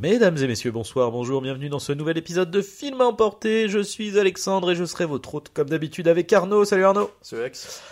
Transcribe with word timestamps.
Mesdames 0.00 0.38
et 0.38 0.46
messieurs, 0.46 0.70
bonsoir, 0.70 1.10
bonjour, 1.10 1.42
bienvenue 1.42 1.68
dans 1.68 1.78
ce 1.78 1.92
nouvel 1.92 2.16
épisode 2.16 2.50
de 2.50 2.62
Film 2.62 3.02
à 3.02 3.04
emporter. 3.04 3.68
Je 3.68 3.80
suis 3.80 4.18
Alexandre 4.18 4.70
et 4.70 4.74
je 4.74 4.86
serai 4.86 5.04
votre 5.04 5.34
hôte 5.34 5.50
comme 5.52 5.68
d'habitude 5.68 6.08
avec 6.08 6.32
Arnaud. 6.32 6.64
Salut 6.64 6.84
Arnaud. 6.84 7.10
Salut 7.20 7.42
Alex. 7.42 7.82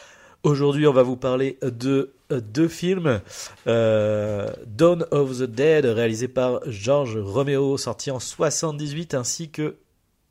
Aujourd'hui, 0.42 0.86
on 0.86 0.92
va 0.94 1.02
vous 1.02 1.18
parler 1.18 1.58
de 1.60 2.12
euh, 2.32 2.40
deux 2.40 2.68
films. 2.68 3.20
Euh, 3.66 4.48
Dawn 4.66 5.04
of 5.10 5.40
the 5.40 5.42
Dead, 5.42 5.84
réalisé 5.84 6.28
par 6.28 6.60
George 6.64 7.18
Romero, 7.18 7.76
sorti 7.76 8.10
en 8.10 8.20
78, 8.20 9.12
ainsi 9.12 9.50
que 9.50 9.76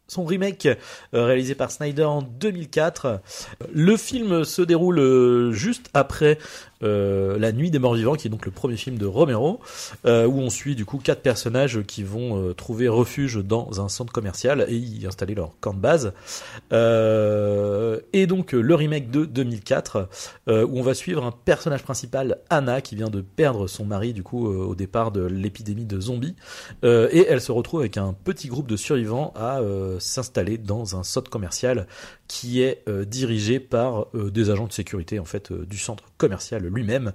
son 0.08 0.26
remake 0.26 0.66
euh, 0.66 1.26
réalisé 1.26 1.54
par 1.54 1.70
Snyder 1.70 2.06
en 2.06 2.24
2004. 2.24 3.22
Le 3.72 3.98
film 3.98 4.46
se 4.46 4.64
déroule 4.64 5.52
juste 5.52 5.92
après 5.94 6.40
euh, 6.84 7.38
La 7.40 7.52
Nuit 7.52 7.72
des 7.72 7.80
Morts 7.80 7.96
Vivants, 7.96 8.16
qui 8.16 8.28
est 8.28 8.30
donc 8.30 8.46
le 8.46 8.52
premier 8.52 8.78
film 8.78 8.98
de 8.98 9.06
Romero, 9.06 9.60
euh, 10.06 10.26
où 10.26 10.40
on 10.40 10.50
suit 10.50 10.76
du 10.76 10.86
coup 10.86 10.98
quatre 10.98 11.22
personnages 11.22 11.82
qui 11.84 12.04
vont 12.04 12.38
euh, 12.38 12.54
trouver 12.54 12.88
refuge 12.88 13.38
dans 13.38 13.82
un 13.82 13.90
centre 13.90 14.14
commercial 14.14 14.66
et 14.70 14.76
y 14.76 15.06
installer 15.06 15.36
leur 15.36 15.52
camp 15.60 15.74
de 15.74 15.80
base. 15.80 16.14
Euh, 16.74 18.00
et 18.14 18.28
donc 18.28 18.52
le 18.52 18.76
remake 18.76 19.10
de 19.12 19.26
2004, 19.26 20.10
euh, 20.48 20.66
où 20.66 20.80
on 20.80 20.84
va 20.84 20.94
suivre 20.94 21.24
un 21.24 21.32
personnage 21.32 21.84
principal, 21.84 22.40
Anna, 22.50 22.82
qui 22.82 22.96
vient 22.96 23.10
de 23.10 23.22
perdre 23.22 23.68
son 23.68 23.86
mari 23.86 24.14
du 24.14 24.24
coup 24.24 24.48
au 24.48 24.76
départ 24.76 25.12
de 25.12 25.22
l'épidémie 25.22 25.86
de 25.86 26.00
zombies, 26.00 26.36
et 26.84 27.26
elle 27.28 27.42
se 27.42 27.52
retrouve 27.52 27.82
avec 27.82 27.98
un 27.98 28.14
petit 28.14 28.48
groupe 28.48 28.68
de 28.68 28.76
survivants 28.76 29.34
à 29.36 29.60
s'installer 30.00 30.58
dans 30.58 30.96
un 30.96 31.04
centre 31.04 31.30
commercial 31.30 31.88
qui 32.28 32.62
est 32.62 32.84
euh, 32.88 33.06
dirigé 33.06 33.60
par 33.60 34.08
euh, 34.14 34.30
des 34.30 34.50
agents 34.50 34.68
de 34.68 34.74
sécurité 34.74 35.20
en 35.20 35.26
fait 35.26 35.52
euh, 35.52 35.66
du 35.66 35.78
centre 35.78 36.04
commercial 36.18 36.64
lui-même. 36.64 37.14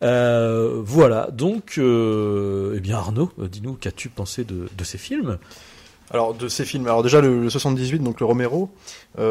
Voilà, 0.00 1.28
donc 1.32 1.78
eh 1.78 2.80
bien 2.80 2.96
Arnaud, 2.96 3.30
dis-nous 3.38 3.74
qu'as-tu 3.74 4.08
pensé 4.08 4.44
de, 4.44 4.84
ces 4.84 4.98
films? 4.98 5.38
Alors 6.10 6.34
de 6.34 6.48
ces 6.48 6.64
films, 6.64 6.86
alors 6.86 7.02
déjà 7.02 7.20
le, 7.20 7.42
le 7.42 7.50
78, 7.50 7.98
donc 8.02 8.20
le 8.20 8.26
Romero. 8.26 8.70
Bah 9.16 9.22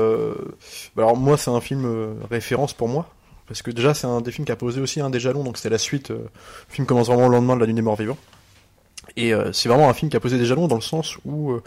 alors 0.98 1.18
moi 1.18 1.38
c'est 1.38 1.52
un 1.52 1.62
film 1.62 2.16
référence 2.30 2.74
pour 2.74 2.88
moi 2.88 3.10
parce 3.48 3.62
que 3.62 3.72
déjà 3.72 3.94
c'est 3.94 4.08
un 4.08 4.22
des 4.22 4.32
films 4.32 4.46
qui 4.46 4.52
a 4.52 4.56
posé 4.56 4.82
aussi 4.82 5.02
un 5.02 5.10
des 5.10 5.20
jalons, 5.20 5.44
donc 5.44 5.58
c'était 5.58 5.70
la 5.70 5.78
suite. 5.78 6.10
le 6.10 6.28
film 6.70 6.86
commence 6.86 7.08
vraiment 7.08 7.28
le 7.28 7.36
lendemain 7.36 7.56
de 7.56 7.62
la 7.62 7.68
Nuit 7.68 7.74
des 7.76 7.82
Morts 7.82 7.98
Vivants. 7.98 8.18
Et 9.16 9.34
euh, 9.34 9.52
c'est 9.54 9.70
vraiment 9.70 9.90
un 9.90 9.94
film 9.94 10.10
qui 10.10 10.18
a 10.18 10.20
posé 10.20 10.38
des 10.38 10.46
jalons 10.46 10.68
dans 10.68 10.76
le 10.76 10.82
sens 10.82 11.18
où, 11.26 11.52
euh, 11.52 11.64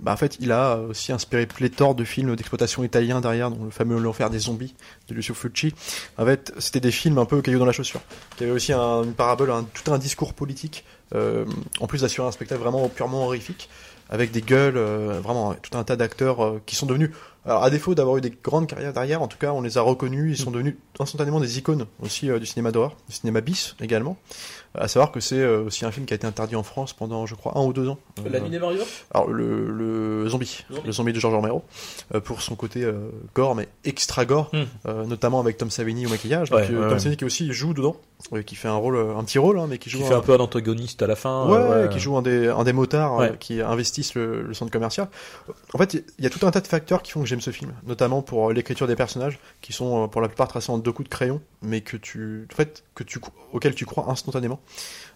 bah, 0.00 0.12
en 0.12 0.16
fait, 0.16 0.36
il 0.40 0.50
a 0.52 0.76
aussi 0.78 1.12
inspiré 1.12 1.46
pléthore 1.46 1.94
de 1.94 2.04
films 2.04 2.34
d'exploitation 2.36 2.82
italiens 2.84 3.20
derrière, 3.20 3.50
dont 3.50 3.64
le 3.64 3.70
fameux 3.70 3.98
L'enfer 3.98 4.30
des 4.30 4.38
zombies 4.38 4.74
de 5.08 5.14
Lucio 5.14 5.34
Fulci. 5.34 5.74
En 6.18 6.24
fait, 6.24 6.52
c'était 6.58 6.80
des 6.80 6.90
films 6.90 7.18
un 7.18 7.24
peu 7.26 7.42
cailloux 7.42 7.58
dans 7.58 7.66
la 7.66 7.72
chaussure, 7.72 8.00
qui 8.36 8.44
avaient 8.44 8.52
aussi 8.52 8.72
un- 8.72 9.02
une 9.04 9.12
parabole, 9.14 9.50
un- 9.50 9.64
tout 9.74 9.92
un 9.92 9.98
discours 9.98 10.32
politique, 10.34 10.84
euh, 11.14 11.44
en 11.80 11.86
plus 11.86 12.00
d'assurer 12.02 12.26
un 12.28 12.32
spectacle 12.32 12.60
vraiment 12.62 12.88
purement 12.88 13.24
horrifique, 13.26 13.68
avec 14.12 14.32
des 14.32 14.40
gueules, 14.42 14.76
euh, 14.76 15.20
vraiment 15.22 15.54
tout 15.54 15.76
un 15.78 15.84
tas 15.84 15.94
d'acteurs 15.96 16.44
euh, 16.44 16.60
qui 16.66 16.74
sont 16.74 16.86
devenus, 16.86 17.10
alors 17.46 17.62
à 17.62 17.70
défaut 17.70 17.94
d'avoir 17.94 18.16
eu 18.16 18.20
des 18.20 18.32
grandes 18.42 18.66
carrières 18.66 18.92
derrière, 18.92 19.22
en 19.22 19.28
tout 19.28 19.38
cas, 19.38 19.52
on 19.52 19.60
les 19.60 19.78
a 19.78 19.82
reconnus, 19.82 20.38
ils 20.38 20.42
sont 20.42 20.50
devenus 20.50 20.74
instantanément 20.98 21.38
des 21.40 21.58
icônes 21.58 21.86
aussi 22.02 22.28
du 22.28 22.44
cinéma 22.46 22.72
d'horreur, 22.72 22.96
du 23.08 23.14
cinéma 23.14 23.40
bis 23.40 23.76
également. 23.80 24.16
À 24.74 24.86
savoir 24.86 25.10
que 25.10 25.18
c'est 25.20 25.40
euh, 25.40 25.64
aussi 25.64 25.84
un 25.84 25.90
film 25.90 26.06
qui 26.06 26.14
a 26.14 26.16
été 26.16 26.26
interdit 26.26 26.54
en 26.54 26.62
France 26.62 26.92
pendant, 26.92 27.26
je 27.26 27.34
crois, 27.34 27.58
un 27.58 27.62
ou 27.64 27.72
deux 27.72 27.88
ans. 27.88 27.98
La 28.24 28.38
Euh, 28.38 28.40
Nuit 28.42 28.50
des 28.50 28.58
Vivants 28.58 28.70
alors 29.12 29.28
le, 29.28 29.68
le 29.70 30.28
zombie, 30.28 30.64
Zombie. 30.70 30.86
le 30.86 30.92
zombie 30.92 31.12
de 31.12 31.18
George 31.18 31.34
Romero, 31.34 31.64
euh, 32.14 32.20
pour 32.20 32.40
son 32.40 32.54
côté 32.54 32.88
gore, 33.34 33.54
mais 33.56 33.68
extra 33.84 34.24
gore, 34.24 34.50
Hmm. 34.52 35.02
notamment 35.08 35.40
avec 35.40 35.56
Tom 35.56 35.70
Savini 35.70 36.06
au 36.06 36.08
maquillage. 36.08 36.50
Donc, 36.50 36.60
Ouais, 36.60 36.68
ouais, 36.70 36.88
Tom. 36.88 36.98
Savini 37.00 37.16
qui 37.16 37.24
aussi 37.24 37.52
joue 37.52 37.74
dedans, 37.74 37.96
qui 38.46 38.54
fait 38.54 38.68
un 38.68 38.76
rôle, 38.76 38.96
un 38.96 39.24
petit 39.24 39.38
rôle, 39.38 39.58
hein, 39.58 39.66
mais 39.68 39.78
qui 39.78 39.90
joue 39.90 39.98
Qui 39.98 40.04
fait 40.04 40.14
un 40.14 40.20
peu 40.20 40.34
un 40.34 40.38
antagoniste 40.38 41.02
à 41.02 41.06
la 41.08 41.16
fin. 41.16 41.48
ouais, 41.48 41.88
qui 41.88 41.98
joue 41.98 42.16
un 42.16 42.22
des, 42.22 42.46
un 42.48 42.62
des 42.64 42.72
motards 42.72 43.38
qui 43.40 43.60
investissent 43.60 44.14
le, 44.14 44.42
le 44.42 44.54
centre 44.54 44.70
commercial. 44.70 45.08
En 45.74 45.78
fait, 45.78 45.94
il 46.18 46.24
y 46.24 46.26
a 46.26 46.30
tout 46.30 46.46
un 46.46 46.50
tas 46.52 46.60
de 46.60 46.66
facteurs 46.68 47.02
qui 47.02 47.10
font 47.12 47.20
que 47.20 47.26
j'aime 47.26 47.40
ce 47.40 47.50
film, 47.50 47.72
notamment 47.86 48.22
pour 48.22 48.52
l'écriture 48.52 48.86
des 48.86 48.96
personnages, 48.96 49.38
qui 49.62 49.72
sont 49.72 50.06
pour 50.08 50.20
la 50.20 50.28
plupart 50.28 50.46
tracés 50.48 50.70
en 50.70 50.78
deux 50.78 50.92
coups 50.92 51.08
de 51.08 51.14
crayon, 51.14 51.40
mais 51.62 51.80
que 51.80 51.96
tu, 51.96 52.46
en 52.52 52.54
fait, 52.56 52.84
que 52.94 53.02
tu, 53.02 53.20
auxquels 53.52 53.74
tu 53.74 53.84
crois 53.84 54.08
instantanément. 54.08 54.59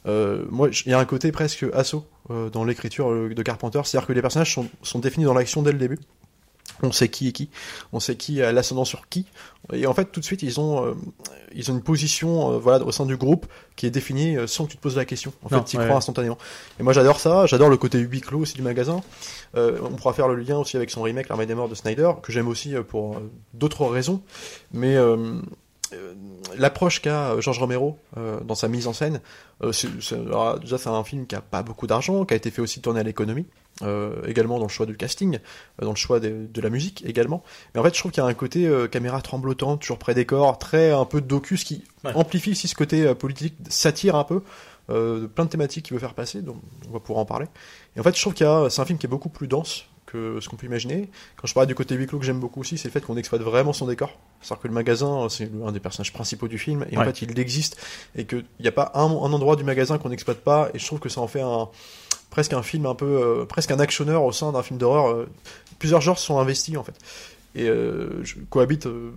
Euh, 0.07 0.45
moi, 0.51 0.69
il 0.85 0.91
y 0.91 0.95
a 0.95 0.99
un 0.99 1.05
côté 1.07 1.33
presque 1.33 1.65
assaut 1.73 2.07
euh, 2.31 2.51
dans 2.51 2.65
l'écriture 2.65 3.11
euh, 3.11 3.35
de 3.35 3.43
Carpenter, 3.43 3.81
c'est-à-dire 3.85 4.07
que 4.07 4.13
les 4.13 4.21
personnages 4.21 4.53
sont, 4.53 4.69
sont 4.83 4.99
définis 4.99 5.25
dans 5.25 5.35
l'action 5.35 5.63
dès 5.63 5.73
le 5.73 5.79
début. 5.79 5.99
On 6.83 6.93
sait 6.93 7.09
qui 7.09 7.29
est 7.29 7.33
qui, 7.33 7.51
on 7.93 8.01
sait 8.01 8.17
qui 8.17 8.43
a 8.43 8.51
l'ascendant 8.51 8.85
sur 8.85 9.09
qui, 9.09 9.27
et 9.73 9.87
en 9.87 9.95
fait 9.95 10.07
tout 10.07 10.19
de 10.19 10.25
suite 10.25 10.43
ils 10.43 10.59
ont 10.59 10.85
euh, 10.85 10.95
ils 11.55 11.71
ont 11.71 11.75
une 11.75 11.83
position 11.83 12.59
voilà 12.59 12.85
au 12.85 12.91
sein 12.91 13.07
du 13.07 13.17
groupe 13.17 13.47
qui 13.77 13.87
est 13.87 13.91
définie 13.91 14.37
sans 14.47 14.65
que 14.65 14.73
tu 14.73 14.77
te 14.79 14.83
poses 14.83 14.97
la 14.97 15.05
question. 15.05 15.33
En 15.45 15.55
Non, 15.55 15.59
fait, 15.63 15.71
tu 15.71 15.77
y 15.77 15.79
ouais. 15.79 15.85
crois 15.85 15.99
instantanément. 15.99 16.37
Et 16.81 16.83
moi 16.83 16.93
j'adore 16.93 17.21
ça, 17.21 17.47
j'adore 17.47 17.69
le 17.69 17.77
côté 17.77 17.99
huis 17.99 18.21
clos 18.21 18.41
aussi 18.41 18.55
du 18.55 18.63
magasin. 18.63 19.03
On 19.55 19.91
pourra 19.97 20.15
faire 20.15 20.27
le 20.27 20.35
lien 20.35 20.59
aussi 20.59 20.77
avec 20.77 20.91
son 20.91 21.03
remake 21.03 21.29
L'Armée 21.29 21.47
des 21.47 21.55
Morts 21.55 21.69
de 21.69 21.77
Snyder, 21.77 22.11
que 22.23 22.33
j'aime 22.33 22.49
aussi 22.49 22.75
pour 22.89 23.21
d'autres 23.53 23.87
raisons, 23.87 24.21
mais 24.73 24.97
l'approche 26.57 27.01
qu'a 27.03 27.33
euh, 27.33 27.41
George 27.41 27.59
Romero 27.59 27.99
euh, 28.17 28.41
dans 28.41 28.55
sa 28.55 28.69
mise 28.69 28.87
en 28.87 28.93
scène, 28.93 29.21
euh, 29.63 29.73
alors, 30.13 30.59
déjà 30.61 30.79
c'est 30.79 30.89
un 30.89 31.05
film 31.05 31.27
qui 31.27 31.35
a 31.35 31.41
pas 31.41 31.63
beaucoup 31.63 31.87
d'argent, 31.87 32.25
qui 32.25 32.35
a 32.35 32.37
été 32.37 32.51
fait 32.51 32.63
aussi 32.63 32.81
tourner 32.81 33.01
à 33.01 33.03
l'économie, 33.03 33.47
euh, 33.83 34.23
également 34.27 34.59
dans 34.59 34.65
le 34.67 34.71
choix 34.71 34.87
du 34.87 34.97
casting, 34.97 35.39
euh, 35.81 35.85
dans 35.85 35.91
le 35.91 35.97
choix 35.97 36.21
de, 36.21 36.47
de 36.53 36.61
la 36.61 36.71
musique 36.71 37.03
également. 37.07 37.43
Mais 37.75 37.81
en 37.81 37.85
fait, 37.85 37.95
je 37.95 37.99
trouve 38.01 38.13
qu'il 38.13 38.23
y 38.23 38.27
a 38.27 38.29
un 38.29 38.35
côté 38.35 38.67
euh, 38.67 38.87
caméra 38.89 39.21
tremblotante, 39.21 39.81
toujours 39.81 39.99
près 39.99 40.15
des 40.15 40.27
corps, 40.27 40.59
très 40.59 40.91
un 40.91 41.05
peu 41.05 41.21
docus 41.21 41.65
qui 41.65 41.85
Ouais. 42.05 42.13
amplifie 42.15 42.51
aussi 42.51 42.69
ce 42.69 42.75
côté 42.75 43.03
euh, 43.07 43.15
politique, 43.15 43.55
satire 43.71 44.17
un 44.17 44.25
peu. 44.25 44.43
Euh, 44.91 45.23
de 45.23 45.27
plein 45.27 45.47
de 45.47 45.51
thématiques 45.51 45.87
qu'il 45.87 45.95
veut 45.95 45.99
faire 46.01 46.13
passer, 46.13 46.43
donc 46.43 46.57
on 46.87 46.93
va 46.93 47.01
pouvoir 47.01 47.21
en 47.21 47.25
parler. 47.25 47.47
Et 47.97 48.01
en 48.01 48.03
fait, 48.03 48.15
je 48.15 48.21
trouve 48.21 48.35
qu'il 48.35 48.45
y 48.45 48.49
a, 48.49 48.69
c'est 48.69 48.83
un 48.83 48.85
film 48.85 48.99
qui 48.99 49.07
est 49.07 49.09
beaucoup 49.09 49.31
plus 49.31 49.49
dense 49.49 49.87
que 50.15 50.39
ce 50.41 50.49
qu'on 50.49 50.57
peut 50.57 50.67
imaginer. 50.67 51.11
Quand 51.37 51.47
je 51.47 51.55
parlais 51.55 51.67
du 51.67 51.75
côté 51.75 51.95
huis 51.97 52.07
clos 52.07 52.19
que 52.19 52.25
j'aime 52.25 52.41
beaucoup 52.41 52.61
aussi, 52.61 52.79
c'est 52.79 52.89
le 52.89 52.93
fait 52.93 53.01
qu'on 53.01 53.17
exploite 53.17 53.43
vraiment 53.43 53.73
son 53.73 53.87
décor. 53.87 54.17
C'est-à-dire 54.41 54.63
que 54.63 54.69
le 54.69 54.75
magasin, 54.75 55.29
c'est 55.29 55.51
un 55.67 55.73
des 55.73 55.81
personnages 55.81 56.13
principaux 56.13 56.49
du 56.49 56.59
film, 56.59 56.87
et 56.91 56.97
en 56.97 57.05
fait, 57.05 57.23
il 57.23 57.39
existe, 57.39 57.77
et 58.15 58.25
qu'il 58.25 58.45
n'y 58.61 58.69
a 58.69 58.73
pas 58.73 58.93
un, 58.95 59.03
un 59.03 59.33
endroit 59.33 59.57
du 59.57 59.65
magasin 59.65 59.99
qu'on 59.99 60.11
n'exploite 60.11 60.41
pas, 60.41 60.71
et 60.73 60.79
je 60.79 60.87
trouve 60.87 61.01
que 61.01 61.09
ça 61.09 61.21
en 61.21 61.27
fait 61.27 61.41
un, 61.43 61.69
presque 62.31 62.53
un 62.53 62.63
film 62.63 62.87
un 62.87 62.95
peu, 62.95 63.07
euh, 63.07 63.45
presque 63.45 63.71
un 63.71 63.79
actionneur 63.81 64.23
au 64.25 64.33
sein 64.33 64.53
d'un 64.53 64.63
film 64.63 64.79
d'horreur. 64.79 65.09
euh, 65.11 65.29
plusieurs 65.79 66.01
genres 66.01 66.19
sont 66.19 66.39
investis, 66.39 66.77
en 66.77 66.85
fait. 66.85 66.95
Et 67.55 67.69
euh, 67.69 68.23
je 68.25 68.37
cohabite 68.51 68.87
euh, 68.87 69.13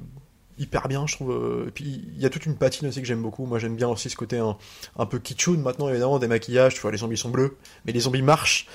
hyper 0.60 0.88
bien, 0.88 1.06
je 1.08 1.16
trouve. 1.16 1.66
et 1.68 1.72
puis, 1.72 2.04
il 2.16 2.22
y 2.22 2.26
a 2.26 2.30
toute 2.30 2.46
une 2.46 2.56
patine 2.56 2.88
aussi 2.88 3.00
que 3.02 3.08
j'aime 3.08 3.22
beaucoup. 3.22 3.46
Moi, 3.46 3.60
j'aime 3.60 3.76
bien 3.76 3.88
aussi 3.90 4.10
ce 4.10 4.16
côté 4.16 4.38
un, 4.38 4.58
un 4.98 5.06
peu 5.06 5.20
kitschoun, 5.20 5.62
maintenant, 5.62 5.90
évidemment, 5.90 6.18
des 6.20 6.28
maquillages, 6.28 6.74
tu 6.76 6.82
vois, 6.82 6.92
les 6.92 6.98
zombies 6.98 7.18
sont 7.18 7.30
bleus, 7.30 7.58
mais 7.86 7.92
les 7.92 8.00
zombies 8.02 8.24
marchent. 8.24 8.68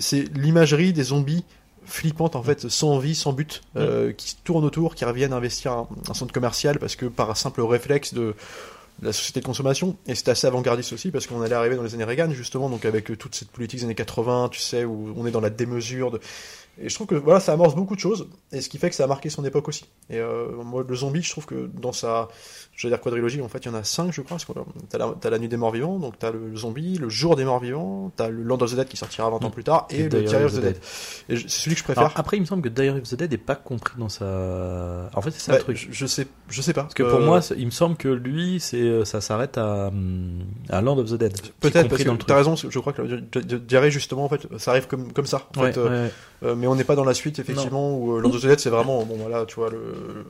C'est 0.00 0.24
l'imagerie 0.36 0.92
des 0.92 1.04
zombies 1.04 1.44
flippantes 1.88 2.36
en 2.36 2.42
fait, 2.42 2.68
sans 2.68 2.98
vie, 2.98 3.14
sans 3.14 3.32
but, 3.32 3.62
euh, 3.76 4.12
qui 4.12 4.36
tournent 4.44 4.64
autour, 4.64 4.94
qui 4.94 5.04
reviennent 5.04 5.32
investir 5.32 5.72
un, 5.72 5.88
un 6.08 6.14
centre 6.14 6.32
commercial 6.32 6.78
parce 6.78 6.96
que 6.96 7.06
par 7.06 7.30
un 7.30 7.34
simple 7.34 7.62
réflexe 7.62 8.14
de, 8.14 8.34
la 9.02 9.12
société 9.12 9.40
de 9.40 9.44
consommation, 9.44 9.96
et 10.06 10.14
c'est 10.14 10.28
assez 10.28 10.46
avant-gardiste 10.46 10.92
aussi 10.92 11.10
parce 11.10 11.26
qu'on 11.26 11.40
allait 11.40 11.54
arriver 11.54 11.76
dans 11.76 11.82
les 11.82 11.94
années 11.94 12.04
Reagan 12.04 12.30
justement, 12.30 12.68
donc 12.68 12.84
avec 12.84 13.16
toute 13.18 13.34
cette 13.34 13.50
politique 13.50 13.80
des 13.80 13.84
années 13.84 13.94
80, 13.94 14.48
tu 14.50 14.60
sais, 14.60 14.84
où 14.84 15.14
on 15.16 15.26
est 15.26 15.30
dans 15.30 15.40
la 15.40 15.50
démesure 15.50 16.10
de... 16.10 16.20
Et 16.80 16.88
je 16.88 16.94
trouve 16.94 17.08
que 17.08 17.14
voilà, 17.16 17.40
ça 17.40 17.52
amorce 17.52 17.74
beaucoup 17.74 17.96
de 17.96 18.00
choses, 18.00 18.28
et 18.52 18.60
ce 18.60 18.68
qui 18.68 18.78
fait 18.78 18.88
que 18.88 18.94
ça 18.94 19.04
a 19.04 19.06
marqué 19.06 19.30
son 19.30 19.44
époque 19.44 19.68
aussi. 19.68 19.86
Et 20.10 20.18
euh, 20.18 20.62
moi, 20.64 20.84
le 20.88 20.94
zombie, 20.94 21.22
je 21.22 21.30
trouve 21.30 21.46
que 21.46 21.68
dans 21.74 21.92
sa, 21.92 22.28
je 22.78 22.86
veux 22.86 22.92
dire 22.92 23.00
quadrilogie, 23.00 23.42
en 23.42 23.48
fait, 23.48 23.58
il 23.64 23.66
y 23.66 23.70
en 23.70 23.74
a 23.74 23.82
cinq, 23.82 24.12
je 24.12 24.20
crois. 24.22 24.36
euh, 24.56 24.60
T'as 24.88 24.98
la, 24.98 25.12
t'as 25.20 25.30
la 25.30 25.40
nuit 25.40 25.48
des 25.48 25.56
morts 25.56 25.72
vivants, 25.72 25.98
donc 25.98 26.14
t'as 26.16 26.30
le 26.30 26.54
zombie, 26.54 26.96
le 26.96 27.08
jour 27.08 27.34
des 27.34 27.44
morts 27.44 27.58
vivants, 27.58 28.12
t'as 28.14 28.28
le 28.28 28.40
Land 28.44 28.58
of 28.62 28.70
the 28.72 28.76
Dead 28.76 28.86
qui 28.86 28.96
sortira 28.96 29.28
20 29.30 29.44
ans 29.44 29.48
Mm. 29.48 29.50
plus 29.50 29.64
tard, 29.64 29.88
et, 29.90 29.96
Et 29.98 30.02
le 30.04 30.08
Diary 30.10 30.24
Diary 30.26 30.44
of 30.44 30.52
the 30.52 30.60
Dead. 30.60 30.64
Dead. 30.74 30.76
Et 31.28 31.36
je- 31.36 31.48
c'est 31.48 31.58
celui 31.62 31.74
que 31.74 31.80
je 31.80 31.84
préfère. 31.84 32.04
Alors, 32.04 32.12
après, 32.16 32.36
il 32.36 32.40
me 32.40 32.46
semble 32.46 32.62
que 32.62 32.68
Diary 32.68 33.00
of 33.00 33.08
the 33.08 33.14
Dead 33.16 33.32
n'est 33.32 33.36
pas 33.36 33.56
compris 33.56 33.94
dans 33.98 34.08
sa. 34.08 35.10
En 35.12 35.20
fait, 35.20 35.32
c'est 35.32 35.40
ça 35.40 35.52
Bah, 35.52 35.58
le 35.58 35.64
truc. 35.64 35.88
je, 35.90 36.06
sais, 36.06 36.28
je 36.48 36.62
sais 36.62 36.72
pas. 36.72 36.82
Parce 36.82 36.94
que 36.94 37.02
pour 37.02 37.18
Euh, 37.18 37.24
moi, 37.26 37.40
il 37.56 37.66
me 37.66 37.70
semble 37.72 37.96
que 37.96 38.06
lui, 38.08 38.60
c'est 38.60 38.76
euh, 38.80 39.04
ça 39.04 39.20
s'arrête 39.20 39.58
à, 39.58 39.90
à 40.70 40.80
Land 40.80 40.98
of 40.98 41.10
the 41.10 41.14
Dead. 41.14 41.36
Peut-être 41.58 41.88
parce 41.88 42.04
que 42.04 42.08
le 42.10 42.16
t'as 42.18 42.36
raison, 42.36 42.54
je 42.54 42.78
crois 42.78 42.92
que 42.92 43.02
la 43.02 43.16
di- 43.16 43.44
di- 43.44 43.58
diarrhée 43.60 43.90
justement 43.90 44.24
en 44.24 44.28
fait 44.28 44.46
ça 44.58 44.70
arrive 44.70 44.86
comme 44.86 45.12
comme 45.12 45.26
ça. 45.26 45.48
En 45.56 45.62
Ouais, 45.62 45.72
fait, 45.72 45.80
euh, 45.80 46.06
ouais, 46.42 46.48
ouais. 46.48 46.54
mais 46.54 46.66
on 46.68 46.76
n'est 46.76 46.84
pas 46.84 46.94
dans 46.94 47.04
la 47.04 47.14
suite 47.14 47.40
effectivement 47.40 47.98
où 47.98 48.20
Land 48.20 48.30
of 48.30 48.40
the 48.42 48.46
Dead 48.46 48.60
c'est 48.60 48.70
vraiment 48.70 49.02
bon 49.04 49.16
voilà 49.16 49.44
tu 49.46 49.56
vois 49.56 49.70
le 49.70 50.24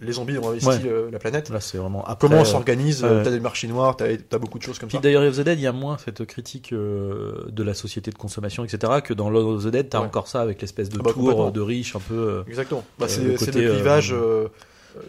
les 0.00 0.12
zombies 0.12 0.38
ont 0.38 0.48
investi 0.48 0.86
la 1.12 1.18
planète. 1.18 1.50
Là, 1.50 1.60
c'est 1.74 1.80
vraiment 1.80 2.04
après. 2.04 2.28
Comment 2.28 2.40
on 2.40 2.44
euh, 2.44 2.46
s'organise 2.46 3.02
ouais. 3.02 3.10
euh, 3.10 3.24
T'as 3.24 3.30
des 3.30 3.40
marchés 3.40 3.66
noirs, 3.66 3.96
t'as 3.96 4.06
as 4.32 4.38
beaucoup 4.38 4.58
de 4.58 4.62
choses 4.62 4.78
comme 4.78 4.88
Puis 4.88 4.98
ça. 4.98 5.02
d'ailleurs, 5.02 5.22
of 5.22 5.36
the 5.36 5.40
Dead, 5.40 5.58
il 5.58 5.62
y 5.62 5.66
a 5.66 5.72
moins 5.72 5.98
cette 5.98 6.24
critique 6.24 6.72
euh, 6.72 7.46
de 7.50 7.62
la 7.62 7.74
société 7.74 8.10
de 8.10 8.16
consommation, 8.16 8.64
etc. 8.64 9.00
que 9.02 9.12
dans 9.12 9.28
Land 9.30 9.48
of 9.48 9.64
the 9.64 9.68
Dead, 9.68 9.88
t'as 9.88 10.00
Ouais. 10.00 10.06
encore 10.06 10.28
ça 10.28 10.40
avec 10.40 10.60
l'espèce 10.60 10.88
de 10.88 10.98
Ah 11.00 11.02
bah, 11.02 11.12
tour 11.12 11.50
de 11.52 11.60
riches, 11.60 11.96
un 11.96 12.00
peu 12.00 12.44
Exactement. 12.46 12.84
Bah, 12.98 13.06
c'est 13.08 13.22
le 13.24 13.36
côté, 13.36 13.60
le 13.62 13.72
clivage 13.74 14.14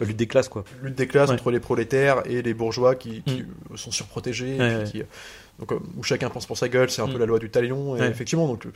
lutte 0.00 0.16
des 0.16 0.26
classes, 0.26 0.48
quoi. 0.48 0.64
lutte 0.82 0.96
des 0.96 1.06
classes 1.06 1.28
Ouais. 1.28 1.34
entre 1.36 1.50
les 1.52 1.60
prolétaires 1.60 2.22
et 2.26 2.42
les 2.42 2.54
bourgeois 2.54 2.96
qui, 2.96 3.22
qui, 3.22 3.44
Mm. 3.70 3.76
sont 3.76 3.92
surprotégés, 3.92 4.56
et 4.56 4.58
Ouais, 4.58 4.82
puis 4.82 4.92
qui, 4.92 5.02
donc 5.60 5.70
où 5.96 6.02
chacun 6.02 6.28
pense 6.28 6.44
pour 6.46 6.58
sa 6.58 6.68
gueule, 6.68 6.90
c'est 6.90 7.02
un 7.02 7.06
Mm. 7.06 7.12
peu 7.12 7.18
la 7.18 7.26
loi 7.26 7.38
du 7.38 7.50
talion. 7.50 7.96
Et 7.96 8.00
effectivement, 8.02 8.48
donc 8.48 8.66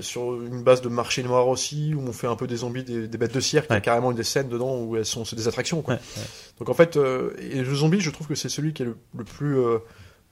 sur 0.00 0.34
une 0.42 0.62
base 0.62 0.80
de 0.82 0.88
marché 0.88 1.22
noir 1.22 1.48
aussi, 1.48 1.94
où 1.94 2.00
on 2.00 2.12
fait 2.12 2.26
un 2.26 2.36
peu 2.36 2.46
des 2.46 2.56
zombies, 2.56 2.82
des, 2.84 3.08
des 3.08 3.18
bêtes 3.18 3.34
de 3.34 3.40
cirque, 3.40 3.66
il 3.68 3.70
y 3.70 3.72
a 3.72 3.76
Ouais. 3.76 3.82
carrément 3.82 4.12
des 4.12 4.24
scènes 4.24 4.48
dedans 4.48 4.78
où 4.80 4.96
elles 4.96 5.04
sont 5.06 5.24
des 5.34 5.48
attractions. 5.48 5.82
Quoi. 5.82 5.94
Ouais, 5.94 6.00
ouais. 6.16 6.22
Donc 6.58 6.68
en 6.68 6.74
fait, 6.74 6.96
euh, 6.96 7.32
et 7.38 7.62
le 7.62 7.74
zombie, 7.74 8.00
je 8.00 8.10
trouve 8.10 8.26
que 8.26 8.34
c'est 8.34 8.48
celui 8.48 8.72
qui 8.72 8.82
est 8.82 8.86
le, 8.86 8.96
le 9.16 9.24
plus, 9.24 9.58
euh, 9.58 9.78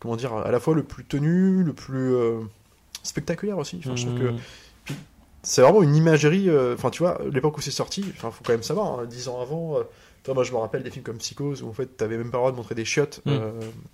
comment 0.01 0.17
dire, 0.17 0.33
à 0.35 0.51
la 0.51 0.61
fois 0.61 0.75
le 0.75 0.83
plus 0.83 1.05
tenu, 1.05 1.63
le 1.63 1.73
plus 1.73 2.15
euh, 2.15 2.41
spectaculaire 3.03 3.59
aussi. 3.59 3.77
Enfin, 3.85 3.97
je 3.97 4.07
trouve 4.07 4.19
que 4.19 4.31
Mmh. 4.31 4.95
c'est 5.43 5.63
vraiment 5.63 5.83
une 5.83 5.95
imagerie. 5.97 6.49
euh, 6.49 6.75
Enfin, 6.75 6.91
tu 6.91 7.03
vois, 7.03 7.19
l'époque 7.31 7.59
où 7.59 7.61
c'est 7.61 7.71
sorti, 7.71 8.05
enfin, 8.17 8.31
faut 8.31 8.43
quand 8.45 8.53
même 8.53 8.63
savoir, 8.63 8.99
hein, 8.99 9.05
dix 9.07 9.29
ans 9.29 9.41
avant. 9.41 9.79
euh, 9.79 9.83
toi, 10.23 10.33
moi, 10.33 10.43
je 10.43 10.53
me 10.53 10.57
rappelle 10.57 10.83
des 10.83 10.91
films 10.91 11.05
comme 11.05 11.19
Psychose 11.19 11.63
où 11.63 11.69
en 11.69 11.75
fait, 11.75 11.99
t'avais 11.99 12.17
même 12.17 12.31
pas 12.31 12.39
le 12.39 12.43
droit 12.43 12.51
de 12.53 12.57
montrer 12.57 12.75
des 12.75 12.87
chiottes 12.87 13.21
Mm. 13.27 13.31
euh, 13.31 13.51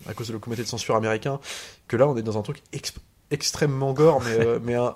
à 0.09 0.15
cause 0.15 0.29
de 0.29 0.33
le 0.33 0.39
comité 0.39 0.63
de 0.63 0.69
censure 0.69 0.95
américain. 0.95 1.41
Que 1.89 1.97
là, 1.97 2.07
on 2.09 2.17
est 2.17 2.23
dans 2.23 2.39
un 2.39 2.43
truc 2.43 2.63
ex- 2.73 2.95
extrêmement 3.33 3.93
gore, 3.93 4.23
mais, 4.25 4.39
euh, 4.47 4.59
mais 4.63 4.75
un- 4.77 4.95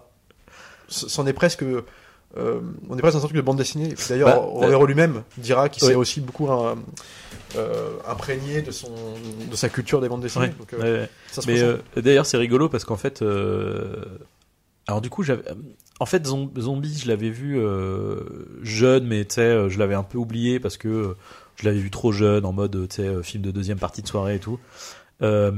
c'en 0.88 1.26
est 1.26 1.32
presque. 1.32 1.62
euh, 1.62 1.82
on 2.88 2.96
est 2.96 3.00
presque 3.00 3.16
dans 3.16 3.22
un 3.24 3.26
truc 3.26 3.36
de 3.36 3.40
bande 3.42 3.58
dessinée. 3.58 3.94
D'ailleurs, 4.08 4.28
Bah, 4.28 4.36
Romero 4.38 4.86
lui-même 4.86 5.22
dira 5.38 5.68
qu'il 5.68 5.82
Ouais. 5.84 5.90
s'est 5.90 5.94
aussi 5.96 6.20
beaucoup 6.20 6.48
euh, 6.50 6.74
euh, 7.56 7.90
imprégné 8.08 8.62
de 8.62 8.70
son 8.72 8.90
de 9.50 9.54
sa 9.56 9.68
culture 9.68 10.00
des 10.00 10.08
bandes 10.08 10.22
dessinées. 10.22 10.46
Ouais, 10.46 10.54
Donc, 10.58 10.72
euh, 10.74 10.78
ouais, 10.78 11.00
ouais. 11.02 11.08
ça 11.30 11.42
se 11.42 11.46
Mais 11.50 11.60
euh, 11.62 11.76
d'ailleurs, 11.96 12.26
c'est 12.26 12.36
rigolo 12.36 12.68
parce 12.68 12.84
qu'en 12.84 12.96
fait, 12.96 13.22
euh, 13.22 14.04
alors 14.88 15.00
du 15.00 15.10
coup, 15.10 15.22
j'avais, 15.22 15.44
en 16.00 16.06
fait, 16.06 16.26
Zom- 16.26 16.50
Zombie, 16.58 16.98
je 16.98 17.08
l'avais 17.08 17.30
vu 17.30 17.58
euh, 17.58 18.20
jeune, 18.62 19.06
mais 19.06 19.24
tu 19.24 19.36
sais, 19.36 19.40
euh, 19.42 19.68
je 19.68 19.78
l'avais 19.78 19.94
un 19.94 20.02
peu 20.02 20.18
oublié 20.18 20.58
parce 20.60 20.76
que 20.76 20.88
euh, 20.88 21.16
je 21.56 21.66
l'avais 21.66 21.78
vu 21.78 21.90
trop 21.90 22.10
jeune, 22.10 22.44
en 22.44 22.52
mode, 22.52 22.88
tu 22.88 22.96
sais, 22.96 23.06
euh, 23.06 23.22
film 23.22 23.42
de 23.44 23.50
deuxième 23.52 23.78
partie 23.78 24.02
de 24.02 24.08
soirée 24.08 24.34
et 24.36 24.40
tout. 24.40 24.58
Euh, 25.24 25.50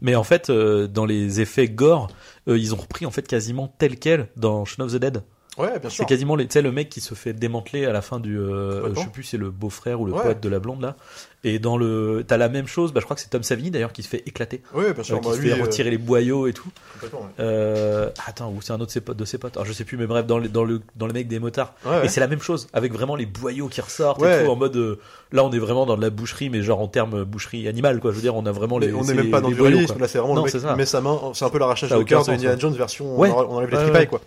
mais 0.00 0.14
en 0.14 0.24
fait, 0.24 0.48
euh, 0.48 0.86
dans 0.86 1.04
les 1.04 1.40
effets 1.40 1.68
gore, 1.68 2.08
euh, 2.48 2.56
ils 2.56 2.72
ont 2.74 2.78
repris 2.78 3.04
en 3.04 3.10
fait 3.10 3.26
quasiment 3.26 3.72
tel 3.78 3.98
quel 3.98 4.28
dans 4.36 4.64
Shaun 4.64 4.84
of 4.86 4.92
the 4.92 4.96
Dead. 4.96 5.22
ouais, 5.58 5.70
bien 5.80 5.90
C'est 5.90 5.96
sûr. 5.96 6.06
quasiment 6.06 6.36
les- 6.36 6.46
le 6.62 6.70
mec 6.72 6.88
qui 6.88 7.00
se 7.00 7.14
fait 7.14 7.32
démanteler 7.32 7.84
à 7.84 7.92
la 7.92 8.00
fin 8.00 8.20
du, 8.20 8.38
euh, 8.38 8.94
je 8.94 9.00
sais 9.00 9.06
plus, 9.08 9.24
c'est 9.24 9.36
le 9.38 9.50
beau-frère 9.50 10.00
ou 10.00 10.06
le 10.06 10.12
Ouais. 10.12 10.22
poète 10.22 10.40
de 10.40 10.48
la 10.48 10.60
blonde 10.60 10.82
là. 10.82 10.96
Et 11.44 11.60
dans 11.60 11.76
le, 11.76 12.24
t'as 12.26 12.36
la 12.36 12.48
même 12.48 12.66
chose, 12.66 12.92
bah, 12.92 12.98
je 12.98 13.04
crois 13.04 13.14
que 13.14 13.22
c'est 13.22 13.28
Tom 13.30 13.44
Savini 13.44 13.70
d'ailleurs 13.70 13.92
qui 13.92 14.02
se 14.02 14.08
fait 14.08 14.24
éclater, 14.26 14.60
Ouais, 14.74 14.92
bien 14.92 15.04
sûr. 15.04 15.16
euh, 15.16 15.20
qui 15.20 15.28
bah, 15.28 15.34
se 15.36 15.40
lui, 15.40 15.50
fait 15.50 15.58
euh, 15.60 15.62
retirer 15.62 15.90
les 15.90 15.96
boyaux 15.98 16.48
et 16.48 16.52
tout. 16.52 16.68
complètement, 16.94 17.20
ouais. 17.20 17.26
Euh, 17.38 18.10
attends, 18.26 18.50
ou 18.50 18.60
c'est 18.60 18.72
un 18.72 18.76
autre 18.76 18.86
de 18.86 18.90
ses 18.90 19.00
potes, 19.00 19.16
de 19.16 19.24
ses 19.24 19.38
potes. 19.38 19.56
Alors, 19.56 19.64
je 19.64 19.72
sais 19.72 19.84
plus, 19.84 19.96
mais 19.96 20.06
bref, 20.06 20.26
dans 20.26 20.38
le, 20.38 20.48
dans 20.48 20.64
le, 20.64 20.80
dans 20.96 21.06
le 21.06 21.12
mec 21.12 21.28
des 21.28 21.38
motards. 21.38 21.74
Ouais, 21.86 21.92
ouais. 21.92 22.06
Et 22.06 22.08
c'est 22.08 22.18
la 22.18 22.26
même 22.26 22.40
chose, 22.40 22.66
avec 22.72 22.92
vraiment 22.92 23.14
les 23.14 23.26
boyaux 23.26 23.68
qui 23.68 23.80
ressortent 23.80 24.20
et 24.24 24.44
tout, 24.44 24.50
en 24.50 24.56
mode, 24.56 24.74
euh, 24.76 24.98
là, 25.30 25.44
on 25.44 25.52
est 25.52 25.60
vraiment 25.60 25.86
dans 25.86 25.96
de 25.96 26.02
la 26.02 26.10
boucherie, 26.10 26.50
mais 26.50 26.62
genre 26.62 26.80
en 26.80 26.88
termes 26.88 27.22
boucherie 27.22 27.68
animale, 27.68 28.00
quoi. 28.00 28.10
Je 28.10 28.16
veux 28.16 28.22
dire, 28.22 28.34
on 28.34 28.44
a 28.44 28.50
vraiment 28.52 28.78
les. 28.80 28.88
Mais 28.88 28.94
on 28.94 29.02
c'est 29.04 29.10
n'est 29.12 29.16
même 29.18 29.24
les- 29.26 29.30
pas 29.30 29.40
dans 29.40 29.48
les 29.48 29.54
du 29.54 29.60
boyaux, 29.60 29.76
réalisme, 29.76 29.98
là 30.00 30.08
c'est 30.08 30.18
vraiment 30.18 30.34
Non, 30.34 30.44
le 30.44 30.52
mec 30.52 30.60
ça. 30.60 30.74
met 30.74 30.86
sa 30.86 31.00
main, 31.00 31.20
c'est 31.34 31.44
un 31.44 31.50
peu 31.50 31.58
l'arrachage 31.60 31.90
de 31.90 32.02
cœur 32.02 32.24
de 32.24 32.32
Indiana 32.32 32.54
ouais. 32.54 32.60
Jones 32.60 32.74
version 32.74 33.16
on 33.16 33.22
enlève 33.22 33.46
on 33.48 33.60
les 33.60 33.68
tripailles 33.68 34.08
quoi. 34.08 34.20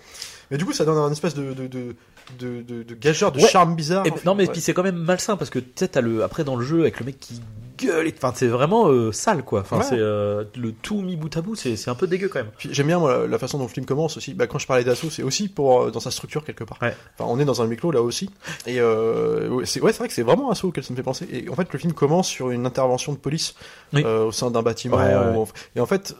Mais 0.51 0.57
du 0.57 0.65
coup 0.65 0.73
ça 0.73 0.85
donne 0.85 0.97
un 0.97 1.11
espèce 1.11 1.33
de, 1.33 1.53
de, 1.53 1.67
de, 1.67 1.95
de, 2.39 2.61
de, 2.61 2.83
de 2.83 2.95
gageur, 2.95 3.31
de 3.31 3.39
Ouais. 3.39 3.47
charme 3.47 3.75
bizarre. 3.75 4.05
Et- 4.05 4.11
en 4.11 4.15
fait. 4.15 4.25
non, 4.25 4.35
mais 4.35 4.45
Ouais. 4.45 4.51
puis 4.51 4.61
c'est 4.61 4.73
quand 4.73 4.83
même 4.83 4.97
malsain 4.97 5.37
parce 5.37 5.49
que 5.49 5.59
tu 5.59 5.71
sais, 5.75 6.01
le 6.01 6.23
après 6.23 6.43
dans 6.43 6.55
le 6.55 6.65
jeu 6.65 6.81
avec 6.81 6.99
le 6.99 7.05
mec 7.05 7.19
qui 7.19 7.41
gueule. 7.77 8.11
Enfin, 8.15 8.31
c'est 8.35 8.47
vraiment 8.47 8.89
euh, 8.89 9.11
sale, 9.11 9.43
quoi. 9.43 9.61
Enfin, 9.61 9.77
Ouais. 9.79 9.83
c'est 9.89 9.97
euh, 9.97 10.43
le 10.55 10.71
tout 10.71 11.01
mis 11.01 11.15
bout 11.15 11.35
à 11.35 11.41
bout, 11.41 11.55
c'est 11.55 11.75
c'est 11.75 11.89
un 11.89 11.95
peu 11.95 12.05
dégueu 12.05 12.27
quand 12.27 12.39
même. 12.39 12.51
J'aime 12.59 12.85
bien 12.87 12.99
moi, 12.99 13.25
la, 13.27 13.39
façon 13.39 13.57
dont 13.57 13.63
le 13.63 13.69
film 13.71 13.87
commence 13.87 14.17
aussi. 14.17 14.35
Bah, 14.35 14.45
quand 14.45 14.59
je 14.59 14.67
parlais 14.67 14.83
d'assaut, 14.83 15.09
c'est 15.09 15.23
aussi 15.23 15.47
pour 15.47 15.81
euh, 15.83 15.89
dans 15.91 15.99
sa 15.99 16.11
structure 16.11 16.43
quelque 16.45 16.63
part. 16.63 16.77
Enfin, 16.81 16.93
on 17.27 17.39
est 17.39 17.45
dans 17.45 17.61
un 17.63 17.73
clos 17.75 17.89
là 17.91 18.03
aussi. 18.03 18.29
Et 18.67 18.79
euh, 18.79 19.49
ouais, 19.49 19.65
c'est 19.65 19.81
ouais, 19.81 19.93
c'est 19.93 19.99
vrai 19.99 20.07
que 20.09 20.13
c'est 20.13 20.21
vraiment 20.21 20.51
assaut 20.51 20.67
auquel 20.67 20.83
ça 20.83 20.91
me 20.91 20.95
fait 20.95 21.01
penser. 21.01 21.27
Et 21.31 21.49
en 21.49 21.55
fait, 21.55 21.73
le 21.73 21.79
film 21.79 21.93
commence 21.93 22.27
sur 22.27 22.51
une 22.51 22.67
intervention 22.67 23.13
de 23.13 23.17
police 23.17 23.55
Oui. 23.93 24.03
au 24.03 24.31
sein 24.31 24.51
d'un 24.51 24.61
bâtiment. 24.61 24.97
Où- 24.97 25.47
Et 25.75 25.79
en 25.79 25.85
fait, 25.87 26.15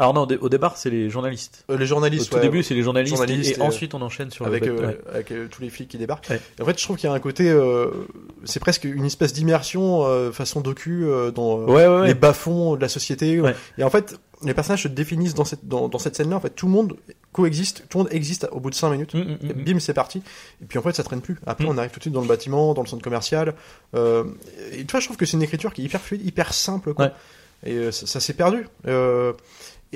Alors 0.00 0.14
non, 0.14 0.22
au 0.22 0.26
dé- 0.26 0.38
au 0.40 0.48
départ, 0.48 0.76
c'est 0.76 0.90
les 0.90 1.10
journalistes. 1.10 1.64
les 1.68 1.74
Au 1.76 1.86
journalistes. 1.86 2.30
tout 2.30 2.36
ouais, 2.36 2.42
début, 2.42 2.62
c'est 2.64 2.74
les 2.74 2.82
journalistes, 2.82 3.14
journalistes 3.16 3.50
et, 3.56 3.60
et, 3.60 3.62
ensuite 3.74 3.94
on 3.94 4.02
enchaîne 4.02 4.30
sur 4.30 4.46
avec, 4.46 4.64
le. 4.66 4.72
euh, 4.72 4.86
ouais. 4.86 4.98
avec 5.12 5.32
euh, 5.32 5.48
tous 5.50 5.60
les 5.62 5.70
flics 5.70 5.88
qui 5.88 5.98
débarquent. 5.98 6.28
Ouais. 6.30 6.40
En 6.60 6.64
fait, 6.64 6.78
je 6.78 6.84
trouve 6.84 6.96
qu'il 6.96 7.08
y 7.08 7.12
a 7.12 7.14
un 7.14 7.20
côté, 7.20 7.48
euh, 7.50 7.90
c'est 8.44 8.60
presque 8.60 8.84
une 8.84 9.04
espèce 9.04 9.32
d'immersion 9.32 10.04
euh, 10.06 10.32
façon 10.32 10.60
docu 10.60 11.04
euh, 11.04 11.30
dans 11.30 11.60
euh, 11.60 12.00
Ouais, 12.00 12.06
les 12.08 12.14
bas-fonds 12.14 12.76
de 12.76 12.80
la 12.80 12.88
société. 12.88 13.40
Et 13.78 13.84
en 13.84 13.90
fait, 13.90 14.18
les 14.42 14.54
personnages 14.54 14.82
se 14.82 14.88
définissent 14.88 15.34
dans 15.34 15.44
cette, 15.44 15.66
dans, 15.66 15.88
dans 15.88 15.98
cette 15.98 16.16
scène-là. 16.16 16.36
En 16.36 16.40
fait, 16.40 16.50
tout 16.50 16.66
le 16.66 16.72
monde 16.72 16.96
coexiste, 17.32 17.84
tout 17.88 17.98
le 17.98 18.04
monde 18.04 18.12
existe 18.12 18.46
au 18.52 18.60
bout 18.60 18.70
de 18.70 18.74
5 18.74 18.90
minutes. 18.90 19.14
Mm, 19.14 19.18
mm, 19.20 19.38
mm. 19.42 19.64
bim, 19.64 19.80
c'est 19.80 19.94
parti. 19.94 20.22
Et 20.62 20.66
puis 20.66 20.78
en 20.78 20.82
fait, 20.82 20.92
ça 20.92 21.02
traîne 21.02 21.20
plus. 21.20 21.38
Après, 21.46 21.66
on 21.66 21.76
arrive 21.78 21.90
tout 21.90 21.98
de 21.98 22.04
suite 22.04 22.14
dans 22.14 22.20
le 22.20 22.28
bâtiment, 22.28 22.74
dans 22.74 22.82
le 22.82 22.88
centre 22.88 23.02
commercial. 23.02 23.54
Euh, 23.94 24.24
et 24.72 24.84
tu 24.84 24.90
vois, 24.90 25.00
je 25.00 25.06
trouve 25.06 25.16
que 25.16 25.26
c'est 25.26 25.36
une 25.36 25.42
écriture 25.42 25.72
qui 25.72 25.82
est 25.82 25.84
hyper 25.84 26.00
fluide, 26.00 26.24
hyper 26.26 26.52
simple. 26.52 26.94
Quoi. 26.94 27.06
Ouais. 27.06 27.12
Et 27.66 27.74
euh, 27.76 27.92
ça, 27.92 28.06
ça 28.06 28.20
s'est 28.20 28.34
perdu. 28.34 28.66
Euh, 28.86 29.32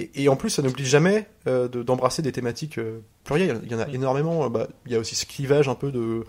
et, 0.01 0.23
et 0.25 0.29
en 0.29 0.37
plus, 0.37 0.51
ça 0.51 0.63
n'oblige 0.63 0.89
jamais 0.89 1.27
euh, 1.47 1.69
de- 1.69 1.83
d'embrasser 1.83 2.23
des 2.23 2.33
thématiques 2.33 2.79
euh, 2.79 3.01
plurielles. 3.25 3.61
Il 3.65 3.73
y 3.73 3.75
en 3.75 3.81
a 3.81 3.89
énormément. 3.89 4.45
Euh, 4.45 4.49
bah, 4.49 4.69
il 4.87 4.93
y 4.93 4.97
a 4.97 4.99
aussi 4.99 5.15
ce 5.15 5.27
clivage 5.27 5.69
un 5.69 5.75
peu 5.75 5.91
de 5.93 6.25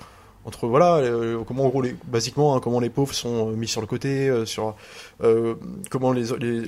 entre 0.45 0.68
voilà 0.68 0.95
euh, 0.95 1.44
comment 1.45 1.66
en 1.66 1.69
gros 1.69 1.81
les, 1.81 1.94
basiquement 2.06 2.56
hein, 2.56 2.62
comment 2.63 2.80
les 2.80 2.89
pauvres 2.89 3.13
sont 3.13 3.48
mis 3.51 3.68
sur 3.68 3.81
le 3.81 3.88
côté 3.88 4.31
sur 4.45 4.74
comment 5.89 6.12
les, 6.13 6.24
les 6.39 6.62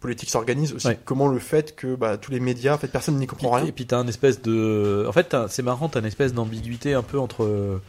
politiques 0.00 0.30
s'organisent 0.30 0.72
aussi 0.72 0.86
Ouais. 0.88 0.98
comment 1.04 1.28
le 1.28 1.38
fait 1.38 1.76
que 1.76 1.94
bah, 1.94 2.16
tous 2.16 2.30
les 2.30 2.40
médias 2.40 2.74
en 2.74 2.78
fait 2.78 2.88
personne 2.88 3.16
n'y 3.16 3.26
comprend 3.26 3.50
rien 3.50 3.66
Et 3.66 3.72
puis 3.72 3.86
t'as 3.86 3.98
un 3.98 4.06
espèce 4.08 4.40
de. 4.40 5.04
En 5.06 5.12
fait, 5.12 5.36
c'est 5.48 5.62
marrant, 5.62 5.88
t'as 5.88 6.00
une 6.00 6.06
espèce 6.06 6.32
d'ambiguïté 6.32 6.94
un 6.94 7.02
peu 7.02 7.18
entre. 7.18 7.80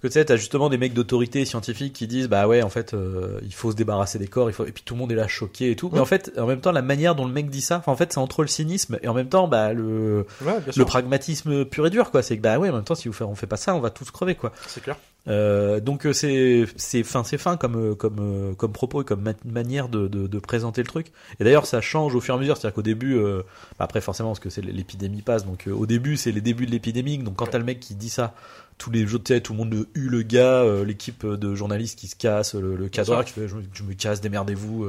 Parce 0.00 0.02
que 0.02 0.06
tu 0.06 0.20
sais, 0.20 0.24
t'as 0.26 0.36
justement 0.36 0.68
des 0.68 0.78
mecs 0.78 0.94
d'autorité 0.94 1.44
scientifique 1.44 1.92
qui 1.92 2.06
disent 2.06 2.28
bah 2.28 2.46
ouais, 2.46 2.62
en 2.62 2.68
fait, 2.68 2.94
euh, 2.94 3.40
il 3.42 3.52
faut 3.52 3.72
se 3.72 3.76
débarrasser 3.76 4.20
des 4.20 4.28
corps, 4.28 4.48
il 4.48 4.52
faut... 4.52 4.64
et 4.64 4.70
puis 4.70 4.84
tout 4.84 4.94
le 4.94 5.00
monde 5.00 5.10
est 5.10 5.16
là 5.16 5.26
choqué 5.26 5.72
et 5.72 5.76
tout. 5.76 5.90
Mais 5.92 5.98
en 5.98 6.04
fait, 6.04 6.30
en 6.38 6.46
même 6.46 6.60
temps, 6.60 6.70
la 6.70 6.82
manière 6.82 7.16
dont 7.16 7.26
le 7.26 7.32
mec 7.32 7.50
dit 7.50 7.60
ça, 7.60 7.82
en 7.84 7.96
fait, 7.96 8.12
c'est 8.12 8.18
entre 8.20 8.42
le 8.42 8.48
cynisme 8.48 8.98
et 9.02 9.08
en 9.08 9.14
même 9.14 9.28
temps, 9.28 9.48
bah 9.48 9.72
le, 9.72 10.24
ouais, 10.42 10.52
le 10.76 10.84
pragmatisme 10.84 11.64
pur 11.64 11.84
et 11.84 11.90
dur, 11.90 12.12
quoi. 12.12 12.22
C'est 12.22 12.36
que 12.36 12.42
bah 12.42 12.58
ouais, 12.60 12.70
en 12.70 12.74
même 12.74 12.84
temps, 12.84 12.94
si 12.94 13.08
vous 13.08 13.14
fait- 13.14 13.24
on 13.24 13.34
fait 13.34 13.48
pas 13.48 13.56
ça, 13.56 13.74
on 13.74 13.80
va 13.80 13.90
tous 13.90 14.08
crever, 14.12 14.36
quoi. 14.36 14.52
c'est 14.68 14.80
clair 14.82 14.96
Euh, 15.26 15.78
donc 15.80 16.06
euh, 16.06 16.12
c'est 16.14 16.64
c'est 16.76 17.02
fin 17.02 17.22
c'est 17.22 17.36
fin 17.36 17.58
comme 17.58 17.76
euh, 17.76 17.94
comme 17.94 18.16
euh, 18.20 18.54
comme 18.54 18.72
propos 18.72 19.02
et 19.02 19.04
comme 19.04 19.20
ma- 19.20 19.34
manière 19.44 19.90
de, 19.90 20.08
de, 20.08 20.26
de 20.26 20.38
présenter 20.38 20.80
le 20.80 20.86
truc. 20.86 21.08
Et 21.38 21.44
d'ailleurs 21.44 21.66
ça 21.66 21.82
change 21.82 22.14
au 22.14 22.20
fur 22.20 22.34
et 22.34 22.38
à 22.38 22.40
mesure, 22.40 22.56
c'est-à-dire 22.56 22.74
qu'au 22.74 22.82
début 22.82 23.14
euh, 23.16 23.42
bah, 23.78 23.84
après 23.84 24.00
forcément 24.00 24.30
parce 24.30 24.40
que 24.40 24.48
c'est 24.48 24.62
l'épidémie 24.62 25.20
passe. 25.20 25.44
Donc 25.44 25.66
euh, 25.66 25.72
au 25.72 25.84
début 25.84 26.16
c'est 26.16 26.32
les 26.32 26.40
débuts 26.40 26.64
de 26.64 26.70
l'épidémie. 26.70 27.18
Donc 27.18 27.36
quand 27.36 27.46
t'as 27.46 27.58
le 27.58 27.64
mec 27.64 27.80
qui 27.80 27.94
dit 27.94 28.08
ça 28.10 28.34
tous 28.78 28.90
les 28.90 29.04
tu 29.04 29.18
sais, 29.26 29.40
tout 29.42 29.52
le 29.52 29.58
monde 29.58 29.86
hue 29.94 30.08
le 30.08 30.22
gars, 30.22 30.62
euh, 30.62 30.84
l'équipe 30.84 31.26
de 31.26 31.54
journalistes 31.54 31.98
qui 31.98 32.06
se 32.06 32.16
casse, 32.16 32.54
le, 32.54 32.76
le 32.76 32.88
cadreur 32.88 33.24
qui 33.26 33.32
fait 33.32 33.48
je, 33.48 33.56
me- 33.56 33.62
je 33.74 33.82
me 33.82 33.92
casse 33.94 34.20
démerdez-vous 34.22 34.86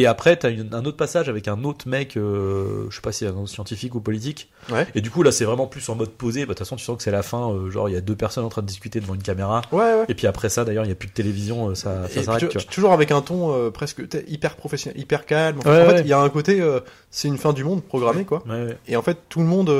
et 0.00 0.06
après, 0.06 0.36
t'as 0.36 0.50
une- 0.50 0.72
un 0.74 0.84
autre 0.84 0.96
passage 0.96 1.28
avec 1.28 1.48
un 1.48 1.64
autre 1.64 1.88
mec, 1.88 2.16
euh, 2.16 2.86
je 2.90 2.96
sais 2.96 3.02
pas 3.02 3.12
si 3.12 3.20
c'est 3.24 3.30
un 3.30 3.46
scientifique 3.46 3.94
ou 3.94 4.00
politique, 4.00 4.50
ouais 4.70 4.86
et 4.94 5.00
du 5.00 5.10
coup, 5.10 5.22
là, 5.22 5.32
c'est 5.32 5.44
vraiment 5.44 5.66
plus 5.66 5.88
en 5.88 5.94
mode 5.94 6.10
posé. 6.10 6.40
Bah, 6.40 6.46
De 6.46 6.52
toute 6.52 6.58
façon, 6.60 6.76
tu 6.76 6.84
sens 6.84 6.96
que 6.96 7.02
c'est 7.02 7.10
la 7.10 7.22
fin. 7.22 7.50
euh, 7.50 7.70
genre, 7.70 7.88
il 7.88 7.92
y 7.92 7.96
a 7.96 8.00
deux 8.00 8.16
personnes 8.16 8.44
en 8.44 8.48
train 8.48 8.62
de 8.62 8.66
discuter 8.66 9.00
devant 9.00 9.14
une 9.14 9.22
caméra. 9.22 9.62
ouais 9.72 9.78
ouais 9.78 10.04
Et 10.08 10.14
puis 10.14 10.26
après 10.26 10.48
ça, 10.48 10.64
d'ailleurs, 10.64 10.84
il 10.84 10.88
n'y 10.88 10.92
a 10.92 10.96
plus 10.96 11.08
de 11.08 11.12
télévision. 11.14 11.70
euh, 11.70 11.74
Ça, 11.74 12.08
ça 12.08 12.22
s'arrête. 12.22 12.48
tu 12.48 12.58
tu- 12.58 12.66
toujours 12.66 12.92
avec 12.92 13.10
un 13.10 13.20
ton 13.22 13.52
euh, 13.54 13.70
presque 13.70 14.02
hyper 14.28 14.56
professionnel, 14.56 15.00
hyper 15.00 15.26
calme. 15.26 15.58
En 15.60 15.62
fait, 15.62 16.00
il 16.00 16.06
y 16.08 16.12
a 16.12 16.20
un 16.20 16.28
côté, 16.28 16.62
c'est 17.10 17.28
une 17.28 17.38
fin 17.38 17.52
du 17.52 17.64
monde 17.64 17.82
programmée, 17.82 18.24
quoi. 18.24 18.42
Et 18.88 18.96
en 18.96 19.02
fait, 19.02 19.18
tout 19.28 19.40
le 19.40 19.46
monde, 19.46 19.70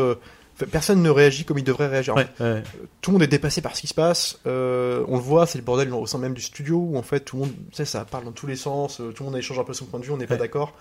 personne 0.64 1.02
ne 1.02 1.10
réagit 1.10 1.44
comme 1.44 1.58
il 1.58 1.64
devrait 1.64 1.88
réagir. 1.88 2.14
Ouais, 2.16 2.26
ouais. 2.40 2.62
Tout 3.02 3.10
le 3.10 3.14
monde 3.16 3.22
est 3.22 3.26
dépassé 3.28 3.60
par 3.60 3.76
ce 3.76 3.82
qui 3.82 3.86
se 3.86 3.94
passe. 3.94 4.38
Euh, 4.46 5.04
on 5.08 5.16
le 5.16 5.22
voit, 5.22 5.46
c'est 5.46 5.58
le 5.58 5.64
bordel 5.64 5.92
au 5.92 6.06
sein 6.06 6.18
même 6.18 6.34
du 6.34 6.40
studio 6.42 6.76
où 6.78 6.96
en 6.96 7.02
fait 7.02 7.20
tout 7.20 7.36
le 7.36 7.42
monde, 7.42 7.52
tu 7.70 7.76
sais, 7.76 7.84
ça 7.84 8.04
parle 8.04 8.24
dans 8.24 8.32
tous 8.32 8.46
les 8.46 8.56
sens. 8.56 9.00
euh, 9.00 9.12
Tout 9.12 9.24
le 9.24 9.30
monde 9.30 9.38
échange 9.38 9.58
un 9.58 9.64
peu 9.64 9.74
son 9.74 9.84
point 9.84 10.00
de 10.00 10.04
vue. 10.04 10.12
On 10.12 10.16
n'est 10.16 10.26
pas 10.26 10.36
d'accord. 10.36 10.72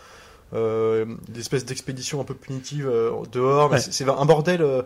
Euh, 0.54 1.06
des 1.28 1.40
espèces 1.42 1.66
d'expéditions 1.66 2.22
un 2.22 2.24
peu 2.24 2.36
punitives 2.36 2.88
euh, 2.88 3.12
dehors. 3.32 3.72
Ouais. 3.72 3.80
c'est- 3.80 4.08
un 4.08 4.25
bordel. 4.25 4.62
euh, 4.62 4.84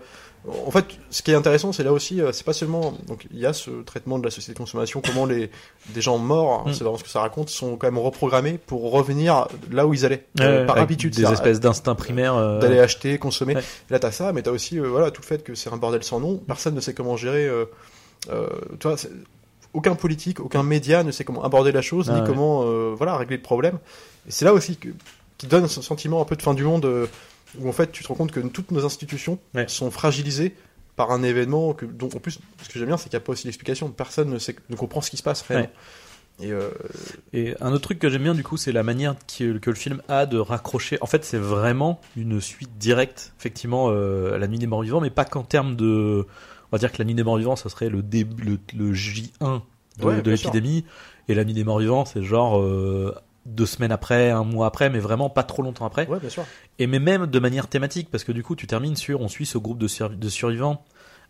en 0.65 0.71
fait, 0.71 0.85
ce 1.09 1.21
qui 1.21 1.31
est 1.31 1.35
intéressant, 1.35 1.73
c'est 1.73 1.83
là 1.83 1.91
aussi, 1.91 2.21
euh, 2.21 2.31
c'est 2.31 2.45
pas 2.45 2.53
seulement. 2.53 2.93
Donc, 3.07 3.27
il 3.29 3.39
y 3.39 3.45
a 3.45 3.51
ce 3.51 3.69
traitement 3.83 4.17
de 4.19 4.23
la 4.23 4.31
société 4.31 4.53
de 4.53 4.57
consommation, 4.57 5.01
comment 5.05 5.25
les 5.25 5.51
des 5.93 6.01
gens 6.01 6.17
morts, 6.17 6.63
hein, 6.65 6.69
Mm. 6.69 6.73
c'est 6.73 6.83
vraiment 6.85 6.97
ce 6.97 7.03
que 7.03 7.09
ça 7.09 7.19
raconte, 7.19 7.49
sont 7.49 7.75
quand 7.75 7.87
même 7.87 7.97
reprogrammés 7.99 8.57
pour 8.57 8.89
revenir 8.89 9.47
là 9.69 9.85
où 9.85 9.93
ils 9.93 10.05
allaient 10.05 10.25
Ouais, 10.39 10.45
euh, 10.45 10.65
par 10.65 10.77
habitude. 10.77 11.13
Des 11.13 11.25
espèces 11.29 11.59
d'instincts 11.59 11.93
primaires. 11.95 12.59
d'aller 12.59 12.79
acheter, 12.79 13.17
consommer. 13.17 13.55
Ouais. 13.55 13.63
Là, 13.89 13.99
t'as 13.99 14.11
ça, 14.11 14.31
mais 14.31 14.41
t'as 14.41 14.51
aussi 14.51 14.79
voilà 14.79 15.11
tout 15.11 15.21
le 15.21 15.27
fait 15.27 15.43
que 15.43 15.55
c'est 15.55 15.71
un 15.71 15.77
bordel 15.77 16.03
sans 16.03 16.21
nom. 16.21 16.37
Personne 16.37 16.73
ne 16.73 16.79
sait 16.81 16.93
comment 16.93 17.17
gérer. 17.17 17.49
Tu 18.21 18.29
vois, 18.87 18.97
c'est- 18.97 19.11
aucun 19.73 19.93
politique, 19.93 20.39
aucun 20.39 20.63
média 20.63 21.03
ne 21.03 21.11
sait 21.11 21.23
comment 21.23 21.43
aborder 21.43 21.71
la 21.71 21.81
chose, 21.83 22.09
Ah 22.11 22.19
ni 22.19 22.25
comment 22.25 22.63
voilà 22.95 23.17
régler 23.17 23.35
le 23.37 23.43
problème. 23.43 23.77
Et 24.27 24.31
c'est 24.31 24.45
là 24.45 24.53
aussi 24.53 24.77
que, 24.77 24.89
qui 25.39 25.47
donne 25.47 25.67
ce 25.67 25.81
sentiment 25.81 26.21
un 26.21 26.25
peu 26.25 26.35
de 26.35 26.41
fin 26.43 26.53
du 26.53 26.63
monde, 26.63 26.85
euh, 26.85 27.07
où 27.57 27.67
en 27.67 27.71
fait 27.71 27.91
tu 27.91 28.03
te 28.03 28.07
rends 28.09 28.13
compte 28.15 28.31
que 28.31 28.39
toutes 28.41 28.69
nos 28.69 28.85
institutions 28.85 29.39
Ouais. 29.55 29.67
sont 29.67 29.89
fragilisées 29.89 30.53
par 30.95 31.09
un 31.11 31.23
événement 31.23 31.73
que, 31.73 31.85
dont 31.85 32.09
en 32.13 32.19
plus, 32.19 32.39
ce 32.61 32.69
que 32.69 32.77
j'aime 32.77 32.89
bien, 32.89 32.97
c'est 32.97 33.05
qu'il 33.09 33.17
n'y 33.17 33.23
a 33.23 33.25
pas 33.25 33.31
aussi 33.31 33.45
d'explication. 33.45 33.89
Personne 33.89 34.29
ne, 34.29 34.37
sait, 34.37 34.55
ne 34.69 34.75
comprend 34.75 35.01
ce 35.01 35.09
qui 35.09 35.17
se 35.17 35.23
passe 35.23 35.41
réellement. 35.41 35.69
Et 36.41 36.51
euh, 36.51 36.69
Et 37.33 37.55
un 37.61 37.71
autre 37.71 37.81
truc 37.83 37.99
que 37.99 38.09
j'aime 38.09 38.23
bien 38.23 38.33
du 38.35 38.43
coup, 38.43 38.55
c'est 38.57 38.71
la 38.71 38.83
manière 38.83 39.15
que 39.37 39.43
le 39.69 39.75
film 39.75 40.01
a 40.09 40.25
de 40.25 40.37
raccrocher. 40.37 40.97
En 41.01 41.05
fait, 41.05 41.23
c'est 41.25 41.37
vraiment 41.37 41.99
une 42.15 42.39
suite 42.41 42.77
directe, 42.77 43.33
effectivement, 43.39 43.87
euh, 43.91 44.35
à 44.35 44.37
la 44.37 44.47
nuit 44.47 44.59
des 44.59 44.67
morts 44.67 44.81
vivants, 44.83 45.01
mais 45.01 45.09
pas 45.09 45.25
qu'en 45.25 45.43
termes 45.43 45.75
de. 45.75 46.25
On 46.71 46.75
va 46.75 46.77
dire 46.77 46.91
que 46.91 46.97
la 46.99 47.05
nuit 47.05 47.15
des 47.15 47.23
morts 47.23 47.37
vivants, 47.37 47.55
ça 47.55 47.67
serait 47.69 47.89
le 47.89 48.01
début, 48.03 48.43
le, 48.43 48.59
le 48.77 48.93
J1 48.93 49.61
de, 49.99 50.05
Ouais, 50.05 50.21
de 50.21 50.31
l'épidémie, 50.31 50.85
et 51.27 51.33
la 51.33 51.43
nuit 51.43 51.53
des 51.53 51.63
morts 51.63 51.79
vivants, 51.79 52.05
c'est 52.05 52.23
genre 52.23 52.61
deux 53.45 53.65
semaines 53.65 53.91
après, 53.91 54.29
un 54.31 54.43
mois 54.43 54.67
après, 54.67 54.89
mais 54.89 54.99
vraiment 54.99 55.29
pas 55.29 55.43
trop 55.43 55.61
longtemps 55.61 55.85
après. 55.85 56.07
ouais, 56.07 56.19
bien 56.19 56.29
sûr. 56.29 56.45
Et 56.77 56.87
mais 56.87 56.99
même 56.99 57.25
de 57.25 57.39
manière 57.39 57.67
thématique, 57.67 58.09
parce 58.11 58.23
que 58.23 58.31
du 58.31 58.43
coup, 58.43 58.55
tu 58.55 58.67
termines 58.67 58.95
sur, 58.95 59.21
on 59.21 59.27
suit 59.27 59.45
ce 59.45 59.57
groupe 59.57 59.77
de, 59.79 59.87
sur- 59.87 60.09
de 60.09 60.29
survivants 60.29 60.83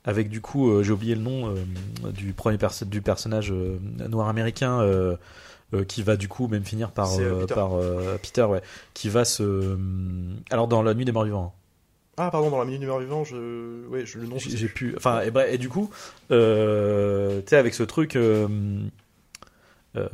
avec 0.06 0.30
du 0.30 0.40
coup, 0.42 0.70
euh, 0.72 0.82
j'ai 0.84 0.92
oublié 0.94 1.14
le 1.16 1.22
nom 1.22 1.50
euh, 1.54 2.12
du 2.12 2.32
premier 2.34 2.58
perso- 2.58 2.86
du 2.86 3.02
personnage 3.02 3.52
euh, 3.52 3.80
noir 4.08 4.30
américain 4.30 4.82
qui 5.88 6.02
va 6.02 6.16
du 6.18 6.28
coup 6.28 6.48
même 6.48 6.64
finir 6.64 6.90
par 6.92 7.10
Peter. 7.16 7.54
par 7.54 7.72
Peter, 8.24 8.44
ouais, 8.44 8.62
qui 8.96 9.08
va 9.10 9.24
se, 9.24 9.78
alors 10.50 10.68
dans 10.68 10.82
la 10.82 10.94
nuit 10.96 11.06
des 11.06 11.12
morts 11.12 11.26
vivants. 11.26 11.54
Ah, 12.18 12.30
pardon, 12.32 12.50
dans 12.50 12.58
la 12.60 12.66
minute 12.66 12.82
numéro 12.82 13.00
vivant, 13.00 13.24
je. 13.24 13.88
Ouais, 13.88 14.06
je, 14.06 14.18
le 14.20 14.26
nom. 14.28 14.38
J'ai 14.40 14.68
pu, 14.68 14.94
enfin, 14.98 15.22
et, 15.22 15.32
bref, 15.32 15.48
et 15.54 15.58
du 15.58 15.70
coup, 15.70 15.90
tu 16.30 16.36
sais, 16.36 17.56
avec 17.56 17.74
ce 17.76 17.84
truc. 17.84 18.18
Euh, 19.96 20.08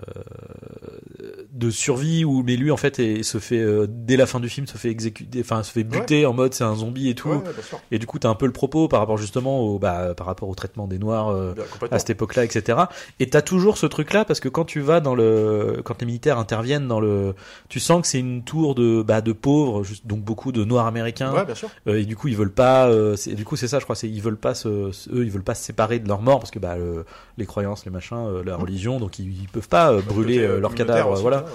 de 1.52 1.70
survie 1.70 2.26
où 2.26 2.44
mais 2.44 2.56
lui 2.56 2.72
en 2.72 2.78
fait 2.78 3.00
et, 3.00 3.24
se 3.24 3.38
fait 3.40 3.60
euh, 3.60 3.88
dès 3.90 4.18
la 4.18 4.26
fin 4.26 4.40
du 4.40 4.50
film 4.50 4.68
se 4.68 4.78
fait 4.78 4.90
exécuter 4.90 5.40
enfin 5.42 5.64
se 5.64 5.72
fait 5.72 5.84
buter 5.84 6.26
en 6.26 6.34
mode 6.34 6.54
c'est 6.54 6.64
un 6.64 6.76
zombie 6.76 7.10
et 7.10 7.16
tout 7.16 7.30
Ouais, 7.30 7.36
ouais, 7.38 7.80
et 7.92 8.00
du 8.00 8.06
coup 8.06 8.20
t'as 8.20 8.30
un 8.30 8.36
peu 8.36 8.46
le 8.46 8.52
propos 8.52 8.88
par 8.88 9.00
rapport 9.00 9.18
justement 9.18 9.60
au 9.62 9.80
bah, 9.80 10.14
par 10.16 10.28
rapport 10.28 10.48
au 10.50 10.56
traitement 10.56 10.88
des 10.88 11.00
noirs 11.00 11.30
euh, 11.30 11.54
Bien, 11.54 11.64
complètement. 11.72 11.96
à 11.96 12.00
cette 12.00 12.12
époque-là, 12.12 12.44
etc. 12.44 12.80
Et 13.20 13.30
t'as 13.30 13.42
toujours 13.42 13.78
ce 13.78 13.86
truc-là 13.86 14.26
parce 14.26 14.40
que 14.40 14.50
quand 14.50 14.66
tu 14.66 14.80
vas 14.80 15.00
dans 15.00 15.16
le, 15.16 15.82
quand 15.84 16.00
les 16.02 16.06
militaires 16.06 16.38
interviennent 16.38 16.88
dans 16.88 17.00
le, 17.00 17.34
tu 17.70 17.80
sens 17.80 18.02
que 18.02 18.08
c'est 18.08 18.20
une 18.20 18.44
tour 18.44 18.76
de, 18.76 19.02
bah, 19.02 19.22
de 19.22 19.32
pauvres, 19.34 19.84
juste- 19.84 20.06
donc 20.06 20.22
beaucoup 20.22 20.52
de 20.52 20.64
noirs 20.64 20.86
américains. 20.88 21.34
Ouais, 21.34 21.46
bien 21.46 21.56
sûr. 21.56 21.70
Euh, 21.88 22.00
et 22.00 22.06
du 22.06 22.16
coup 22.16 22.28
ils 22.28 22.38
veulent 22.38 22.52
pas, 22.54 22.88
euh, 22.90 23.16
c'est- 23.16 23.34
du 23.34 23.44
coup 23.46 23.56
c'est 23.56 23.68
ça, 23.68 23.80
je 23.80 23.84
crois, 23.86 23.96
c'est 23.96 24.10
ils 24.10 24.22
veulent 24.22 24.38
pas 24.38 24.54
se, 24.56 24.68
eux 24.70 25.24
ils 25.26 25.32
veulent 25.32 25.44
pas 25.44 25.56
se 25.56 25.64
séparer 25.64 26.00
de 26.00 26.08
leur 26.08 26.22
mort 26.22 26.40
parce 26.40 26.52
que 26.52 26.60
bah 26.60 26.76
le- 26.78 27.06
les 27.38 27.46
croyances, 27.46 27.86
les 27.86 27.92
machins, 27.92 28.18
euh, 28.18 28.44
la 28.44 28.56
religion, 28.56 29.00
donc 29.00 29.20
ils, 29.20 29.42
ils 29.42 29.48
peuvent 29.48 29.65
pas 29.68 29.92
euh, 29.92 30.02
brûler 30.02 30.36
Côté, 30.36 30.48
euh, 30.48 30.52
euh, 30.56 30.60
leurs 30.60 30.76
cadavres, 30.76 31.12
aussi, 31.12 31.22
voilà. 31.22 31.44
ouais. 31.44 31.50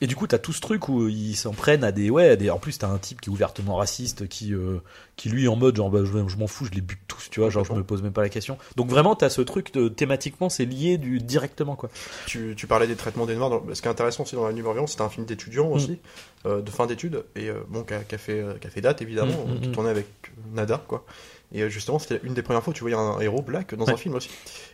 Et 0.00 0.06
du 0.06 0.14
coup, 0.14 0.28
t'as 0.28 0.38
tout 0.38 0.52
ce 0.52 0.60
truc 0.60 0.88
où 0.88 1.08
ils 1.08 1.34
s'en 1.34 1.50
prennent 1.52 1.82
à 1.82 1.90
des, 1.90 2.08
ouais, 2.08 2.28
à 2.28 2.36
des. 2.36 2.50
En 2.50 2.58
plus, 2.60 2.78
t'as 2.78 2.86
un 2.86 2.98
type 2.98 3.20
qui 3.20 3.30
est 3.30 3.32
ouvertement 3.32 3.74
raciste, 3.74 4.28
qui, 4.28 4.54
euh, 4.54 4.78
qui 5.16 5.28
lui, 5.28 5.48
en 5.48 5.56
mode, 5.56 5.74
genre, 5.74 5.90
bah, 5.90 6.04
je, 6.04 6.12
je 6.28 6.36
m'en 6.36 6.46
fous, 6.46 6.66
je 6.66 6.70
les 6.70 6.80
bute 6.80 7.00
tous, 7.08 7.28
tu 7.30 7.40
vois, 7.40 7.50
genre, 7.50 7.64
je 7.64 7.72
me 7.72 7.82
pose 7.82 8.00
même 8.04 8.12
pas 8.12 8.22
la 8.22 8.28
question. 8.28 8.58
Donc 8.76 8.88
vraiment, 8.90 9.16
t'as 9.16 9.28
ce 9.28 9.40
truc 9.42 9.74
de 9.74 9.88
thématiquement, 9.88 10.48
c'est 10.50 10.66
lié 10.66 10.98
du 10.98 11.18
directement, 11.18 11.74
quoi. 11.74 11.90
Tu, 12.26 12.54
tu 12.56 12.68
parlais 12.68 12.86
des 12.86 12.94
traitements 12.94 13.26
des 13.26 13.34
noirs. 13.34 13.50
dans- 13.50 13.64
Ce 13.74 13.82
qui 13.82 13.88
est 13.88 13.90
intéressant 13.90 14.22
aussi 14.22 14.36
dans 14.36 14.46
la 14.46 14.52
nuit 14.52 14.62
c'était 14.86 15.02
un 15.02 15.08
film 15.08 15.26
d'étudiants 15.26 15.66
aussi, 15.72 15.98
euh, 16.46 16.62
de 16.62 16.70
fin 16.70 16.86
d'études, 16.86 17.24
et 17.34 17.48
euh, 17.48 17.54
bon, 17.68 17.82
qui 17.82 17.92
a, 17.94 18.18
fait, 18.18 18.44
qui 18.60 18.66
a 18.68 18.70
fait 18.70 18.80
date 18.80 19.02
évidemment, 19.02 19.46
Mm, 19.48 19.52
mm, 19.56 19.60
qui 19.62 19.68
mm. 19.68 19.72
tournait 19.72 19.90
avec 19.90 20.06
Nada, 20.54 20.80
quoi. 20.86 21.04
Et 21.50 21.62
euh, 21.62 21.68
justement, 21.70 21.98
c'était 21.98 22.20
une 22.24 22.34
des 22.34 22.42
premières 22.42 22.62
fois 22.62 22.72
où 22.72 22.74
tu 22.74 22.82
voyais 22.82 22.94
un 22.96 23.18
héros 23.20 23.40
black 23.40 23.74
dans 23.74 23.86
Ouais. 23.86 23.92
un 23.94 23.96
film 23.96 24.14
aussi, 24.14 24.28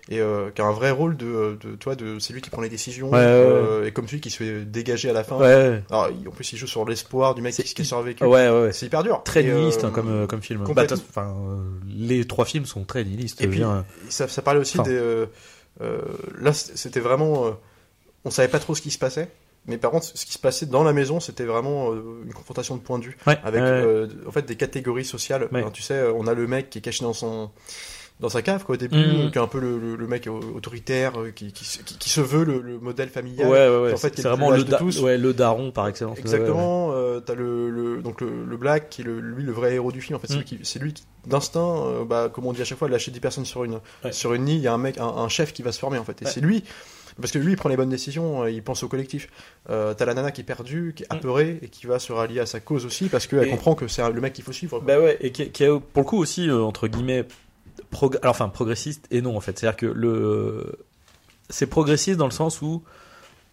et 0.09 0.19
euh, 0.21 0.51
qui 0.51 0.61
a 0.61 0.65
un 0.65 0.73
vrai 0.73 0.91
rôle 0.91 1.17
de, 1.17 1.57
de 1.61 1.77
toi, 1.77 1.95
de 1.95 2.19
c'est 2.19 2.33
lui 2.33 2.41
qui 2.41 2.51
prend 2.51 2.63
les 2.63 2.69
décisions, 2.69 3.11
Ouais, 3.11 3.19
euh, 3.21 3.87
et 3.87 3.93
comme 3.93 4.09
celui 4.09 4.21
qui 4.21 4.31
se 4.31 4.39
fait 4.39 4.65
dégager 4.65 5.09
à 5.09 5.13
la 5.13 5.23
fin. 5.23 5.39
Alors, 5.41 6.09
il- 6.11 6.27
en 6.27 6.33
plus, 6.33 6.53
il 6.53 6.57
joue 6.59 6.67
sur 6.67 6.85
l'espoir 6.85 7.37
du 7.37 7.43
mec 7.43 7.55
qui, 7.55 7.63
est 7.83 7.85
survécu. 7.85 8.25
ouais, 8.25 8.49
ouais. 8.49 8.61
ouais. 8.63 8.73
C'est 8.73 8.87
hyper 8.87 9.05
dur. 9.05 9.23
Très 9.25 9.45
Et, 9.45 9.53
nihiliste 9.53 9.85
hein, 9.85 9.91
comme, 9.95 10.27
comme 10.27 10.43
film. 10.43 10.65
Bah, 10.75 10.85
enfin, 10.93 11.33
les 11.87 12.25
trois 12.25 12.45
films 12.45 12.67
sont 12.67 12.83
très 12.85 13.05
nihilistes. 13.05 13.41
Et 13.41 13.47
puis, 13.47 13.63
ça, 14.09 14.27
ça 14.27 14.43
parlait 14.43 14.59
aussi 14.61 14.81
Enfin. 14.81 14.91
des. 14.91 15.27
là, 16.41 16.53
c'était 16.53 17.01
vraiment. 17.01 17.57
on 18.25 18.31
savait 18.31 18.49
pas 18.49 18.59
trop 18.59 18.75
ce 18.75 18.83
qui 18.83 18.91
se 18.91 18.99
passait. 18.99 19.29
Mais 19.67 19.79
par 19.79 19.91
contre, 19.91 20.05
ce 20.13 20.27
qui 20.27 20.33
se 20.33 20.39
passait 20.39 20.67
dans 20.67 20.83
la 20.85 20.93
maison, 20.93 21.21
c'était 21.21 21.45
vraiment 21.45 21.93
euh, 21.93 22.23
une 22.27 22.33
confrontation 22.35 22.77
de 22.77 22.81
points 22.83 22.99
de 22.99 23.05
vue. 23.05 23.17
Ouais, 23.27 23.39
Avec, 23.45 23.63
euh, 23.63 24.09
en 24.27 24.31
fait, 24.31 24.43
des 24.47 24.57
catégories 24.57 25.05
sociales. 25.07 25.49
Ouais. 25.53 25.63
Enfin, 25.63 25.71
tu 25.71 25.83
sais, 25.83 26.03
on 26.15 26.27
a 26.27 26.35
le 26.35 26.47
mec 26.47 26.69
qui 26.71 26.79
est 26.79 26.83
caché 26.83 27.03
dans 27.05 27.15
son. 27.15 27.51
Dans 28.21 28.29
sa 28.29 28.43
cave, 28.43 28.63
quoi, 28.65 28.77
au 28.77 28.79
début, 28.79 28.97
Mhm. 28.97 29.33
qui 29.33 29.39
est 29.39 29.41
un 29.41 29.49
peu 29.49 29.59
le, 29.59 29.77
le- 29.77 29.97
le 29.97 30.07
mec 30.07 30.29
au- 30.29 30.39
autoritaire, 30.55 31.19
euh, 31.21 31.33
qui, 31.33 31.53
qui, 31.53 31.65
se- 31.65 31.83
qui- 31.83 31.99
qui 31.99 32.09
se 32.09 32.21
veut 32.21 32.45
le, 32.45 32.61
le 32.61 32.79
modèle 32.79 33.09
familial. 33.09 33.49
Ouais, 33.49 33.69
ouais, 33.69 33.77
ouais. 33.87 33.93
en 33.93 33.97
fait, 33.97 34.13
c'est 34.15 34.23
vraiment 34.23 34.51
le, 34.51 34.59
lâche 34.59 34.67
de 34.67 34.71
da- 34.71 34.79
tous. 34.79 35.01
ouais, 35.01 35.19
le 35.19 35.35
daron 35.35 35.73
par 35.73 35.89
excellence. 35.89 36.17
Exactement. 36.21 36.93
euh, 36.93 37.19
T'as 37.19 37.35
le, 37.35 37.71
le 37.71 38.03
donc 38.03 38.21
le, 38.21 38.57
Black 38.57 38.89
qui 38.89 39.01
est 39.01 39.05
lui 39.05 39.43
le 39.43 39.51
vrai 39.51 39.75
héros 39.75 39.91
du 39.91 40.01
film. 40.01 40.15
En 40.17 40.21
fait, 40.21 40.29
c'est 40.29 40.35
Mm. 40.35 40.39
lui 40.39 40.45
qui- 40.45 40.59
c'est 40.63 40.79
lui 40.79 40.93
qui 40.93 41.03
d'instinct, 41.27 41.87
euh, 41.87 42.05
bah, 42.05 42.31
comme 42.33 42.47
on 42.47 42.53
dit 42.53 42.63
à 42.63 42.65
chaque 42.65 42.79
fois, 42.79 42.89
lâcher 42.89 43.11
10 43.11 43.19
personnes 43.19 43.45
sur 43.47 43.65
une 43.65 43.81
sur 44.13 44.33
une 44.33 44.47
île, 44.49 44.59
il 44.59 44.63
y 44.63 44.69
a 44.69 44.73
un 44.75 44.79
mec, 44.79 44.99
un, 44.99 45.07
un 45.09 45.29
chef 45.29 45.53
qui 45.53 45.63
va 45.63 45.73
se 45.73 45.81
former 45.81 45.99
en 45.99 46.05
fait. 46.05 46.23
Et 46.23 46.27
c'est 46.27 46.41
lui. 46.41 46.63
Parce 47.21 47.31
que 47.33 47.39
lui, 47.39 47.53
il 47.53 47.57
prend 47.57 47.69
les 47.69 47.77
bonnes 47.77 47.89
décisions, 47.91 48.43
euh, 48.43 48.51
il 48.51 48.63
pense 48.63 48.83
au 48.83 48.89
collectif. 48.89 49.29
Euh, 49.71 49.95
T'as 49.95 50.05
la 50.05 50.15
nana 50.15 50.33
qui 50.33 50.41
est 50.41 50.45
perdue, 50.45 50.93
qui 50.97 51.05
est 51.05 51.13
Mm. 51.13 51.17
apeurée 51.17 51.59
et 51.63 51.69
qui 51.69 51.87
va 51.87 51.99
se 51.99 52.13
rallier 52.13 52.41
à 52.41 52.47
sa 52.47 52.59
cause 52.61 52.85
aussi 52.87 53.09
parce 53.09 53.27
qu'elle 53.27 53.47
Et- 53.47 53.51
comprend 53.51 53.75
que 53.75 53.87
c'est 53.89 54.03
le 54.11 54.21
mec 54.21 54.33
qu'il 54.33 54.43
faut 54.45 54.53
suivre. 54.53 54.79
quoi. 54.79 54.87
Bah 54.87 54.99
ouais, 55.01 55.17
et 55.21 55.31
qui, 55.31 55.49
qui 55.51 55.63
est 55.65 55.69
pour 55.69 56.03
le 56.03 56.09
coup 56.09 56.19
aussi, 56.19 56.49
euh, 56.49 56.63
entre 56.63 56.89
guillemets, 56.89 57.25
prog- 57.93 58.19
alors, 58.23 58.33
enfin, 58.33 58.49
progressiste 58.49 59.07
et 59.13 59.23
non, 59.23 59.37
en 59.37 59.41
fait. 59.41 59.59
C'est-à-dire 59.59 59.77
que 59.77 59.87
le. 59.87 60.73
C'est 61.51 61.67
progressiste 61.67 62.19
dans 62.19 62.27
le 62.27 62.33
sens 62.33 62.63
où. 62.63 62.83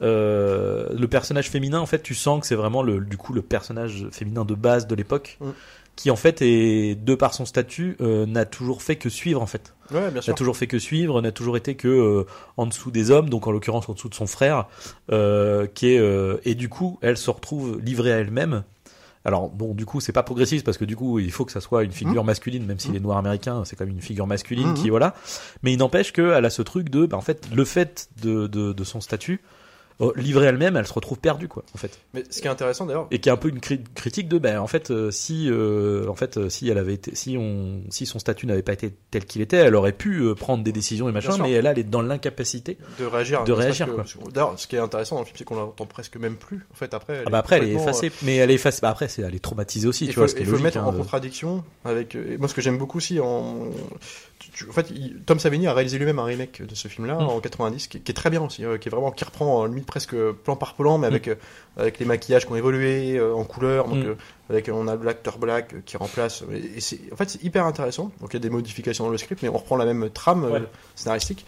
euh, 0.02 0.88
le 0.98 1.08
personnage 1.08 1.50
féminin, 1.52 1.80
en 1.80 1.86
fait, 1.86 2.02
tu 2.02 2.16
sens 2.16 2.42
que 2.42 2.48
c'est 2.48 2.56
vraiment 2.56 2.82
le, 2.82 3.02
du 3.02 3.18
coup 3.18 3.34
le 3.34 3.44
personnage 3.44 4.08
féminin 4.12 4.46
de 4.46 4.56
base 4.56 4.88
de 4.88 4.96
l'époque, 4.96 5.38
Mm. 5.40 5.50
Qui 5.96 6.10
en 6.10 6.16
fait 6.16 6.42
est 6.42 6.96
de 6.96 7.16
par 7.16 7.34
son 7.34 7.46
statut 7.46 7.96
euh, 8.02 8.26
n'a 8.26 8.46
toujours 8.46 8.82
fait 8.82 8.96
que 8.96 9.10
suivre 9.10 9.42
en 9.42 9.46
fait. 9.46 9.74
ouais, 9.92 10.02
bien 10.08 10.12
n'a 10.16 10.22
sûr. 10.22 10.36
toujours 10.36 10.58
fait 10.58 10.68
que 10.68 10.80
suivre, 10.80 11.22
n'a 11.22 11.32
toujours 11.32 11.58
été 11.58 11.76
que 11.76 11.88
euh, 11.88 12.26
en 12.58 12.66
dessous 12.66 12.92
des 12.92 13.12
hommes, 13.12 13.30
donc 13.30 13.46
en 13.48 13.52
l'occurrence 13.52 13.88
en 13.90 13.94
dessous 13.94 14.10
de 14.10 14.16
son 14.16 14.26
frère, 14.28 14.66
euh, 15.12 15.68
qui 15.68 15.88
est 15.94 16.00
euh, 16.00 16.38
et 16.46 16.56
du 16.56 16.70
coup 16.70 16.98
elle 17.02 17.18
se 17.18 17.30
retrouve 17.30 17.80
livrée 17.80 18.12
à 18.14 18.18
elle-même. 18.18 18.64
Alors 19.24 19.50
bon, 19.50 19.76
du 19.76 19.86
coup 19.86 20.00
c'est 20.02 20.14
pas 20.14 20.24
progressiste 20.24 20.66
parce 20.66 20.80
que 20.80 20.86
du 20.86 20.96
coup 20.96 21.20
il 21.20 21.32
faut 21.32 21.46
que 21.46 21.52
ça 21.52 21.62
soit 21.62 21.84
une 21.84 21.92
figure 21.92 22.24
masculine, 22.24 22.66
même 22.66 22.80
s'il 22.80 22.96
est 22.96 23.00
noir 23.00 23.18
américain, 23.20 23.64
c'est 23.66 23.76
quand 23.76 23.86
même 23.86 23.94
une 23.94 24.02
figure 24.02 24.26
masculine 24.26 24.70
Mhm. 24.70 24.74
qui 24.74 24.90
voilà. 24.90 25.14
Mais 25.62 25.72
il 25.74 25.78
n'empêche 25.78 26.12
qu'elle 26.12 26.44
a 26.46 26.50
ce 26.50 26.64
truc 26.64 26.90
de, 26.90 27.06
bah, 27.06 27.18
en 27.18 27.22
fait, 27.22 27.48
le 27.54 27.64
fait 27.64 28.10
de, 28.24 28.48
de, 28.48 28.74
de 28.74 28.84
son 28.84 29.00
statut. 29.02 29.42
Euh, 30.00 30.12
Livrée 30.16 30.48
elle-même, 30.48 30.78
elle 30.78 30.88
se 30.88 30.94
retrouve 30.94 31.20
perdue, 31.20 31.48
quoi, 31.48 31.64
en 31.76 31.78
fait 31.78 32.00
Mais 32.14 32.24
ce 32.30 32.42
qui 32.42 32.48
est 32.48 32.52
intéressant 32.52 32.86
d'ailleurs, 32.86 33.08
et 33.12 33.20
qui 33.20 33.30
est 33.30 33.32
un 33.32 33.38
peu 33.38 33.50
une 33.50 33.60
cri- 33.60 33.84
critique 33.96 34.28
de 34.30 34.38
ben 34.38 34.60
en 34.60 34.68
fait 34.68 34.92
euh, 34.92 35.12
si 35.12 35.48
euh, 35.50 36.08
en 36.08 36.16
fait 36.16 36.50
si 36.50 36.70
elle 36.70 36.78
avait 36.78 36.94
été 36.94 37.14
si 37.16 37.38
on 37.38 37.82
si 37.90 38.06
son 38.06 38.20
statut 38.20 38.46
n'avait 38.48 38.62
pas 38.64 38.74
été 38.74 38.94
tel 39.12 39.26
qu'il 39.26 39.42
était 39.42 39.58
elle 39.58 39.76
aurait 39.76 39.92
pu 39.92 40.20
euh, 40.22 40.34
prendre 40.36 40.64
des 40.64 40.72
décisions 40.72 41.10
et 41.10 41.12
machin 41.12 41.38
mais 41.42 41.52
elle 41.52 41.66
elle 41.66 41.80
est 41.80 41.84
dans 41.84 42.02
l'incapacité 42.02 42.78
de 43.00 43.06
réagir. 43.06 43.44
De 43.44 43.52
réagir, 43.52 43.88
D'ailleurs, 44.34 44.58
ce 44.60 44.68
qui 44.68 44.76
est 44.76 44.80
intéressant 44.80 45.16
dans 45.16 45.22
le 45.22 45.26
film, 45.26 45.38
c'est 45.38 45.44
qu'on 45.44 45.56
l'entend 45.56 45.86
presque 45.86 46.18
même 46.18 46.36
plus. 46.36 46.66
En 46.72 46.76
fait, 46.76 46.94
après. 46.94 47.24
ah 47.26 47.30
bah 47.30 47.40
après 47.40 47.58
elle 47.58 47.66
est 47.70 47.74
effacée 47.74 48.12
mais 48.24 48.38
elle 48.38 48.52
est 48.52 48.56
effacée 48.56 48.80
bah 48.82 48.90
après 48.90 49.08
c'est 49.08 49.22
elle 49.22 49.36
est 49.36 49.40
traumatisée 49.40 49.88
aussi 49.88 50.06
il 50.06 50.08
tu 50.10 50.14
faut, 50.16 50.22
vois 50.22 50.28
ce 50.28 50.36
qui 50.36 50.42
il 50.42 50.44
est 50.44 50.46
faut 50.46 50.58
le 50.58 50.64
logique 50.64 50.76
mettre 50.76 50.86
hein, 50.86 50.90
en 50.90 50.94
de- 50.94 50.98
contradiction 50.98 51.64
avec. 51.86 52.16
moi, 52.40 52.48
ce 52.48 52.54
que 52.54 52.62
j'aime 52.62 52.78
beaucoup 52.78 52.98
aussi, 52.98 53.20
en, 53.20 53.58
en 54.70 54.72
fait, 54.74 54.90
il- 54.92 55.22
Tom 55.26 55.40
Savini 55.40 55.68
a 55.68 55.74
réalisé 55.74 55.98
lui-même 55.98 56.20
un 56.20 56.24
remake 56.26 56.62
de 56.66 56.76
ce 56.76 56.88
film-là 56.88 57.16
Mm. 57.16 57.22
en 57.30 57.40
90, 57.40 57.88
qui, 57.88 58.02
qui 58.02 58.12
est 58.12 58.16
très 58.16 58.30
bien 58.30 58.42
aussi, 58.44 58.66
euh, 58.66 58.78
qui 58.78 58.88
est 58.90 58.92
vraiment 58.92 59.12
qui 59.12 59.24
reprend 59.24 59.64
euh, 59.64 59.68
limite 59.68 59.86
presque 59.86 60.16
plan 60.44 60.56
par 60.56 60.74
plan, 60.76 60.98
mais 60.98 61.08
Mm. 61.08 61.12
avec 61.12 61.28
euh, 61.28 61.36
avec 61.78 62.00
les 62.00 62.06
maquillages 62.06 62.46
qui 62.46 62.52
ont 62.52 62.56
évolué 62.58 63.18
euh, 63.18 63.34
en 63.34 63.44
couleur, 63.46 63.88
donc 63.88 64.00
Mm. 64.00 64.08
euh, 64.10 64.16
avec 64.50 64.70
on 64.74 64.88
a 64.90 64.96
l'acteur 64.98 65.38
black 65.38 65.74
euh, 65.74 65.78
qui 65.86 65.96
remplace. 65.98 66.44
Et, 66.76 66.82
c'est 66.82 67.00
en 67.12 67.16
fait 67.16 67.30
c'est 67.30 67.44
hyper 67.44 67.66
intéressant. 67.66 68.12
Donc 68.20 68.30
il 68.32 68.34
y 68.34 68.38
a 68.38 68.40
des 68.40 68.50
modifications 68.50 69.06
dans 69.06 69.10
le 69.12 69.18
script, 69.18 69.42
mais 69.44 69.50
on 69.50 69.54
reprend 69.58 69.78
la 69.78 69.86
même 69.86 70.10
trame 70.10 70.44
euh, 70.44 70.52
Ouais. 70.52 70.62
scénaristique. 70.96 71.46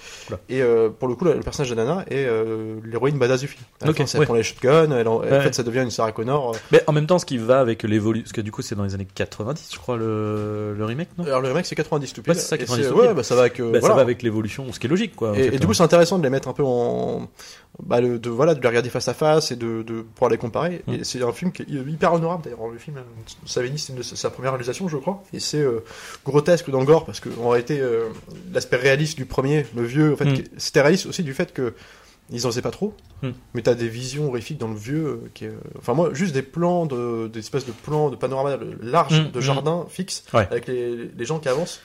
Et 0.49 0.61
euh, 0.61 0.89
pour 0.89 1.07
le 1.09 1.15
coup, 1.15 1.25
le, 1.25 1.39
personnage 1.41 1.69
de 1.69 1.75
Nana 1.75 2.05
est 2.09 2.25
euh, 2.25 2.75
l'héroïne 2.85 3.17
badass 3.17 3.41
du 3.41 3.47
film. 3.47 3.63
À 3.81 3.87
la 3.87 3.93
fin, 3.93 4.19
ouais. 4.19 4.25
prend 4.25 4.33
les 4.33 4.43
shotguns, 4.43 4.91
elle 4.91 5.07
en, 5.07 5.17
en 5.17 5.21
fait 5.23 5.53
ça 5.53 5.63
devient 5.63 5.79
une 5.81 5.91
Sarah 5.91 6.11
Connor. 6.13 6.51
euh, 6.55 6.57
mais 6.71 6.81
en 6.87 6.93
même 6.93 7.05
temps 7.07 7.19
ce 7.19 7.25
qui 7.25 7.37
va 7.37 7.59
avec 7.59 7.83
l'évolution 7.83 8.23
parce 8.23 8.31
que 8.33 8.41
du 8.41 8.51
coup 8.51 8.61
c'est 8.61 8.75
dans 8.75 8.83
les 8.85 8.93
années 8.93 9.07
90 9.13 9.71
je 9.73 9.77
crois 9.79 9.97
le, 9.97 10.73
le 10.77 10.85
remake 10.85 11.09
non? 11.17 11.25
Alors 11.25 11.41
le 11.41 11.49
remake 11.49 11.65
c'est 11.65 11.75
90 11.75 12.13
tout 12.13 12.21
pile. 12.21 12.35
C'est 12.35 12.41
ça, 12.41 12.55
Et 12.55 12.59
90 12.59 12.81
c'est- 12.82 12.82
tout 12.82 12.82
Ouais, 12.91 13.13
bah 13.13 13.23
ça 13.23 13.35
va 13.35 13.41
avec. 13.41 13.59
euh, 13.59 13.71
Bah, 13.71 13.79
voilà. 13.79 13.93
ça 13.93 13.95
va 13.95 14.01
avec 14.01 14.21
l'évolution 14.23 14.71
ce 14.71 14.79
qui 14.79 14.87
est 14.87 14.89
logique 14.89 15.15
quoi 15.15 15.37
Et, 15.37 15.49
du 15.51 15.57
hein. 15.57 15.59
coup 15.67 15.73
c'est 15.73 15.83
intéressant 15.83 16.17
de 16.17 16.23
les 16.23 16.29
mettre 16.29 16.47
un 16.47 16.53
peu 16.53 16.63
en. 16.63 17.29
Bah, 17.81 18.01
le- 18.01 18.19
de, 18.19 18.29
voilà, 18.29 18.53
de 18.53 18.61
les 18.61 18.67
regarder 18.67 18.89
face 18.89 19.07
à 19.07 19.13
face 19.15 19.51
et 19.51 19.55
de, 19.55 19.81
de 19.81 20.01
pouvoir 20.03 20.29
les 20.29 20.37
comparer. 20.37 20.83
Mm. 20.87 20.93
Et 20.93 21.03
c'est 21.03 21.21
un 21.23 21.31
film 21.31 21.51
qui 21.51 21.63
est 21.63 21.67
hyper 21.69 22.13
honorable 22.13 22.43
d'ailleurs. 22.43 22.67
Le 22.67 22.77
film, 22.77 22.97
euh, 22.97 23.01
Savini, 23.45 23.79
c'est 23.79 24.15
sa 24.15 24.29
première 24.29 24.51
réalisation, 24.51 24.87
je 24.87 24.97
crois. 24.97 25.23
Et 25.33 25.39
c'est 25.39 25.57
euh, 25.61 25.79
grotesque 26.25 26.69
dans 26.69 26.79
le 26.79 26.85
gore 26.85 27.05
parce 27.05 27.19
qu'en 27.19 27.49
réalité, 27.49 27.79
euh, 27.81 28.09
l'aspect 28.53 28.77
réaliste 28.77 29.17
du 29.17 29.25
premier, 29.25 29.65
le 29.75 29.83
vieux, 29.83 30.13
en 30.13 30.15
fait, 30.15 30.25
Mm. 30.25 30.43
c'était 30.57 30.81
réaliste 30.81 31.07
aussi 31.07 31.23
du 31.23 31.33
fait 31.33 31.51
que 31.51 31.73
ils 32.31 32.45
en 32.47 32.51
faisaient 32.51 32.61
pas 32.61 32.71
trop. 32.71 32.93
Mm. 33.23 33.29
Mais 33.55 33.61
t'as 33.63 33.73
des 33.73 33.87
visions 33.89 34.27
horrifiques 34.27 34.59
dans 34.59 34.67
le 34.69 34.75
vieux 34.77 35.05
euh, 35.07 35.21
qui 35.33 35.45
est, 35.45 35.49
euh, 35.49 35.57
Enfin, 35.79 35.93
moi, 35.95 36.11
juste 36.13 36.33
des 36.35 36.41
plans, 36.43 36.85
de, 36.85 37.27
des 37.27 37.39
espèces 37.39 37.65
de 37.65 37.71
plans 37.71 38.09
de 38.11 38.15
panorama 38.15 38.57
larges 38.81 39.19
Mm, 39.19 39.31
de 39.31 39.41
jardin 39.41 39.85
fixes 39.89 40.23
Ouais. 40.33 40.47
avec 40.51 40.67
les, 40.67 41.09
les 41.17 41.25
gens 41.25 41.39
qui 41.39 41.49
avancent. 41.49 41.81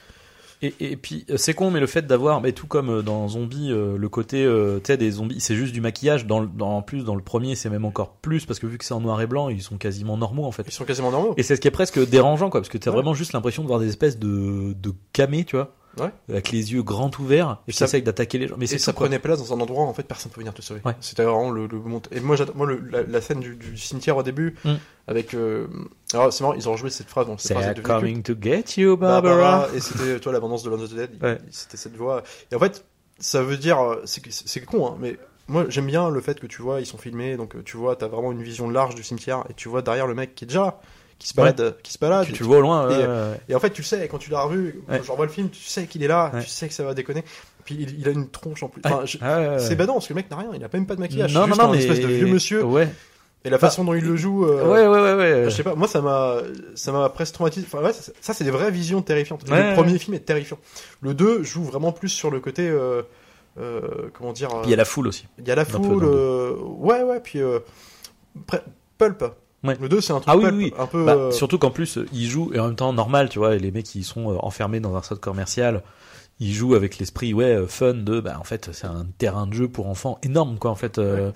Et, 0.61 0.73
et 0.81 0.97
puis 0.97 1.25
euh, 1.29 1.37
c'est 1.37 1.53
con, 1.53 1.71
mais 1.71 1.79
le 1.79 1.87
fait 1.87 2.05
d'avoir, 2.05 2.41
mais 2.41 2.51
tout 2.51 2.67
comme 2.67 2.89
euh, 2.89 3.01
dans 3.01 3.27
Zombie, 3.29 3.71
euh, 3.71 3.97
le 3.97 4.09
côté, 4.09 4.43
euh, 4.43 4.79
tu 4.83 4.97
des 4.97 5.11
zombies, 5.11 5.39
c'est 5.39 5.55
juste 5.55 5.73
du 5.73 5.79
maquillage. 5.79 6.25
Dans, 6.25 6.45
en 6.59 6.81
plus, 6.81 7.05
dans 7.05 7.15
le 7.15 7.21
premier, 7.21 7.55
c'est 7.55 7.69
même 7.69 7.85
encore 7.85 8.15
plus 8.17 8.45
parce 8.45 8.59
que 8.59 8.67
vu 8.67 8.77
que 8.77 8.83
c'est 8.83 8.93
en 8.93 8.99
noir 8.99 9.21
et 9.21 9.27
blanc, 9.27 9.47
ils 9.47 9.61
sont 9.61 9.77
quasiment 9.77 10.17
normaux 10.17 10.43
en 10.43 10.51
fait. 10.51 10.63
Ils 10.67 10.71
sont 10.73 10.83
quasiment 10.83 11.11
normaux. 11.11 11.33
Et 11.37 11.43
c'est 11.43 11.55
ce 11.55 11.61
qui 11.61 11.69
est 11.69 11.71
presque 11.71 12.05
dérangeant, 12.09 12.49
quoi, 12.49 12.59
parce 12.59 12.69
que 12.69 12.77
t'as 12.77 12.89
Ouais. 12.91 12.95
vraiment 12.97 13.13
juste 13.13 13.31
l'impression 13.33 13.63
de 13.63 13.67
voir 13.67 13.79
des 13.79 13.87
espèces 13.87 14.19
de, 14.19 14.73
de 14.73 14.93
camés, 15.13 15.45
tu 15.45 15.55
vois, 15.55 15.75
Ouais. 15.97 16.11
avec 16.29 16.51
les 16.51 16.71
yeux 16.73 16.83
grands 16.83 17.09
ouverts, 17.19 17.57
et 17.67 17.69
Et 17.69 17.73
qui 17.73 17.77
ça- 17.79 17.85
essayent 17.85 18.03
d'attaquer 18.03 18.37
les 18.37 18.47
gens. 18.47 18.55
Mais 18.57 18.65
Et 18.71 18.77
ça 18.77 18.93
quoi. 18.93 19.05
prenait 19.05 19.19
place 19.19 19.39
dans 19.39 19.53
un 19.55 19.59
endroit 19.59 19.83
où 19.83 19.87
en 19.87 19.93
fait 19.93 20.03
personne 20.03 20.31
peut 20.31 20.39
venir 20.41 20.53
te 20.53 20.61
sauver. 20.61 20.81
Ouais. 20.85 20.95
C'était 21.01 21.23
vraiment 21.23 21.49
le, 21.51 21.67
le 21.67 21.77
Et 22.11 22.19
moi, 22.19 22.35
moi 22.55 22.67
le- 22.67 22.79
la, 22.89 23.03
la 23.03 23.21
scène 23.21 23.39
du, 23.39 23.55
du 23.55 23.77
cimetière 23.77 24.15
au 24.17 24.23
début, 24.23 24.55
Mm. 24.63 24.73
avec. 25.07 25.33
euh, 25.33 25.67
Alors 26.13 26.31
c'est 26.31 26.43
marrant, 26.43 26.53
ils 26.55 26.69
ont 26.69 26.73
rejoué 26.73 26.89
cette 26.89 27.09
phrase. 27.09 27.25
Donc 27.27 27.41
cette 27.41 27.57
phrase 27.57 27.67
est 27.77 27.81
coming 27.81 28.21
to 28.23 28.33
get 28.39 28.63
you. 28.77 28.95
Barbara. 28.97 29.35
Barbara. 29.35 29.75
Et 29.75 29.79
c'était 29.79 30.19
toi 30.19 30.31
l'abondance 30.31 30.63
de 30.63 30.69
Land 30.69 30.81
of 30.81 30.89
the 30.91 30.95
Dead. 30.95 31.11
Ouais. 31.23 31.37
C'était 31.51 31.77
cette 31.77 31.95
voix. 31.95 32.23
Et 32.51 32.55
en 32.55 32.59
fait, 32.59 32.85
ça 33.19 33.41
veut 33.41 33.57
dire, 33.57 33.77
c'est 34.05 34.63
con, 34.65 34.87
hein, 34.87 34.97
mais 34.99 35.17
moi 35.47 35.65
j'aime 35.67 35.87
bien 35.87 36.09
le 36.09 36.21
fait 36.21 36.39
que 36.39 36.47
tu 36.47 36.61
vois, 36.61 36.79
ils 36.79 36.85
sont 36.85 36.97
filmés, 36.99 37.35
donc 37.35 37.61
tu 37.65 37.75
vois, 37.75 37.95
t'as 37.95 38.07
vraiment 38.07 38.31
une 38.31 38.43
vision 38.43 38.69
large 38.69 38.95
du 38.95 39.03
cimetière, 39.03 39.43
et 39.49 39.53
tu 39.55 39.67
vois 39.67 39.81
derrière 39.81 40.07
le 40.07 40.13
mec 40.15 40.35
qui 40.35 40.45
est 40.45 40.47
déjà 40.47 40.79
qui 41.19 41.27
se 41.27 41.33
balade, 41.35 41.59
euh, 41.61 41.71
qui 41.83 41.91
se 41.93 41.99
balade. 41.99 42.27
Tu, 42.31 42.41
le 42.41 42.47
vois 42.47 42.57
au 42.57 42.61
loin. 42.61 42.89
Et, 42.89 42.93
ouais, 42.97 43.05
ouais. 43.05 43.39
et 43.49 43.55
en 43.55 43.59
fait, 43.59 43.69
tu 43.71 43.81
le 43.81 43.85
sais, 43.85 44.07
quand 44.07 44.17
tu 44.17 44.29
l'as 44.31 44.41
revu, 44.41 44.81
Ouais. 44.87 44.97
quand 44.97 45.03
je 45.03 45.11
revois 45.11 45.25
le 45.25 45.31
film, 45.31 45.49
tu 45.49 45.61
sais 45.61 45.85
qu'il 45.85 46.01
est 46.01 46.07
là, 46.07 46.31
Ouais. 46.33 46.41
tu 46.43 46.49
sais 46.49 46.67
que 46.67 46.73
ça 46.73 46.83
va 46.83 46.93
déconner. 46.93 47.23
Puis 47.65 47.75
il, 47.79 47.99
il 47.99 48.07
a 48.07 48.11
une 48.11 48.29
tronche 48.29 48.63
en 48.63 48.69
plus. 48.69 48.81
Ouais. 48.85 48.91
Enfin, 48.91 49.05
je- 49.05 49.17
ouais, 49.19 49.47
ouais. 49.49 49.59
C'est 49.59 49.75
badant 49.75 49.93
parce 49.93 50.07
que 50.07 50.13
le 50.13 50.15
mec 50.15 50.31
n'a 50.31 50.37
rien, 50.37 50.49
il 50.55 50.63
a 50.63 50.69
même 50.73 50.87
pas 50.87 50.95
de 50.95 51.01
maquillage. 51.01 51.33
Non, 51.33 51.45
non, 51.45 51.55
non, 51.55 51.65
un 51.65 51.71
mais 51.73 51.79
espèce 51.79 51.99
de 51.99 52.07
vieux 52.07 52.25
monsieur. 52.27 52.63
Ouais. 52.63 52.87
Et 53.45 53.49
la 53.49 53.57
façon 53.57 53.85
dont 53.85 53.93
il 53.93 54.03
le 54.03 54.17
joue, 54.17 54.45
euh, 54.45 54.65
Ouais, 54.65 54.85
ouais, 54.87 55.01
ouais, 55.01 55.13
ouais. 55.15 55.43
je 55.45 55.49
sais 55.49 55.63
pas, 55.63 55.73
moi 55.75 55.87
ça 55.87 56.01
m'a, 56.01 56.37
ça 56.75 56.91
m'a 56.91 57.07
presque 57.09 57.35
traumatisé. 57.35 57.65
Enfin, 57.71 57.81
ouais, 57.83 57.93
ça, 57.93 58.11
ça, 58.19 58.33
c'est 58.33 58.43
des 58.43 58.51
vraies 58.51 58.69
visions 58.71 59.01
terrifiantes. 59.01 59.47
Ouais, 59.49 59.61
le 59.61 59.67
ouais. 59.69 59.73
premier 59.75 59.97
film 59.97 60.13
est 60.15 60.19
terrifiant. 60.25 60.57
Le 61.01 61.13
2 61.13 61.43
joue 61.43 61.63
vraiment 61.63 61.93
plus 61.93 62.09
sur 62.09 62.31
le 62.31 62.41
côté, 62.41 62.67
euh, 62.67 63.01
euh, 63.57 64.09
comment 64.13 64.33
dire, 64.33 64.49
Puis 64.49 64.59
il 64.65 64.69
y 64.71 64.73
a 64.73 64.77
la 64.77 64.83
foule 64.83 65.07
aussi. 65.07 65.25
il 65.37 65.47
y 65.47 65.51
a 65.51 65.55
la 65.55 65.63
foule, 65.65 66.03
ouais, 66.03 67.03
ouais, 67.03 67.19
puis 67.21 67.39
pulp. 68.97 69.23
Ouais. 69.63 69.77
Le 69.79 69.89
2 69.89 69.99
c'est 70.01 70.13
un 70.13 70.19
truc 70.21 70.27
Ah 70.27 70.37
oui, 70.37 70.45
oui. 70.53 70.73
un 70.77 70.85
peu. 70.85 71.05
Bah, 71.05 71.15
euh, 71.15 71.31
Surtout 71.31 71.57
qu'en 71.57 71.71
plus, 71.71 71.97
euh, 71.97 72.05
ils 72.13 72.27
jouent, 72.27 72.51
et 72.53 72.59
en 72.59 72.67
même 72.67 72.75
temps 72.75 72.93
normal, 72.93 73.27
tu 73.29 73.39
vois, 73.39 73.55
et 73.55 73.59
les 73.59 73.71
mecs 73.71 73.93
ils 73.95 74.03
sont 74.05 74.31
euh, 74.31 74.37
enfermés 74.39 74.79
dans 74.79 74.95
un 74.95 75.01
centre 75.01 75.19
commercial, 75.19 75.83
ils 76.39 76.53
jouent 76.53 76.75
avec 76.75 76.97
l'esprit, 76.97 77.33
ouais, 77.33 77.65
fun 77.67 77.93
de, 77.95 78.21
bah 78.21 78.37
en 78.39 78.45
fait, 78.45 78.69
c'est 78.71 78.87
un 78.87 79.05
terrain 79.17 79.47
de 79.47 79.53
jeu 79.53 79.67
pour 79.67 79.87
enfants 79.87 80.17
énorme, 80.23 80.57
quoi, 80.59 80.71
en 80.71 80.75
fait. 80.75 80.97
Ouais, 80.97 81.03
euh. 81.05 81.31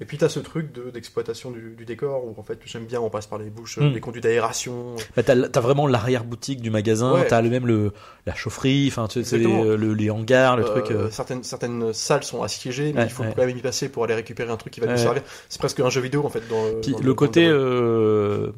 Et 0.00 0.04
puis 0.04 0.16
t'as 0.16 0.28
ce 0.28 0.38
truc 0.38 0.72
de- 0.72 0.90
d'exploitation 0.90 1.50
du, 1.50 1.74
du 1.76 1.84
décor 1.84 2.24
où 2.24 2.32
en 2.38 2.42
fait 2.44 2.60
j'aime 2.64 2.84
bien 2.84 3.00
on 3.00 3.10
passe 3.10 3.26
par 3.26 3.38
les 3.38 3.50
bouches, 3.50 3.78
Mm. 3.78 3.88
les 3.94 4.00
conduits 4.00 4.20
d'aération. 4.20 4.94
bah, 5.16 5.24
t'as, 5.24 5.48
t'as 5.48 5.60
vraiment 5.60 5.88
l'arrière-boutique 5.88 6.60
du 6.60 6.70
magasin, 6.70 7.14
Ouais. 7.14 7.26
t'as 7.26 7.42
le 7.42 7.50
même 7.50 7.66
le, 7.66 7.92
la 8.24 8.34
chaufferie, 8.36 8.86
enfin, 8.88 9.08
tu 9.08 9.24
sais, 9.24 9.38
les, 9.38 9.44
le- 9.76 9.94
les 9.94 10.10
hangars, 10.10 10.56
le 10.56 10.64
Euh, 10.64 10.68
truc. 10.68 10.90
euh, 10.92 11.10
certaines, 11.10 11.42
certaines 11.42 11.92
salles 11.92 12.22
sont 12.22 12.42
assiégées, 12.44 12.92
mais 12.92 13.00
Ouais, 13.00 13.06
il 13.06 13.10
faut 13.10 13.24
ouais. 13.24 13.32
quand 13.34 13.44
même 13.44 13.56
y 13.56 13.60
passer 13.60 13.88
pour 13.88 14.04
aller 14.04 14.14
récupérer 14.14 14.50
un 14.52 14.56
truc 14.56 14.72
qui 14.72 14.78
va 14.80 14.86
nous 14.86 14.96
servir. 14.96 15.22
C'est 15.48 15.58
presque 15.58 15.80
un 15.80 15.90
jeu 15.90 16.00
vidéo 16.00 16.24
en 16.24 16.28
fait. 16.30 16.42
Dans, 16.48 16.80
Puis 16.80 16.92
dans 16.92 17.00
le 17.00 17.14
côté 17.14 17.46
euh, 17.48 18.52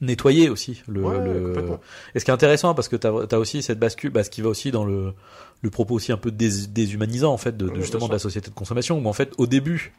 nettoyer 0.00 0.48
aussi. 0.48 0.82
Le, 0.88 1.02
le-. 1.02 1.78
Et 2.14 2.20
ce 2.20 2.24
qui 2.24 2.30
est 2.30 2.34
intéressant, 2.34 2.74
parce 2.74 2.88
que 2.88 2.96
t'as 2.96 3.12
as 3.30 3.38
aussi 3.38 3.62
cette 3.62 3.78
bascule, 3.78 4.10
bah, 4.10 4.24
ce 4.24 4.30
qui 4.30 4.40
va 4.40 4.48
aussi 4.48 4.70
dans 4.70 4.84
le, 4.86 5.12
le 5.60 5.70
propos 5.70 5.94
aussi 5.94 6.10
un 6.10 6.16
peu 6.16 6.30
dés- 6.30 6.66
déshumanisant 6.68 7.32
en 7.32 7.36
fait 7.36 7.54
de, 7.56 7.68
de 7.68 7.74
justement 7.82 8.08
de 8.08 8.12
la 8.12 8.18
société 8.18 8.48
de 8.48 8.54
consommation, 8.54 8.98
où 8.98 9.06
en 9.06 9.12
fait 9.12 9.32
au 9.36 9.46
début, 9.46 9.92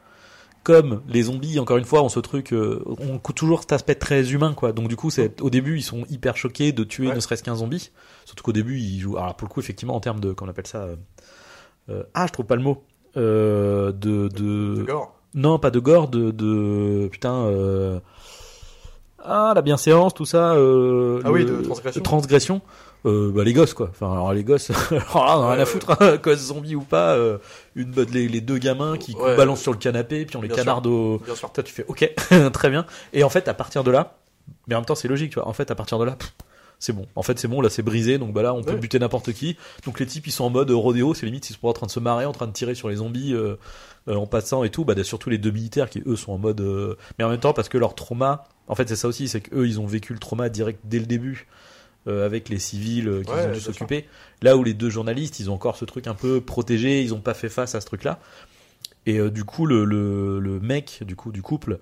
comme 0.63 1.01
les 1.07 1.23
zombies, 1.23 1.59
encore 1.59 1.77
une 1.77 1.85
fois, 1.85 2.03
ont 2.03 2.09
ce 2.09 2.19
truc, 2.19 2.53
euh, 2.53 2.83
ont 2.85 3.17
toujours 3.19 3.61
cet 3.61 3.71
aspect 3.73 3.95
très 3.95 4.31
humain 4.31 4.53
quoi. 4.53 4.73
Donc 4.73 4.87
du 4.87 4.95
coup, 4.95 5.09
c'est 5.09 5.41
au 5.41 5.49
début 5.49 5.77
ils 5.77 5.81
sont 5.83 6.05
hyper 6.09 6.37
choqués 6.37 6.71
de 6.71 6.83
tuer 6.83 7.07
Ouais. 7.07 7.15
ne 7.15 7.19
serait-ce 7.19 7.43
qu'un 7.43 7.55
zombie. 7.55 7.91
Surtout 8.25 8.43
qu'au 8.43 8.51
début 8.53 8.77
ils 8.79 8.99
jouent. 8.99 9.17
Alors 9.17 9.35
pour 9.35 9.47
le 9.47 9.53
coup, 9.53 9.59
effectivement, 9.59 9.95
en 9.95 9.99
termes 9.99 10.19
de, 10.19 10.33
comment 10.33 10.49
on 10.49 10.51
appelle 10.51 10.67
ça, 10.67 10.83
euh, 10.83 10.95
euh, 11.89 12.03
ah 12.13 12.27
je 12.27 12.31
trouve 12.33 12.45
pas 12.45 12.55
le 12.55 12.61
mot. 12.63 12.83
Euh, 13.17 13.91
de, 13.91 14.27
de, 14.29 14.75
de 14.75 14.83
gore. 14.83 15.15
non, 15.33 15.59
pas 15.59 15.71
de 15.71 15.79
gore, 15.79 16.07
de, 16.07 16.31
de 16.31 17.07
putain. 17.11 17.49
Ah, 19.23 19.51
la 19.55 19.61
bienséance, 19.61 20.13
tout 20.13 20.25
ça. 20.25 20.53
Euh, 20.53 21.21
Ah 21.23 21.31
oui, 21.31 21.45
de 21.45 21.61
transgression. 21.61 22.01
transgression. 22.01 22.61
Euh, 23.05 23.31
bah 23.33 23.43
les 23.43 23.53
gosses 23.53 23.73
quoi. 23.73 23.87
Enfin 23.89 24.11
alors 24.11 24.31
les 24.31 24.43
gosses, 24.43 24.69
alors 24.91 25.25
là, 25.25 25.39
on 25.39 25.41
a 25.41 25.49
rien 25.51 25.55
à 25.55 25.57
Ouais, 25.61 25.65
foutre, 25.65 25.89
hein, 25.99 26.17
cause 26.21 26.37
zombie 26.37 26.75
ou 26.75 26.81
pas. 26.81 27.13
euh, 27.15 27.39
une 27.75 27.89
bah, 27.89 28.03
les, 28.11 28.27
les 28.27 28.41
deux 28.41 28.59
gamins 28.59 28.95
qui 28.97 29.15
Ouais. 29.15 29.35
balancent 29.35 29.61
sur 29.61 29.71
le 29.71 29.79
canapé, 29.79 30.23
puis 30.25 30.37
on 30.37 30.41
les 30.41 30.47
Bien 30.49 30.57
canarde 30.57 30.85
au. 30.85 31.19
Bien 31.25 31.33
sûr. 31.33 31.51
Toi 31.51 31.63
tu 31.63 31.73
fais 31.73 31.83
ok, 31.87 32.13
très 32.53 32.69
bien. 32.69 32.85
Et 33.13 33.23
en 33.23 33.29
fait 33.29 33.47
à 33.47 33.55
partir 33.55 33.83
de 33.83 33.89
là, 33.89 34.17
mais 34.67 34.75
en 34.75 34.79
même 34.79 34.85
temps 34.85 34.93
c'est 34.93 35.07
logique, 35.07 35.31
tu 35.31 35.39
vois. 35.39 35.47
En 35.47 35.53
fait 35.53 35.71
à 35.71 35.75
partir 35.75 35.97
de 35.97 36.05
là, 36.05 36.11
pff, 36.11 36.31
c'est 36.81 36.91
bon. 36.91 37.05
En 37.15 37.23
fait 37.23 37.39
c'est 37.39 37.47
bon, 37.47 37.61
là 37.61 37.69
c'est 37.69 37.83
brisé, 37.83 38.17
donc 38.17 38.33
bah 38.33 38.41
là 38.41 38.53
on 38.53 38.63
peut 38.63 38.73
Ouais. 38.73 38.79
buter 38.79 38.99
n'importe 38.99 39.31
qui. 39.31 39.55
Donc 39.85 39.99
les 40.01 40.05
types 40.05 40.27
ils 40.27 40.31
sont 40.31 40.43
en 40.43 40.49
mode 40.49 40.69
rodéo, 40.71 41.13
c'est 41.13 41.25
limite 41.25 41.49
ils 41.49 41.53
sont 41.53 41.67
en 41.67 41.73
train 41.73 41.85
de 41.87 41.91
se 41.91 41.99
marrer, 42.01 42.25
en 42.25 42.33
train 42.33 42.47
de 42.47 42.51
tirer 42.51 42.75
sur 42.75 42.89
les 42.89 42.97
zombies. 42.97 43.33
euh, 43.33 43.55
euh, 44.09 44.15
en 44.15 44.25
passant 44.25 44.63
et 44.63 44.71
tout, 44.71 44.83
bah, 44.83 44.95
surtout 45.03 45.29
les 45.29 45.37
deux 45.37 45.51
militaires 45.51 45.87
qui 45.87 46.01
eux 46.07 46.15
sont 46.15 46.31
en 46.33 46.39
mode, 46.39 46.59
euh, 46.61 46.95
mais 47.19 47.23
en 47.23 47.29
même 47.29 47.39
temps 47.39 47.53
parce 47.53 47.69
que 47.69 47.77
leur 47.77 47.93
trauma, 47.93 48.45
en 48.67 48.73
fait 48.73 48.89
c'est 48.89 48.95
ça 48.95 49.07
aussi, 49.07 49.27
c'est 49.27 49.41
qu'eux 49.41 49.67
ils 49.67 49.79
ont 49.79 49.85
vécu 49.85 50.11
le 50.13 50.17
trauma 50.19 50.49
direct 50.49 50.79
dès 50.85 50.97
le 50.97 51.05
début 51.05 51.47
euh, 52.07 52.25
avec 52.25 52.49
les 52.49 52.57
civils 52.57 53.07
euh, 53.07 53.21
qui 53.21 53.29
Ouais, 53.29 53.45
ont 53.45 53.51
dû 53.51 53.59
s'occuper. 53.59 54.07
Là 54.41 54.57
où 54.57 54.63
les 54.63 54.73
deux 54.73 54.89
journalistes, 54.89 55.39
ils 55.39 55.51
ont 55.51 55.53
encore 55.53 55.77
ce 55.77 55.85
truc 55.85 56.07
un 56.07 56.15
peu 56.15 56.41
protégé, 56.41 57.03
ils 57.03 57.13
ont 57.13 57.21
pas 57.21 57.35
fait 57.35 57.47
face 57.49 57.75
à 57.75 57.79
ce 57.81 57.85
truc-là. 57.85 58.19
Et 59.05 59.19
euh, 59.19 59.29
du 59.29 59.43
coup 59.43 59.67
le, 59.67 59.85
le, 59.85 60.39
le 60.39 60.59
mec 60.59 61.03
du 61.05 61.15
coup 61.15 61.31
du 61.31 61.43
couple, 61.43 61.77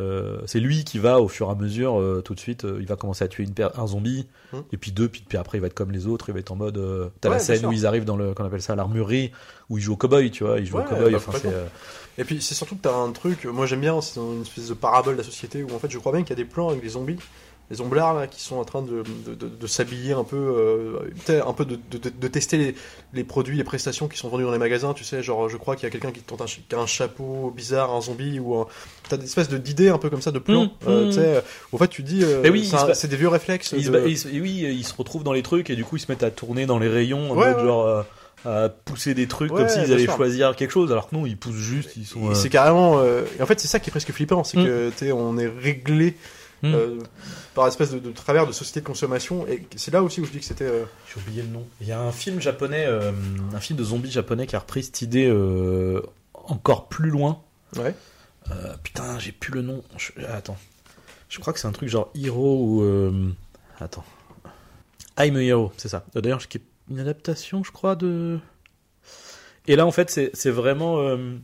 euh, 0.00 0.40
c'est 0.46 0.58
lui 0.60 0.84
qui 0.84 0.98
va 0.98 1.20
au 1.20 1.28
fur 1.28 1.48
et 1.48 1.50
à 1.50 1.54
mesure 1.54 2.00
euh, 2.00 2.22
tout 2.24 2.34
de 2.34 2.40
suite, 2.40 2.64
euh, 2.64 2.78
il 2.80 2.86
va 2.86 2.96
commencer 2.96 3.24
à 3.24 3.28
tuer 3.28 3.44
une 3.44 3.52
per- 3.54 3.68
un 3.76 3.86
zombie. 3.86 4.26
Hum. 4.54 4.64
et 4.72 4.76
puis 4.76 4.92
deux, 4.92 5.08
puis, 5.08 5.24
puis 5.26 5.38
après 5.38 5.56
il 5.58 5.60
va 5.62 5.66
être 5.68 5.74
comme 5.74 5.92
les 5.92 6.06
autres, 6.06 6.28
il 6.28 6.32
va 6.32 6.40
être 6.40 6.52
en 6.52 6.56
mode, 6.56 6.74
t'as 7.20 7.28
Ouais, 7.30 7.36
la 7.36 7.38
scène 7.40 7.64
où 7.66 7.72
ils 7.72 7.86
arrivent 7.86 8.04
dans 8.04 8.16
le 8.16 8.34
qu'on 8.34 8.44
appelle 8.44 8.60
ça 8.62 8.74
l'armurerie 8.76 9.32
où 9.70 9.78
ils 9.78 9.82
jouent 9.82 9.94
au 9.94 9.96
cowboy, 9.96 10.30
tu 10.30 10.44
vois, 10.44 10.58
ils 10.60 10.66
jouent 10.66 10.76
Ouais, 10.78 10.84
au 10.84 10.88
cowboy. 10.88 11.12
bah, 11.12 11.18
enfin 11.26 11.48
Et 12.18 12.24
puis 12.24 12.42
c'est 12.42 12.54
surtout 12.54 12.76
que 12.76 12.82
t'as 12.82 12.94
un 12.94 13.10
truc, 13.12 13.46
moi 13.46 13.64
j'aime 13.66 13.80
bien, 13.80 13.98
c'est 14.02 14.20
une 14.20 14.42
espèce 14.42 14.68
de 14.68 14.74
parabole 14.74 15.14
de 15.14 15.18
la 15.20 15.24
société 15.24 15.62
où 15.62 15.74
en 15.74 15.78
fait 15.78 15.90
je 15.90 15.98
crois 15.98 16.12
bien 16.12 16.22
qu'il 16.22 16.30
y 16.30 16.40
a 16.40 16.44
des 16.44 16.48
plans 16.50 16.68
avec 16.68 16.82
des 16.82 16.90
zombies, 16.90 17.16
des 17.72 17.78
zomblards 17.78 18.14
là 18.14 18.26
qui 18.26 18.42
sont 18.42 18.56
en 18.56 18.64
train 18.64 18.82
de, 18.82 19.02
de, 19.26 19.34
de- 19.34 19.48
de 19.48 19.66
s'habiller 19.66 20.12
un 20.12 20.24
peu, 20.24 20.36
euh, 20.36 21.42
un 21.46 21.52
peu 21.54 21.64
de, 21.64 22.28
tester 22.28 22.58
les, 22.58 22.74
les 23.14 23.24
produits, 23.24 23.56
les 23.56 23.64
prestations 23.64 24.08
qui 24.08 24.18
sont 24.18 24.28
vendus 24.28 24.44
dans 24.44 24.52
les 24.52 24.58
magasins, 24.58 24.92
tu 24.92 25.04
sais, 25.04 25.22
genre 25.22 25.48
je 25.48 25.56
crois 25.56 25.74
qu'il 25.74 25.84
y 25.84 25.86
a 25.86 25.90
quelqu'un 25.90 26.12
qui 26.12 26.20
tente 26.20 26.42
un, 26.42 26.44
qui 26.44 26.62
a 26.74 26.78
un 26.78 26.86
chapeau 26.86 27.50
bizarre, 27.56 27.90
un 27.94 28.00
zombie 28.02 28.38
ou 28.38 28.56
un... 28.60 28.66
T'as 29.08 29.16
des 29.16 29.24
espèces 29.24 29.48
de- 29.48 29.56
d'idées 29.56 29.88
un 29.88 29.96
peu 29.98 30.10
comme 30.10 30.20
ça, 30.22 30.30
de 30.32 30.38
plans, 30.38 30.64
Mm, 30.64 30.70
euh, 30.88 31.06
mm. 31.06 31.08
tu 31.08 31.14
sais, 31.14 31.42
où 31.72 31.76
en 31.76 31.78
fait 31.78 31.88
tu 31.88 32.02
dis, 32.02 32.22
euh, 32.22 32.40
Mais 32.42 32.50
oui, 32.50 32.70
c'est 32.94 33.08
des 33.08 33.16
vieux 33.16 33.28
réflexes. 33.28 33.74
Ils 33.76 33.84
se 34.18 34.28
et 34.28 34.40
oui, 34.40 34.66
ils 34.70 34.84
se 34.84 34.94
retrouvent 34.94 35.24
dans 35.24 35.32
les 35.32 35.42
trucs 35.42 35.70
et 35.70 35.74
du 35.76 35.84
coup 35.84 35.96
ils 35.96 36.00
se 36.00 36.12
mettent 36.12 36.22
à 36.22 36.30
tourner 36.30 36.66
dans 36.66 36.78
les 36.78 36.88
rayons, 36.88 37.32
en 37.32 37.36
Ouais, 37.36 37.46
mode 37.48 37.56
ouais. 37.56 37.62
genre 37.64 37.86
euh, 37.86 38.02
à 38.44 38.68
pousser 38.68 39.14
des 39.14 39.28
trucs 39.28 39.50
Ouais, 39.52 39.60
comme 39.60 39.68
s'ils 39.68 39.92
allaient 39.92 40.02
sûr. 40.02 40.16
choisir 40.16 40.54
quelque 40.56 40.72
chose, 40.72 40.90
alors 40.92 41.08
que 41.08 41.14
non, 41.16 41.24
ils 41.26 41.36
poussent 41.38 41.54
juste, 41.54 41.90
ils 41.96 42.04
sont. 42.04 42.30
Euh, 42.30 42.34
C'est 42.34 42.48
carrément. 42.50 42.98
euh, 42.98 43.22
Et 43.38 43.42
en 43.42 43.46
fait, 43.46 43.58
c'est 43.60 43.68
ça 43.68 43.78
qui 43.78 43.88
est 43.88 43.92
presque 43.92 44.10
flippant, 44.12 44.42
c'est 44.44 44.58
Mm. 44.58 44.64
que 44.64 44.90
tu 44.98 45.12
on 45.12 45.38
est 45.38 45.46
réglé 45.46 46.16
Mm. 46.62 46.74
euh, 46.74 46.98
par 47.54 47.66
espèce 47.66 47.90
de, 47.90 47.98
de 47.98 48.10
travers 48.12 48.46
de 48.46 48.52
société 48.52 48.80
de 48.80 48.86
consommation. 48.86 49.46
Et 49.48 49.66
c'est 49.76 49.90
là 49.92 50.02
aussi 50.02 50.20
où 50.20 50.24
je 50.24 50.30
dis 50.30 50.38
que 50.38 50.44
c'était. 50.44 50.64
euh, 50.64 50.84
J'ai 51.12 51.20
oublié 51.20 51.42
le 51.42 51.48
nom. 51.48 51.66
Il 51.80 51.88
y 51.88 51.92
a 51.92 52.00
un 52.00 52.12
film 52.12 52.40
japonais, 52.40 52.84
euh, 52.86 53.10
un 53.52 53.60
film 53.60 53.78
de 53.78 53.84
zombies 53.84 54.10
japonais 54.12 54.46
qui 54.46 54.54
a 54.54 54.60
repris 54.60 54.84
cette 54.84 55.02
idée 55.02 55.26
euh, 55.28 56.00
encore 56.34 56.88
plus 56.88 57.10
loin. 57.10 57.42
Ouais. 57.76 57.94
Euh, 58.52 58.74
putain, 58.82 59.18
j'ai 59.18 59.32
plus 59.32 59.52
le 59.52 59.62
nom. 59.62 59.82
Je- 59.96 60.12
Attends. 60.26 60.56
Je 61.28 61.38
crois 61.40 61.52
que 61.52 61.58
c'est 61.58 61.66
un 61.68 61.72
truc 61.72 61.88
genre 61.88 62.10
Hero 62.14 62.58
ou. 62.64 62.82
euh, 62.82 63.30
Attends. 63.80 64.04
I'm 65.18 65.34
a 65.36 65.42
Hero, 65.42 65.72
c'est 65.76 65.88
ça. 65.88 66.04
D'ailleurs, 66.14 66.40
c'est 66.40 66.60
une 66.90 66.98
adaptation, 67.00 67.64
je 67.64 67.72
crois, 67.72 67.96
de. 67.96 68.38
Et 69.66 69.74
là, 69.76 69.84
en 69.86 69.90
fait, 69.92 70.10
c'est 70.10 70.30
c'est 70.34 70.50
vraiment 70.50 71.00
euh, 71.00 71.36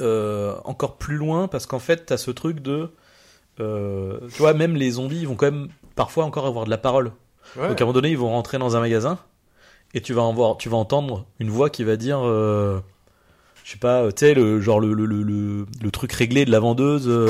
euh, 0.00 0.56
encore 0.64 0.96
plus 0.96 1.16
loin 1.16 1.48
parce 1.48 1.66
qu'en 1.66 1.78
fait, 1.78 2.06
t'as 2.06 2.16
ce 2.16 2.30
truc 2.30 2.60
de. 2.60 2.90
Euh, 3.60 4.18
tu 4.32 4.38
vois, 4.38 4.54
même 4.54 4.74
les 4.76 4.92
zombies, 4.92 5.20
ils 5.20 5.28
vont 5.28 5.34
quand 5.36 5.50
même 5.50 5.68
parfois 5.94 6.24
encore 6.24 6.46
avoir 6.46 6.64
de 6.64 6.70
la 6.70 6.78
parole. 6.78 7.12
ouais. 7.56 7.68
Donc 7.68 7.80
à 7.80 7.84
un 7.84 7.86
moment 7.86 7.92
donné, 7.92 8.10
ils 8.10 8.18
vont 8.18 8.30
rentrer 8.30 8.58
dans 8.58 8.76
un 8.76 8.80
magasin 8.80 9.18
et 9.94 10.00
tu 10.00 10.14
vas 10.14 10.22
en 10.22 10.32
voir, 10.32 10.56
tu 10.56 10.68
vas 10.68 10.76
entendre 10.78 11.26
une 11.38 11.50
voix 11.50 11.68
qui 11.70 11.84
va 11.84 11.96
dire, 11.96 12.20
euh, 12.22 12.80
je 13.64 13.72
sais 13.72 13.78
pas, 13.78 14.10
tu 14.12 14.20
sais, 14.20 14.34
le 14.34 14.60
genre 14.60 14.80
le, 14.80 14.94
le, 14.94 15.06
le, 15.06 15.90
truc 15.90 16.12
réglé 16.12 16.44
de 16.44 16.50
la 16.50 16.60
vendeuse. 16.60 17.08
euh, 17.08 17.28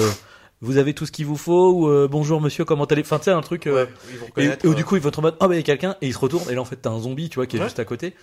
vous 0.60 0.76
avez 0.76 0.94
tout 0.94 1.06
ce 1.06 1.10
qu'il 1.12 1.26
vous 1.26 1.36
faut? 1.36 1.72
ou 1.72 2.08
bonjour 2.08 2.40
monsieur, 2.40 2.64
comment 2.64 2.84
allez? 2.84 3.02
Enfin, 3.02 3.18
tu 3.18 3.24
sais, 3.24 3.30
un 3.32 3.40
truc. 3.40 3.64
Ouais, 3.66 3.88
ils 4.12 4.18
vont 4.18 4.72
et, 4.72 4.74
du 4.76 4.84
coup, 4.84 4.94
ils 4.94 5.02
vont 5.02 5.08
être 5.08 5.18
en 5.18 5.22
mode, 5.22 5.36
ah 5.40 5.48
bah 5.48 5.54
il 5.54 5.56
y 5.56 5.60
a 5.60 5.64
quelqu'un 5.64 5.96
et 6.00 6.06
ils 6.06 6.12
se 6.14 6.18
retournent 6.18 6.48
et 6.50 6.54
là 6.54 6.60
en 6.60 6.64
fait 6.64 6.76
t'as 6.76 6.90
un 6.90 7.00
zombie, 7.00 7.28
tu 7.28 7.34
vois, 7.36 7.46
qui 7.46 7.56
est 7.56 7.58
Ouais. 7.60 7.66
juste 7.66 7.80
à 7.80 7.84
côté. 7.84 8.14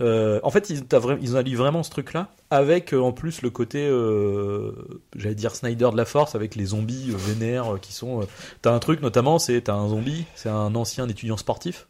Euh, 0.00 0.40
en 0.42 0.50
fait, 0.50 0.70
ils, 0.70 0.84
ils 1.20 1.36
allient 1.36 1.54
vraiment 1.54 1.82
ce 1.82 1.90
truc-là, 1.90 2.28
avec 2.50 2.94
euh, 2.94 3.00
en 3.00 3.12
plus 3.12 3.42
le 3.42 3.50
côté, 3.50 3.86
euh, 3.86 4.72
j'allais 5.14 5.34
dire 5.34 5.54
Snyder 5.54 5.90
de 5.92 5.96
la 5.96 6.04
Force, 6.04 6.34
avec 6.34 6.54
les 6.54 6.66
zombies 6.66 7.10
vénères 7.10 7.78
qui 7.80 7.92
sont. 7.92 8.26
t'as 8.62 8.72
un 8.72 8.78
truc 8.78 9.02
notamment, 9.02 9.38
c'est 9.38 9.68
un 9.68 9.88
zombie, 9.88 10.24
c'est 10.34 10.48
un 10.48 10.74
ancien 10.74 11.08
étudiant 11.08 11.36
sportif, 11.36 11.88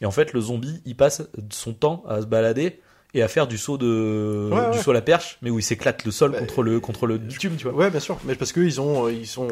et 0.00 0.06
en 0.06 0.10
fait 0.10 0.32
le 0.32 0.40
zombie, 0.40 0.80
il 0.86 0.96
passe 0.96 1.22
son 1.50 1.74
temps 1.74 2.02
à 2.08 2.22
se 2.22 2.26
balader 2.26 2.80
et 3.14 3.22
à 3.22 3.28
faire 3.28 3.46
du 3.46 3.58
saut 3.58 3.76
de 3.78 4.48
Ouais, 4.52 4.70
du 4.70 4.76
ouais. 4.76 4.82
saut 4.82 4.90
à 4.90 4.94
la 4.94 5.00
perche, 5.02 5.38
mais 5.42 5.50
où 5.50 5.58
il 5.58 5.62
s'éclate 5.62 6.04
le 6.04 6.10
sol 6.10 6.32
Bah, 6.32 6.38
contre 6.38 6.62
le 6.62 6.80
contre 6.80 7.06
le 7.06 7.18
bitume, 7.18 7.56
tu 7.56 7.64
vois. 7.68 7.72
Ouais, 7.74 7.90
bien 7.90 8.00
sûr, 8.00 8.18
mais 8.24 8.34
parce 8.34 8.52
que 8.52 8.60
ils 8.60 8.80
ont, 8.80 9.06
euh, 9.06 9.12
ils 9.12 9.26
sont, 9.26 9.48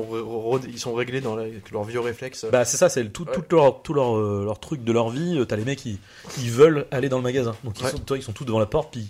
ils 0.68 0.79
sont 0.79 0.94
réglés 0.94 1.21
dans 1.21 1.35
la- 1.37 1.47
leurs 1.73 1.85
vieux 1.85 2.01
réflexes. 2.01 2.47
Bah 2.53 2.64
c'est 2.64 2.77
ça, 2.77 2.88
c'est 2.88 3.05
tout, 3.09 3.25
Ouais. 3.27 3.33
tout 3.35 3.57
leur 3.57 3.83
tout 3.83 3.94
leur 3.94 4.16
euh, 4.16 4.44
leur 4.44 4.61
truc 4.61 4.85
de 4.85 4.92
leur 4.92 5.11
vie. 5.11 5.38
euh, 5.38 5.44
T'as 5.44 5.57
les 5.57 5.64
mecs 5.64 5.79
qui 5.79 5.99
ils 6.38 6.51
veulent 6.51 6.87
aller 6.90 7.09
dans 7.09 7.16
le 7.18 7.23
magasin, 7.25 7.55
donc 7.64 7.81
ils 7.81 7.87
sont 7.87 7.99
toi, 7.99 8.16
ils 8.16 8.23
sont 8.23 8.33
tous 8.33 8.44
devant 8.44 8.59
la 8.61 8.66
porte 8.66 8.92
puis 8.92 9.09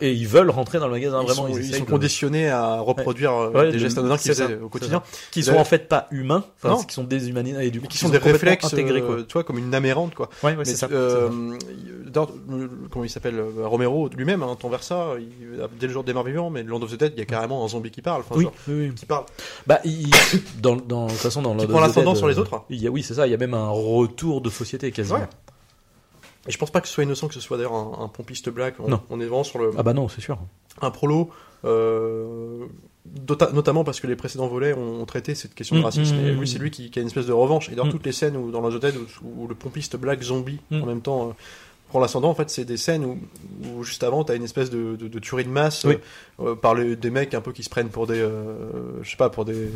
et 0.00 0.12
ils 0.12 0.28
veulent 0.28 0.50
rentrer 0.50 0.78
dans 0.78 0.86
le 0.86 0.92
magasin 0.92 1.20
ils 1.22 1.26
vraiment. 1.26 1.48
sont, 1.48 1.54
ils 1.56 1.60
essayent 1.60 1.78
sont 1.80 1.84
de- 1.86 1.90
conditionnés 1.90 2.48
à 2.50 2.80
reproduire 2.80 3.32
euh, 3.32 3.50
Ouais, 3.52 3.66
des 3.68 3.72
de- 3.72 3.78
gestes 3.78 3.96
anodins 3.98 4.16
qu'ils 4.18 4.32
faisaient 4.34 4.58
au 4.58 4.68
quotidien, 4.68 5.02
qui 5.30 5.42
sont 5.42 5.54
en 5.56 5.64
fait 5.64 5.88
pas 5.88 6.08
humains, 6.10 6.44
enfin 6.62 6.82
qui 6.84 6.94
sont 6.94 7.04
déshumanisés 7.04 7.66
et 7.66 7.70
du 7.70 7.80
coup 7.80 7.86
qui 7.86 7.98
sont 7.98 8.08
des 8.08 8.18
complètement 8.18 8.32
réflexes 8.50 8.64
intégrés 8.66 9.00
quoi. 9.02 9.14
euh, 9.16 9.24
tu 9.26 9.32
vois, 9.32 9.44
comme 9.44 9.58
une 9.58 9.74
amérante, 9.74 10.14
quoi. 10.14 10.28
Ouais, 10.42 10.50
ouais, 10.50 10.56
Mais, 10.58 10.64
c'est 10.64 10.76
ça. 10.76 10.88
euh, 10.92 11.30
ça. 12.14 12.26
comment 12.90 13.04
il 13.04 13.10
s'appelle 13.10 13.38
euh, 13.38 13.66
Romero 13.66 14.08
lui-même, 14.16 14.42
hein, 14.42 14.56
vers 14.70 14.82
ça, 14.82 15.14
il, 15.18 15.28
dès 15.78 15.86
le 15.86 15.92
jour 15.92 16.04
des 16.04 16.12
morts 16.12 16.24
vivants, 16.24 16.50
mais 16.50 16.62
Land 16.62 16.82
of 16.82 16.92
the 16.92 16.98
Dead, 16.98 17.12
il 17.16 17.18
y 17.18 17.22
a 17.22 17.26
carrément 17.26 17.64
un 17.64 17.68
zombie 17.68 17.90
qui 17.90 18.02
parle. 18.02 18.20
Enfin, 18.20 18.34
Oui, 18.36 18.44
genre, 18.44 18.52
oui, 18.68 18.74
oui. 18.88 18.94
qui 18.94 19.06
parle. 19.06 19.24
Bah, 19.66 19.80
il, 19.84 20.08
dans, 20.60 20.76
dans, 20.76 21.06
de 21.06 21.10
toute 21.10 21.20
façon, 21.20 21.42
dans 21.42 21.54
prend 21.54 21.64
of 21.64 21.70
the 21.70 21.80
l'ascendant 21.80 22.12
Dead, 22.12 22.18
sur 22.18 22.28
les 22.28 22.38
autres. 22.38 22.62
Il 22.70 22.80
y 22.82 22.86
a, 22.86 22.90
oui, 22.90 23.02
c'est 23.02 23.14
ça. 23.14 23.26
Il 23.26 23.30
y 23.30 23.34
a 23.34 23.38
même 23.38 23.54
un 23.54 23.70
retour 23.70 24.40
de 24.40 24.50
société 24.50 24.90
quasiment. 24.92 25.26
Et 26.48 26.50
je 26.50 26.58
pense 26.58 26.70
pas 26.70 26.80
que 26.80 26.88
ce 26.88 26.94
soit 26.94 27.04
innocent 27.04 27.28
que 27.28 27.34
ce 27.34 27.40
soit 27.40 27.56
d'ailleurs 27.56 27.74
un, 27.74 27.98
un 28.04 28.08
pompiste 28.08 28.48
black. 28.50 28.74
On, 28.80 28.88
Non. 28.88 29.00
on 29.10 29.20
est 29.20 29.26
vraiment 29.26 29.44
sur 29.44 29.58
le, 29.60 29.70
Ah 29.78 29.82
bah 29.82 29.92
non, 29.92 30.08
c'est 30.08 30.20
sûr. 30.20 30.38
un 30.80 30.90
prolo, 30.90 31.30
euh, 31.64 32.66
notamment 33.52 33.84
parce 33.84 34.00
que 34.00 34.06
les 34.06 34.16
précédents 34.16 34.48
volets 34.48 34.72
ont, 34.74 35.00
ont 35.02 35.06
traité 35.06 35.34
cette 35.34 35.54
question 35.54 35.76
de 35.76 35.80
Mm, 35.80 35.84
racisme. 35.84 36.16
mm, 36.16 36.26
et 36.26 36.32
mm, 36.32 36.40
mm. 36.40 36.46
c'est 36.46 36.58
lui 36.58 36.70
qui, 36.70 36.90
qui 36.90 36.98
a 36.98 37.02
une 37.02 37.08
espèce 37.08 37.26
de 37.26 37.32
revanche. 37.32 37.68
Et 37.70 37.74
dans 37.74 37.88
toutes 37.88 38.04
les 38.06 38.12
scènes 38.12 38.36
où, 38.36 38.50
dans 38.50 38.68
the 38.70 38.80
Dead 38.80 38.94
où, 38.96 39.42
où 39.44 39.48
le 39.48 39.54
pompiste 39.54 39.96
black 39.96 40.22
zombie 40.22 40.58
en 40.72 40.86
même 40.86 41.00
temps 41.00 41.28
euh, 41.28 41.32
prend 41.88 42.00
l'ascendant, 42.00 42.30
en 42.30 42.34
fait, 42.34 42.48
c'est 42.50 42.64
des 42.64 42.76
scènes 42.78 43.04
où, 43.04 43.18
où 43.68 43.84
juste 43.84 44.02
avant, 44.02 44.24
t'as 44.24 44.34
une 44.34 44.44
espèce 44.44 44.70
de, 44.70 44.96
de, 44.96 45.08
de 45.08 45.18
tuerie 45.18 45.44
de 45.44 45.50
masse 45.50 45.84
Oui. 45.84 45.96
euh, 46.40 46.54
par 46.56 46.74
les- 46.74 46.96
des 46.96 47.10
mecs 47.10 47.34
un 47.34 47.40
peu 47.40 47.52
qui 47.52 47.62
se 47.62 47.70
prennent 47.70 47.90
pour 47.90 48.06
des, 48.06 48.26
je 49.02 49.08
sais 49.10 49.16
pas, 49.16 49.28
pour 49.30 49.44
des, 49.44 49.68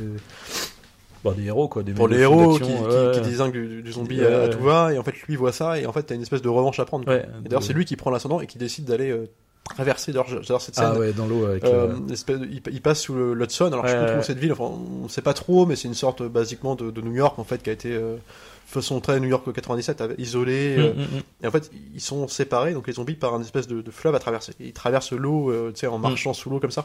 Bah, 1.31 1.37
des 1.37 1.47
héros 1.47 1.69
quoi. 1.69 1.83
Des 1.83 1.93
pour 1.93 2.09
les 2.09 2.19
héros 2.21 2.55
qui, 2.55 2.61
d'action, 2.61 2.85
qui, 2.89 2.95
ouais. 2.95 3.11
qui 3.15 3.21
désinguent 3.21 3.53
du, 3.53 3.83
du 3.83 3.93
zombie 3.93 4.21
Ouais, 4.21 4.33
à, 4.35 4.49
tout 4.49 4.61
va. 4.63 4.93
Et 4.93 4.99
en 4.99 5.03
fait, 5.03 5.13
lui 5.29 5.37
voit 5.37 5.53
ça 5.53 5.79
et 5.79 5.87
en 5.87 5.93
fait, 5.93 6.03
t'as 6.05 6.15
une 6.15 6.23
espèce 6.23 6.43
de 6.43 6.49
revanche 6.49 6.79
à 6.81 6.85
prendre. 6.85 7.07
Ouais, 7.09 7.25
d'ailleurs, 7.45 7.63
c'est 7.63 7.73
lui 7.73 7.85
qui 7.85 7.97
prend 7.97 8.11
l'ascendant 8.11 8.41
et 8.41 8.47
qui 8.47 8.59
décide 8.59 8.85
d'aller 8.87 9.11
euh, 9.11 9.29
traverser 9.75 10.13
d'ailleurs, 10.13 10.61
cette 10.61 10.75
scène. 10.77 10.93
Ah 10.95 10.99
ouais, 10.99 11.13
dans 11.13 11.27
l'eau 11.27 11.45
avec. 11.47 11.65
Euh, 11.65 11.93
le- 12.07 12.13
espèce 12.13 12.39
de- 12.39 12.47
il, 12.47 12.61
il 12.73 12.81
passe 12.83 13.01
sous 13.03 13.15
l'Hudson. 13.15 13.67
Alors 13.67 13.87
je 13.87 13.93
sais 13.93 14.15
plus 14.15 14.23
cette 14.23 14.39
ville. 14.39 14.53
Enfin, 14.53 14.71
on 15.03 15.09
sait 15.09 15.23
pas 15.23 15.35
trop, 15.35 15.67
mais 15.67 15.77
c'est 15.77 15.89
une 15.89 15.95
sorte 15.95 16.21
euh, 16.23 16.29
basiquement 16.29 16.75
de, 16.77 16.91
de 16.91 17.01
New 17.01 17.15
York 17.15 17.39
en 17.39 17.45
fait 17.45 17.63
qui 17.63 17.71
a 17.71 17.73
été 17.73 17.93
euh, 17.93 18.17
façon 18.69 19.01
très 19.01 19.21
New 19.21 19.29
York 19.29 19.45
97, 19.53 20.01
avec- 20.01 20.19
isolé. 20.19 20.77
euh, 20.79 20.93
Mm, 20.93 20.99
mm, 20.99 21.03
mm. 21.03 21.45
et 21.45 21.47
en 21.47 21.51
fait, 21.51 21.71
ils 21.95 22.01
sont 22.01 22.27
séparés, 22.29 22.73
donc 22.75 22.87
les 22.87 22.95
zombies 22.95 23.15
par 23.15 23.35
un 23.35 23.41
espèce 23.41 23.67
de, 23.69 23.81
de 23.83 23.91
fleuve 23.91 24.15
à 24.15 24.19
traverser. 24.19 24.53
Et 24.61 24.67
ils 24.67 24.73
traversent 24.73 25.13
l'eau, 25.13 25.51
euh, 25.51 25.71
tu 25.73 25.81
sais, 25.81 25.87
en 25.87 25.99
marchant 25.99 26.33
sous 26.35 26.51
l'eau 26.51 26.59
comme 26.61 26.71
ça. 26.73 26.85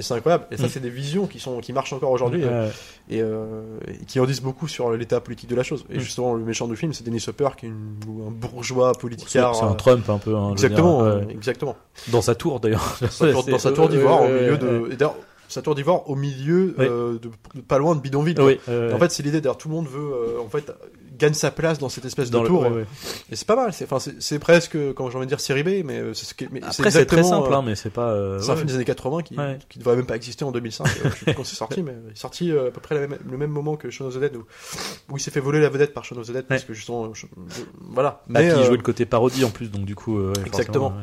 Et 0.00 0.02
c'est 0.02 0.14
incroyable. 0.14 0.46
Et 0.50 0.56
ça, 0.56 0.64
Mm. 0.64 0.68
c'est 0.70 0.80
des 0.80 0.88
visions 0.88 1.26
qui 1.26 1.38
sont 1.38 1.60
qui 1.60 1.74
marchent 1.74 1.92
encore 1.92 2.10
aujourd'hui 2.10 2.42
euh, 2.42 2.70
et, 3.10 3.20
euh, 3.20 3.78
et 3.86 4.04
qui 4.06 4.18
en 4.18 4.24
disent 4.24 4.40
beaucoup 4.40 4.66
sur 4.66 4.90
l'état 4.92 5.20
politique 5.20 5.50
de 5.50 5.54
la 5.54 5.62
chose. 5.62 5.84
Et 5.90 5.98
Mm. 5.98 6.00
justement, 6.00 6.32
le 6.34 6.42
méchant 6.42 6.66
du 6.66 6.74
film, 6.74 6.94
c'est 6.94 7.04
Dennis 7.04 7.24
Hopper, 7.28 7.50
qui 7.58 7.66
est 7.66 7.68
une- 7.68 7.96
un 8.26 8.30
bourgeois 8.30 8.92
politicard. 8.94 9.54
c'est 9.54 9.62
un 9.64 9.72
euh, 9.72 9.74
Trump 9.74 10.08
un 10.08 10.16
peu. 10.16 10.34
hein, 10.34 10.52
Exactement, 10.52 11.04
dire, 11.18 11.28
exactement. 11.30 11.76
Dans 12.10 12.22
sa 12.22 12.34
tour 12.34 12.58
d'ailleurs. 12.60 12.96
Dans 13.02 13.08
sa 13.08 13.30
tour- 13.32 13.44
dans 13.44 13.58
sa 13.58 13.72
tour 13.72 13.88
d'ivoire, 13.90 14.22
au 14.22 14.28
milieu 14.28 14.56
de. 14.56 14.96
Tour 15.62 15.74
d'ivoire 15.74 16.08
au 16.08 16.14
milieu 16.16 16.74
Oui. 16.78 16.86
euh, 16.88 17.12
de, 17.14 17.28
de- 17.54 17.60
pas 17.60 17.78
loin 17.78 17.94
de 17.96 18.00
bidonville. 18.00 18.40
Oui. 18.40 18.58
euh, 18.68 18.92
En 18.94 18.98
fait, 18.98 19.10
c'est 19.10 19.22
l'idée 19.22 19.40
d'ailleurs, 19.40 19.58
tout 19.58 19.68
le 19.68 19.74
monde 19.74 19.88
veut, 19.88 20.00
euh, 20.00 20.40
en 20.40 20.48
fait, 20.48 20.72
gagne 21.18 21.34
sa 21.34 21.50
place 21.50 21.78
dans 21.78 21.90
cette 21.90 22.06
espèce 22.06 22.30
dans 22.30 22.38
de 22.38 22.44
le- 22.44 22.48
tour. 22.48 22.62
ouais, 22.62 22.68
ouais. 22.70 22.86
Et 23.30 23.36
c'est 23.36 23.46
pas 23.46 23.56
mal. 23.56 23.72
C'est, 23.74 23.84
enfin, 23.90 23.98
c'est, 24.18 24.38
presque, 24.38 24.78
quand 24.94 25.10
j'ai 25.10 25.16
envie 25.18 25.26
de 25.26 25.30
dire, 25.30 25.40
série 25.40 25.62
B, 25.62 25.84
mais 25.84 26.00
c'est 26.14 26.24
ce 26.24 26.32
qui, 26.34 26.48
mais 26.50 26.62
Après, 26.62 26.90
c'est 26.90 27.04
très 27.04 27.22
simple, 27.22 27.52
euh, 27.52 27.56
hein, 27.56 27.62
mais 27.66 27.74
c'est 27.74 27.90
pas. 27.90 28.10
euh, 28.12 28.38
c'est 28.40 28.50
un 28.50 28.56
film 28.56 28.68
des 28.68 28.74
années 28.76 28.84
80 28.86 29.22
qui, 29.22 29.36
Ouais. 29.36 29.58
qui 29.68 29.78
devrait 29.78 29.96
même 29.96 30.06
pas 30.06 30.16
exister 30.16 30.44
en 30.46 30.50
2005. 30.52 30.86
euh, 30.86 30.90
je 31.04 31.08
sais 31.18 31.24
plus 31.26 31.34
quand 31.34 31.44
c'est 31.44 31.56
sorti, 31.56 31.82
mais 31.82 31.92
il 32.06 32.12
est 32.12 32.18
sorti 32.18 32.50
euh, 32.52 32.68
à 32.68 32.70
peu 32.70 32.80
près 32.80 32.94
la 32.94 33.06
même- 33.06 33.18
le 33.30 33.36
même 33.36 33.50
moment 33.50 33.76
que 33.76 33.90
Shaun 33.90 34.06
of 34.06 34.14
the 34.14 34.18
Dead, 34.20 34.34
où, 34.36 34.44
où 35.10 35.16
il 35.18 35.20
s'est 35.20 35.30
fait 35.30 35.40
voler 35.40 35.60
la 35.60 35.68
vedette 35.68 35.92
par 35.92 36.04
Shaun 36.06 36.18
of 36.18 36.26
the 36.26 36.32
Dead, 36.32 36.46
parce 36.46 36.64
que 36.64 36.72
justement, 36.72 37.12
je- 37.12 37.26
je- 37.48 37.62
voilà. 37.90 38.22
Puis 38.32 38.42
il 38.42 38.50
euh, 38.50 38.64
jouait 38.64 38.76
le 38.78 38.82
côté 38.82 39.04
parodie 39.04 39.44
en 39.44 39.50
plus, 39.50 39.70
donc 39.70 39.84
du 39.84 39.94
coup. 39.94 40.18
euh, 40.18 40.32
ouais, 40.32 40.46
Exactement. 40.46 40.94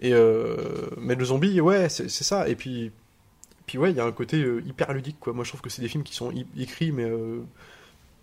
Et 0.00 0.14
euh, 0.14 0.56
mais 0.96 1.16
le 1.16 1.24
zombie, 1.26 1.60
ouais, 1.60 1.88
c'est 1.90 2.08
c'est 2.08 2.24
ça. 2.24 2.48
Et 2.48 2.54
puis, 2.54 2.92
puis 3.66 3.78
ouais, 3.78 3.90
il 3.90 3.96
y 3.96 4.00
a 4.00 4.04
un 4.04 4.12
côté 4.12 4.42
euh, 4.42 4.62
hyper 4.66 4.92
ludique, 4.92 5.18
quoi. 5.20 5.32
Moi, 5.32 5.44
je 5.44 5.50
trouve 5.50 5.60
que 5.60 5.70
c'est 5.70 5.82
des 5.82 5.88
films 5.88 6.04
qui 6.04 6.14
sont 6.14 6.32
écrits, 6.58 6.92
mais 6.92 7.04
euh, 7.04 7.40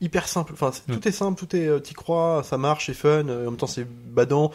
hyper 0.01 0.27
simples. 0.27 0.53
Enfin, 0.53 0.71
Mm. 0.88 0.93
tout 0.93 1.08
est 1.08 1.12
simple, 1.12 1.38
tout 1.39 1.56
est, 1.56 1.67
euh, 1.67 1.79
t'y 1.79 1.93
crois, 1.93 2.41
ça 2.43 2.58
marche, 2.58 2.88
c'est 2.88 2.93
fun. 2.93 3.21
en 3.21 3.25
même 3.25 3.58
temps, 3.58 3.67
c'est 3.67 3.86
badant. 3.88 4.51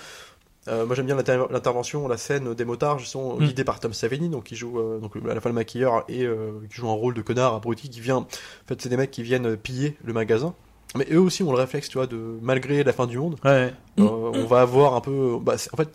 Euh, 0.66 0.85
moi, 0.85 0.94
j'aime 0.94 1.07
bien 1.07 1.16
l'inter- 1.16 1.46
l'intervention, 1.51 2.09
la 2.09 2.18
scène 2.18 2.53
des 2.55 2.64
motards, 2.66 3.01
sont 3.01 3.37
Mm. 3.38 3.46
guidés 3.46 3.64
par 3.64 3.81
Tom 3.81 3.92
Savini, 3.94 4.29
donc 4.29 4.44
qui 4.44 4.57
joue 4.57 4.79
euh, 4.79 4.98
donc 4.98 5.16
à 5.16 5.35
la 5.35 5.40
fois 5.40 5.51
le 5.51 5.55
maquilleur 5.55 6.05
et 6.09 6.24
euh, 6.24 6.53
qui 6.68 6.77
joue 6.77 6.88
un 6.88 6.92
rôle 6.94 7.14
de 7.14 7.22
connard 7.22 7.55
abruti 7.55 7.88
qui 7.88 8.01
vient. 8.01 8.16
En 8.18 8.27
fait, 8.66 8.81
c'est 8.83 8.88
des 8.90 8.96
mecs 8.98 9.11
qui 9.11 9.22
viennent 9.22 9.57
piller 9.57 9.96
le 10.05 10.12
magasin. 10.12 10.55
Mais 10.96 11.07
eux 11.12 11.20
aussi 11.20 11.42
ont 11.42 11.53
le 11.53 11.59
réflexe, 11.59 11.88
tu 11.90 11.98
vois, 11.98 12.07
de 12.07 12.16
malgré 12.42 12.83
la 12.83 12.92
fin 12.94 13.07
du 13.07 13.18
monde, 13.18 13.37
Ouais. 13.44 13.72
on 13.98 14.44
va 14.46 14.61
avoir 14.62 14.94
un 14.94 15.01
peu. 15.03 15.38
Bah, 15.40 15.57
en 15.72 15.77
fait, 15.77 15.88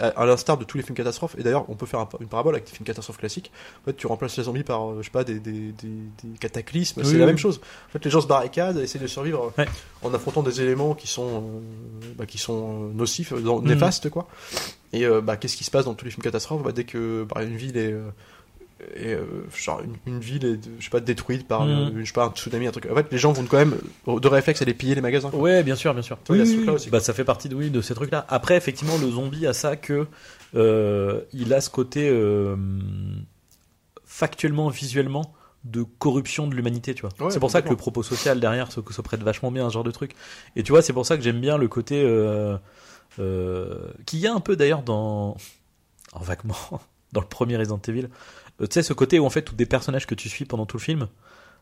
à, 0.00 0.06
à 0.08 0.26
l'instar 0.26 0.56
de 0.58 0.64
tous 0.64 0.76
les 0.78 0.82
films 0.82 0.96
catastrophes, 0.96 1.36
et 1.38 1.42
d'ailleurs, 1.42 1.64
on 1.68 1.74
peut 1.74 1.86
faire 1.86 2.00
un- 2.00 2.08
une 2.20 2.28
parabole 2.28 2.54
avec 2.54 2.66
des 2.66 2.72
films 2.72 2.86
catastrophes 2.86 3.18
classiques. 3.18 3.50
En 3.82 3.84
fait, 3.86 3.94
tu 3.96 4.06
remplaces 4.06 4.36
les 4.36 4.44
zombies 4.44 4.62
par, 4.64 4.90
euh, 4.90 4.98
je 5.00 5.04
sais 5.06 5.10
pas, 5.10 5.24
des, 5.24 5.38
des, 5.38 5.72
des, 5.72 5.88
des 6.24 6.38
cataclysmes, 6.38 7.00
Oui, 7.00 7.06
c'est 7.06 7.12
oui. 7.14 7.18
la 7.18 7.26
même 7.26 7.36
chose. 7.38 7.60
En 7.88 7.92
fait, 7.92 8.04
les 8.04 8.10
gens 8.10 8.20
se 8.20 8.26
barricadent, 8.26 8.78
essaient 8.78 8.98
de 8.98 9.06
survivre 9.06 9.52
euh, 9.58 9.62
Ouais. 9.62 9.68
en 10.02 10.12
affrontant 10.14 10.42
des 10.42 10.60
éléments 10.60 10.94
qui 10.94 11.06
sont, 11.06 11.42
euh, 12.02 12.12
bah, 12.16 12.26
qui 12.26 12.38
sont 12.38 12.88
nocifs, 12.94 13.32
néfastes, 13.32 14.08
quoi. 14.10 14.28
Et 14.92 15.04
euh, 15.04 15.20
bah, 15.20 15.36
qu'est-ce 15.36 15.56
qui 15.56 15.64
se 15.64 15.70
passe 15.70 15.84
dans 15.84 15.94
tous 15.94 16.04
les 16.06 16.10
films 16.10 16.22
catastrophes? 16.22 16.62
Bah, 16.62 16.72
Dès 16.72 16.84
que 16.84 17.24
bah, 17.28 17.42
une 17.42 17.56
ville 17.56 17.76
est. 17.76 17.94
est, 18.94 19.14
euh, 19.14 19.24
genre 19.56 19.80
une, 19.82 19.96
une 20.06 20.20
ville 20.20 20.44
est, 20.44 20.58
je 20.78 20.84
sais 20.84 20.90
pas, 20.90 21.00
détruite 21.00 21.46
par 21.48 21.62
euh, 21.62 21.90
je 21.98 22.04
sais 22.04 22.12
pas, 22.12 22.26
un 22.26 22.30
tsunami, 22.30 22.66
un 22.66 22.70
truc. 22.72 22.86
En 22.90 22.94
fait, 22.94 23.06
les 23.10 23.18
gens 23.18 23.32
vont 23.32 23.44
quand 23.44 23.56
même, 23.56 23.76
de 24.06 24.28
réflexe, 24.28 24.60
aller 24.62 24.74
piller 24.74 24.94
les 24.94 25.00
magasins. 25.00 25.30
quoi. 25.30 25.38
Ouais, 25.40 25.62
bien 25.62 25.76
sûr, 25.76 25.92
bien 25.94 26.02
sûr. 26.02 26.18
Tu 26.24 26.28
vois, 26.32 26.36
il 26.36 26.40
y 26.40 26.42
a 26.42 26.44
ce 26.46 26.50
Oui, 26.50 26.56
truc-là 26.56 26.72
oui, 26.72 26.76
aussi, 26.76 26.90
Bah, 26.90 27.00
ça 27.00 27.14
fait 27.14 27.24
partie 27.24 27.48
de, 27.48 27.54
oui, 27.54 27.70
de 27.70 27.80
ces 27.80 27.94
trucs-là. 27.94 28.26
Après, 28.28 28.56
effectivement, 28.56 28.98
le 28.98 29.10
zombie 29.10 29.46
a 29.46 29.52
ça 29.52 29.76
que 29.76 30.06
euh, 30.54 31.20
il 31.32 31.52
a 31.54 31.60
ce 31.60 31.70
côté 31.70 32.08
euh, 32.10 32.54
factuellement, 34.04 34.68
visuellement 34.68 35.34
de 35.64 35.82
corruption 35.82 36.46
de 36.46 36.54
l'humanité, 36.54 36.94
tu 36.94 37.02
vois. 37.02 37.10
Ouais, 37.18 37.30
c'est 37.32 37.40
pour 37.40 37.50
ça 37.50 37.60
que 37.62 37.68
le 37.68 37.76
propos 37.76 38.02
social 38.04 38.38
derrière 38.38 38.70
se, 38.70 38.80
se 38.88 39.00
prête 39.02 39.22
vachement 39.22 39.50
bien 39.50 39.66
à 39.66 39.68
ce 39.68 39.74
genre 39.74 39.84
de 39.84 39.90
truc. 39.90 40.12
Et 40.54 40.62
tu 40.62 40.70
vois, 40.72 40.80
c'est 40.82 40.92
pour 40.92 41.04
ça 41.04 41.16
que 41.16 41.22
j'aime 41.24 41.40
bien 41.40 41.58
le 41.58 41.66
côté 41.66 42.00
euh, 42.04 42.56
euh, 43.18 43.88
qu'il 44.06 44.20
y 44.20 44.26
a 44.28 44.32
un 44.32 44.38
peu 44.40 44.54
d'ailleurs 44.54 44.82
dans, 44.82 45.36
en 46.12 46.20
vaguement, 46.20 46.54
dans 47.12 47.20
le 47.20 47.26
premier 47.26 47.56
Resident 47.56 47.80
Evil. 47.88 48.08
Euh, 48.60 48.66
tu 48.66 48.74
sais, 48.74 48.82
ce 48.82 48.92
côté 48.92 49.18
où 49.18 49.26
en 49.26 49.30
fait 49.30 49.42
tous 49.42 49.54
des 49.54 49.66
personnages 49.66 50.06
que 50.06 50.14
tu 50.14 50.28
suis 50.28 50.44
pendant 50.44 50.66
tout 50.66 50.76
le 50.78 50.82
film 50.82 51.08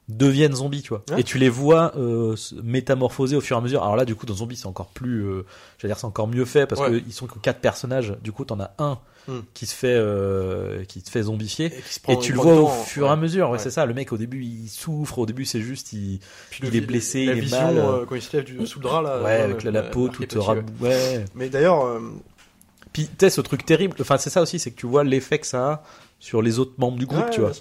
deviennent 0.08 0.54
zombies, 0.54 0.82
tu 0.82 0.90
vois. 0.90 1.02
Ouais. 1.10 1.20
Et 1.20 1.24
tu 1.24 1.38
les 1.38 1.48
vois 1.48 1.96
euh, 1.96 2.36
se 2.36 2.54
métamorphoser 2.56 3.36
au 3.36 3.40
fur 3.40 3.56
et 3.56 3.58
à 3.58 3.62
mesure. 3.62 3.82
Alors 3.82 3.96
là, 3.96 4.04
du 4.04 4.14
coup, 4.14 4.26
dans 4.26 4.34
Zombie, 4.34 4.54
c'est 4.56 4.66
encore 4.66 4.88
plus, 4.88 5.24
euh, 5.24 5.46
j'allais 5.78 5.92
dire, 5.94 5.98
c'est 5.98 6.06
encore 6.06 6.28
mieux 6.28 6.44
fait 6.44 6.66
parce 6.66 6.80
Ouais. 6.82 7.00
qu'ils 7.00 7.12
sont 7.14 7.26
que 7.26 7.38
quatre 7.38 7.60
personnages. 7.60 8.14
Du 8.22 8.30
coup, 8.32 8.44
t'en 8.44 8.60
as 8.60 8.72
un 8.78 8.98
Hmm. 9.26 9.40
qui 9.54 9.64
se 9.64 9.74
fait, 9.74 9.86
euh, 9.96 10.84
qui 10.84 11.00
se 11.00 11.10
fait 11.10 11.22
zombifier. 11.22 11.70
se 11.88 11.98
Et 12.12 12.18
tu 12.18 12.32
le 12.34 12.38
vois 12.40 12.56
au 12.60 12.66
fur 12.68 13.04
et 13.04 13.06
ouais. 13.06 13.12
à 13.14 13.16
mesure, 13.16 13.48
ouais, 13.48 13.58
c'est 13.58 13.70
ça. 13.70 13.86
Le 13.86 13.94
mec 13.94 14.12
au 14.12 14.18
début 14.18 14.42
il 14.44 14.68
souffre, 14.68 15.18
au 15.20 15.24
début 15.24 15.46
c'est 15.46 15.62
juste 15.62 15.94
il, 15.94 16.20
il 16.62 16.68
le- 16.68 16.76
est 16.76 16.80
blessé, 16.82 17.24
la 17.24 17.32
il 17.32 17.38
est 17.38 17.40
vision, 17.40 17.58
mal. 17.62 17.78
euh, 17.78 18.04
quand 18.06 18.16
il 18.16 18.20
se 18.20 18.36
lève 18.36 18.44
du, 18.44 18.66
sous 18.66 18.80
le 18.80 18.82
drap 18.82 19.00
là. 19.00 19.22
ouais, 19.22 19.40
euh, 19.40 19.44
avec 19.44 19.62
la, 19.62 19.70
la 19.70 19.82
peau 19.82 20.08
toute 20.10 20.26
petit, 20.28 20.36
ouais. 20.82 21.24
Mais 21.34 21.48
d'ailleurs, 21.48 21.86
euh, 21.86 22.00
Puis 22.94 23.06
tu 23.08 23.12
sais 23.20 23.28
ce 23.30 23.42
truc 23.42 23.66
terrible, 23.66 23.96
enfin 24.00 24.16
c'est 24.16 24.30
ça 24.30 24.40
aussi, 24.40 24.58
c'est 24.58 24.70
que 24.70 24.76
tu 24.80 24.86
vois 24.86 25.04
l'effet 25.04 25.38
que 25.38 25.46
ça 25.46 25.70
a 25.70 25.82
sur 26.20 26.40
les 26.40 26.58
autres 26.58 26.72
membres 26.78 26.96
du 26.96 27.04
groupe, 27.04 27.24
ouais, 27.24 27.30
tu 27.30 27.40
vois. 27.42 27.52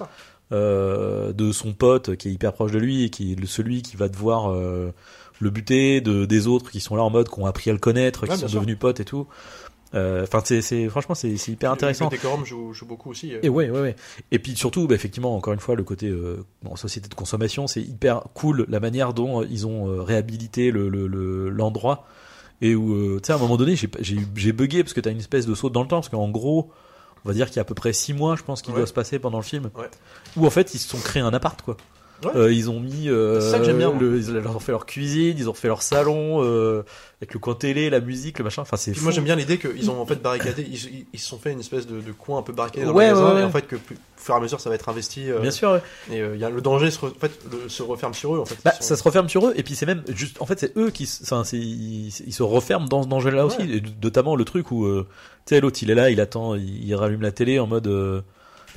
euh, 0.51 1.33
de 1.33 1.51
son 1.51 1.73
pote 1.73 2.15
qui 2.15 2.29
est 2.29 2.31
hyper 2.31 2.53
proche 2.53 2.71
de 2.71 2.79
lui 2.79 3.03
et 3.03 3.09
qui 3.09 3.33
est 3.33 3.35
le- 3.35 3.47
celui 3.47 3.81
qui 3.81 3.97
va 3.97 4.07
devoir 4.07 4.51
euh, 4.51 4.93
le 5.39 5.49
buter, 5.49 5.99
de 6.01 6.25
des 6.25 6.47
autres 6.47 6.71
qui 6.71 6.79
sont 6.79 6.95
là 6.95 7.03
en 7.03 7.09
mode 7.09 7.27
qui 7.29 7.39
ont 7.39 7.45
appris 7.45 7.69
à 7.69 7.73
le 7.73 7.79
connaître, 7.79 8.25
qui 8.27 8.37
sont 8.37 8.47
sûr. 8.47 8.59
devenus 8.61 8.77
potes 8.79 8.99
et 8.99 9.05
tout. 9.05 9.27
Euh, 9.95 10.23
Enfin, 10.23 10.41
c'est, 10.43 10.61
c'est 10.61 10.89
franchement 10.89 11.13
c'est, 11.15 11.29
hyper 11.47 11.71
intéressant. 11.71 12.05
Le 12.05 12.11
décorum 12.17 12.45
joue, 12.45 12.73
joue 12.73 12.85
beaucoup 12.87 13.11
aussi. 13.11 13.33
euh. 13.35 13.39
Et 13.43 13.49
ouais, 13.49 13.69
ouais, 13.69 13.79
ouais. 13.81 13.95
Et 14.31 14.39
puis 14.39 14.55
surtout, 14.55 14.87
bah, 14.87 14.95
effectivement, 14.95 15.35
encore 15.35 15.53
une 15.53 15.59
fois, 15.59 15.75
le 15.75 15.83
côté 15.83 16.07
euh, 16.09 16.43
en 16.65 16.75
société 16.75 17.09
de 17.09 17.13
consommation, 17.13 17.67
c'est 17.67 17.81
hyper 17.81 18.21
cool 18.33 18.65
la 18.69 18.79
manière 18.79 19.13
dont 19.13 19.41
euh, 19.41 19.47
ils 19.51 19.67
ont 19.67 19.87
euh, 19.89 20.01
réhabilité 20.01 20.71
le, 20.71 20.89
le, 20.89 21.05
le- 21.07 21.49
l'endroit. 21.49 22.07
Et 22.65 22.75
où, 22.75 22.93
euh, 22.93 23.19
tu 23.21 23.27
sais, 23.27 23.33
à 23.33 23.35
un 23.35 23.39
moment 23.39 23.57
donné, 23.57 23.75
j'ai, 23.75 24.51
bugué 24.53 24.83
parce 24.83 24.93
que 24.93 25.01
t'as 25.01 25.11
une 25.11 25.17
espèce 25.19 25.45
de 25.45 25.53
saut 25.53 25.69
dans 25.69 25.81
le 25.81 25.87
temps, 25.89 25.97
parce 25.97 26.07
qu'en 26.07 26.29
gros, 26.29 26.71
on 27.25 27.27
va 27.29 27.33
dire 27.33 27.47
qu'il 27.47 27.57
y 27.57 27.59
a 27.59 27.63
à 27.63 27.65
peu 27.65 27.75
près 27.75 27.91
six 27.91 28.13
mois, 28.13 28.37
je 28.37 28.43
pense, 28.43 28.61
qu'il 28.61 28.71
Ouais. 28.73 28.79
doit 28.79 28.87
se 28.87 28.93
passer 28.93 29.19
pendant 29.19 29.37
le 29.37 29.43
film, 29.43 29.69
Ouais. 29.75 29.89
où 30.37 30.45
en 30.45 30.49
fait 30.49 30.73
ils 30.73 30.79
se 30.79 30.87
sont 30.87 30.97
créés 30.99 31.21
un 31.21 31.33
appart, 31.33 31.61
quoi. 31.61 31.75
Ouais. 32.25 32.31
Euh, 32.35 32.53
ils 32.53 32.69
ont 32.69 32.79
mis, 32.79 33.09
euh, 33.09 33.39
C'est 33.41 33.51
ça 33.51 33.59
que 33.59 33.65
j'aime 33.65 33.77
bien, 33.77 33.89
moi. 33.91 34.01
le- 34.01 34.17
ils 34.17 34.37
ont 34.47 34.59
fait 34.59 34.71
leur 34.71 34.85
cuisine, 34.85 35.35
ils 35.37 35.49
ont 35.49 35.53
fait 35.53 35.67
leur 35.67 35.81
salon 35.81 36.43
euh, 36.43 36.83
avec 37.21 37.33
le 37.33 37.39
coin 37.39 37.55
télé, 37.55 37.89
la 37.89 37.99
musique, 37.99 38.37
le 38.39 38.43
machin. 38.43 38.61
Enfin, 38.63 38.77
c'est 38.77 38.99
moi 39.01 39.11
j'aime 39.11 39.23
bien 39.23 39.35
l'idée 39.35 39.57
qu'ils 39.57 39.89
ont 39.89 39.99
en 40.01 40.05
fait 40.05 40.21
barricadé, 40.21 40.65
ils, 40.69 41.05
ils- 41.13 41.19
se 41.19 41.27
sont 41.27 41.37
fait 41.37 41.51
une 41.51 41.59
espèce 41.59 41.87
de, 41.87 42.01
de 42.01 42.11
coin 42.11 42.39
un 42.39 42.41
peu 42.43 42.53
barricadé 42.53 42.85
dans 42.85 42.91
Ouais, 42.93 43.09
le 43.09 43.13
magasin, 43.15 43.35
ouais, 43.35 43.41
et 43.41 43.43
en 43.45 43.51
fait 43.51 43.67
que 43.67 43.75
plus, 43.77 43.95
au 43.95 44.21
fur 44.21 44.33
et 44.35 44.37
à 44.37 44.41
mesure 44.41 44.59
ça 44.59 44.69
va 44.69 44.75
être 44.75 44.89
investi, 44.89 45.29
euh, 45.31 45.39
Bien 45.39 45.51
sûr. 45.51 45.71
ouais. 45.71 45.81
et 46.11 46.21
euh, 46.21 46.35
il 46.35 46.41
y 46.41 46.43
a, 46.45 46.49
le 46.49 46.61
danger 46.61 46.91
se, 46.91 46.99
re- 46.99 47.11
en 47.15 47.19
fait, 47.19 47.31
le- 47.51 47.69
se 47.69 47.83
referme 47.83 48.13
sur 48.13 48.35
eux 48.35 48.39
en 48.39 48.45
fait. 48.45 48.57
Bah, 48.63 48.71
sont- 48.71 48.81
ça 48.83 48.95
se 48.97 49.03
referme 49.03 49.29
sur 49.29 49.47
eux 49.47 49.53
et 49.55 49.63
puis 49.63 49.75
c'est 49.75 49.85
même 49.85 50.03
juste 50.09 50.41
en 50.41 50.45
fait 50.45 50.59
c'est 50.59 50.77
eux 50.77 50.89
qui 50.91 51.09
enfin 51.23 51.43
ils, 51.53 52.07
ils 52.07 52.33
se 52.33 52.43
referment 52.43 52.87
dans 52.87 53.03
ce 53.03 53.07
danger 53.07 53.31
là 53.31 53.45
aussi 53.45 53.61
et 53.61 53.81
notamment 54.01 54.35
le 54.35 54.43
truc 54.45 54.71
où 54.71 54.85
euh, 54.85 55.07
tu 55.45 55.55
sais 55.55 55.61
l'autre 55.61 55.79
il 55.81 55.89
est 55.91 55.95
là 55.95 56.09
il 56.09 56.19
attend 56.21 56.55
il, 56.55 56.85
il 56.85 56.95
rallume 56.95 57.21
la 57.21 57.31
télé 57.31 57.59
en 57.59 57.67
mode 57.67 57.87
euh, 57.87 58.21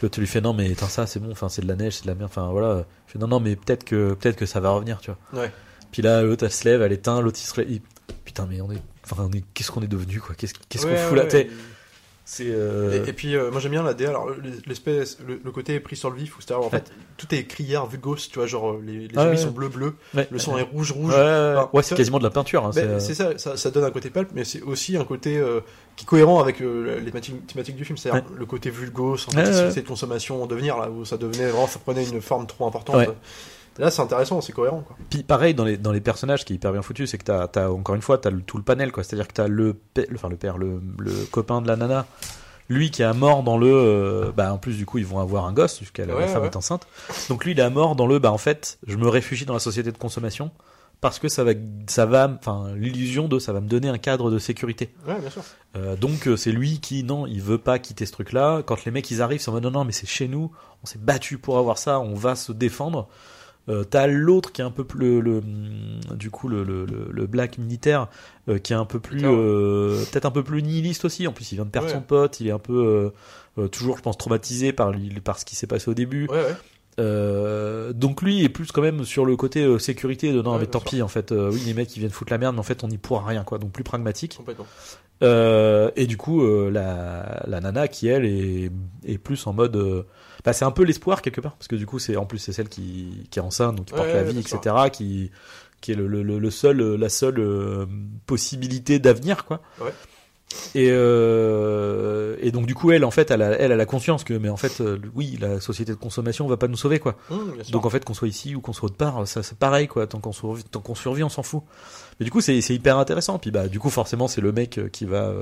l'autre 0.03 0.21
lui 0.21 0.27
fait 0.27 0.41
non 0.41 0.53
mais 0.53 0.71
attends 0.73 0.89
ça 0.89 1.07
c'est 1.07 1.21
bon 1.21 1.31
enfin 1.33 1.49
c'est 1.49 1.63
de 1.63 1.69
la 1.69 1.75
neige 1.77 1.95
c'est 1.95 2.03
de 2.03 2.09
la 2.09 2.15
merde 2.15 2.31
enfin 2.31 2.49
voilà 2.51 2.85
il 3.09 3.13
fait 3.13 3.19
non 3.19 3.29
non 3.29 3.41
mais 3.41 3.57
peut-être 3.57 3.85
que 3.85 4.15
peut-être 4.15 4.37
que 4.37 4.47
ça 4.47 4.61
va 4.61 4.71
revenir 4.71 5.01
tu 5.01 5.11
vois 5.33 5.43
Ouais. 5.43 5.51
puis 5.93 6.03
là 6.03 6.23
l'autre 6.23 6.45
elle 6.45 6.53
se 6.53 6.65
lève 6.69 6.83
elle 6.83 6.93
éteint 6.93 7.21
l'autre 7.21 7.39
il 7.43 7.47
se 7.47 7.61
lève 7.61 7.71
il- 7.71 7.81
putain 8.25 8.47
mais 8.49 8.61
on 8.61 8.71
est 8.73 8.83
enfin 9.05 9.27
on 9.29 9.33
est 9.33 9.43
qu'est-ce 9.55 9.71
qu'on 9.71 9.83
est 9.83 9.87
devenu 9.89 10.21
quoi? 10.21 10.35
Qu'est-ce 10.35 10.55
Ouais, 10.87 10.93
qu'on 10.95 10.97
fout 10.99 11.17
là? 11.17 11.25
ouais. 11.25 11.49
C'est 12.29 12.47
euh, 12.49 13.05
Et, 13.05 13.11
et 13.11 13.13
puis 13.13 13.37
euh, 13.37 13.53
moi 13.53 13.61
j'aime 13.61 13.71
bien 13.71 13.85
la 13.85 13.95
DA, 13.95 14.09
alors 14.09 14.29
l'espèce, 14.67 15.17
le, 15.25 15.41
le 15.43 15.51
côté 15.53 15.79
pris 15.79 15.95
sur 15.95 16.11
le 16.11 16.17
vif, 16.17 16.35
c'est-à-dire 16.41 16.67
en 16.67 16.71
Ouais. 16.71 16.79
fait 16.81 16.91
tout 17.17 17.33
est 17.35 17.45
criard, 17.45 17.87
vulgos, 17.87 18.17
tu 18.17 18.35
vois, 18.35 18.47
genre 18.47 18.73
euh, 18.73 18.83
les, 18.85 19.07
les 19.07 19.15
Ah, 19.17 19.29
ouais. 19.29 19.37
sont 19.37 19.53
bleu 19.53 19.69
bleu, 19.69 19.95
ouais, 20.13 20.27
le 20.31 20.39
son 20.41 20.59
est 20.59 20.63
rouge 20.63 20.91
rouge. 20.91 21.13
Enfin, 21.15 21.71
Ouais, 21.73 21.83
c'est 21.85 21.91
ça- 21.91 21.95
quasiment 21.97 22.19
de 22.19 22.25
la 22.25 22.31
peinture 22.31 22.65
hein, 22.67 22.71
Ben, 22.75 22.83
c'est, 22.83 22.87
euh, 22.89 22.99
c'est 22.99 23.15
ça, 23.15 23.39
ça, 23.39 23.57
ça 23.57 23.71
donne 23.71 23.85
un 23.85 23.91
côté 23.93 24.11
pulp, 24.11 24.31
mais 24.35 24.43
c'est 24.45 24.61
aussi 24.63 24.97
un 24.97 25.05
côté 25.05 25.39
euh, 25.39 25.61
qui 25.95 26.03
est 26.05 26.07
cohérent 26.07 26.41
avec 26.41 26.61
euh, 26.61 26.99
les 26.99 27.07
thématiques, 27.13 27.47
thématiques 27.47 27.77
du 27.77 27.85
film, 27.85 27.97
c'est-à-dire 27.97 28.25
le 28.37 28.45
côté 28.45 28.71
vulgos, 28.71 29.15
en 29.29 29.31
fait, 29.31 29.71
cette 29.71 29.87
consommation 29.87 30.43
en 30.43 30.47
devenir, 30.47 30.77
là, 30.79 30.91
où 30.91 31.05
ça 31.05 31.17
devenait 31.17 31.47
vraiment, 31.49 31.69
ça 31.69 31.79
prenait 31.79 32.05
une 32.05 32.21
forme 32.21 32.47
trop 32.49 32.67
importante. 32.67 33.07
Là, 33.79 33.91
c'est 33.91 34.01
intéressant, 34.03 34.41
c'est 34.41 34.53
cohérent, 34.53 34.81
quoi. 34.87 34.97
Puis 35.11 35.23
pareil 35.23 35.55
dans 35.55 35.65
les 35.65 35.77
dans 35.77 35.93
les 35.93 36.01
personnages 36.01 36.45
qui 36.45 36.53
est 36.55 36.57
hyper 36.57 36.73
bien 36.73 36.83
foutu, 36.83 37.07
c'est 37.07 37.19
que 37.19 37.25
t'as 37.25 37.47
as 37.63 37.71
encore 37.71 37.95
une 37.95 38.03
fois 38.03 38.19
t'as 38.19 38.31
le, 38.31 38.41
tout 38.43 38.57
le 38.57 38.63
panel 38.63 38.91
quoi, 38.93 39.05
c'est-à-dire 39.05 39.29
que 39.29 39.35
t'as 39.35 39.49
le, 39.49 39.77
enfin 40.15 40.31
père 40.31 40.57
le, 40.59 40.81
le 40.99 41.13
copain 41.31 41.61
de 41.61 41.69
la 41.69 41.77
nana, 41.77 42.07
lui 42.69 42.91
qui 42.91 43.03
est 43.03 43.05
à 43.05 43.13
mort 43.13 43.43
dans 43.43 43.59
le 43.59 43.71
euh, 43.71 44.33
bah 44.37 44.53
en 44.53 44.59
plus 44.59 44.77
du 44.77 44.87
coup 44.87 44.99
ils 44.99 45.07
vont 45.07 45.21
avoir 45.21 45.45
un 45.47 45.53
gosse 45.53 45.77
puisque 45.77 45.99
la 45.99 46.15
Ouais, 46.17 46.27
femme 46.27 46.43
ouais. 46.43 46.49
est 46.49 46.57
enceinte. 46.57 46.87
Donc 47.29 47.45
lui 47.45 47.53
il 47.53 47.59
est 47.61 47.63
à 47.63 47.71
mort 47.71 47.97
dans 47.97 48.07
le 48.07 48.19
bah 48.19 48.33
en 48.33 48.39
fait 48.39 48.79
je 48.87 48.97
me 48.97 49.09
réfugie 49.09 49.45
dans 49.45 49.55
la 49.55 49.61
société 49.61 49.93
de 49.93 49.99
consommation 49.99 50.51
parce 51.03 51.19
que 51.19 51.29
ça 51.29 51.45
va 51.45 51.53
ça 51.89 52.07
va 52.07 52.31
enfin 52.39 52.71
l'illusion 52.75 53.29
de 53.29 53.39
ça 53.39 53.53
va 53.53 53.61
me 53.61 53.69
donner 53.69 53.89
un 53.91 53.99
cadre 53.99 54.31
de 54.31 54.39
sécurité. 54.39 54.95
Ouais, 55.07 55.21
bien 55.21 55.29
sûr. 55.31 55.43
Euh, 55.77 55.95
donc 55.97 56.27
euh, 56.27 56.37
c'est 56.37 56.53
lui 56.53 56.81
qui 56.81 57.05
non, 57.05 57.27
il 57.27 57.43
veut 57.43 57.59
pas 57.59 57.79
quitter 57.79 58.07
ce 58.07 58.13
truc-là. 58.13 58.63
Quand 58.65 58.83
les 58.87 58.91
mecs 58.91 59.11
ils 59.11 59.21
arrivent, 59.21 59.41
c'est 59.43 59.51
en 59.51 59.53
mode 59.53 59.65
non 59.65 59.71
non 59.71 59.85
mais 59.85 59.93
c'est 59.93 60.07
chez 60.09 60.27
nous, 60.29 60.51
on 60.83 60.87
s'est 60.87 60.99
battu 60.99 61.37
pour 61.37 61.59
avoir 61.59 61.77
ça, 61.77 62.01
on 62.01 62.15
va 62.15 62.35
se 62.35 62.51
défendre. 62.53 63.09
Euh, 63.69 63.83
T'as 63.85 64.07
l'autre 64.07 64.53
qui 64.53 64.61
est 64.61 64.65
un 64.65 64.71
peu 64.71 64.85
plus 64.85 65.21
le, 65.21 65.21
le- 65.21 65.43
du 66.17 66.31
coup 66.31 66.49
le, 66.49 66.63
le, 66.63 66.87
le- 67.11 67.27
black 67.27 67.59
militaire 67.59 68.09
euh, 68.49 68.59
qui 68.59 68.73
est 68.73 68.77
un 68.77 68.85
peu 68.85 69.01
plus 69.01 69.23
euh, 69.25 70.05
peut-être 70.13 70.25
un 70.27 70.31
peu 70.31 70.45
plus 70.45 70.63
nihiliste 70.63 71.05
aussi. 71.05 71.27
En 71.27 71.33
plus 71.33 71.51
il 71.53 71.57
vient 71.57 71.65
de 71.65 71.71
perdre 71.71 71.89
Ouais. 71.89 71.95
son 71.95 72.01
pote, 72.01 72.39
il 72.41 72.47
est 72.47 72.53
un 72.53 72.61
peu 72.61 73.13
euh, 73.59 73.63
euh, 73.63 73.69
toujours 73.69 73.97
je 73.97 74.03
pense 74.03 74.17
traumatisé 74.19 74.73
par 74.73 74.93
par 75.25 75.39
ce 75.39 75.45
qui 75.45 75.57
s'est 75.57 75.67
passé 75.67 75.91
au 75.91 75.95
début. 75.95 76.29
Ouais, 76.29 76.37
ouais. 76.37 76.55
Euh, 76.99 77.93
donc 77.93 78.23
lui 78.23 78.43
est 78.43 78.49
plus 78.49 78.73
quand 78.73 78.81
même 78.81 79.05
sur 79.05 79.27
le 79.27 79.37
côté 79.37 79.65
euh, 79.65 79.79
sécurité 79.79 80.33
de 80.33 80.41
non 80.41 80.59
mais 80.59 80.67
tant 80.67 80.81
pis 80.81 81.03
en 81.03 81.09
fait 81.09 81.31
euh, 81.31 81.51
oui 81.53 81.61
les 81.67 81.75
mecs 81.75 81.95
ils 81.95 81.99
viennent 82.01 82.11
foutre 82.11 82.33
la 82.33 82.39
merde 82.39 82.55
mais 82.55 82.61
en 82.61 82.63
fait 82.63 82.85
on 82.85 82.89
n'y 82.89 82.97
pourra 82.97 83.23
rien 83.27 83.45
quoi 83.45 83.59
donc 83.59 83.71
plus 83.73 83.85
pragmatique. 83.85 84.39
Euh, 85.23 85.91
et 85.97 86.07
du 86.07 86.17
coup, 86.19 86.43
euh, 86.43 86.71
la, 86.71 87.43
la 87.47 87.61
nana 87.61 87.89
qui 87.89 88.07
elle 88.09 88.27
est, 88.27 88.71
est 89.07 89.19
plus 89.19 89.47
en 89.47 89.53
mode, 89.55 89.77
euh, 89.77 90.03
bah, 90.47 90.53
c'est 90.55 90.65
un 90.65 90.71
peu 90.71 90.85
l'espoir 90.85 91.21
quelque 91.21 91.43
part, 91.43 91.57
parce 91.57 91.69
que 91.69 91.77
du 91.77 91.85
coup 91.85 91.99
c'est 91.99 92.17
en 92.17 92.25
plus 92.25 92.39
c'est 92.39 92.53
celle 92.55 92.69
qui, 92.71 93.27
qui 93.31 93.39
est 93.39 93.43
enceinte, 93.43 93.77
donc 93.77 93.87
qui 93.87 93.93
Ouais, 93.93 93.99
porte 94.01 94.15
la 94.15 94.23
vie, 94.23 94.39
etc., 94.39 94.75
qui, 94.91 95.31
qui 95.83 95.93
est 95.93 95.95
le, 95.95 96.07
le, 96.07 96.23
le- 96.23 96.51
seul, 96.51 96.79
la 96.95 97.09
seule 97.11 97.39
euh, 97.39 97.85
possibilité 98.27 98.99
d'avenir, 98.99 99.45
quoi. 99.45 99.61
Ouais. 99.81 99.93
Et, 100.77 100.89
euh, 100.91 102.37
et 102.41 102.51
donc 102.53 102.67
du 102.67 102.75
coup 102.75 102.93
elle 102.93 103.05
en 103.05 103.11
fait 103.11 103.31
elle 103.33 103.43
a, 103.43 103.51
elle 103.59 103.73
a 103.73 103.77
la 103.77 103.85
conscience 103.85 104.23
que 104.25 104.33
mais 104.33 104.49
en 104.49 104.57
fait 104.57 104.81
euh, 104.81 104.97
oui 105.15 105.37
la 105.41 105.61
société 105.61 105.91
de 105.93 105.97
consommation 105.99 106.47
va 106.47 106.57
pas 106.57 106.69
nous 106.69 106.77
sauver 106.77 106.99
quoi. 107.01 107.17
Sûr. 107.29 107.73
Donc 107.73 107.85
en 107.85 107.91
fait 107.91 108.05
qu'on 108.05 108.15
soit 108.15 108.29
ici 108.29 108.55
ou 108.55 108.61
qu'on 108.61 108.73
soit 108.73 108.87
autre 108.87 108.97
part, 108.97 109.27
ça 109.27 109.43
c'est 109.43 109.59
pareil 109.59 109.89
quoi. 109.89 110.07
Tant 110.07 110.21
qu'on 110.21 110.33
survit, 110.33 110.63
tant 110.65 110.81
qu'on 110.81 110.95
survit, 110.95 111.25
on 111.25 111.29
s'en 111.29 111.43
fout. 111.43 111.63
Mais 112.21 112.25
du 112.25 112.31
coup 112.31 112.41
c'est 112.41 112.61
c'est 112.61 112.75
hyper 112.75 112.97
intéressant. 112.97 113.39
Puis 113.41 113.51
bah 113.51 113.67
du 113.69 113.81
coup 113.81 113.91
forcément 113.91 114.29
c'est 114.29 114.41
le 114.41 114.53
mec 114.53 114.79
euh, 114.79 114.89
qui 114.89 115.05
va 115.05 115.33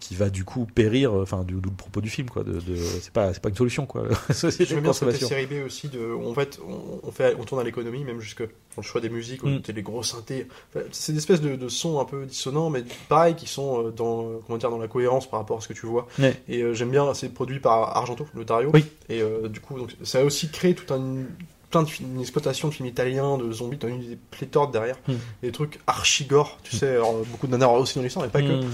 qui 0.00 0.14
va 0.14 0.30
du 0.30 0.44
coup 0.44 0.66
périr. 0.66 1.12
euh, 1.16 1.22
Enfin 1.22 1.42
du, 1.44 1.54
du 1.54 1.70
propos 1.70 2.00
du 2.00 2.10
film 2.10 2.28
quoi. 2.30 2.42
De, 2.44 2.52
de 2.52 2.76
c'est 2.76 3.12
pas 3.12 3.32
une 3.48 3.54
solution 3.56 3.86
quoi. 3.86 4.04
Société 4.32 4.66
J'aime 4.74 4.82
de 4.82 4.86
consommation. 4.88 5.28
série 5.28 5.46
B 5.46 5.64
aussi 5.64 5.88
de 5.88 6.14
en 6.14 6.34
fait 6.34 6.58
on, 6.66 7.00
on 7.06 7.10
fait 7.12 7.34
on 7.38 7.44
tourne 7.44 7.60
à 7.60 7.64
l'économie 7.64 8.04
même 8.04 8.20
jusque 8.20 8.42
dans 8.42 8.48
le 8.78 8.82
choix 8.82 9.00
des 9.00 9.10
musiques 9.10 9.42
Mm. 9.42 9.56
où 9.56 9.58
t'as 9.60 9.72
les 9.72 9.82
gros 9.82 10.02
synthés 10.02 10.46
Enfin, 10.74 10.84
c'est 10.92 11.12
des 11.12 11.18
espèces 11.18 11.40
de, 11.40 11.56
de 11.56 11.68
sons 11.68 12.00
un 12.00 12.04
peu 12.04 12.24
dissonants 12.26 12.70
mais 12.70 12.82
pareil 13.08 13.34
qui 13.34 13.46
sont 13.46 13.86
euh, 13.86 13.90
dans 13.90 14.24
euh, 14.26 14.38
comment 14.46 14.58
dire 14.58 14.70
dans 14.70 14.78
la 14.78 14.88
cohérence 14.88 15.28
par 15.28 15.40
rapport 15.40 15.58
à 15.58 15.60
ce 15.60 15.68
que 15.68 15.74
tu 15.74 15.86
vois 15.86 16.06
Ouais. 16.18 16.34
et 16.48 16.62
euh, 16.62 16.72
j'aime 16.74 16.90
bien 16.90 17.12
c'est 17.14 17.28
produit 17.28 17.60
par 17.60 17.96
Argento 17.96 18.26
le 18.34 18.44
Dario 18.44 18.70
Oui. 18.72 18.84
et 19.08 19.20
euh, 19.20 19.48
du 19.48 19.60
coup 19.60 19.78
donc 19.78 19.94
ça 20.02 20.20
a 20.20 20.24
aussi 20.24 20.48
créé 20.50 20.74
tout 20.74 20.92
un 20.94 21.24
plein 21.70 21.82
de 21.84 21.88
une 22.00 22.20
exploitation 22.20 22.68
de 22.68 22.74
films 22.74 22.88
italiens 22.88 23.38
de 23.38 23.50
zombies 23.50 23.78
t'as 23.78 23.88
eu 23.88 23.96
des 23.98 24.18
pléthores 24.30 24.70
derrière 24.70 24.96
Mm. 25.08 25.12
des 25.42 25.52
trucs 25.52 25.78
archi 25.86 26.24
gore 26.26 26.58
tu 26.62 26.76
sais 26.76 26.90
alors, 26.96 27.14
beaucoup 27.30 27.46
de 27.46 27.52
nanars 27.52 27.72
aussi 27.74 27.96
dans 27.96 28.02
l'histoire 28.02 28.24
mais 28.26 28.30
pas 28.30 28.40
que 28.42 28.60
Mm. 28.62 28.66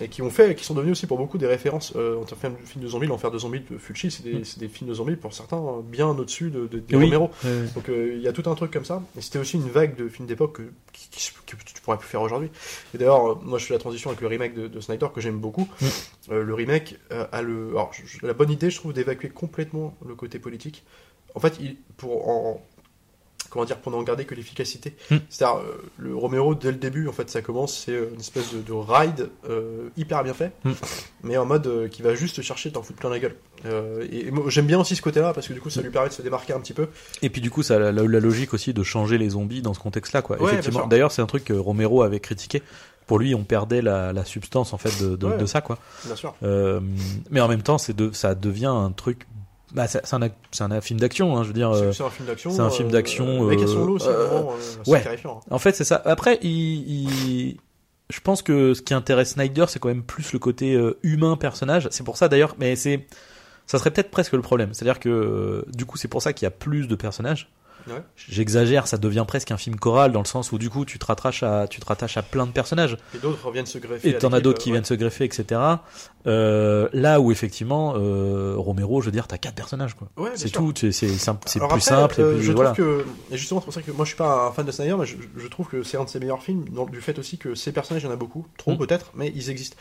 Et 0.00 0.08
qui 0.08 0.22
ont 0.22 0.30
fait, 0.30 0.54
qui 0.54 0.64
sont 0.64 0.74
devenus 0.74 0.92
aussi 0.92 1.06
pour 1.06 1.18
beaucoup 1.18 1.38
des 1.38 1.46
références 1.46 1.92
euh, 1.96 2.16
en 2.20 2.24
termes 2.24 2.54
de 2.60 2.66
films 2.66 2.84
de 2.84 2.88
zombies. 2.88 3.06
L'enfer 3.06 3.30
de 3.30 3.38
zombies 3.38 3.62
de 3.70 3.76
Fulci, 3.78 4.10
c'est 4.10 4.22
des, 4.22 4.34
Mm. 4.34 4.44
c'est 4.44 4.58
des 4.60 4.68
films 4.68 4.88
de 4.90 4.94
zombies 4.94 5.16
pour 5.16 5.32
certains 5.32 5.58
euh, 5.58 5.80
bien 5.84 6.08
au-dessus 6.08 6.50
de, 6.50 6.66
de, 6.66 6.78
des 6.78 6.96
Oui. 6.96 7.04
Romero. 7.04 7.30
Donc 7.74 7.88
euh, 7.88 8.14
il 8.16 8.22
y 8.22 8.28
a 8.28 8.32
tout 8.32 8.48
un 8.50 8.54
truc 8.54 8.70
comme 8.72 8.84
ça. 8.84 9.02
Et 9.16 9.20
c'était 9.20 9.38
aussi 9.38 9.56
une 9.56 9.68
vague 9.68 9.96
de 9.96 10.08
films 10.08 10.26
d'époque 10.28 10.56
que, 10.56 10.62
qui- 10.92 11.08
qui- 11.10 11.32
que 11.46 11.56
tu 11.64 11.80
pourrais 11.82 11.98
plus 11.98 12.08
faire 12.08 12.22
aujourd'hui. 12.22 12.50
Et 12.94 12.98
d'ailleurs, 12.98 13.32
euh, 13.32 13.34
moi 13.42 13.58
je 13.58 13.66
fais 13.66 13.74
la 13.74 13.80
transition 13.80 14.10
avec 14.10 14.20
le 14.20 14.26
remake 14.28 14.54
de, 14.54 14.68
de 14.68 14.80
Snyder 14.80 15.06
que 15.14 15.20
j'aime 15.20 15.38
beaucoup. 15.38 15.68
Mm. 15.80 15.86
Euh, 16.32 16.44
le 16.44 16.54
remake 16.54 16.96
a 17.10 17.42
le, 17.42 17.70
alors, 17.70 17.92
la 18.22 18.32
bonne 18.34 18.50
idée, 18.50 18.70
je 18.70 18.76
trouve, 18.76 18.92
d'évacuer 18.92 19.28
complètement 19.30 19.94
le 20.06 20.14
côté 20.14 20.38
politique. 20.38 20.84
En 21.34 21.40
fait, 21.40 21.54
il, 21.60 21.76
pour 21.96 22.28
en 22.28 22.60
comment 23.50 23.64
dire 23.64 23.78
pour 23.78 23.92
n'en 23.92 24.02
garder 24.02 24.24
que 24.24 24.34
l'efficacité. 24.34 24.96
Mm. 25.10 25.16
C'est-à-dire 25.28 25.58
euh, 25.58 25.82
le 25.98 26.14
Romero 26.14 26.54
dès 26.54 26.70
le 26.70 26.78
début 26.78 27.08
en 27.08 27.12
fait 27.12 27.28
ça 27.28 27.42
commence 27.42 27.76
c'est 27.84 27.92
euh, 27.92 28.10
une 28.14 28.20
espèce 28.20 28.54
de, 28.54 28.60
de 28.60 28.72
ride 28.72 29.28
euh, 29.48 29.88
hyper 29.96 30.22
bien 30.24 30.34
fait, 30.34 30.52
Mm. 30.64 30.72
mais 31.24 31.36
en 31.36 31.44
mode 31.46 31.66
euh, 31.66 31.88
qui 31.88 32.02
va 32.02 32.14
juste 32.14 32.40
chercher 32.42 32.70
t'en 32.72 32.82
foutre 32.82 32.98
plein 33.00 33.10
la 33.10 33.18
gueule. 33.18 33.36
Et, 34.10 34.30
j'aime 34.46 34.66
bien 34.66 34.80
aussi 34.80 34.96
ce 34.96 35.02
côté-là 35.02 35.34
parce 35.34 35.46
que 35.48 35.52
du 35.52 35.60
coup 35.60 35.68
ça 35.68 35.82
lui 35.82 35.90
permet 35.90 36.08
de 36.08 36.14
se 36.14 36.22
démarquer 36.22 36.52
un 36.54 36.60
petit 36.60 36.72
peu. 36.72 36.86
Et 37.20 37.28
puis 37.28 37.40
du 37.42 37.50
coup, 37.50 37.62
ça 37.62 37.76
a 37.76 37.78
la, 37.78 37.92
la- 37.92 38.02
la 38.06 38.20
logique 38.20 38.54
aussi 38.54 38.72
de 38.72 38.82
changer 38.82 39.18
les 39.18 39.30
zombies 39.30 39.60
dans 39.60 39.74
ce 39.74 39.80
contexte-là, 39.80 40.22
quoi. 40.22 40.40
Ouais, 40.40 40.52
Effectivement. 40.52 40.86
D'ailleurs, 40.86 41.12
c'est 41.12 41.20
un 41.20 41.26
truc 41.26 41.44
que 41.44 41.52
Romero 41.52 42.02
avait 42.02 42.20
critiqué. 42.20 42.62
Pour 43.06 43.18
lui, 43.18 43.34
on 43.34 43.44
perdait 43.44 43.82
la, 43.82 44.12
la 44.14 44.24
substance 44.24 44.72
en 44.72 44.78
fait 44.78 45.02
de, 45.02 45.14
de, 45.16 45.26
Ouais. 45.26 45.36
de 45.36 45.44
ça, 45.44 45.60
quoi. 45.60 45.78
Bien 46.06 46.16
sûr. 46.16 46.34
Mais 47.30 47.40
en 47.40 47.48
même 47.48 47.62
temps, 47.62 47.76
c'est 47.76 47.94
de, 47.94 48.12
ça 48.12 48.34
devient 48.34 48.66
un 48.66 48.92
truc. 48.92 49.26
Bah, 49.72 49.86
c'est 49.86 50.02
un, 50.14 50.22
un 50.72 50.80
film 50.80 50.98
d'action, 50.98 51.36
hein, 51.36 51.42
je 51.42 51.48
veux 51.48 51.54
dire. 51.54 51.74
C'est- 51.74 51.82
euh, 51.82 51.92
c'est 51.92 52.02
un 52.02 52.10
film 52.10 52.26
d'action. 52.26 52.50
c'est 52.50 52.60
un 52.60 52.70
film 52.70 52.90
d'action, 52.90 53.42
Le 53.42 53.48
mec 53.48 53.60
a 53.60 53.62
euh, 53.62 53.66
son 53.66 53.84
lot, 53.84 53.98
c'est 53.98 54.08
euh, 54.08 54.26
vraiment 54.26 54.52
euh, 54.52 54.90
ouais. 54.90 55.00
terrifiant. 55.02 55.40
hein. 55.42 55.48
En 55.50 55.58
fait, 55.58 55.74
c'est 55.76 55.84
ça. 55.84 56.02
Après, 56.04 56.38
il, 56.42 56.50
il- 56.50 57.56
je 58.08 58.20
pense 58.20 58.42
que 58.42 58.74
ce 58.74 58.82
qui 58.82 58.92
intéresse 58.94 59.30
Snyder, 59.34 59.66
c'est 59.68 59.78
quand 59.78 59.88
même 59.88 60.02
plus 60.02 60.32
le 60.32 60.38
côté 60.40 60.74
euh, 60.74 60.98
humain 61.04 61.36
personnage. 61.36 61.86
C'est 61.92 62.02
pour 62.02 62.16
ça 62.16 62.28
d'ailleurs, 62.28 62.56
mais 62.58 62.74
c'est, 62.74 63.06
ça 63.66 63.78
serait 63.78 63.92
peut-être 63.92 64.10
presque 64.10 64.32
le 64.32 64.42
problème. 64.42 64.74
C'est-à-dire 64.74 64.98
que 64.98 65.08
euh, 65.08 65.64
du 65.72 65.84
coup, 65.86 65.96
c'est 65.96 66.08
pour 66.08 66.20
ça 66.20 66.32
qu'il 66.32 66.46
y 66.46 66.48
a 66.48 66.50
plus 66.50 66.88
de 66.88 66.94
personnages. 66.96 67.48
Ouais. 67.88 68.02
J'exagère, 68.16 68.86
ça 68.86 68.98
devient 68.98 69.24
presque 69.26 69.50
un 69.50 69.56
film 69.56 69.76
choral 69.76 70.12
dans 70.12 70.20
le 70.20 70.26
sens 70.26 70.52
où 70.52 70.58
du 70.58 70.70
coup, 70.70 70.84
tu 70.84 70.98
te 70.98 71.06
rattaches 71.06 71.42
à, 71.42 71.66
tu 71.68 71.80
te 71.80 71.86
rattaches 71.86 72.16
à 72.16 72.22
plein 72.22 72.46
de 72.46 72.52
personnages. 72.52 72.96
Et 73.14 73.18
d'autres 73.18 73.44
reviennent 73.46 73.66
se 73.66 73.78
greffer. 73.78 74.08
Et 74.10 74.18
t'en 74.18 74.32
as 74.32 74.40
d'autres 74.40 74.58
euh, 74.60 74.62
qui 74.62 74.68
ouais. 74.70 74.74
viennent 74.74 74.84
se 74.84 74.94
greffer, 74.94 75.24
etc. 75.24 75.60
Euh, 76.26 76.88
là 76.92 77.20
où 77.20 77.32
effectivement, 77.32 77.94
euh, 77.96 78.54
Romero, 78.56 79.00
je 79.00 79.06
veux 79.06 79.12
dire, 79.12 79.26
t'as 79.26 79.38
quatre 79.38 79.54
personnages, 79.54 79.94
quoi. 79.94 80.08
Ouais, 80.16 80.30
bien 80.30 80.36
c'est 80.36 80.50
tout, 80.50 80.72
c'est 80.76 80.90
plus 81.06 81.62
après, 81.62 81.80
simple. 81.80 82.20
euh, 82.20 82.32
et 82.34 82.36
puis, 82.36 82.46
je 82.46 82.52
voilà. 82.52 82.72
trouve 82.72 82.84
que, 82.84 83.04
et 83.32 83.38
justement, 83.38 83.60
c'est 83.60 83.64
pour 83.64 83.74
ça 83.74 83.82
que 83.82 83.90
moi 83.92 84.04
je 84.04 84.10
suis 84.10 84.18
pas 84.18 84.46
un 84.48 84.52
fan 84.52 84.66
de 84.66 84.70
Snyder, 84.72 84.96
mais 84.98 85.06
je, 85.06 85.16
je 85.36 85.46
trouve 85.48 85.68
que 85.68 85.82
c'est 85.82 85.96
un 85.96 86.04
de 86.04 86.08
ses 86.10 86.18
meilleurs 86.20 86.42
films, 86.42 86.66
dans- 86.70 86.84
du 86.84 87.00
fait 87.00 87.18
aussi 87.18 87.38
que 87.38 87.54
ces 87.54 87.72
personnages, 87.72 88.02
il 88.02 88.06
y 88.06 88.08
en 88.08 88.12
a 88.12 88.16
beaucoup, 88.16 88.46
trop 88.58 88.72
Mm. 88.72 88.78
peut-être, 88.78 89.10
mais 89.14 89.32
ils 89.34 89.48
existent. 89.50 89.76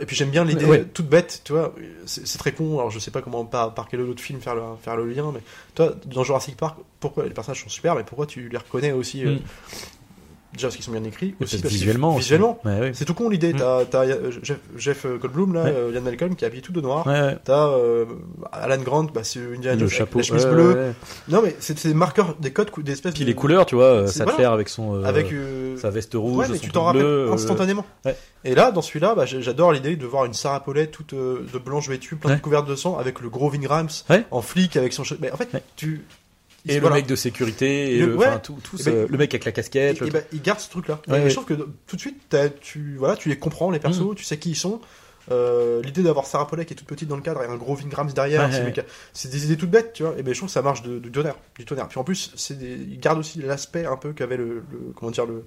Et 0.00 0.06
puis 0.06 0.16
j'aime 0.16 0.30
bien 0.30 0.44
l'idée 0.44 0.64
Ouais. 0.64 0.84
toute 0.84 1.06
bête, 1.08 1.42
tu 1.44 1.52
vois, 1.52 1.74
c'est 2.06 2.26
c'est 2.26 2.38
très 2.38 2.52
con, 2.52 2.78
alors 2.78 2.90
je 2.90 2.98
sais 2.98 3.10
pas 3.10 3.20
comment 3.20 3.44
par, 3.44 3.74
par 3.74 3.86
quel 3.88 4.00
autre 4.00 4.22
film 4.22 4.40
faire 4.40 4.54
le, 4.54 4.62
faire 4.82 4.96
le 4.96 5.06
lien, 5.06 5.30
mais 5.34 5.40
toi, 5.74 5.92
dans 6.06 6.24
Jurassic 6.24 6.56
Park, 6.56 6.78
pourquoi 7.00 7.26
les 7.34 7.36
personnages 7.36 7.62
sont 7.64 7.68
super, 7.68 7.94
mais 7.96 8.04
pourquoi 8.04 8.26
tu 8.26 8.48
les 8.48 8.58
reconnais 8.58 8.92
aussi 8.92 9.24
euh, 9.24 9.34
Mm. 9.34 9.38
Déjà 10.52 10.68
parce 10.68 10.76
qu'ils 10.76 10.84
sont 10.84 10.92
bien 10.92 11.02
écrits, 11.02 11.34
aussi 11.40 11.58
parce 11.60 11.72
visuellement. 11.74 12.14
visuellement. 12.16 12.60
Ouais, 12.64 12.78
ouais. 12.78 12.90
C'est 12.94 13.04
tout 13.04 13.14
con 13.14 13.28
l'idée, 13.28 13.52
Mm. 13.54 13.56
t'as 13.90 14.04
euh, 14.04 14.30
Jeff, 14.40 14.58
Jeff 14.76 15.04
Goldblum, 15.04 15.52
là, 15.52 15.64
Ouais. 15.64 15.72
euh, 15.74 15.90
Ian 15.92 16.00
Malcolm, 16.02 16.36
qui 16.36 16.44
est 16.44 16.46
habillé 16.46 16.62
tout 16.62 16.70
de 16.70 16.80
noir. 16.80 17.02
T'as 17.42 17.66
euh, 17.70 18.04
Alan 18.52 18.78
Grant, 18.80 19.02
bah, 19.12 19.24
c'est 19.24 19.40
Indiana 19.40 19.80
Le 19.82 19.88
chapeau. 19.88 20.18
la 20.20 20.24
chemise 20.24 20.46
bleue. 20.46 20.92
Non, 21.28 21.42
mais 21.42 21.56
c'est 21.58 21.84
des 21.88 21.92
marqueurs, 21.92 22.36
des 22.38 22.52
codes, 22.52 22.70
des 22.84 22.92
espèces 22.92 23.14
Puis 23.14 23.22
de. 23.24 23.26
les 23.26 23.34
couleurs, 23.34 23.66
tu 23.66 23.74
vois, 23.74 23.86
euh, 23.86 24.06
Sattler 24.06 24.32
voilà. 24.34 24.52
avec 24.52 24.68
son, 24.68 24.94
euh, 24.94 25.02
Avec. 25.04 25.32
euh, 25.32 25.76
sa 25.76 25.90
veste 25.90 26.14
rouge, 26.14 26.36
ouais, 26.36 26.48
mais 26.48 26.58
son 26.58 26.62
tu 26.62 26.70
t'en 26.70 26.84
rappelles 26.84 27.02
bleu, 27.02 27.28
euh, 27.30 27.32
instantanément. 27.32 27.84
Et 28.44 28.54
là, 28.54 28.70
dans 28.70 28.82
celui-là, 28.82 29.16
bah, 29.16 29.26
j'adore 29.26 29.72
l'idée 29.72 29.96
de 29.96 30.06
voir 30.06 30.24
une 30.24 30.34
Sarah 30.34 30.62
Paulet 30.62 30.86
toute 30.86 31.14
euh, 31.14 31.44
de 31.52 31.58
blanche 31.58 31.88
vêtue, 31.88 32.14
plein 32.14 32.36
de 32.36 32.40
couvertes 32.40 32.68
de 32.68 32.76
sang, 32.76 32.96
avec 32.96 33.18
le 33.20 33.28
gros 33.28 33.50
Ving 33.50 33.66
Rhames 33.66 33.88
Ouais. 34.08 34.24
en 34.30 34.40
flic 34.40 34.76
avec 34.76 34.92
son. 34.92 35.02
Mais 35.20 35.32
en 35.32 35.36
fait, 35.36 35.48
tu. 35.74 36.04
Et 36.66 36.80
voilà. 36.80 36.96
le 36.96 37.02
mec 37.02 37.08
de 37.08 37.16
sécurité, 37.16 37.94
et 37.94 37.98
Le- 38.00 38.06
le, 38.06 38.16
ouais. 38.16 38.26
enfin, 38.26 38.38
tout, 38.38 38.58
tout 38.62 38.76
Eh 38.80 38.84
ben, 38.84 39.06
le 39.08 39.18
mec 39.18 39.32
avec 39.34 39.44
la 39.44 39.52
casquette. 39.52 40.00
Et, 40.02 40.06
et 40.06 40.10
ben, 40.10 40.22
ils 40.32 40.40
gardent 40.42 40.60
ce 40.60 40.70
truc-là. 40.70 41.00
Ouais, 41.08 41.28
je 41.28 41.34
trouve 41.34 41.44
que 41.44 41.54
tout 41.86 41.96
de 41.96 42.00
suite, 42.00 42.34
tu, 42.60 42.96
voilà, 42.98 43.16
tu 43.16 43.28
les 43.28 43.38
comprends, 43.38 43.70
les 43.70 43.78
persos, 43.80 44.00
Mm. 44.12 44.14
tu 44.14 44.24
sais 44.24 44.38
qui 44.38 44.50
ils 44.50 44.56
sont. 44.56 44.80
Euh, 45.30 45.80
L'idée 45.82 46.02
d'avoir 46.02 46.26
Sarah 46.26 46.46
Polley 46.46 46.66
qui 46.66 46.74
est 46.74 46.76
toute 46.76 46.86
petite 46.86 47.08
dans 47.08 47.16
le 47.16 47.22
cadre 47.22 47.42
et 47.42 47.46
un 47.46 47.56
gros 47.56 47.74
Vin 47.74 47.88
Grams 47.88 48.12
derrière, 48.12 48.42
Ouais, 48.46 48.52
c'est 48.52 48.62
ouais. 48.62 48.70
méca- 48.72 48.84
c'est 49.14 49.30
des 49.30 49.44
idées 49.46 49.56
toutes 49.56 49.70
bêtes, 49.70 49.94
tu 49.94 50.02
vois. 50.02 50.14
Et 50.18 50.22
ben 50.22 50.34
je 50.34 50.38
trouve 50.38 50.48
que 50.50 50.52
ça 50.52 50.60
marche 50.60 50.82
de, 50.82 50.98
de 50.98 51.08
tonnerre, 51.08 51.36
du 51.58 51.64
tonnerre. 51.64 51.88
Puis 51.88 51.98
en 51.98 52.04
plus, 52.04 52.30
c'est 52.36 52.58
des, 52.58 52.72
ils 52.74 53.00
gardent 53.00 53.20
aussi 53.20 53.38
l'aspect 53.40 53.86
un 53.86 53.96
peu 53.96 54.12
qu'avait 54.12 54.36
le, 54.36 54.62
le- 54.70 54.92
comment 54.94 55.10
dire 55.10 55.24
le, 55.24 55.44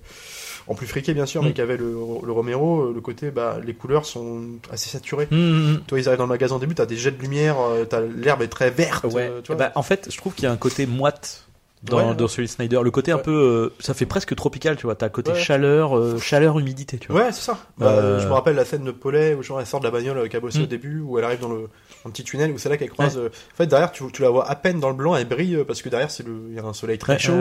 en 0.68 0.76
plus 0.76 0.88
friqué 0.88 1.14
bien 1.14 1.26
sûr, 1.26 1.42
Mm. 1.42 1.46
mais 1.46 1.54
qu'avait 1.54 1.78
le, 1.78 1.92
le 1.92 2.32
Romero, 2.32 2.92
le 2.94 3.02
côté, 3.02 3.32
bah 3.32 3.58
les 3.66 3.74
couleurs 3.74 4.06
sont 4.06 4.42
assez 4.72 4.90
saturées. 4.90 5.28
Hum. 5.32 5.80
Toi, 5.88 6.00
ils 6.00 6.08
arrivent 6.08 6.18
dans 6.20 6.26
le 6.26 6.30
magasin 6.30 6.56
au 6.56 6.60
début, 6.60 6.76
t'as 6.76 6.86
des 6.86 6.98
jets 6.98 7.12
de 7.12 7.22
lumière, 7.22 7.56
euh, 7.60 7.86
t'as 7.86 8.02
l'herbe 8.02 8.42
est 8.42 8.48
très 8.48 8.70
verte, 8.70 9.06
Ouais. 9.06 9.30
euh, 9.32 9.42
tu 9.42 9.48
vois. 9.48 9.56
Bah, 9.56 9.72
en 9.76 9.84
fait, 9.84 10.08
je 10.12 10.18
trouve 10.18 10.34
qu'il 10.34 10.44
y 10.44 10.48
a 10.48 10.52
un 10.52 10.58
côté 10.58 10.86
moite 10.86 11.44
dans, 11.84 11.98
Ouais, 11.98 12.04
ouais. 12.10 12.16
dans 12.16 12.28
celui 12.28 12.48
de 12.48 12.52
Snyder. 12.52 12.80
Le 12.84 12.90
côté 12.92 13.12
un 13.12 13.20
peu, 13.20 13.32
euh, 13.32 13.74
ça 13.80 13.94
fait 13.94 14.08
presque 14.08 14.36
tropical, 14.36 14.76
tu 14.78 14.88
vois. 14.88 14.96
T'as 14.96 15.10
côté 15.10 15.32
Ouais. 15.32 15.40
chaleur, 15.40 15.96
euh, 15.98 16.18
chaleur, 16.18 16.58
humidité, 16.60 16.98
tu 16.98 17.12
vois. 17.12 17.22
Ouais, 17.26 17.32
c'est 17.32 17.44
ça. 17.44 17.60
Bah, 17.78 17.88
Euh, 17.92 18.20
Je 18.20 18.28
me 18.28 18.34
rappelle 18.34 18.56
la 18.56 18.66
scène 18.66 18.84
de 18.84 18.92
Paulet 18.92 19.36
où 19.36 19.44
genre, 19.44 19.60
elle 19.60 19.68
sort 19.68 19.80
de 19.80 19.86
la 19.86 19.92
bagnole 19.92 20.18
euh, 20.18 20.28
cabossée 20.28 20.60
Mm. 20.60 20.64
au 20.64 20.68
début, 20.68 21.00
où 21.02 21.18
elle 21.20 21.24
arrive 21.26 21.40
dans 21.40 21.50
le 21.54 21.70
un 22.06 22.10
petit 22.10 22.24
tunnel, 22.24 22.52
où 22.52 22.58
c'est 22.58 22.70
là 22.70 22.78
qu'elle 22.78 22.90
croise. 22.90 23.18
euh, 23.18 23.28
En 23.30 23.56
fait, 23.58 23.68
derrière, 23.68 23.92
tu, 23.92 24.04
tu 24.12 24.22
la 24.22 24.30
vois 24.30 24.50
à 24.50 24.56
peine 24.56 24.80
dans 24.80 24.90
le 24.90 24.96
blanc, 24.96 25.16
elle 25.16 25.28
brille 25.28 25.56
euh, 25.56 25.64
parce 25.66 25.82
que 25.82 25.90
derrière, 25.90 26.10
c'est 26.10 26.26
le, 26.26 26.34
il 26.50 26.56
y 26.56 26.60
a 26.60 26.64
un 26.64 26.74
soleil 26.74 26.98
très 26.98 27.20
chaud. 27.20 27.34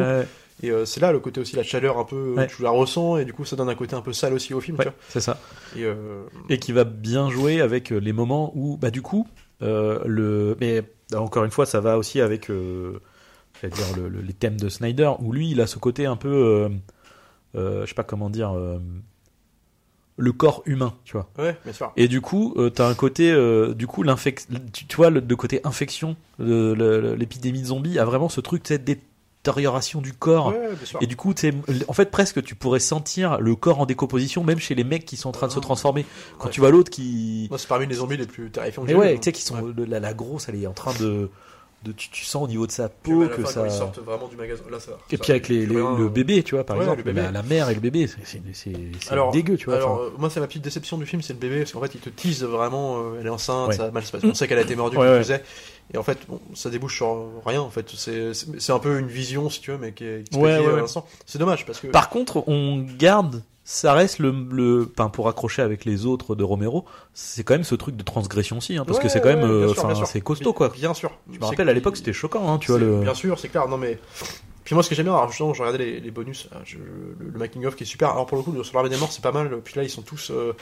Et 0.62 0.70
euh, 0.70 0.84
c'est 0.86 1.00
là 1.00 1.12
le 1.12 1.18
côté 1.20 1.40
aussi, 1.40 1.54
la 1.56 1.62
chaleur 1.62 1.98
un 1.98 2.04
peu, 2.04 2.16
euh, 2.16 2.34
Ouais. 2.34 2.46
tu 2.46 2.62
la 2.62 2.70
ressens, 2.70 3.18
et 3.18 3.24
du 3.24 3.32
coup, 3.32 3.44
ça 3.44 3.56
donne 3.56 3.68
un 3.68 3.74
côté 3.74 3.94
un 3.94 4.00
peu 4.00 4.12
sale 4.12 4.32
aussi 4.32 4.54
au 4.54 4.60
film, 4.60 4.78
ouais, 4.78 4.86
tu 4.86 4.90
c'est 5.10 5.20
ça. 5.20 5.38
Et, 5.76 5.84
euh, 5.84 6.22
Et 6.48 6.58
qui 6.58 6.72
va 6.72 6.84
bien 6.84 7.28
jouer 7.30 7.60
avec 7.60 7.90
les 7.90 8.12
moments 8.12 8.52
où, 8.54 8.76
bah, 8.78 8.90
du 8.90 9.02
coup, 9.02 9.28
euh, 9.62 10.00
le, 10.06 10.56
mais 10.60 10.82
encore 11.14 11.44
une 11.44 11.50
fois, 11.50 11.66
ça 11.66 11.80
va 11.80 11.98
aussi 11.98 12.20
avec, 12.22 12.46
j'allais 12.46 13.74
dire 13.74 13.96
le- 13.96 14.08
le- 14.08 14.22
les 14.22 14.32
thèmes 14.32 14.58
de 14.58 14.68
Snyder, 14.70 15.12
où 15.20 15.32
lui, 15.32 15.50
il 15.50 15.60
a 15.60 15.66
ce 15.66 15.78
côté 15.78 16.06
un 16.06 16.16
peu, 16.16 16.70
je 17.54 17.84
sais 17.86 17.94
pas 17.94 18.04
comment 18.04 18.30
dire, 18.30 18.54
le 20.18 20.32
corps 20.32 20.62
humain, 20.64 20.94
tu 21.04 21.12
vois. 21.12 21.28
ouais, 21.38 21.58
bien 21.64 21.74
sûr. 21.74 21.92
Et 21.98 22.08
du 22.08 22.22
coup, 22.22 22.54
euh, 22.56 22.70
t'as 22.70 22.88
un 22.88 22.94
côté, 22.94 23.30
euh, 23.30 23.74
du 23.74 23.86
coup, 23.86 24.02
tu, 24.72 24.86
tu 24.86 24.96
vois, 24.96 25.10
le, 25.10 25.20
le 25.20 25.36
côté 25.36 25.60
infection, 25.64 26.16
l'épidémie 26.38 27.60
de 27.60 27.66
zombies 27.66 27.98
a 27.98 28.04
vraiment 28.06 28.30
ce 28.30 28.40
truc, 28.40 28.62
cette 28.66 28.84
détérioration 29.46 30.00
du 30.00 30.12
corps. 30.12 30.48
Ouais. 30.48 30.68
Et 31.00 31.06
du 31.06 31.16
coup, 31.16 31.32
tu 31.34 31.52
en 31.88 31.92
fait, 31.92 32.10
presque, 32.10 32.42
tu 32.42 32.54
pourrais 32.54 32.80
sentir 32.80 33.38
le 33.40 33.54
corps 33.54 33.80
en 33.80 33.86
décomposition, 33.86 34.42
même 34.44 34.58
chez 34.58 34.74
les 34.74 34.84
mecs 34.84 35.04
qui 35.04 35.16
sont 35.16 35.28
en 35.28 35.32
train 35.32 35.46
de 35.46 35.52
se 35.52 35.60
transformer. 35.60 36.04
Quand 36.38 36.46
Ouais. 36.46 36.50
tu 36.50 36.60
vois 36.60 36.70
l'autre 36.70 36.90
qui, 36.90 37.46
Moi, 37.50 37.58
c'est 37.58 37.68
parmi 37.68 37.86
les 37.86 37.94
zombies 37.96 38.16
les 38.16 38.26
plus 38.26 38.50
terrifiants 38.50 38.82
que 38.82 38.86
mais 38.88 38.92
j'ai 38.94 38.98
ouais, 38.98 39.12
vus. 39.14 39.20
tu 39.20 39.24
sais, 39.24 39.32
qui 39.32 39.42
sont 39.42 39.72
la, 39.76 40.00
la 40.00 40.14
grosse, 40.14 40.48
elle 40.48 40.60
est 40.62 40.66
en 40.66 40.72
train 40.72 40.92
de, 40.98 41.30
de 41.84 41.92
tu, 41.92 42.10
tu 42.10 42.24
sens 42.24 42.42
au 42.44 42.48
niveau 42.48 42.66
de 42.66 42.72
sa 42.72 42.88
Puis, 42.88 43.12
peau 43.12 43.26
que 43.28 43.42
fin, 43.44 43.50
ça. 43.50 43.62
ils 43.66 43.70
sortent 43.70 43.98
vraiment 44.00 44.26
du 44.26 44.34
magasin, 44.36 44.64
là, 44.70 44.80
ça. 44.80 44.92
Et 45.10 45.16
ça- 45.16 45.22
puis 45.22 45.30
avec 45.30 45.48
les, 45.48 45.66
les- 45.66 45.74
le 45.74 46.08
bébé, 46.08 46.42
tu 46.42 46.54
vois, 46.56 46.64
par 46.64 46.76
Ouais, 46.76 46.82
exemple. 46.82 47.08
La, 47.12 47.42
mère 47.42 47.70
et 47.70 47.74
le 47.74 47.80
bébé, 47.80 48.08
c'est- 48.24 48.72
dégueu, 49.32 49.56
tu 49.56 49.66
vois. 49.66 49.76
Alors, 49.76 49.98
euh, 50.00 50.12
moi, 50.18 50.28
c'est 50.30 50.40
ma 50.40 50.46
petite 50.48 50.62
déception 50.62 50.98
du 50.98 51.06
film, 51.06 51.22
c'est 51.22 51.34
le 51.34 51.38
bébé, 51.38 51.58
parce 51.60 51.72
qu'en 51.72 51.80
fait, 51.80 51.94
il 51.94 52.00
te 52.00 52.08
tease 52.10 52.42
vraiment, 52.42 52.98
euh, 52.98 53.18
elle 53.20 53.26
est 53.26 53.30
enceinte, 53.30 53.68
Ouais. 53.68 53.76
ça 53.76 53.90
mal 53.92 54.02
se 54.04 54.10
passer. 54.10 54.26
On 54.26 54.34
sait 54.34 54.48
qu'elle 54.48 54.58
a 54.58 54.62
été 54.62 54.74
mordue, 54.74 54.96
Ouais, 54.96 55.16
je 55.18 55.22
disais. 55.22 55.42
Et 55.94 55.98
en 55.98 56.02
fait, 56.02 56.18
bon, 56.28 56.40
ça 56.54 56.68
débouche 56.70 56.96
sur 56.96 57.28
rien, 57.44 57.60
en 57.62 57.70
fait. 57.70 57.88
C'est 57.94 58.72
un 58.72 58.78
peu 58.78 58.98
une 58.98 59.06
vision, 59.06 59.48
si 59.50 59.60
tu 59.60 59.70
veux, 59.70 59.78
mais 59.78 59.92
qui 59.92 60.04
est 60.04 60.20
expédiée 60.20 60.44
Ouais. 60.58 60.84
C'est 61.26 61.38
dommage, 61.38 61.64
parce 61.66 61.80
que. 61.80 61.86
Par 61.88 62.08
contre, 62.10 62.42
on 62.48 62.84
garde, 62.98 63.42
ça 63.62 63.92
reste 63.94 64.18
le, 64.18 64.32
le, 64.50 64.90
enfin, 64.92 65.08
pour 65.08 65.28
accrocher 65.28 65.62
avec 65.62 65.84
les 65.84 66.04
autres 66.06 66.34
de 66.34 66.42
Romero, 66.44 66.84
c'est 67.14 67.44
quand 67.44 67.54
même 67.54 67.64
ce 67.64 67.74
truc 67.76 67.96
de 67.96 68.02
transgression 68.02 68.58
aussi, 68.58 68.76
hein, 68.76 68.84
parce 68.84 68.98
que 68.98 69.08
c'est 69.08 69.20
quand 69.20 69.28
même, 69.28 69.44
euh, 69.48 69.72
c'est 70.06 70.20
costaud, 70.20 70.52
quoi. 70.52 70.68
Bien 70.70 70.92
sûr. 70.94 71.12
Je 71.32 71.38
me 71.38 71.44
rappelle, 71.44 71.68
à 71.68 71.72
que- 71.72 71.76
l'époque, 71.76 71.96
c'était 71.96 72.12
choquant, 72.12 72.52
hein, 72.52 72.58
tu 72.58 72.70
vois, 72.72 72.80
le. 72.80 73.00
Bien 73.00 73.14
sûr, 73.14 73.38
c'est 73.38 73.48
clair. 73.48 73.68
Non, 73.68 73.76
mais. 73.78 73.98
Puis 74.64 74.74
moi, 74.74 74.82
ce 74.82 74.88
que 74.88 74.96
j'aime 74.96 75.04
bien, 75.06 75.14
alors 75.14 75.28
justement, 75.28 75.54
j'ai 75.54 75.62
regardé 75.62 75.84
les, 75.84 76.00
les 76.00 76.10
bonus, 76.10 76.48
je- 76.64 76.78
le, 76.78 77.16
le 77.32 77.38
making 77.38 77.64
of 77.66 77.76
qui 77.76 77.84
est 77.84 77.86
super. 77.86 78.10
Alors 78.10 78.26
pour 78.26 78.36
le 78.36 78.42
coup, 78.42 78.64
sur 78.64 78.74
l'armée 78.74 78.90
des 78.90 78.96
morts, 78.96 79.12
c'est 79.12 79.22
pas 79.22 79.30
mal. 79.30 79.60
Puis 79.62 79.74
là, 79.76 79.84
ils 79.84 79.90
sont 79.90 80.02
tous. 80.02 80.32
euh, 80.32 80.54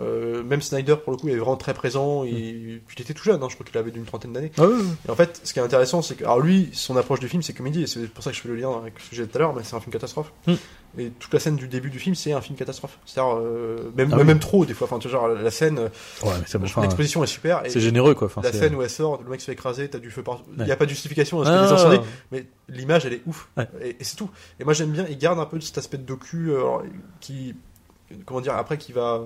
euh, 0.00 0.42
même 0.42 0.60
Snyder, 0.60 0.96
pour 0.96 1.12
le 1.12 1.18
coup, 1.18 1.28
il 1.28 1.34
est 1.34 1.38
vraiment 1.38 1.56
très 1.56 1.72
présent. 1.74 2.24
Il, 2.24 2.80
puis 2.86 2.96
il 2.98 3.02
était 3.02 3.14
tout 3.14 3.22
jeune, 3.22 3.40
hein, 3.42 3.46
je 3.48 3.54
crois 3.54 3.64
qu'il 3.64 3.78
avait 3.78 3.92
d'une 3.92 4.04
trentaine 4.04 4.32
d'années. 4.32 4.50
Ah. 4.58 4.64
Et 5.06 5.10
en 5.10 5.14
fait, 5.14 5.40
ce 5.44 5.52
qui 5.52 5.60
est 5.60 5.62
intéressant, 5.62 6.02
c'est 6.02 6.16
que. 6.16 6.24
Alors 6.24 6.40
lui, 6.40 6.70
son 6.72 6.96
approche 6.96 7.20
du 7.20 7.28
film, 7.28 7.42
c'est 7.42 7.52
comédie, 7.52 7.82
et 7.84 7.86
c'est 7.86 8.08
pour 8.08 8.24
ça 8.24 8.30
que 8.30 8.36
je 8.36 8.42
fais 8.42 8.48
le 8.48 8.56
lien 8.56 8.70
avec 8.76 8.94
ce 8.98 9.10
que 9.10 9.16
j'ai 9.16 9.22
dit 9.24 9.28
tout 9.28 9.38
à 9.38 9.40
l'heure, 9.40 9.54
mais 9.54 9.62
c'est 9.62 9.76
un 9.76 9.80
film 9.80 9.92
catastrophe. 9.92 10.32
Hmm. 10.48 10.54
Et 10.96 11.10
toute 11.10 11.32
la 11.34 11.40
scène 11.40 11.56
du 11.56 11.66
début 11.66 11.90
du 11.90 11.98
film, 11.98 12.14
c'est 12.14 12.32
un 12.32 12.40
film 12.40 12.56
catastrophe. 12.56 12.98
C'est-à-dire, 13.04 13.36
euh, 13.36 13.90
même, 13.96 14.10
Ah 14.12 14.16
oui. 14.18 14.24
même 14.24 14.38
trop, 14.38 14.64
des 14.64 14.74
fois. 14.74 14.86
Enfin, 14.88 14.98
tu 15.00 15.08
vois, 15.08 15.18
genre, 15.20 15.28
la 15.28 15.50
scène, 15.50 15.78
Ouais, 15.78 15.88
bon, 16.22 16.64
enfin, 16.64 16.82
l'exposition 16.82 17.22
est 17.24 17.28
super. 17.28 17.64
Et 17.66 17.70
c'est 17.70 17.80
généreux, 17.80 18.14
quoi. 18.14 18.26
Enfin, 18.26 18.42
la 18.42 18.52
scène 18.52 18.74
où 18.76 18.82
elle 18.82 18.90
sort, 18.90 19.20
le 19.22 19.28
mec 19.30 19.40
se 19.40 19.46
fait 19.46 19.52
écraser, 19.52 19.88
t'as 19.88 19.98
du 19.98 20.10
feu 20.10 20.22
partout. 20.22 20.44
Il 20.54 20.60
Ouais. 20.60 20.66
n'y 20.66 20.72
a 20.72 20.76
pas 20.76 20.84
de 20.84 20.90
justification 20.90 21.40
à 21.40 21.44
ce 21.46 21.50
Ah, 21.50 21.54
que 21.54 21.62
les 21.62 21.68
non, 21.68 21.74
incendies, 21.74 21.96
non. 21.98 22.04
mais 22.30 22.46
l'image, 22.68 23.06
elle 23.06 23.14
est 23.14 23.22
ouf. 23.26 23.48
Ouais. 23.56 23.68
Et, 23.82 23.88
et 24.00 24.04
c'est 24.04 24.14
tout. 24.16 24.30
Et 24.60 24.64
moi, 24.64 24.72
j'aime 24.72 24.90
bien, 24.90 25.04
il 25.08 25.18
garde 25.18 25.38
un 25.40 25.46
peu 25.46 25.60
cet 25.60 25.78
aspect 25.78 25.98
de 25.98 26.04
docu, 26.04 26.50
euh, 26.50 26.58
alors, 26.58 26.82
qui, 27.20 27.56
comment 28.24 28.40
dire, 28.40 28.54
après, 28.54 28.78
qui 28.78 28.92
va, 28.92 29.22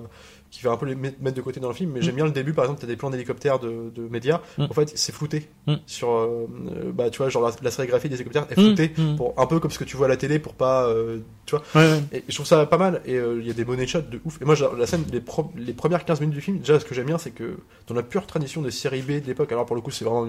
qui 0.51 0.63
va 0.63 0.71
un 0.71 0.77
peu 0.77 0.85
les 0.87 0.95
met- 0.95 1.13
mettre 1.19 1.37
de 1.37 1.41
côté 1.41 1.59
dans 1.59 1.67
le 1.67 1.73
film, 1.75 1.91
mais 1.91 1.99
Mm. 1.99 2.03
j'aime 2.03 2.15
bien 2.15 2.25
le 2.25 2.31
début, 2.31 2.53
par 2.53 2.65
exemple, 2.65 2.81
t'as 2.81 2.87
des 2.87 2.95
plans 2.95 3.09
d'hélicoptères 3.11 3.59
de, 3.59 3.91
de 3.93 4.01
médias, 4.09 4.41
Mm. 4.57 4.63
en 4.63 4.73
fait, 4.73 4.91
c'est 4.97 5.11
flouté. 5.11 5.47
Mm. 5.67 5.75
Sur, 5.85 6.09
euh, 6.11 6.47
euh, 6.71 6.91
bah, 6.91 7.09
tu 7.11 7.19
vois, 7.19 7.29
genre 7.29 7.43
la, 7.47 7.51
la 7.61 7.69
sérigraphie 7.71 8.09
des 8.09 8.15
hélicoptères 8.15 8.47
est 8.49 8.55
floutée, 8.55 8.91
pour, 9.17 9.33
un 9.37 9.45
peu 9.45 9.59
comme 9.59 9.69
ce 9.71 9.77
que 9.77 9.83
tu 9.83 9.95
vois 9.95 10.07
à 10.07 10.09
la 10.09 10.17
télé, 10.17 10.39
pour 10.39 10.55
pas, 10.55 10.85
euh, 10.87 11.19
tu 11.45 11.55
vois. 11.55 11.63
Ouais, 11.75 11.91
ouais. 11.91 12.01
Et 12.13 12.23
je 12.27 12.33
trouve 12.33 12.47
ça 12.47 12.65
pas 12.65 12.77
mal, 12.79 13.01
et 13.05 13.15
euh, 13.15 13.39
il 13.41 13.47
y 13.47 13.51
a 13.51 13.53
des 13.53 13.63
money 13.65 13.85
shots 13.85 14.01
de 14.01 14.19
ouf. 14.25 14.41
Et 14.41 14.45
moi, 14.45 14.55
genre, 14.55 14.75
la 14.75 14.87
scène, 14.87 15.05
les, 15.11 15.21
pro- 15.21 15.51
les 15.55 15.73
premières 15.73 16.03
15 16.03 16.19
minutes 16.21 16.35
du 16.35 16.41
film, 16.41 16.57
déjà, 16.59 16.79
ce 16.79 16.85
que 16.85 16.95
j'aime 16.95 17.05
bien, 17.07 17.17
c'est 17.19 17.31
que 17.31 17.57
dans 17.87 17.93
la 17.95 18.03
pure 18.03 18.25
tradition 18.25 18.61
des 18.63 18.71
séries 18.71 19.01
B 19.03 19.21
de 19.21 19.27
l'époque, 19.27 19.51
alors 19.51 19.65
pour 19.67 19.75
le 19.75 19.81
coup, 19.83 19.91
c'est 19.91 20.05
vraiment 20.05 20.27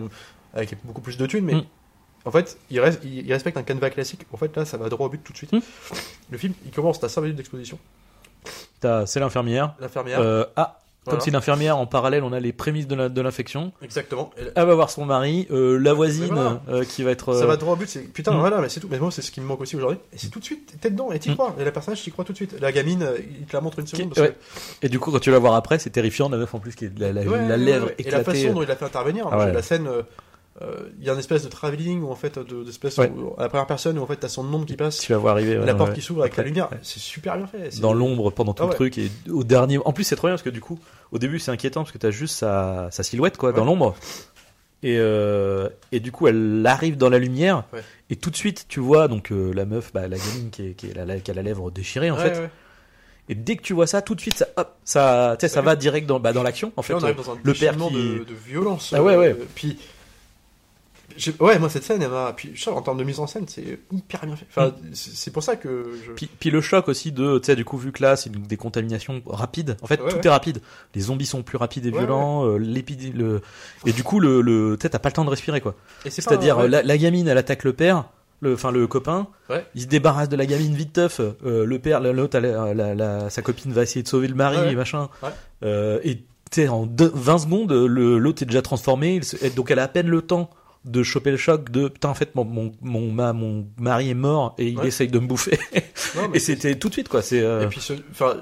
avec 0.52 0.74
beaucoup 0.84 1.00
plus 1.00 1.16
de 1.16 1.24
thunes, 1.26 1.44
mais 1.46 1.54
Mm. 1.54 1.64
en 2.26 2.30
fait, 2.30 2.58
il, 2.70 2.78
reste, 2.80 3.00
il, 3.04 3.26
il 3.26 3.32
respecte 3.32 3.56
un 3.56 3.62
canevas 3.62 3.88
classique. 3.90 4.26
En 4.32 4.36
fait, 4.36 4.54
là, 4.54 4.66
ça 4.66 4.76
va 4.76 4.88
droit 4.90 5.06
au 5.06 5.08
but 5.10 5.22
tout 5.24 5.32
de 5.32 5.38
suite. 5.38 5.52
Mm. 5.52 5.60
Le 6.30 6.36
film, 6.38 6.52
il 6.66 6.72
commence, 6.72 7.00
t'as 7.00 7.08
5 7.08 7.22
minutes 7.22 7.36
d'exposition. 7.38 7.78
C'est 9.06 9.20
l'infirmière. 9.20 9.74
L'infirmière, 9.80 10.20
Euh, 10.20 10.44
ah, 10.56 10.78
voilà. 11.04 11.16
comme 11.18 11.20
si 11.24 11.30
l'infirmière, 11.30 11.76
en 11.78 11.86
parallèle, 11.86 12.22
on 12.24 12.32
a 12.32 12.40
les 12.40 12.52
prémices 12.52 12.86
de 12.86 12.94
la- 12.94 13.08
l'infection. 13.08 13.72
exactement. 13.82 14.30
Elle 14.54 14.66
va 14.66 14.74
voir 14.74 14.90
son 14.90 15.04
mari, 15.06 15.46
euh, 15.50 15.78
la 15.78 15.92
voisine, 15.94 16.26
voilà. 16.32 16.60
euh, 16.68 16.84
qui 16.84 17.02
va 17.02 17.10
être. 17.10 17.34
Ça 17.34 17.46
va 17.46 17.56
droit 17.56 17.72
au 17.74 17.76
but, 17.76 17.88
c'est 17.88 18.00
putain, 18.00 18.32
Mm. 18.32 18.38
voilà, 18.40 18.60
mais 18.60 18.68
c'est 18.68 18.80
tout. 18.80 18.88
Mais 18.90 18.98
moi, 18.98 19.10
c'est 19.10 19.22
ce 19.22 19.30
qui 19.30 19.40
me 19.40 19.46
manque 19.46 19.60
aussi 19.62 19.76
aujourd'hui. 19.76 19.98
Et 20.12 20.18
c'est 20.18 20.28
tout 20.28 20.38
de 20.40 20.44
suite, 20.44 20.76
t'es 20.80 20.90
dedans, 20.90 21.10
et 21.12 21.18
t'y 21.18 21.30
Mm. 21.30 21.34
crois. 21.34 21.54
Et 21.58 21.64
la 21.64 21.72
personnage, 21.72 22.02
t'y 22.02 22.10
crois 22.10 22.24
tout 22.24 22.32
de 22.32 22.36
suite. 22.36 22.56
La 22.60 22.72
gamine, 22.72 23.06
il 23.40 23.46
te 23.46 23.54
la 23.56 23.60
montre 23.60 23.78
une 23.78 23.84
qui- 23.86 23.96
seconde. 23.96 24.14
parce 24.14 24.28
ouais. 24.28 24.36
Et 24.82 24.88
du 24.88 24.98
coup, 24.98 25.10
quand 25.10 25.20
tu 25.20 25.30
vas 25.30 25.38
voir 25.38 25.54
après, 25.54 25.78
c'est 25.78 25.90
terrifiant, 25.90 26.28
la 26.28 26.36
meuf 26.36 26.54
en 26.54 26.58
plus 26.58 26.74
qui 26.74 26.86
est 26.86 26.98
la, 26.98 27.12
la, 27.12 27.22
Ouais, 27.22 27.48
la 27.48 27.56
lèvre 27.56 27.86
ouais. 27.86 27.94
Et 27.98 28.02
la 28.10 28.20
éclatée. 28.20 28.40
façon 28.42 28.54
dont 28.54 28.62
il 28.62 28.68
l'a 28.68 28.76
fait 28.76 28.84
intervenir. 28.84 29.26
Ah 29.32 29.38
ouais. 29.38 29.52
La 29.52 29.62
scène, 29.62 29.88
il 30.98 31.04
y 31.04 31.08
a 31.08 31.12
une 31.14 31.18
espèce 31.18 31.42
de 31.44 31.48
travelling 31.48 32.02
où 32.02 32.10
en 32.10 32.14
fait, 32.16 32.38
de, 32.38 32.64
d'espèce 32.64 32.98
Ouais. 32.98 33.10
où, 33.10 33.34
à 33.38 33.42
la 33.44 33.48
première 33.48 33.66
personne 33.66 33.98
où 33.98 34.02
en 34.02 34.06
fait 34.06 34.16
t'as 34.16 34.28
son 34.28 34.42
ombre 34.52 34.66
qui 34.66 34.76
passe, 34.76 34.98
Tu 34.98 35.12
vas 35.12 35.18
voir 35.18 35.34
arriver. 35.34 35.58
ouais, 35.58 35.64
la 35.64 35.74
porte 35.74 35.90
ouais. 35.90 35.94
qui 35.96 36.02
s'ouvre 36.02 36.20
avec 36.22 36.32
Après, 36.32 36.42
la 36.42 36.48
lumière. 36.48 36.68
C'est 36.82 36.98
super 36.98 37.36
bien 37.38 37.46
fait. 37.46 37.70
C'est- 37.70 37.80
Dans 37.80 37.92
l'ombre 37.94 38.30
pendant 38.30 38.52
tout 38.52 38.64
Ah 38.64 38.68
le 38.68 38.74
truc 38.74 38.98
et 38.98 39.10
au 39.30 39.42
dernier. 39.44 39.78
En 39.84 39.92
plus, 39.92 40.04
c'est 40.04 40.16
trop 40.16 40.26
bien 40.26 40.34
parce 40.34 40.42
que 40.42 40.50
du 40.50 40.60
coup, 40.60 40.78
au 41.12 41.18
début, 41.18 41.38
c'est 41.38 41.50
inquiétant 41.50 41.80
parce 41.82 41.92
que 41.92 41.98
t'as 41.98 42.10
juste 42.10 42.36
sa, 42.36 42.88
sa 42.90 43.02
silhouette 43.02 43.36
quoi 43.38 43.52
dans 43.52 43.64
l'ombre. 43.64 43.94
Et, 44.82 44.96
euh, 44.98 45.68
et 45.92 46.00
du 46.00 46.10
coup, 46.10 46.26
elle 46.26 46.62
arrive 46.66 46.96
dans 46.96 47.10
la 47.10 47.18
lumière 47.18 47.64
et 48.08 48.16
tout 48.16 48.30
de 48.30 48.36
suite, 48.36 48.64
tu 48.68 48.80
vois 48.80 49.08
donc 49.08 49.30
euh, 49.30 49.52
la 49.54 49.66
meuf, 49.66 49.92
bah, 49.92 50.08
la 50.08 50.16
gamine 50.16 50.50
qui, 50.50 50.68
est, 50.68 50.72
qui, 50.72 50.86
est 50.90 50.94
la, 50.94 51.20
qui 51.20 51.30
a 51.30 51.34
la 51.34 51.42
lèvre 51.42 51.70
déchirée 51.70 52.10
en 52.10 52.16
fait. 52.16 52.50
Et 53.28 53.34
dès 53.34 53.56
que 53.56 53.62
tu 53.62 53.74
vois 53.74 53.86
ça, 53.86 54.02
tout 54.02 54.14
de 54.16 54.20
suite, 54.20 54.36
ça, 54.38 54.46
hop, 54.56 54.74
ça, 54.84 55.36
ça 55.40 55.60
va 55.62 55.76
direct 55.76 56.06
dans, 56.06 56.18
bah, 56.18 56.32
dans 56.32 56.42
l'action 56.42 56.72
en 56.76 56.82
fait. 56.82 56.94
On 56.94 57.02
arrive 57.04 57.14
dans 57.16 57.30
un 57.30 57.38
le 57.42 57.54
père 57.54 57.76
qui- 57.76 57.92
de, 57.94 58.24
de 58.24 58.34
violence. 58.34 58.92
Ah 58.96 59.02
ouais, 59.02 59.16
ouais. 59.16 59.28
euh, 59.38 59.46
puis, 59.54 59.78
ouais, 61.40 61.58
moi 61.58 61.68
cette 61.68 61.84
scène, 61.84 62.02
elle 62.02 62.10
m'a. 62.10 62.32
Puis, 62.32 62.50
je 62.54 62.62
sais, 62.64 62.70
en 62.70 62.80
termes 62.82 62.98
de 62.98 63.04
mise 63.04 63.18
en 63.20 63.26
scène, 63.26 63.44
c'est 63.48 63.78
hyper 63.92 64.24
bien 64.26 64.36
fait. 64.36 64.46
Enfin, 64.50 64.72
c'est 64.92 65.32
pour 65.32 65.42
ça 65.42 65.56
que. 65.56 65.92
Je... 66.06 66.10
Mm. 66.12 66.14
Puis, 66.14 66.28
puis 66.38 66.50
le 66.50 66.60
choc 66.60 66.88
aussi 66.88 67.12
de, 67.12 67.38
tu 67.38 67.46
sais, 67.46 67.56
du 67.56 67.64
coup, 67.64 67.76
vu 67.78 67.92
que 67.92 68.02
là, 68.02 68.16
c'est 68.16 68.30
une 68.34 68.42
décontamination 68.42 69.22
rapide. 69.26 69.76
En 69.82 69.86
fait, 69.86 70.00
Ouais, 70.00 70.10
tout 70.10 70.16
ouais. 70.16 70.26
est 70.26 70.30
rapide. 70.30 70.60
Les 70.94 71.02
zombies 71.02 71.26
sont 71.26 71.42
plus 71.42 71.56
rapides 71.58 71.86
et 71.86 71.90
violents. 71.90 72.46
euh, 72.46 72.58
le... 72.58 73.40
Et 73.86 73.92
du 73.92 74.02
coup, 74.02 74.20
le, 74.20 74.40
le, 74.40 74.76
t'as 74.78 74.88
pas 74.98 75.08
le 75.08 75.12
temps 75.14 75.24
de 75.24 75.30
respirer, 75.30 75.60
quoi. 75.60 75.74
Et 76.04 76.10
C'est-à-dire, 76.10 76.58
un- 76.58 76.62
ouais. 76.62 76.68
la, 76.68 76.82
la 76.82 76.98
gamine, 76.98 77.28
elle 77.28 77.38
attaque 77.38 77.64
le 77.64 77.72
père, 77.72 78.04
le, 78.40 78.54
enfin, 78.54 78.70
le 78.72 78.86
copain. 78.86 79.26
Il 79.74 79.82
se 79.82 79.86
débarrasse 79.86 80.28
de 80.28 80.36
la 80.36 80.46
gamine 80.46 80.74
vite 80.74 80.92
teuf. 80.92 81.20
euh, 81.20 81.64
le 81.64 81.78
père, 81.78 82.00
l'autre, 82.00 82.36
elle- 82.38 82.76
la, 82.76 82.94
la- 82.94 83.30
sa 83.30 83.42
copine 83.42 83.72
va 83.72 83.82
essayer 83.82 84.02
de 84.02 84.08
sauver 84.08 84.28
le 84.28 84.34
mari, 84.34 84.56
Ouais. 84.58 84.74
machin. 84.74 85.08
Euh, 85.64 85.98
et, 86.04 86.16
tu 86.16 86.22
sais, 86.62 86.68
en 86.68 86.86
deux- 86.86 87.12
20 87.14 87.38
secondes, 87.38 87.72
l'autre 87.72 88.42
est 88.42 88.46
déjà 88.46 88.62
transformé. 88.62 89.20
et 89.42 89.50
donc, 89.50 89.70
elle 89.70 89.78
a 89.78 89.84
à 89.84 89.88
peine 89.88 90.08
le 90.08 90.22
temps 90.22 90.50
de 90.84 91.02
choper 91.02 91.30
le 91.30 91.36
choc 91.36 91.70
de 91.70 91.88
putain 91.88 92.08
en 92.08 92.14
fait 92.14 92.34
mon 92.34 92.44
mon 92.44 92.72
mon, 92.80 93.12
ma- 93.12 93.32
mon 93.34 93.66
mari 93.78 94.10
est 94.10 94.14
mort 94.14 94.54
et 94.58 94.68
il 94.68 94.78
Ouais. 94.78 94.86
essaye 94.88 95.08
de 95.08 95.18
me 95.18 95.26
bouffer 95.26 95.58
Non, 96.16 96.28
mais 96.30 96.36
et 96.38 96.40
c'était 96.40 96.74
tout 96.78 96.88
de 96.88 96.94
suite 96.94 97.08
quoi 97.08 97.20
c'est 97.22 97.40
euh, 97.42 97.64
Et 97.64 97.66
puis, 97.68 97.80
ce- 97.80 97.92
enfin, 98.10 98.36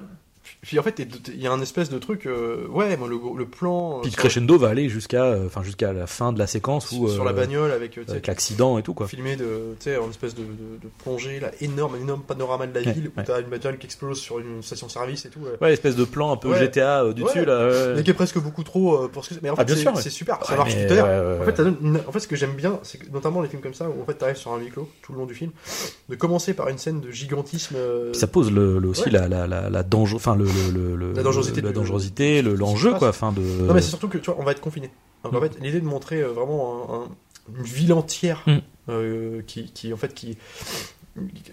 puis 0.63 0.79
en 0.79 0.83
fait, 0.83 0.99
il 1.29 1.41
y 1.41 1.47
a 1.47 1.53
un 1.53 1.61
espèce 1.61 1.89
de 1.89 1.99
truc, 1.99 2.27
euh, 2.27 2.67
ouais, 2.69 2.97
moi, 2.97 3.07
le, 3.09 3.17
le 3.37 3.47
plan 3.47 3.99
euh, 3.99 4.03
Puis 4.03 4.11
le 4.11 4.17
crescendo 4.17 4.59
va 4.59 4.69
aller 4.69 4.89
jusqu'à, 4.89 5.25
euh, 5.25 5.49
jusqu'à 5.63 5.93
la 5.93 6.07
fin 6.07 6.33
de 6.33 6.39
la 6.39 6.47
séquence 6.47 6.91
où 6.93 7.09
sur 7.09 7.25
la 7.25 7.31
euh, 7.31 7.35
bagnole 7.35 7.71
avec, 7.71 7.97
euh, 7.99 8.03
l'accident 8.27 8.77
et 8.79 8.83
tout 8.83 8.93
quoi. 8.93 9.07
filmé 9.07 9.37
de, 9.37 9.45
tu 9.79 9.85
sais, 9.85 9.97
en 9.97 10.11
espèce 10.11 10.35
de, 10.35 10.43
de, 10.43 10.47
de 10.83 10.89
plongée 11.03 11.39
là, 11.41 11.51
énorme, 11.61 11.97
énorme 11.97 12.23
panorama 12.23 12.67
de 12.67 12.75
la 12.75 12.81
Ouais, 12.85 12.93
ville 12.93 13.11
où 13.15 13.19
ouais. 13.19 13.25
t'as 13.25 13.41
une 13.41 13.47
bagnole 13.49 13.79
qui 13.79 13.87
explose 13.87 14.19
sur 14.21 14.39
une 14.41 14.63
station-service 14.63 15.27
et 15.27 15.31
tout. 15.31 15.41
ouais. 15.41 15.53
Ouais, 15.61 15.73
espèce 15.73 15.97
de 15.97 16.05
plan 16.05 16.33
un 16.33 16.37
peu. 16.37 16.55
GTA 16.57 17.05
euh, 17.05 17.13
du 17.13 17.23
dessus 17.23 17.45
là. 17.45 17.95
Mais 17.97 18.03
qui 18.03 18.11
est 18.11 18.15
presque 18.15 18.39
beaucoup 18.39 18.65
trop 18.65 19.05
euh, 19.05 19.09
pour 19.09 19.25
ce 19.25 19.35
que. 19.35 19.41
Mais 19.43 19.51
en 19.51 19.55
Ah, 19.57 19.65
fait, 19.67 19.75
c'est 19.77 19.89
ouais. 19.89 20.11
super, 20.11 20.45
ça 20.45 20.57
marche 20.57 20.75
tout 20.75 20.93
à 20.93 20.95
l'heure. 20.97 21.41
En 21.41 21.45
fait, 21.45 21.59
une- 21.63 22.01
en 22.07 22.13
fait, 22.13 22.21
ce 22.21 22.29
que 22.29 22.37
j'aime 22.37 22.55
bien, 22.55 22.81
c'est 22.83 23.11
notamment 23.13 23.43
les 23.43 23.49
films 23.49 23.63
comme 23.63 23.75
ça, 23.75 23.89
où 23.89 24.03
en 24.03 24.05
fait, 24.05 24.15
t'arrives 24.15 24.37
sur 24.37 24.53
un 24.53 24.59
huis 24.59 24.71
clos 24.71 24.89
tout 25.03 25.13
le 25.13 25.19
long 25.19 25.27
du 25.27 25.35
film, 25.35 25.53
de 26.09 26.15
commencer 26.17 26.53
par 26.55 26.69
une 26.69 26.79
scène 26.79 27.01
de 27.01 27.11
gigantisme. 27.11 27.77
euh, 27.77 28.13
ça 28.13 28.27
pose 28.27 28.51
le, 28.51 28.79
le- 28.79 28.89
aussi 28.89 29.05
Ouais. 29.05 29.11
la, 29.11 29.29
la, 29.29 29.47
la, 29.47 29.71
la 29.71 29.83
danger, 29.83 30.17
enfin 30.17 30.35
le, 30.35 30.48
le, 30.49 30.71
le- 30.73 30.97
le- 30.97 31.13
La 31.13 31.23
dangerosité 31.23 31.61
la 31.61 31.73
dangerosité, 31.73 32.43
l'enjeu 32.43 32.95
quoi, 32.95 33.09
enfin 33.11 33.33
de. 33.33 33.41
Non, 33.41 33.75
mais 33.75 33.81
c'est 33.83 33.89
surtout 33.91 34.09
que 34.09 34.19
tu 34.19 34.31
vois, 34.31 34.37
on 34.41 34.45
va 34.45 34.53
être 34.53 34.61
confiné. 34.61 34.91
Donc 35.25 35.35
en 35.35 35.39
Mm. 35.39 35.43
fait, 35.43 35.59
l'idée 35.61 35.81
de 35.81 35.87
montrer 35.87 36.21
euh, 36.23 36.29
vraiment 36.29 36.85
un- 36.91 36.95
un- 37.05 37.09
une 37.59 37.65
ville 37.65 37.93
entière 37.93 38.43
Mm. 38.47 38.57
euh, 38.91 39.43
qui, 39.47 39.71
qui, 39.73 39.93
en 39.93 39.97
fait, 39.97 40.15
qui 40.15 40.37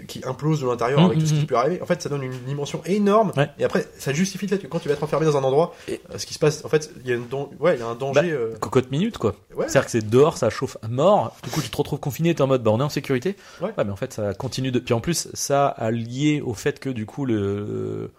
qui 0.08 0.22
implose 0.26 0.62
de 0.62 0.68
l'intérieur 0.68 1.02
Mm, 1.02 1.06
avec 1.06 1.18
tout 1.18 1.26
ce 1.26 1.34
mm, 1.34 1.40
qui 1.40 1.46
peut 1.48 1.56
arriver. 1.56 1.82
En 1.82 1.88
fait, 1.88 2.00
ça 2.00 2.08
donne 2.08 2.22
une 2.22 2.38
dimension 2.46 2.84
énorme. 2.86 3.32
Ouais. 3.36 3.50
Et 3.58 3.64
après, 3.64 3.88
ça 3.98 4.14
justifie 4.14 4.46
le 4.46 4.52
fait 4.52 4.60
que 4.62 4.68
quand 4.68 4.78
tu 4.78 4.88
vas 4.90 4.94
être 4.94 5.02
enfermé 5.04 5.26
dans 5.26 5.38
un 5.38 5.44
endroit, 5.44 5.74
Et- 5.88 6.02
euh, 6.14 6.20
ce 6.20 6.28
qui 6.28 6.36
se 6.36 6.40
passe, 6.40 6.64
en 6.66 6.70
fait, 6.70 6.92
il 7.04 7.10
y 7.10 7.14
a, 7.14 7.16
une 7.16 7.28
dan- 7.28 7.50
ouais, 7.60 7.76
il 7.76 7.80
y 7.80 7.82
a 7.82 7.88
un 7.88 7.96
danger. 7.96 8.22
Bah, 8.22 8.28
euh, 8.28 8.56
cocotte 8.60 8.92
minute 8.92 9.18
quoi. 9.18 9.34
ouais. 9.56 9.66
C'est-à-dire 9.68 9.86
que 9.86 9.92
c'est 9.92 10.08
dehors, 10.08 10.38
ça 10.38 10.52
chauffe 10.52 10.78
à 10.84 10.88
mort. 10.88 11.36
Du 11.44 11.50
coup, 11.50 11.62
tu 11.64 11.70
te 11.72 11.78
retrouves 11.78 12.00
confiné, 12.00 12.36
t'es 12.36 12.44
en 12.44 12.48
mode, 12.48 12.62
bah, 12.62 12.70
on 12.72 12.80
est 12.80 12.84
en 12.84 12.90
sécurité. 12.90 13.38
Ouais. 13.60 13.72
mais 13.76 13.90
en 13.90 13.96
fait, 13.96 14.14
ça 14.14 14.36
continue 14.36 14.72
de. 14.72 14.78
Puis 14.78 14.94
en 14.94 15.00
plus, 15.02 15.30
ça 15.34 15.66
a 15.68 15.90
lié 15.90 16.42
au 16.46 16.54
fait 16.54 16.80
que 16.80 16.90
du 16.92 17.08
coup, 17.08 17.26
le 17.26 18.12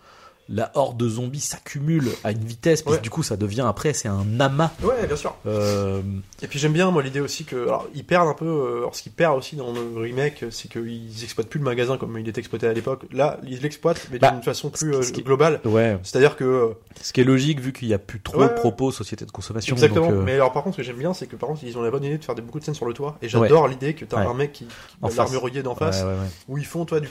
la 0.49 0.70
horde 0.74 0.97
de 0.97 1.09
zombies 1.09 1.40
s'accumule 1.40 2.09
à 2.24 2.30
une 2.32 2.44
vitesse. 2.44 2.82
Puis 2.82 2.92
Ouais. 2.92 3.01
du 3.01 3.11
coup, 3.11 3.22
ça 3.22 3.36
devient 3.36 3.64
après, 3.66 3.92
c'est 3.92 4.09
un 4.09 4.38
amas. 4.40 4.70
Ouais, 4.82 5.07
bien 5.07 5.16
sûr. 5.16 5.34
Euh, 5.47 6.01
Et 6.42 6.47
puis 6.47 6.59
j'aime 6.59 6.72
bien 6.72 6.90
moi 6.90 7.03
l'idée 7.03 7.20
aussi 7.20 7.44
que 7.44 7.57
alors 7.64 7.88
ils 7.94 8.05
perdent 8.05 8.28
un 8.28 8.34
peu 8.34 8.44
euh, 8.47 8.78
alors 8.78 8.94
ce 8.94 9.03
qu'ils 9.03 9.12
perdent 9.12 9.38
aussi 9.38 9.57
dans 9.57 9.72
le 9.72 10.01
remake 10.01 10.44
c'est 10.51 10.68
qu'ils 10.70 11.24
exploitent 11.24 11.49
plus 11.49 11.59
le 11.59 11.64
magasin 11.64 11.97
comme 11.97 12.16
il 12.18 12.28
était 12.28 12.40
exploité 12.40 12.66
à 12.68 12.72
l'époque. 12.72 13.03
Là 13.12 13.38
ils 13.44 13.61
l'exploitent 13.61 14.07
mais 14.12 14.18
Bah, 14.18 14.30
d'une 14.32 14.42
façon 14.42 14.70
ce 14.72 14.78
plus 14.84 14.90
qui- 14.92 14.97
euh, 14.97 15.03
ce 15.03 15.12
qui- 15.12 15.22
globale. 15.22 15.61
ouais. 15.64 15.99
C'est-à-dire 16.03 16.36
que 16.36 16.74
Ce 17.01 17.12
qui 17.12 17.22
est 17.22 17.24
logique 17.24 17.61
vu 17.61 17.72
qu'il 17.72 17.88
y 17.88 17.94
a 17.94 17.99
plus 17.99 18.20
trop 18.20 18.40
Ouais, 18.42 18.49
de 18.49 18.55
propos 18.55 18.90
société 18.92 19.24
de 19.24 19.30
consommation. 19.30 19.74
exactement. 19.74 20.09
donc, 20.09 20.16
euh, 20.16 20.22
Mais 20.22 20.34
alors 20.34 20.53
par 20.53 20.62
contre 20.62 20.76
ce 20.76 20.82
que 20.82 20.86
j'aime 20.86 20.97
bien 20.99 21.14
c'est 21.14 21.26
que 21.26 21.36
par 21.36 21.49
contre 21.49 21.64
ils 21.64 21.76
ont 21.78 21.82
la 21.82 21.90
bonne 21.90 22.05
idée 22.05 22.18
de 22.18 22.24
faire 22.24 22.34
des, 22.34 22.42
beaucoup 22.42 22.61
de 22.61 22.64
scènes 22.64 22.74
sur 22.74 22.86
le 22.86 22.92
toit 22.94 23.16
et 23.22 23.28
j'adore 23.28 23.66
l'idée 23.68 23.94
que 23.94 24.05
t'as 24.05 24.18
un 24.28 24.34
mec 24.34 24.53
qui, 24.53 24.66
qui 24.66 25.16
l'armurier 25.16 25.62
d'en 25.62 25.74
face 25.74 26.05
où 26.49 26.59
ils 26.59 26.66
font 26.66 26.84
toi 26.84 27.01
du, 27.01 27.09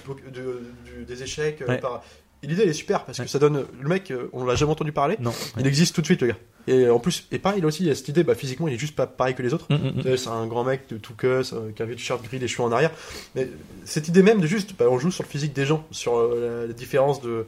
des 1.08 1.24
échecs 1.24 1.64
par 1.82 2.04
et 2.46 2.48
l'idée 2.48 2.64
elle 2.64 2.70
est 2.70 2.74
super 2.74 3.04
parce 3.04 3.20
Ouais. 3.20 3.26
que 3.26 3.32
ça 3.32 3.40
donne 3.40 3.66
le 3.82 3.90
mec 3.90 4.12
euh, 4.12 4.30
on 4.32 4.46
l'a 4.46 4.56
jamais 4.56 4.72
entendu 4.72 4.92
parler 4.94 5.18
Non. 5.20 5.34
il 5.60 5.68
existe 5.68 5.94
tout 5.96 6.02
de 6.02 6.06
suite 6.06 6.22
le 6.22 6.28
gars 6.28 6.38
et 6.68 6.90
en 6.90 7.00
plus 7.00 7.28
et 7.32 7.40
pareil 7.40 7.60
il 7.60 7.64
a 7.66 7.68
aussi 7.68 7.84
il 7.84 7.90
a 7.90 7.96
cette 7.96 8.08
idée 8.08 8.24
bah 8.24 8.34
physiquement 8.36 8.68
il 8.68 8.74
est 8.74 8.78
juste 8.78 8.96
pas 8.96 9.06
pareil 9.08 9.36
que 9.36 9.44
les 9.44 9.54
autres 9.54 9.66
Mm, 9.70 9.76
mm, 9.76 10.12
mm. 10.14 10.18
C'est 10.18 10.30
un 10.30 10.48
grand 10.48 10.64
mec 10.64 10.88
de 10.90 10.98
tout 10.98 11.14
cuss, 11.16 11.54
euh, 11.54 11.72
qui 11.76 11.82
a 11.82 11.86
un 11.86 11.90
t-shirt 11.90 12.24
gris, 12.24 12.40
les 12.40 12.48
cheveux 12.48 12.64
en 12.64 12.72
arrière. 12.72 12.92
Mais 13.36 13.50
cette 13.84 14.08
idée 14.08 14.22
même 14.24 14.40
de 14.42 14.48
juste, 14.48 14.76
bah, 14.78 14.86
on 14.90 14.98
joue 15.00 15.12
sur 15.12 15.24
le 15.24 15.30
physique 15.30 15.54
des 15.54 15.66
gens, 15.66 15.86
sur 15.92 16.18
euh, 16.18 16.62
la, 16.62 16.68
la 16.68 16.74
différence 16.74 17.22
de. 17.22 17.46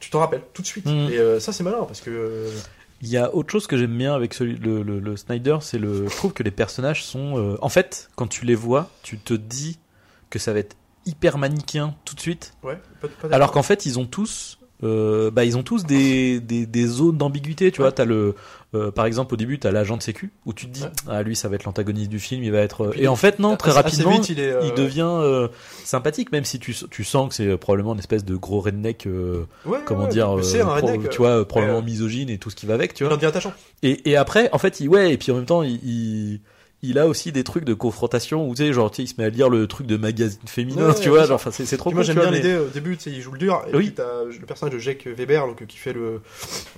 Tu 0.00 0.10
t'en 0.10 0.20
rappelles 0.20 0.42
tout 0.54 0.62
de 0.62 0.66
suite. 0.66 0.86
Et 0.86 1.18
euh, 1.18 1.38
ça, 1.40 1.52
c'est 1.52 1.62
malin 1.62 1.84
parce 1.86 2.00
que. 2.00 2.10
euh, 2.10 2.50
Il 3.02 3.08
y 3.08 3.16
a 3.16 3.34
autre 3.34 3.50
chose 3.50 3.66
que 3.66 3.76
j'aime 3.76 3.96
bien 3.96 4.14
avec 4.14 4.32
celui, 4.34 4.56
le, 4.56 4.82
le, 4.82 4.98
le 4.98 5.16
Snyder, 5.16 5.58
c'est 5.60 5.78
le. 5.78 6.08
Je 6.08 6.14
trouve 6.16 6.32
que 6.32 6.42
les 6.42 6.50
personnages 6.50 7.04
sont. 7.04 7.38
euh, 7.38 7.56
En 7.62 7.68
fait, 7.68 8.08
quand 8.16 8.26
tu 8.26 8.44
les 8.44 8.54
vois, 8.54 8.90
tu 9.02 9.18
te 9.18 9.34
dis 9.34 9.78
que 10.30 10.38
ça 10.38 10.52
va 10.52 10.58
être 10.60 10.76
hyper 11.06 11.38
manichéen 11.38 11.94
tout 12.04 12.14
de 12.14 12.20
suite. 12.20 12.54
ouais, 12.62 12.78
pas, 13.00 13.08
pas 13.28 13.34
Alors 13.34 13.52
qu'en 13.52 13.62
fait, 13.62 13.86
ils 13.86 13.98
ont 13.98 14.06
tous. 14.06 14.58
euh, 14.82 15.30
bah, 15.30 15.44
ils 15.44 15.58
ont 15.58 15.62
tous 15.62 15.84
des, 15.84 16.40
des, 16.40 16.64
des 16.64 16.86
zones 16.86 17.18
d'ambiguïté, 17.18 17.70
tu 17.70 17.80
Ouais. 17.80 17.86
vois. 17.88 17.92
T'as 17.92 18.06
le, 18.06 18.34
euh, 18.74 18.90
par 18.90 19.04
exemple, 19.04 19.34
au 19.34 19.36
début, 19.36 19.58
t'as 19.58 19.70
l'agent 19.72 19.98
de 19.98 20.02
sécu 20.02 20.32
où 20.46 20.54
tu 20.54 20.66
te 20.66 20.70
dis, 20.72 20.82
Ouais. 20.84 20.90
ah 21.08 21.22
lui, 21.22 21.36
ça 21.36 21.48
va 21.50 21.56
être 21.56 21.64
l'antagoniste 21.64 22.08
du 22.10 22.18
film, 22.18 22.42
il 22.44 22.50
va 22.52 22.60
être. 22.60 22.84
euh, 22.86 22.90
puis, 22.90 23.02
Et 23.02 23.08
en 23.08 23.16
fait, 23.16 23.38
non, 23.40 23.56
très 23.58 23.72
rapidement, 23.72 24.12
vite, 24.12 24.30
il, 24.30 24.40
est, 24.40 24.52
euh, 24.52 24.60
il 24.64 24.72
devient 24.72 25.02
euh, 25.06 25.48
sympathique, 25.84 26.32
même 26.32 26.44
si 26.46 26.58
tu, 26.58 26.74
tu 26.90 27.04
sens 27.04 27.28
que 27.28 27.34
c'est 27.34 27.56
probablement 27.58 27.92
une 27.92 27.98
espèce 27.98 28.24
de 28.24 28.36
gros 28.36 28.60
redneck, 28.60 29.06
euh, 29.06 29.44
ouais, 29.66 29.80
comment 29.84 30.06
dire, 30.06 30.30
euh, 30.38 30.40
un 30.62 30.64
pro- 30.78 30.86
redneck, 30.86 31.10
tu 31.10 31.18
vois, 31.18 31.40
euh, 31.40 31.44
probablement 31.44 31.80
euh, 31.80 31.82
misogyne 31.82 32.30
et 32.30 32.38
tout 32.38 32.48
ce 32.48 32.56
qui 32.56 32.64
va 32.64 32.72
avec, 32.74 32.94
tu 32.94 33.02
il 33.02 33.06
vois. 33.06 33.14
en 33.14 33.16
devient 33.16 33.26
attachant. 33.28 33.52
Et, 33.82 34.08
et 34.10 34.16
après, 34.16 34.48
en 34.52 34.58
fait, 34.58 34.80
il, 34.80 34.88
ouais, 34.88 35.12
et 35.12 35.18
puis 35.18 35.30
en 35.32 35.36
même 35.36 35.44
temps, 35.46 35.62
il, 35.62 35.74
il, 35.84 36.40
il 36.82 36.98
a 36.98 37.06
aussi 37.06 37.30
des 37.32 37.44
trucs 37.44 37.64
de 37.64 37.74
confrontation 37.74 38.48
où, 38.48 38.54
tu 38.54 38.62
sais, 38.64 38.72
genre, 38.72 38.90
tu 38.90 38.96
sais, 38.96 39.02
il 39.02 39.06
se 39.06 39.14
met 39.18 39.24
à 39.24 39.28
lire 39.30 39.48
le 39.50 39.66
truc 39.66 39.86
de 39.86 39.96
magazine 39.96 40.38
féminin, 40.46 40.88
Ouais, 40.88 40.94
tu 40.94 41.10
ouais, 41.10 41.18
vois, 41.18 41.26
genre, 41.26 41.34
enfin, 41.36 41.50
c'est, 41.52 41.64
trop 41.76 41.90
Puis 41.90 41.94
moi 41.96 42.04
cool, 42.04 42.14
j'aime 42.14 42.22
bien 42.22 42.30
mais- 42.30 42.36
l'idée 42.38 42.56
au 42.56 42.68
début, 42.68 42.96
tu 42.96 43.04
sais, 43.04 43.10
il 43.10 43.20
joue 43.20 43.32
le 43.32 43.38
dur, 43.38 43.62
et 43.70 43.76
Oui. 43.76 43.86
puis 43.86 43.94
t'as 43.94 44.24
le 44.24 44.46
personnage 44.46 44.74
de 44.74 44.78
Jake 44.78 45.06
Weber, 45.06 45.46
donc, 45.46 45.66
qui 45.66 45.76
fait 45.76 45.92
le 45.92 46.20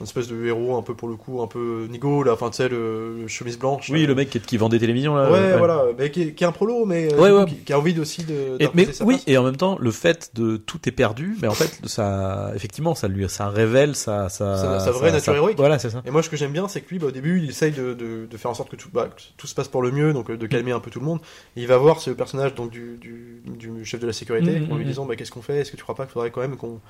une 0.01 0.05
espèce 0.05 0.29
de 0.29 0.45
héros 0.47 0.77
un 0.77 0.83
peu 0.83 0.95
pour 0.95 1.09
le 1.09 1.17
coup, 1.17 1.41
un 1.43 1.47
peu 1.47 1.87
nigo, 1.91 2.23
là, 2.25 2.33
enfin 2.33 2.51
tu 2.51 2.57
sais, 2.57 2.69
le, 2.69 3.21
le 3.23 3.29
chemise 3.29 3.59
blanche. 3.59 3.91
Oui, 3.91 4.07
le 4.07 4.15
mec 4.15 4.31
qui, 4.31 4.41
qui 4.41 4.57
vend 4.57 4.69
des 4.69 4.79
télévisions, 4.81 5.15
là. 5.15 5.31
Ouais, 5.31 5.57
voilà, 5.57 5.85
mais 5.97 6.11
qui 6.11 6.23
est, 6.23 6.33
qui 6.35 6.43
est 6.45 6.47
un 6.47 6.53
prolo, 6.53 6.85
mais 6.85 7.13
euh, 7.15 7.45
coup. 7.45 7.51
Qui, 7.51 7.57
qui 7.59 7.73
a 7.73 7.79
envie 7.79 7.99
aussi 8.01 8.25
de. 8.25 8.57
Et, 8.59 8.69
mais 8.75 8.93
sa 8.93 9.05
oui, 9.05 9.15
place. 9.15 9.25
et 9.29 9.39
en 9.39 9.45
même 9.45 9.57
temps, 9.57 9.77
le 9.81 9.91
fait 9.93 10.31
de 10.35 10.57
tout 10.57 10.81
est 10.87 10.93
perdu, 10.93 11.37
mais 11.41 11.49
en 11.49 11.55
fait, 11.55 11.81
ça, 11.85 12.51
effectivement, 12.57 12.95
ça 12.95 13.07
lui, 13.09 13.29
ça 13.29 13.49
révèle 13.49 13.95
sa, 13.95 14.29
sa, 14.29 14.57
Sa- 14.57 14.81
sa 14.81 14.91
vraie 14.91 15.13
nature 15.13 15.35
héroïque. 15.35 15.57
Voilà, 15.59 15.79
c'est 15.79 15.91
ça. 15.91 16.03
Et 16.05 16.11
moi, 16.11 16.23
ce 16.23 16.29
que 16.29 16.37
j'aime 16.37 16.53
bien, 16.53 16.67
c'est 16.67 16.81
que 16.81 16.91
lui, 16.91 16.99
bah, 16.99 17.07
au 17.07 17.11
début, 17.13 17.41
il 17.43 17.51
essaye 17.51 17.73
de, 17.73 17.95
de, 17.95 18.27
de 18.29 18.37
faire 18.37 18.51
en 18.51 18.55
sorte 18.55 18.71
que 18.71 18.77
tout, 18.77 18.89
bah, 18.93 19.09
que 19.15 19.23
tout 19.37 19.47
se 19.47 19.55
passe 19.55 19.69
pour 19.69 19.83
le 19.83 19.92
mieux, 19.93 20.13
donc 20.13 20.31
euh, 20.31 20.37
de 20.37 20.47
calmer 20.47 20.73
un 20.73 20.81
peu 20.81 20.91
tout 20.91 20.99
le 21.01 21.07
monde. 21.07 21.21
Et 21.57 21.63
il 21.63 21.67
va 21.69 21.77
voir 21.79 22.01
ce 22.01 22.11
personnage 22.11 22.55
donc 22.55 22.71
du, 22.71 22.97
du, 23.01 23.43
du 23.45 23.85
chef 23.85 24.01
de 24.01 24.07
la 24.07 24.13
sécurité 24.13 24.61
Mhm, 24.61 24.73
en 24.73 24.77
lui 24.77 24.85
mhm. 24.85 24.91
disant 24.91 25.05
bah, 25.07 25.17
qu'est-ce 25.17 25.31
qu'on 25.31 25.43
fait? 25.43 25.59
Est-ce 25.59 25.71
que 25.73 25.77
tu 25.77 25.83
crois 25.83 25.95
pas 25.95 26.05
qu'il 26.05 26.13
faudrait 26.13 26.31
quand 26.31 26.41
même 26.41 26.57
qu'on. 26.57 26.81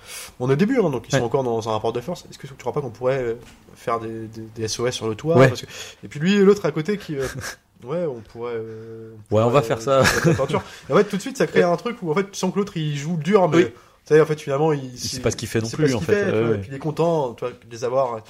On 0.40 0.48
est 0.48 0.52
au 0.54 0.56
début, 0.56 0.78
hein, 0.78 0.90
donc 0.90 1.04
ils 1.08 1.14
Ouais. 1.14 1.20
sont 1.20 1.26
encore 1.26 1.42
dans 1.44 1.68
un 1.68 1.72
rapport 1.72 1.92
de 1.92 2.00
force. 2.00 2.24
Est-ce 2.30 2.38
que 2.38 2.46
tu 2.46 2.54
crois 2.54 2.72
pas 2.72 2.80
qu'on 2.80 2.90
pourrait 2.90 3.22
euh, 3.22 3.34
faire 3.74 4.00
des, 4.00 4.26
des, 4.28 4.42
des 4.54 4.68
SOS 4.68 4.92
sur 4.92 5.08
le 5.08 5.14
toit? 5.14 5.36
Ouais. 5.36 5.48
Parce 5.48 5.62
que- 5.62 5.66
Et 6.04 6.08
puis 6.08 6.20
lui 6.20 6.34
et 6.34 6.44
l'autre 6.44 6.64
à 6.64 6.70
côté 6.72 6.96
qui. 6.98 7.16
euh, 7.16 7.26
Ouais, 7.84 8.04
on 8.06 8.20
pourrait. 8.20 8.52
euh, 8.54 9.10
Ouais, 9.32 9.42
on 9.42 9.50
va 9.50 9.60
pourrait, 9.60 9.62
faire 9.62 9.82
ça. 9.82 10.04
faire 10.04 10.40
en 10.90 10.94
fait, 10.96 11.04
tout 11.04 11.16
de 11.16 11.20
suite, 11.20 11.36
ça 11.36 11.48
crée 11.48 11.64
un 11.64 11.76
truc 11.76 11.96
où 12.02 12.12
en 12.12 12.14
fait, 12.14 12.30
tu 12.30 12.38
sens 12.38 12.52
que 12.52 12.58
l'autre 12.60 12.76
il 12.76 12.96
joue 12.96 13.16
dur, 13.16 13.48
mais 13.48 13.56
Oui. 13.56 13.64
tu 13.64 13.70
sais, 14.14 14.20
en 14.20 14.24
fait, 14.26 14.40
finalement, 14.40 14.72
il, 14.72 14.84
Il 14.84 14.98
sait 15.00 15.18
pas 15.18 15.32
ce 15.32 15.36
qu'il 15.36 15.48
fait 15.48 15.60
non 15.60 15.68
plus, 15.68 15.92
en 15.94 16.00
fait. 16.00 16.28
Et 16.28 16.58
puis 16.58 16.68
il 16.70 16.74
est 16.76 16.78
content, 16.78 17.34
tu 17.34 17.40
vois, 17.44 17.50
de 17.50 17.56
les 17.72 17.82
avoir. 17.84 18.20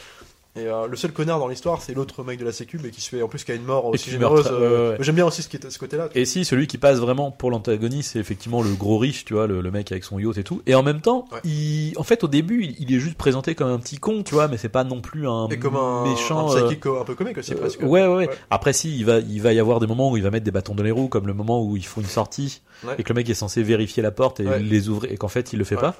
Et 0.54 0.66
euh, 0.66 0.86
le 0.86 0.96
seul 0.96 1.12
connard 1.12 1.38
dans 1.38 1.48
l'histoire, 1.48 1.80
c'est 1.80 1.94
l'autre 1.94 2.22
mec 2.24 2.38
de 2.38 2.44
la 2.44 2.52
Sécu, 2.52 2.78
mais 2.82 2.90
qui 2.90 3.00
se 3.00 3.08
fait 3.08 3.22
en 3.22 3.28
plus 3.28 3.42
qui 3.42 3.52
a 3.52 3.54
une 3.54 3.64
mort 3.64 3.86
aussi 3.86 4.10
généreuse. 4.10 4.46
euh, 4.52 4.90
ouais, 4.92 4.96
J'aime 5.00 5.14
bien 5.14 5.24
aussi 5.24 5.42
ce, 5.42 5.48
qui 5.48 5.56
est, 5.56 5.70
ce 5.70 5.78
côté-là. 5.78 6.10
Et 6.14 6.26
si 6.26 6.44
celui 6.44 6.66
qui 6.66 6.76
passe 6.76 6.98
vraiment 6.98 7.30
pour 7.30 7.50
l'antagoniste, 7.50 8.10
c'est 8.12 8.18
effectivement 8.18 8.60
le 8.62 8.74
gros 8.74 8.98
riche, 8.98 9.24
tu 9.24 9.32
vois, 9.32 9.46
le, 9.46 9.62
le 9.62 9.70
mec 9.70 9.90
avec 9.92 10.04
son 10.04 10.18
yacht 10.18 10.36
et 10.36 10.44
tout. 10.44 10.60
Et 10.66 10.74
en 10.74 10.82
même 10.82 11.00
temps, 11.00 11.24
Ouais. 11.32 11.40
il, 11.44 11.94
en 11.96 12.02
fait, 12.02 12.22
au 12.22 12.28
début, 12.28 12.64
il, 12.64 12.76
il 12.80 12.94
est 12.94 12.98
juste 13.00 13.16
présenté 13.16 13.54
comme 13.54 13.68
un 13.68 13.78
petit 13.78 13.96
con, 13.96 14.22
tu 14.22 14.34
vois, 14.34 14.46
mais 14.48 14.58
c'est 14.58 14.68
pas 14.68 14.84
non 14.84 15.00
plus 15.00 15.26
un 15.26 15.48
Et 15.48 15.58
comme 15.58 15.76
un, 15.76 16.04
méchant. 16.04 16.50
un 16.50 16.54
euh, 16.56 16.66
psychic 16.66 16.84
un 16.84 17.04
peu 17.04 17.14
comique 17.14 17.38
aussi, 17.38 17.54
euh, 17.54 17.56
presque. 17.56 17.80
ouais, 17.82 18.06
ouais. 18.06 18.28
Après, 18.50 18.74
si, 18.74 18.94
il 18.94 19.06
va, 19.06 19.20
il 19.20 19.40
va 19.40 19.54
y 19.54 19.58
avoir 19.58 19.80
des 19.80 19.86
moments 19.86 20.10
où 20.10 20.18
il 20.18 20.22
va 20.22 20.30
mettre 20.30 20.44
des 20.44 20.50
bâtons 20.50 20.74
dans 20.74 20.82
les 20.82 20.90
roues, 20.90 21.08
comme 21.08 21.26
le 21.26 21.32
moment 21.34 21.64
où 21.64 21.78
il 21.78 21.86
faut 21.86 22.02
une 22.02 22.06
sortie 22.06 22.60
et 22.98 23.04
que 23.04 23.08
le 23.10 23.14
mec 23.14 23.30
est 23.30 23.34
censé 23.34 23.62
vérifier 23.62 24.02
la 24.02 24.10
porte 24.10 24.40
et 24.40 24.58
les 24.58 24.88
ouvrir 24.88 25.12
et 25.12 25.16
qu'en 25.16 25.28
fait 25.28 25.52
il 25.52 25.58
le 25.60 25.64
fait 25.64 25.76
pas. 25.76 25.94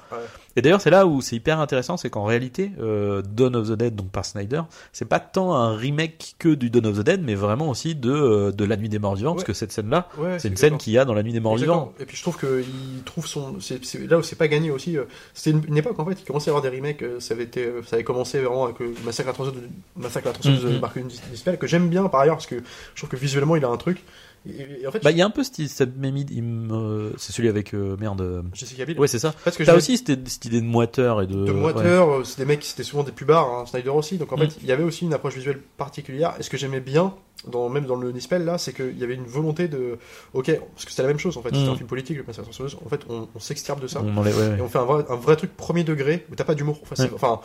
Et 0.57 0.61
d'ailleurs, 0.61 0.81
c'est 0.81 0.89
là 0.91 1.07
où 1.07 1.21
c'est 1.21 1.35
hyper 1.37 1.59
intéressant, 1.59 1.97
c'est 1.97 2.09
qu'en 2.11 2.25
réalité, 2.25 2.71
euh, 2.79 3.23
Dawn 3.23 3.55
of 3.55 3.69
the 3.69 3.71
Dead, 3.71 3.95
donc 3.95 4.09
par 4.11 4.23
Snyder, 4.25 4.42
c'est 4.91 5.05
pas 5.07 5.19
tant 5.19 5.53
un 5.55 5.75
remake 5.75 6.35
que 6.39 6.49
du 6.49 6.69
Dawn 6.69 6.85
of 6.87 6.97
the 6.97 7.01
Dead, 7.03 7.21
mais 7.23 7.35
vraiment 7.35 7.69
aussi 7.69 7.95
de 7.95 8.11
euh, 8.11 8.51
de 8.51 8.65
la 8.65 8.77
Nuit 8.77 8.89
des 8.89 8.99
Morts 8.99 9.15
Vivants, 9.15 9.33
parce 9.33 9.43
que 9.43 9.53
cette 9.53 9.71
scène-là, 9.71 10.07
Ouais, 10.17 10.39
c'est 10.39 10.47
une 10.49 10.57
scène 10.57 10.77
qu'il 10.77 10.93
y 10.93 10.97
a 10.97 11.05
dans 11.05 11.13
la 11.13 11.23
Nuit 11.23 11.33
des 11.33 11.39
Morts 11.39 11.53
Exactement. 11.53 11.85
Vivants. 11.85 11.93
Et 11.99 12.05
puis 12.05 12.17
je 12.17 12.21
trouve 12.21 12.37
qu'il 12.39 13.03
trouve 13.05 13.27
son. 13.27 13.59
c'est 13.59 13.83
c'est 13.85 14.07
là 14.07 14.17
où 14.17 14.23
c'est 14.23 14.35
pas 14.35 14.47
gagné 14.47 14.71
aussi. 14.71 14.97
euh, 14.97 15.05
C'était 15.33 15.57
une, 15.57 15.63
une 15.67 15.77
époque 15.77 15.97
en 15.99 16.05
fait, 16.05 16.17
il 16.19 16.25
commençait 16.25 16.49
à 16.49 16.53
y 16.53 16.55
avoir 16.57 16.69
des 16.69 16.75
remakes. 16.75 17.01
euh, 17.03 17.19
Ça 17.19 17.33
avait, 17.33 17.43
été, 17.43 17.67
ça 17.87 17.95
avait 17.95 18.03
commencé 18.03 18.39
vraiment 18.39 18.65
avec 18.65 18.81
euh, 18.81 18.93
Massacre 19.05 19.29
à 19.29 19.31
la 19.31 19.35
tronçonneuse 19.35 19.61
de, 19.61 20.01
Massacre 20.01 20.27
à 20.27 20.29
la 20.29 20.33
tronçonneuse 20.33 20.65
Mhm. 20.65 20.73
de 20.73 20.79
Mark 20.79 20.97
Dispel, 21.31 21.57
que 21.57 21.67
j'aime 21.67 21.89
bien 21.89 22.07
par 22.09 22.21
ailleurs, 22.21 22.35
parce 22.35 22.47
que 22.47 22.55
je 22.55 22.99
trouve 22.99 23.09
que 23.09 23.15
visuellement 23.17 23.55
il 23.55 23.65
a 23.65 23.69
un 23.69 23.77
truc. 23.77 24.03
Et, 24.45 24.81
et 24.81 24.87
en 24.87 24.91
fait, 24.91 25.01
Bah, 25.03 25.11
il 25.11 25.17
y 25.17 25.21
a 25.21 25.25
un 25.25 25.29
peu 25.29 25.43
cette, 25.43 25.67
cette 25.67 25.95
même 25.97 26.17
idée, 26.17 26.41
me- 26.41 27.13
c'est 27.17 27.31
celui 27.31 27.47
avec 27.49 27.73
euh, 27.73 27.95
merde. 27.99 28.21
euh, 28.21 28.41
Jessica 28.53 28.85
Biel. 28.85 28.99
Ouais, 28.99 29.07
c'est 29.07 29.19
ça. 29.19 29.33
Parce 29.43 29.55
que 29.57 29.63
T'as 29.63 29.75
aussi 29.75 29.97
cette, 29.97 30.27
cette 30.27 30.45
idée 30.45 30.59
de 30.61 30.65
moiteur 30.65 31.21
et 31.21 31.27
de. 31.27 31.33
de 31.33 31.51
ouais. 31.51 31.53
moiteurs, 31.53 32.09
euh, 32.11 32.23
c'est 32.23 32.39
des 32.39 32.45
mecs 32.45 32.59
qui 32.59 32.69
c'était 32.69 32.83
souvent 32.83 33.03
des 33.03 33.11
pubards, 33.13 33.47
hein, 33.49 33.65
Snyder 33.65 33.89
aussi. 33.89 34.17
Donc 34.17 34.31
en 34.33 34.37
Mm. 34.37 34.39
fait, 34.41 34.57
il 34.61 34.67
y 34.67 34.71
avait 34.71 34.83
aussi 34.83 35.05
une 35.05 35.13
approche 35.13 35.35
visuelle 35.35 35.59
particulière. 35.77 36.33
Et 36.39 36.43
ce 36.43 36.49
que 36.49 36.57
j'aimais 36.57 36.81
bien, 36.81 37.13
dans, 37.47 37.67
même 37.69 37.85
dans 37.85 37.95
le 37.95 38.11
Nispel 38.11 38.45
là, 38.45 38.57
c'est 38.57 38.73
qu'il 38.73 38.97
y 38.97 39.03
avait 39.03 39.15
une 39.15 39.25
volonté 39.25 39.67
de, 39.67 39.97
ok, 40.33 40.51
parce 40.73 40.85
que 40.85 40.91
c'était 40.91 41.01
la 41.03 41.09
même 41.09 41.19
chose 41.19 41.37
en 41.37 41.41
fait. 41.41 41.49
C'était 41.55 41.65
Mm. 41.67 41.69
un 41.69 41.75
film 41.75 41.87
politique, 41.87 42.17
le 42.17 42.23
la 42.27 42.33
tronçonneuse. 42.33 42.77
En 42.85 42.89
fait, 42.89 43.01
on, 43.09 43.27
on 43.35 43.39
s'extirpe 43.39 43.79
de 43.81 43.87
ça. 43.87 44.01
On 44.01 44.17
enlève- 44.17 44.37
ouais, 44.37 44.49
ouais. 44.49 44.57
Et 44.57 44.61
on 44.61 44.67
fait 44.69 44.79
un 44.79 44.85
vrai, 44.85 45.05
un 45.09 45.15
vrai 45.15 45.35
truc 45.37 45.55
premier 45.55 45.83
degré 45.83 46.25
où 46.31 46.35
t'as 46.35 46.43
pas 46.43 46.55
d'humour. 46.55 46.79
Enfin, 46.83 47.03
Ouais. 47.03 47.11
enfin, 47.15 47.39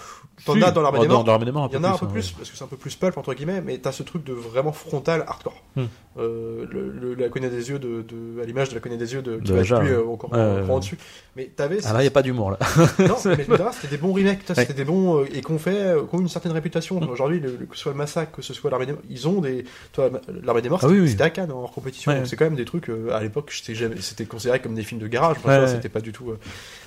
t'en 0.44 0.60
as 0.62 0.70
dans 0.72 0.82
l'armée 0.82 0.98
Oh, 1.00 1.02
des 1.02 1.08
morts. 1.08 1.24
Dans 1.24 1.32
l'armée 1.32 1.46
des 1.46 1.52
morts, 1.52 1.68
Il 1.72 1.74
y 1.76 1.78
en 1.78 1.84
a 1.84 1.90
un 1.90 1.96
peu 1.98 2.06
hein, 2.06 2.10
plus, 2.12 2.30
parce 2.32 2.50
que 2.50 2.56
c'est 2.56 2.64
un 2.64 2.68
peu 2.68 2.76
plus 2.76 2.94
pulp 2.96 3.16
entre 3.18 3.34
guillemets, 3.34 3.60
mais 3.60 3.78
t'as 3.78 3.92
ce 3.92 4.02
truc 4.02 4.24
de 4.24 4.32
vraiment 4.32 4.72
frontal 4.72 5.24
hardcore. 5.26 5.62
Hmm. 5.76 5.84
Euh, 6.18 6.66
le, 6.70 6.87
le- 6.88 7.14
la 7.14 7.28
cognée 7.28 7.48
des 7.48 7.70
yeux 7.70 7.78
de, 7.78 8.02
de- 8.02 8.42
à 8.42 8.44
l'image 8.46 8.68
de 8.70 8.74
la 8.74 8.80
cognée 8.80 8.96
des 8.96 9.12
yeux 9.14 9.22
de, 9.22 9.36
qui 9.36 9.50
De 9.52 9.54
va 9.54 9.62
tuer 9.62 9.74
euh, 9.74 10.06
encore, 10.06 10.30
encore 10.32 10.70
en 10.70 10.78
dessus. 10.78 10.96
Mais 11.36 11.50
t'avais 11.54 11.78
Ah 11.84 11.92
là, 11.92 12.00
il 12.02 12.04
y 12.04 12.08
a 12.08 12.10
pas 12.10 12.22
d'humour 12.22 12.50
là. 12.52 12.58
non, 12.98 13.16
mais 13.24 13.36
c'était 13.72 13.88
des 13.90 13.96
bons 13.98 14.12
remakes, 14.12 14.40
Ouais. 14.48 14.54
c'était 14.54 14.72
des 14.74 14.84
bons 14.84 15.20
euh, 15.20 15.26
et 15.34 15.40
qu'on 15.42 15.58
fait, 15.58 15.76
euh, 15.76 16.02
qui 16.08 16.14
ont 16.16 16.20
une 16.20 16.28
certaine 16.28 16.52
réputation. 16.52 17.00
Mm. 17.00 17.08
Aujourd'hui, 17.10 17.40
que 17.40 17.76
ce 17.76 17.80
soit 17.82 17.92
le 17.92 17.98
massacre, 17.98 18.32
que 18.32 18.42
ce 18.42 18.52
soit 18.54 18.70
l'armée 18.70 18.86
des 18.86 18.92
morts, 18.92 19.02
ils 19.08 19.28
ont 19.28 19.40
des, 19.40 19.64
toi, 19.92 20.10
l'armée 20.42 20.62
des 20.62 20.68
morts, 20.68 20.80
Ah 20.82 20.88
oui, 20.88 21.00
oui. 21.00 21.08
c'était 21.10 21.24
à 21.24 21.30
Cannes 21.30 21.52
en 21.52 21.62
hors 21.62 21.72
compétition. 21.72 22.10
Ouais. 22.12 22.22
C'est 22.24 22.36
quand 22.36 22.44
même 22.46 22.56
des 22.56 22.64
trucs 22.64 22.88
euh, 22.90 23.10
à 23.12 23.20
l'époque, 23.22 23.52
c'était 23.52 24.24
considéré 24.24 24.60
comme 24.60 24.74
des 24.74 24.82
films 24.82 25.00
de 25.00 25.06
garage. 25.06 25.36
Enfin, 25.38 25.60
Ouais. 25.60 25.66
C'était 25.68 25.88
pas 25.88 26.00
du 26.00 26.12
tout. 26.12 26.30
euh, 26.30 26.38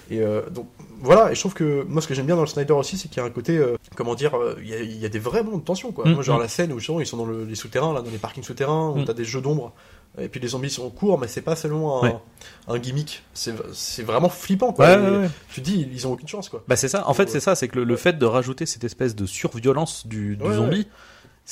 et 0.10 0.20
euh, 0.22 0.41
donc 0.49 0.68
voilà. 1.02 1.32
Et 1.32 1.36
je 1.36 1.39
trouve 1.39 1.54
que 1.54 1.84
moi, 1.88 2.02
ce 2.02 2.08
que 2.08 2.14
j'aime 2.14 2.26
bien 2.26 2.36
dans 2.36 2.41
le 2.41 2.47
Snyder 2.47 2.74
aussi, 2.74 2.97
c'est 2.97 3.08
qu'il 3.08 3.18
y 3.18 3.20
a 3.22 3.26
un 3.26 3.30
côté, 3.30 3.58
euh, 3.58 3.78
comment 3.95 4.14
dire, 4.16 4.36
euh, 4.38 4.56
il 4.62 4.68
y, 4.70 4.74
a, 4.74 4.80
il 4.80 4.97
y 4.99 5.06
a 5.06 5.10
des 5.10 5.20
vrais 5.20 5.43
moments 5.43 5.58
de 5.58 5.64
tension. 5.64 5.91
Quoi. 5.91 6.06
Mm, 6.08 6.14
moi, 6.14 6.24
genre 6.24 6.38
mm. 6.38 6.41
la 6.41 6.47
scène 6.47 6.74
où 6.74 6.80
ils 6.99 7.06
sont 7.06 7.18
dans 7.18 7.26
le- 7.26 7.45
les 7.45 7.56
souterrains, 7.56 7.93
là, 7.93 8.02
dans 8.02 8.12
les 8.12 8.18
parkings 8.18 8.43
souterrains, 8.43 8.89
où 8.89 8.97
Mm. 8.99 9.06
t'as 9.06 9.14
des 9.14 9.24
jeux 9.24 9.39
d'ombre. 9.41 9.72
Et 10.20 10.28
puis 10.28 10.39
les 10.41 10.49
zombies 10.49 10.70
sont 10.70 10.89
courts, 10.89 11.18
mais 11.18 11.28
c'est 11.28 11.41
pas 11.41 11.55
seulement 11.55 12.03
un, 12.03 12.07
Ouais. 12.09 12.16
un 12.68 12.80
gimmick. 12.80 13.24
C'est 13.34 14.03
vraiment 14.03 14.28
flippant. 14.30 14.74
Quoi. 14.74 14.97
Ouais, 14.97 15.18
ouais. 15.20 15.30
Tu 15.53 15.62
te 15.62 15.66
dis, 15.66 15.88
ils 15.91 16.05
ont 16.05 16.12
aucune 16.12 16.28
chance. 16.28 16.49
quoi. 16.49 16.64
Bah 16.68 16.76
c'est 16.76 16.89
ça. 16.89 17.07
En 17.07 17.14
fait, 17.14 17.24
Ouais. 17.24 17.30
c'est 17.30 17.39
ça, 17.39 17.55
c'est 17.55 17.70
que 17.70 17.78
le, 17.80 17.86
le 17.86 17.95
fait 17.95 18.18
de 18.18 18.26
rajouter 18.26 18.66
cette 18.66 18.84
espèce 18.84 19.16
de 19.16 19.26
surviolence 19.26 20.05
du, 20.07 20.38
zombie, 20.41 20.88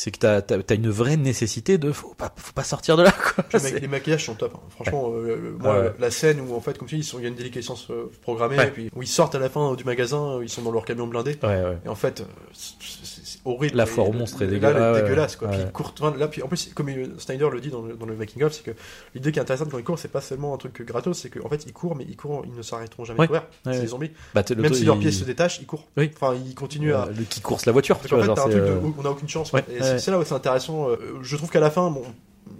c'est 0.01 0.11
que 0.11 0.17
t'as 0.19 0.37
as, 0.55 0.73
une 0.75 0.89
vraie 0.89 1.17
nécessité 1.17 1.77
de 1.77 1.91
faut 1.91 2.13
pas 2.13 2.33
faut 2.37 2.53
pas 2.53 2.63
sortir 2.63 2.95
de 2.95 3.03
là 3.03 3.11
quoi. 3.11 3.43
Les, 3.81 3.85
maquillages 3.89 4.23
sont 4.27 4.33
top. 4.35 4.53
hein. 4.55 4.59
Franchement, 4.69 5.11
euh, 5.13 5.35
le- 5.35 5.51
moi, 5.59 5.77
Ouais. 5.81 5.91
la 5.99 6.09
scène 6.09 6.39
où 6.39 6.55
en 6.55 6.61
fait, 6.61 6.77
comme 6.77 6.87
tu 6.87 6.95
dis, 6.95 7.01
ils 7.01 7.03
sont- 7.03 7.19
il 7.19 7.23
y 7.23 7.25
a 7.25 7.27
une 7.27 7.35
déliquescence 7.35 7.87
euh, 7.91 8.09
programmée, 8.21 8.57
Ouais. 8.57 8.69
et 8.69 8.71
puis 8.71 8.89
où 8.95 9.01
ils 9.03 9.07
sortent 9.09 9.35
à 9.35 9.39
la 9.39 9.49
fin 9.49 9.75
du 9.75 9.83
magasin, 9.83 10.37
où 10.37 10.41
ils 10.41 10.47
sont 10.47 10.61
dans 10.61 10.71
leur 10.71 10.85
camion 10.85 11.05
blindé. 11.05 11.37
Ouais 11.43 11.49
ouais. 11.49 11.77
Et 11.85 11.89
en 11.89 11.95
fait, 11.95 12.21
euh, 12.21 12.23
c'est- 12.53 13.39
horrible. 13.45 13.75
La 13.75 13.85
foire 13.85 14.11
monstres 14.13 14.41
est 14.41 14.45
là, 14.45 14.51
dégueulasse. 14.51 14.75
Ouais, 14.81 14.91
ouais, 14.93 15.01
dégueulasse. 15.01 15.35
Quoi. 15.35 15.47
ouais. 15.49 15.57
Puis 15.63 15.71
court- 15.73 15.93
enfin, 15.99 16.15
là, 16.17 16.27
puis 16.29 16.43
en 16.43 16.47
plus, 16.47 16.71
comme 16.73 16.89
Snyder 17.17 17.47
le 17.51 17.59
dit 17.59 17.69
dans 17.69 17.81
le, 17.81 17.93
dans 17.95 18.05
le 18.05 18.15
making 18.15 18.43
of, 18.43 18.53
c'est 18.53 18.63
que 18.63 18.71
l'idée 19.15 19.31
qui 19.33 19.39
est 19.39 19.41
intéressante 19.41 19.69
quand 19.69 19.77
il 19.77 19.83
court, 19.83 19.99
c'est 19.99 20.07
pas 20.07 20.21
seulement 20.21 20.53
un 20.53 20.57
truc 20.57 20.81
gratos, 20.85 21.17
c'est 21.19 21.29
qu'en 21.29 21.49
fait, 21.49 21.65
ils 21.65 21.73
courent, 21.73 21.95
mais 21.97 22.05
ils 22.07 22.15
courent, 22.15 22.43
ils 22.45 22.53
ne 22.55 22.61
s'arrêteront 22.61 23.03
jamais 23.05 23.19
Ouais. 23.19 23.25
de 23.27 23.31
courir. 23.31 23.41
Ouais, 23.43 23.49
c'est 23.65 23.69
ouais. 23.71 23.79
des 23.81 23.87
zombies. 23.87 24.11
Bah, 24.33 24.43
le 24.49 24.55
Même 24.61 24.73
si 24.73 24.85
leurs 24.85 24.97
pieds 24.99 25.11
se 25.11 25.25
détachent, 25.25 25.59
ils 25.59 25.65
courent. 25.67 25.87
Oui. 25.97 26.09
Enfin, 26.15 26.35
ils 26.45 26.55
continuent 26.55 26.93
à. 26.93 27.07
euh, 27.07 27.13
qui 27.29 27.41
course 27.41 27.65
la 27.65 27.71
voiture, 27.73 27.97
en 27.97 28.17
euh, 28.51 28.79
on 28.97 29.01
n'a 29.03 29.11
aucune 29.11 29.27
chance. 29.27 29.51
Ouais, 29.93 29.99
c'est- 29.99 30.11
là 30.11 30.19
où 30.19 30.23
c'est 30.23 30.33
intéressant. 30.33 30.89
euh, 30.89 30.97
Je 31.21 31.35
trouve 31.37 31.49
qu'à 31.49 31.59
la 31.59 31.69
fin, 31.71 31.89
bon, 31.91 32.03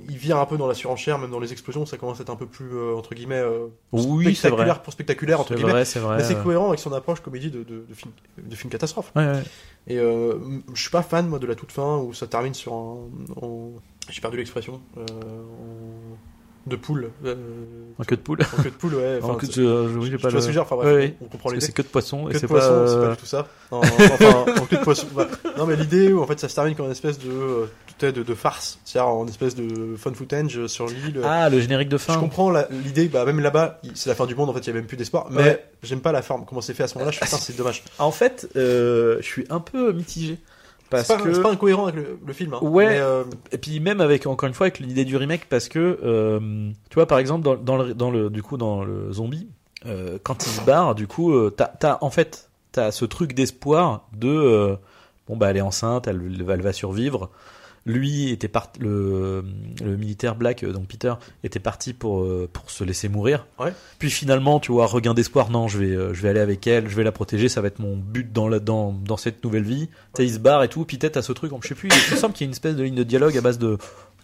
il 0.08 0.18
vire 0.18 0.38
un 0.38 0.46
peu 0.46 0.58
dans 0.58 0.68
la 0.68 0.74
surenchère, 0.76 1.18
même 1.18 1.32
dans 1.32 1.40
les 1.40 1.52
explosions, 1.52 1.86
ça 1.86 1.98
commence 1.98 2.20
à 2.20 2.24
être 2.24 2.30
un 2.30 2.36
peu 2.36 2.46
plus, 2.46 2.70
euh, 2.74 2.96
entre 2.96 3.16
guillemets, 3.16 3.36
euh, 3.40 3.68
Oui, 3.92 4.36
spectaculaire 4.36 4.76
vrai. 4.76 4.84
pour 4.84 4.94
spectaculaire, 4.94 5.40
entre 5.40 5.50
C'est 5.50 5.56
guillemets. 5.56 5.72
vrai, 5.72 5.86
c'est 5.86 6.00
vrai. 6.00 6.18
Mais 6.18 6.24
c'est 6.24 6.42
cohérent 6.42 6.68
avec 6.68 6.80
son 6.80 6.94
approche 6.94 7.20
comédie 7.22 7.50
de, 7.52 7.64
de, 7.64 7.86
de 7.88 7.94
film, 7.94 8.12
de 8.38 8.56
film 8.56 8.70
catastrophe. 8.72 9.12
Ouais, 9.16 9.26
ouais. 9.26 9.44
Et 9.88 9.98
euh, 9.98 10.36
je 10.74 10.82
suis 10.82 10.92
pas 10.92 11.02
fan, 11.02 11.28
moi, 11.28 11.40
de 11.40 11.48
la 11.48 11.56
toute 11.56 11.72
fin 11.72 11.98
où 11.98 12.14
ça 12.14 12.28
termine 12.28 12.54
sur 12.54 12.74
un. 12.74 12.98
J'ai 14.10 14.22
perdu 14.22 14.38
l'expression. 14.38 14.82
euh, 14.98 15.04
de 16.68 16.76
poule. 16.76 17.10
euh, 17.26 17.36
En 17.98 18.04
queue 18.04 18.16
de 18.16 18.22
poule. 18.22 18.40
en 18.42 18.62
queue 18.62 18.70
de 18.70 18.76
poule, 18.76 18.96
ouais. 18.96 19.20
En 19.24 19.30
enfin, 19.30 19.40
queue 19.40 19.48
c'est- 19.52 19.62
de- 19.62 19.66
euh, 19.66 19.88
oui, 19.98 20.10
j'ai 20.12 20.18
pas 20.18 20.30
que 20.30 20.40
je 20.40 20.46
le. 20.48 20.52
dire, 20.52 20.62
enfin, 20.64 20.76
bref, 20.76 21.12
on, 21.22 21.26
comprend 21.26 21.50
que 21.50 21.56
l'idée. 21.56 21.66
c'est 21.66 21.72
queue 21.72 21.84
de 21.84 21.88
poisson 21.88 22.28
et 22.30 22.34
Queue 22.34 22.40
c'est 22.40 22.48
de 22.48 22.52
pas. 22.54 22.62
c'est 22.62 22.68
pas 22.68 22.74
euh, 22.76 23.12
du 23.12 23.18
tout 23.18 23.26
ça. 23.26 23.48
Non, 23.72 23.82
enfin, 23.82 24.46
en 24.62 24.66
queue 24.66 24.78
de 24.78 24.84
poisson. 24.84 25.08
bah, 25.16 25.28
Non, 25.58 25.66
mais 25.68 25.76
l'idée 25.76 26.12
où 26.12 26.22
en 26.22 26.28
fait 26.28 26.40
ça 26.40 26.50
se 26.50 26.56
termine 26.56 26.76
comme 26.76 26.86
une 26.88 26.92
espèce 26.92 27.20
de, 27.20 27.30
euh, 27.30 27.66
de, 28.00 28.12
de, 28.12 28.24
de 28.24 28.34
farce, 28.36 28.80
c'est-à-dire 28.84 29.10
en 29.10 29.28
espèce 29.28 29.56
de 29.56 29.96
fun 29.96 30.14
footage 30.14 30.66
sur 30.68 30.88
l'île. 30.88 31.22
Ah, 31.24 31.50
le 31.50 31.60
générique 31.60 31.90
de 31.90 31.98
Je 31.98 32.04
fin. 32.04 32.18
comprends 32.18 32.50
la- 32.50 32.68
l'idée, 32.84 33.08
bah 33.08 33.26
même 33.26 33.40
là-bas, 33.40 33.80
c'est 33.94 34.10
la 34.10 34.16
fin 34.16 34.26
du 34.26 34.36
monde, 34.36 34.50
en 34.50 34.54
fait, 34.54 34.60
il 34.62 34.68
y 34.68 34.72
a 34.72 34.74
même 34.74 34.86
plus 34.88 34.98
d'espoir. 34.98 35.28
Mais 35.32 35.42
Ouais. 35.44 35.66
j'aime 35.84 36.02
pas 36.02 36.12
la 36.12 36.22
forme, 36.22 36.46
comment 36.48 36.62
c'est 36.62 36.74
fait 36.74 36.84
à 36.84 36.88
ce 36.88 36.96
moment-là. 36.96 37.12
Je 37.12 37.20
putain, 37.20 37.38
c'est 37.38 37.56
dommage. 37.56 37.84
En 38.00 38.12
fait, 38.12 38.50
euh, 38.56 39.18
je 39.22 39.26
suis 39.26 39.46
un 39.52 39.60
peu 39.60 39.92
mitigé 39.94 40.38
parce 40.90 41.08
pas, 41.08 41.18
que 41.18 41.34
c'est 41.34 41.42
pas 41.42 41.52
incohérent 41.52 41.86
avec 41.88 41.96
le, 41.96 42.20
le 42.26 42.34
film. 42.34 42.54
Hein. 42.54 42.60
Ouais. 42.62 42.88
Mais, 42.88 43.00
euh, 43.00 43.24
Et 43.52 43.58
puis 43.58 43.80
même 43.80 44.02
avec 44.02 44.26
encore 44.28 44.48
une 44.48 44.54
fois 44.54 44.66
avec 44.66 44.80
l'idée 44.80 45.06
du 45.06 45.18
remake 45.18 45.48
parce 45.50 45.70
que 45.70 46.00
euh, 46.04 46.70
tu 46.90 46.96
vois 46.96 47.06
par 47.06 47.20
exemple 47.20 47.44
dans, 47.44 47.56
dans 47.56 47.78
le 47.78 47.94
dans 47.94 48.12
le 48.12 48.30
du 48.30 48.42
coup 48.44 48.58
dans 48.58 48.84
le 48.84 49.12
zombie 49.12 49.48
euh, 49.86 50.18
quand 50.24 50.46
il 50.46 50.50
se 50.50 50.62
barre 50.62 50.96
du 50.96 51.08
coup 51.08 51.32
euh, 51.34 51.54
t'as 51.56 51.68
t'as 51.68 51.98
en 52.02 52.10
fait 52.10 52.50
t'as 52.72 52.92
ce 52.92 53.06
truc 53.06 53.34
d'espoir 53.34 54.08
de 54.14 54.30
euh, 54.30 54.76
bon 55.28 55.38
bah 55.38 55.50
elle 55.50 55.58
est 55.58 55.62
enceinte 55.62 56.08
elle, 56.08 56.22
elle 56.50 56.62
va 56.62 56.74
survivre 56.74 57.30
lui 57.90 58.30
était 58.30 58.48
parti 58.48 58.80
le, 58.80 59.44
le 59.84 59.98
militaire 59.98 60.36
Black 60.36 60.64
euh, 60.64 60.72
donc 60.72 60.88
Peter 60.88 61.14
était 61.44 61.60
parti 61.60 61.94
pour 61.94 62.22
euh, 62.24 62.50
pour 62.52 62.70
se 62.72 62.84
laisser 62.84 63.10
mourir 63.10 63.46
Ouais. 63.60 63.74
puis 63.98 64.10
finalement 64.10 64.60
tu 64.60 64.72
vois 64.72 64.86
regain 64.86 65.14
d'espoir 65.14 65.50
non 65.50 65.68
je 65.68 65.78
vais 65.80 65.96
euh, 65.96 66.14
je 66.14 66.22
vais 66.22 66.30
aller 66.30 66.40
avec 66.40 66.66
elle 66.68 66.88
je 66.88 66.96
vais 66.96 67.04
la 67.04 67.12
protéger 67.12 67.50
ça 67.50 67.62
va 67.62 67.68
être 67.68 67.80
mon 67.80 67.98
but 67.98 68.32
dans 68.32 68.48
la 68.48 68.60
dans 68.60 68.94
dans 68.94 69.18
cette 69.18 69.44
nouvelle 69.44 69.64
vie 69.64 69.88
tu 69.88 70.22
sais 70.22 70.26
il 70.26 70.34
se 70.34 70.40
barre 70.40 70.64
et 70.64 70.68
tout 70.70 70.86
puis 70.86 70.98
peut-être 70.98 71.18
à 71.18 71.22
ce 71.22 71.32
truc 71.34 71.52
je 71.62 71.68
sais 71.68 71.76
plus 71.76 71.90
il 71.90 72.14
me 72.16 72.20
semble 72.20 72.34
qu'il 72.34 72.46
y 72.46 72.48
a 72.48 72.50
une 72.50 72.54
espèce 72.54 72.76
de 72.76 72.84
ligne 72.84 72.96
de 72.96 73.04
dialogue 73.04 73.38
à 73.38 73.42
base 73.42 73.58
de 73.60 73.78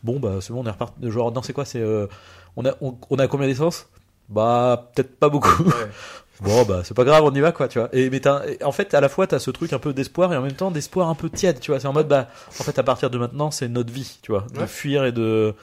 bon 0.03 0.20
bah 0.20 0.36
c'est 0.41 0.53
bon 0.53 0.61
on 0.63 0.66
est 0.68 0.72
reparti 0.72 0.93
genre 1.11 1.32
non 1.32 1.41
c'est 1.41 1.53
quoi 1.53 1.66
c'est 1.66 1.82
euh, 1.82 2.07
on 2.55 2.66
a 2.66 2.74
on, 2.82 2.95
on 3.09 3.18
a 3.20 3.28
combien 3.28 3.47
d'essence? 3.47 3.88
Bah 4.30 4.91
peut-être 4.95 5.18
pas 5.20 5.30
beaucoup 5.30 5.63
ouais. 5.63 5.72
bon 6.41 6.63
bah 6.63 6.81
c'est 6.83 6.93
pas 6.93 7.03
grave 7.03 7.23
on 7.23 7.33
y 7.33 7.39
va 7.39 7.51
quoi 7.51 7.67
tu 7.67 7.79
vois. 7.79 7.89
Et 7.93 8.09
mais 8.09 8.21
et 8.59 8.63
en 8.63 8.71
fait 8.71 8.93
à 8.93 9.01
la 9.01 9.09
fois 9.09 9.27
t'as 9.27 9.39
ce 9.39 9.51
truc 9.51 9.73
un 9.73 9.79
peu 9.79 9.93
d'espoir 9.93 10.33
et 10.33 10.38
en 10.38 10.41
même 10.41 10.53
temps 10.53 10.71
d'espoir 10.71 11.09
un 11.09 11.15
peu 11.15 11.29
tiède 11.29 11.59
tu 11.59 11.71
vois. 11.71 11.79
C'est 11.79 11.88
en 11.88 11.93
mode 11.93 12.07
bah 12.07 12.27
en 12.59 12.63
fait 12.63 12.77
à 12.79 12.83
partir 12.83 13.09
de 13.09 13.17
maintenant 13.17 13.51
c'est 13.51 13.67
notre 13.67 13.91
vie 13.91 14.19
tu 14.21 14.31
vois. 14.31 14.45
De 14.53 14.59
Ouais. 14.61 14.67
fuir 14.67 15.05
et 15.05 15.11
de 15.11 15.53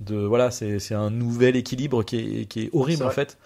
de 0.00 0.16
voilà 0.16 0.50
c'est 0.50 0.78
c'est 0.78 0.94
un 0.94 1.10
nouvel 1.10 1.56
équilibre 1.56 2.02
qui 2.04 2.42
est 2.42 2.44
qui 2.46 2.64
est 2.64 2.70
horrible 2.72 3.04
en 3.04 3.10
fait. 3.10 3.36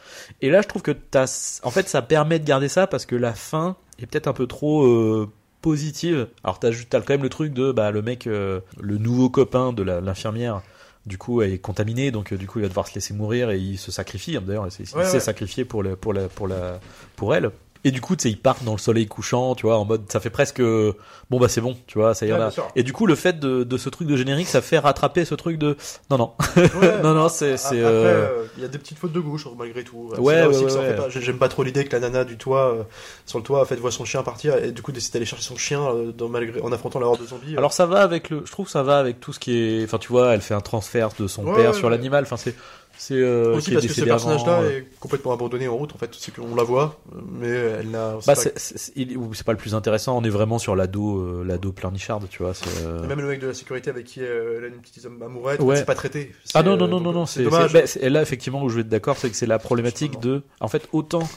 Et 0.42 0.50
là 0.50 0.60
je 0.62 0.68
trouve 0.68 0.82
que 0.82 0.90
t'as 0.92 1.60
en 1.62 1.70
fait 1.70 1.88
ça 1.88 2.02
permet 2.02 2.38
de 2.38 2.44
garder 2.44 2.68
ça 2.68 2.86
parce 2.86 3.06
que 3.06 3.16
la 3.16 3.32
fin 3.32 3.76
est 3.98 4.06
peut-être 4.06 4.26
un 4.28 4.32
peu 4.34 4.46
trop 4.46 4.84
euh, 4.84 5.30
positive. 5.62 6.26
Alors 6.44 6.58
t'as 6.58 6.70
t'as 6.90 7.00
quand 7.00 7.14
même 7.14 7.22
le 7.22 7.28
truc 7.30 7.52
de 7.54 7.72
bah 7.72 7.90
le 7.90 8.02
mec 8.02 8.26
euh, 8.26 8.60
le 8.80 8.98
nouveau 8.98 9.30
copain 9.30 9.72
de 9.72 9.82
l'infirmière 9.82 10.60
du 11.06 11.18
coup 11.18 11.42
est 11.42 11.58
contaminé 11.58 12.10
donc 12.10 12.32
euh, 12.32 12.36
du 12.36 12.46
coup 12.46 12.58
il 12.60 12.62
va 12.62 12.68
devoir 12.68 12.86
se 12.86 12.94
laisser 12.94 13.12
mourir 13.14 13.50
et 13.50 13.58
il 13.58 13.76
se 13.78 13.90
sacrifie 13.90 14.36
hein, 14.36 14.42
d'ailleurs 14.46 14.66
il 14.66 14.70
s'est 14.70 14.96
Ouais, 14.96 15.10
ouais. 15.10 15.20
sacrifié 15.20 15.64
pour 15.64 15.82
le, 15.82 15.96
pour 15.96 16.12
la 16.12 16.28
pour 16.28 16.46
la 16.46 16.78
pour 17.16 17.34
elle 17.34 17.50
et 17.84 17.90
du 17.90 18.00
coup 18.00 18.14
tu 18.16 18.22
sais 18.24 18.30
ils 18.30 18.38
partent 18.40 18.64
dans 18.64 18.72
le 18.72 18.78
soleil 18.78 19.06
couchant 19.06 19.54
tu 19.54 19.66
vois 19.66 19.76
en 19.78 19.84
mode 19.84 20.02
ça 20.10 20.20
fait 20.20 20.30
presque 20.30 20.60
euh, 20.60 20.92
bon 21.30 21.40
bah 21.40 21.48
c'est 21.48 21.60
bon 21.60 21.76
tu 21.86 21.98
vois 21.98 22.14
ça 22.14 22.26
y 22.26 22.30
Ouais, 22.30 22.36
en 22.38 22.40
a 22.40 22.44
bien 22.46 22.50
sûr. 22.50 22.68
et 22.76 22.82
du 22.82 22.92
coup 22.92 23.06
le 23.06 23.14
fait 23.16 23.40
de, 23.40 23.64
de 23.64 23.76
ce 23.76 23.88
truc 23.88 24.06
de 24.08 24.16
générique 24.16 24.46
ça 24.48 24.60
fait 24.62 24.78
rattraper 24.78 25.24
ce 25.24 25.34
truc 25.34 25.58
de 25.58 25.76
non 26.10 26.18
non 26.18 26.32
Ouais. 26.56 26.68
non 27.02 27.14
non 27.14 27.28
c'est 27.28 27.56
c'est 27.56 27.80
euh, 27.80 27.88
euh, 27.88 28.44
il 28.56 28.62
y 28.62 28.64
a 28.64 28.68
des 28.68 28.78
petites 28.78 28.98
fautes 28.98 29.12
de 29.12 29.20
gauche 29.20 29.46
malgré 29.58 29.82
tout. 29.84 30.10
Ouais, 30.12 30.18
ouais, 30.18 30.42
en 30.44 30.48
ouais, 30.48 30.54
fait 30.70 30.78
ouais. 31.00 31.10
J'ai- 31.10 31.20
J'aime 31.22 31.38
pas 31.38 31.48
trop 31.48 31.62
l'idée 31.62 31.84
que 31.84 31.92
la 31.92 32.00
nana 32.00 32.24
du 32.24 32.36
toit, 32.36 32.72
euh, 32.74 32.82
sur 33.26 33.38
le 33.38 33.44
toit, 33.44 33.60
en 33.62 33.64
fait, 33.64 33.76
voit 33.76 33.90
son 33.90 34.04
chien 34.04 34.22
partir 34.22 34.56
et 34.62 34.72
du 34.72 34.82
coup 34.82 34.92
décide 34.92 35.12
d'aller 35.14 35.24
chercher 35.24 35.44
son 35.44 35.56
chien 35.56 35.80
euh, 35.82 36.12
dans, 36.12 36.28
malgré, 36.28 36.60
en 36.60 36.70
affrontant 36.72 37.00
la 37.00 37.06
horde 37.06 37.20
de 37.22 37.26
zombies. 37.26 37.56
alors 37.56 37.72
ça 37.72 37.86
va 37.86 38.02
avec 38.02 38.30
le 38.30 38.42
je 38.44 38.50
trouve 38.52 38.66
que 38.66 38.72
ça 38.72 38.82
va 38.82 38.98
avec 38.98 39.20
tout 39.20 39.32
ce 39.32 39.38
qui 39.40 39.56
est 39.56 39.84
enfin 39.84 39.98
tu 39.98 40.08
vois 40.08 40.34
elle 40.34 40.40
fait 40.42 40.54
un 40.54 40.60
transfert 40.60 41.10
de 41.18 41.26
son 41.26 41.44
Ouais, 41.46 41.54
père 41.56 41.70
ouais, 41.70 41.76
sur 41.76 41.84
ouais. 41.84 41.90
l'animal 41.90 42.24
enfin 42.24 42.36
c'est 42.36 42.54
c'est 42.98 43.14
euh, 43.14 43.56
aussi 43.56 43.72
parce 43.72 43.86
que 43.86 43.92
ce 43.92 44.00
personnage-là 44.04 44.60
euh, 44.60 44.78
est 44.78 44.86
complètement 45.00 45.32
abandonné 45.32 45.68
en 45.68 45.76
route 45.76 45.94
en 45.94 45.98
fait. 45.98 46.10
C'est 46.18 46.34
qu'on 46.34 46.54
la 46.54 46.62
voit, 46.62 47.00
mais 47.30 47.48
elle 47.48 47.90
n'a. 47.90 48.16
c'est 48.20 48.26
bah 48.26 48.34
pas- 48.34 49.34
c'est 49.34 49.44
pas 49.46 49.52
le 49.52 49.58
plus 49.58 49.74
intéressant 49.74 50.16
on 50.18 50.24
est 50.24 50.28
vraiment 50.30 50.58
sur 50.58 50.76
l'ado 50.76 51.18
euh, 51.18 51.44
l'ado 51.46 51.72
pleurnicharde 51.72 52.26
tu 52.30 52.42
vois 52.42 52.52
euh, 52.84 53.04
Et 53.04 53.06
Même 53.06 53.20
le 53.20 53.26
mec 53.28 53.40
de 53.40 53.48
la 53.48 53.54
sécurité 53.54 53.90
avec 53.90 54.04
qui 54.06 54.20
elle 54.20 54.64
a 54.64 54.66
une 54.68 54.80
petite 54.80 55.06
amourette, 55.06 55.60
Ouais. 55.60 55.76
c'est 55.76 55.84
pas 55.84 55.94
traité. 55.94 56.32
Ah 56.54 56.62
non, 56.62 56.76
non, 56.76 56.88
non, 56.88 57.00
non, 57.00 57.12
non, 57.12 57.26
c'est 57.26 57.42
dommage. 57.44 57.72
bah, 57.72 57.80
là, 58.08 58.22
effectivement, 58.22 58.62
où 58.62 58.68
je 58.68 58.76
vais 58.76 58.80
être 58.82 58.88
d'accord, 58.88 59.16
c'est 59.16 59.30
que 59.30 59.36
c'est 59.36 59.46
la 59.46 59.58
problématique 59.58 60.20
de. 60.20 60.42
En 60.60 60.68
fait, 60.68 60.88
autant 60.92 61.28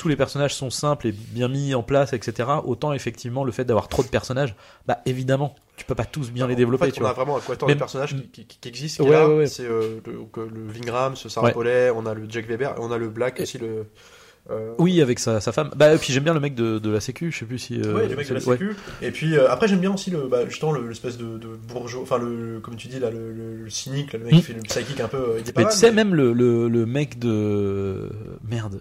tous 0.00 0.08
les 0.08 0.16
personnages 0.16 0.54
sont 0.54 0.70
simples 0.70 1.08
et 1.08 1.12
bien 1.12 1.48
mis 1.48 1.74
en 1.74 1.82
place, 1.82 2.14
etc., 2.14 2.48
autant 2.64 2.94
effectivement 2.94 3.44
le 3.44 3.52
fait 3.52 3.66
d'avoir 3.66 3.86
trop 3.88 4.02
de 4.02 4.08
personnages, 4.08 4.54
bah 4.86 5.00
évidemment, 5.04 5.54
tu 5.76 5.84
peux 5.84 5.94
pas 5.94 6.06
tous 6.06 6.30
bien 6.30 6.46
les 6.46 6.54
En 6.54 6.56
développer, 6.56 6.86
fait, 6.86 6.92
tu 6.92 7.00
on 7.02 7.04
a 7.04 7.08
vois. 7.12 7.12
vraiment 7.22 7.36
un 7.36 7.40
quatuor 7.40 7.68
Même- 7.68 7.76
de 7.76 7.80
personnages 7.80 8.16
qui, 8.32 8.46
qui, 8.46 8.58
qui 8.58 8.68
existent. 8.68 9.04
Ouais, 9.04 9.10
ouais, 9.10 9.36
ouais. 9.40 9.46
C'est 9.46 9.66
euh, 9.66 10.00
le, 10.06 10.48
le 10.48 10.72
Vingram, 10.72 11.16
ce 11.16 11.28
Sarah 11.28 11.48
Ouais. 11.48 11.52
Paulet, 11.52 11.90
on 11.94 12.06
a 12.06 12.14
le 12.14 12.22
Jack 12.30 12.48
Weber, 12.48 12.74
on 12.78 12.90
a 12.90 12.96
le 12.96 13.10
Black 13.10 13.40
Et- 13.40 13.42
aussi, 13.42 13.58
le. 13.58 13.84
euh, 14.50 14.72
Oui, 14.78 15.02
avec 15.02 15.18
sa, 15.18 15.40
sa 15.42 15.52
femme. 15.52 15.70
Bah, 15.76 15.92
et 15.94 15.98
puis 15.98 16.14
j'aime 16.14 16.24
bien 16.24 16.32
le 16.32 16.40
mec 16.40 16.54
de, 16.54 16.78
de 16.78 16.90
la 16.90 17.00
Sécu, 17.00 17.30
je 17.30 17.38
sais 17.40 17.44
plus 17.44 17.58
si. 17.58 17.78
euh, 17.78 17.94
Ouais, 17.94 18.06
du 18.08 18.16
mec 18.16 18.26
de 18.26 18.34
la 18.34 18.40
ouais. 18.40 18.56
sécu. 18.56 18.74
Et 19.02 19.10
puis 19.10 19.36
euh, 19.36 19.50
après 19.50 19.68
j'aime 19.68 19.80
bien 19.80 19.92
aussi 19.92 20.10
le 20.10 20.28
bah, 20.28 20.46
justement 20.48 20.72
le- 20.72 20.88
l'espèce 20.88 21.18
de, 21.18 21.36
de 21.36 21.48
bourgeois, 21.68 22.00
enfin 22.02 22.16
le, 22.16 22.54
le- 22.54 22.60
comme 22.60 22.76
tu 22.76 22.88
dis 22.88 22.98
là 22.98 23.10
le, 23.10 23.32
le- 23.32 23.56
le 23.64 23.70
cynique, 23.70 24.14
là, 24.14 24.18
le 24.18 24.24
mec 24.24 24.34
qui 24.36 24.42
fait 24.42 24.52
le 24.54 24.62
psychique 24.62 25.00
un 25.00 25.08
peu. 25.08 25.18
euh, 25.18 25.40
il 25.40 25.46
est 25.48 25.52
pas 25.52 25.60
Mais 25.60 25.64
mal, 25.64 25.72
tu 25.74 25.78
sais, 25.78 25.90
mais- 25.90 25.96
même 26.04 26.14
le, 26.14 26.32
le, 26.32 26.68
le 26.68 26.86
mec 26.86 27.18
de. 27.18 28.08
Merde. 28.48 28.80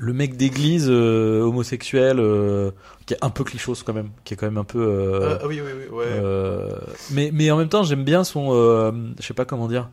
Le 0.00 0.12
mec 0.12 0.36
d'église 0.36 0.86
euh, 0.88 1.40
homosexuel, 1.42 2.18
euh, 2.20 2.70
qui 3.06 3.14
est 3.14 3.18
un 3.24 3.30
peu 3.30 3.42
clichos 3.42 3.74
quand 3.84 3.92
même, 3.92 4.10
qui 4.24 4.34
est 4.34 4.36
quand 4.36 4.46
même 4.46 4.58
un 4.58 4.64
peu. 4.64 4.78
euh, 4.80 5.20
Euh, 5.32 5.38
ah 5.42 5.46
oui 5.48 5.60
oui 5.60 5.72
oui 5.76 5.96
ouais. 5.96 6.04
Euh, 6.06 6.70
mais, 7.10 7.30
mais 7.32 7.50
en 7.50 7.56
même 7.56 7.68
temps, 7.68 7.82
j'aime 7.82 8.04
bien 8.04 8.22
son. 8.22 8.50
euh, 8.52 8.92
je 9.20 9.26
sais 9.26 9.34
pas 9.34 9.44
comment 9.44 9.66
dire. 9.66 9.90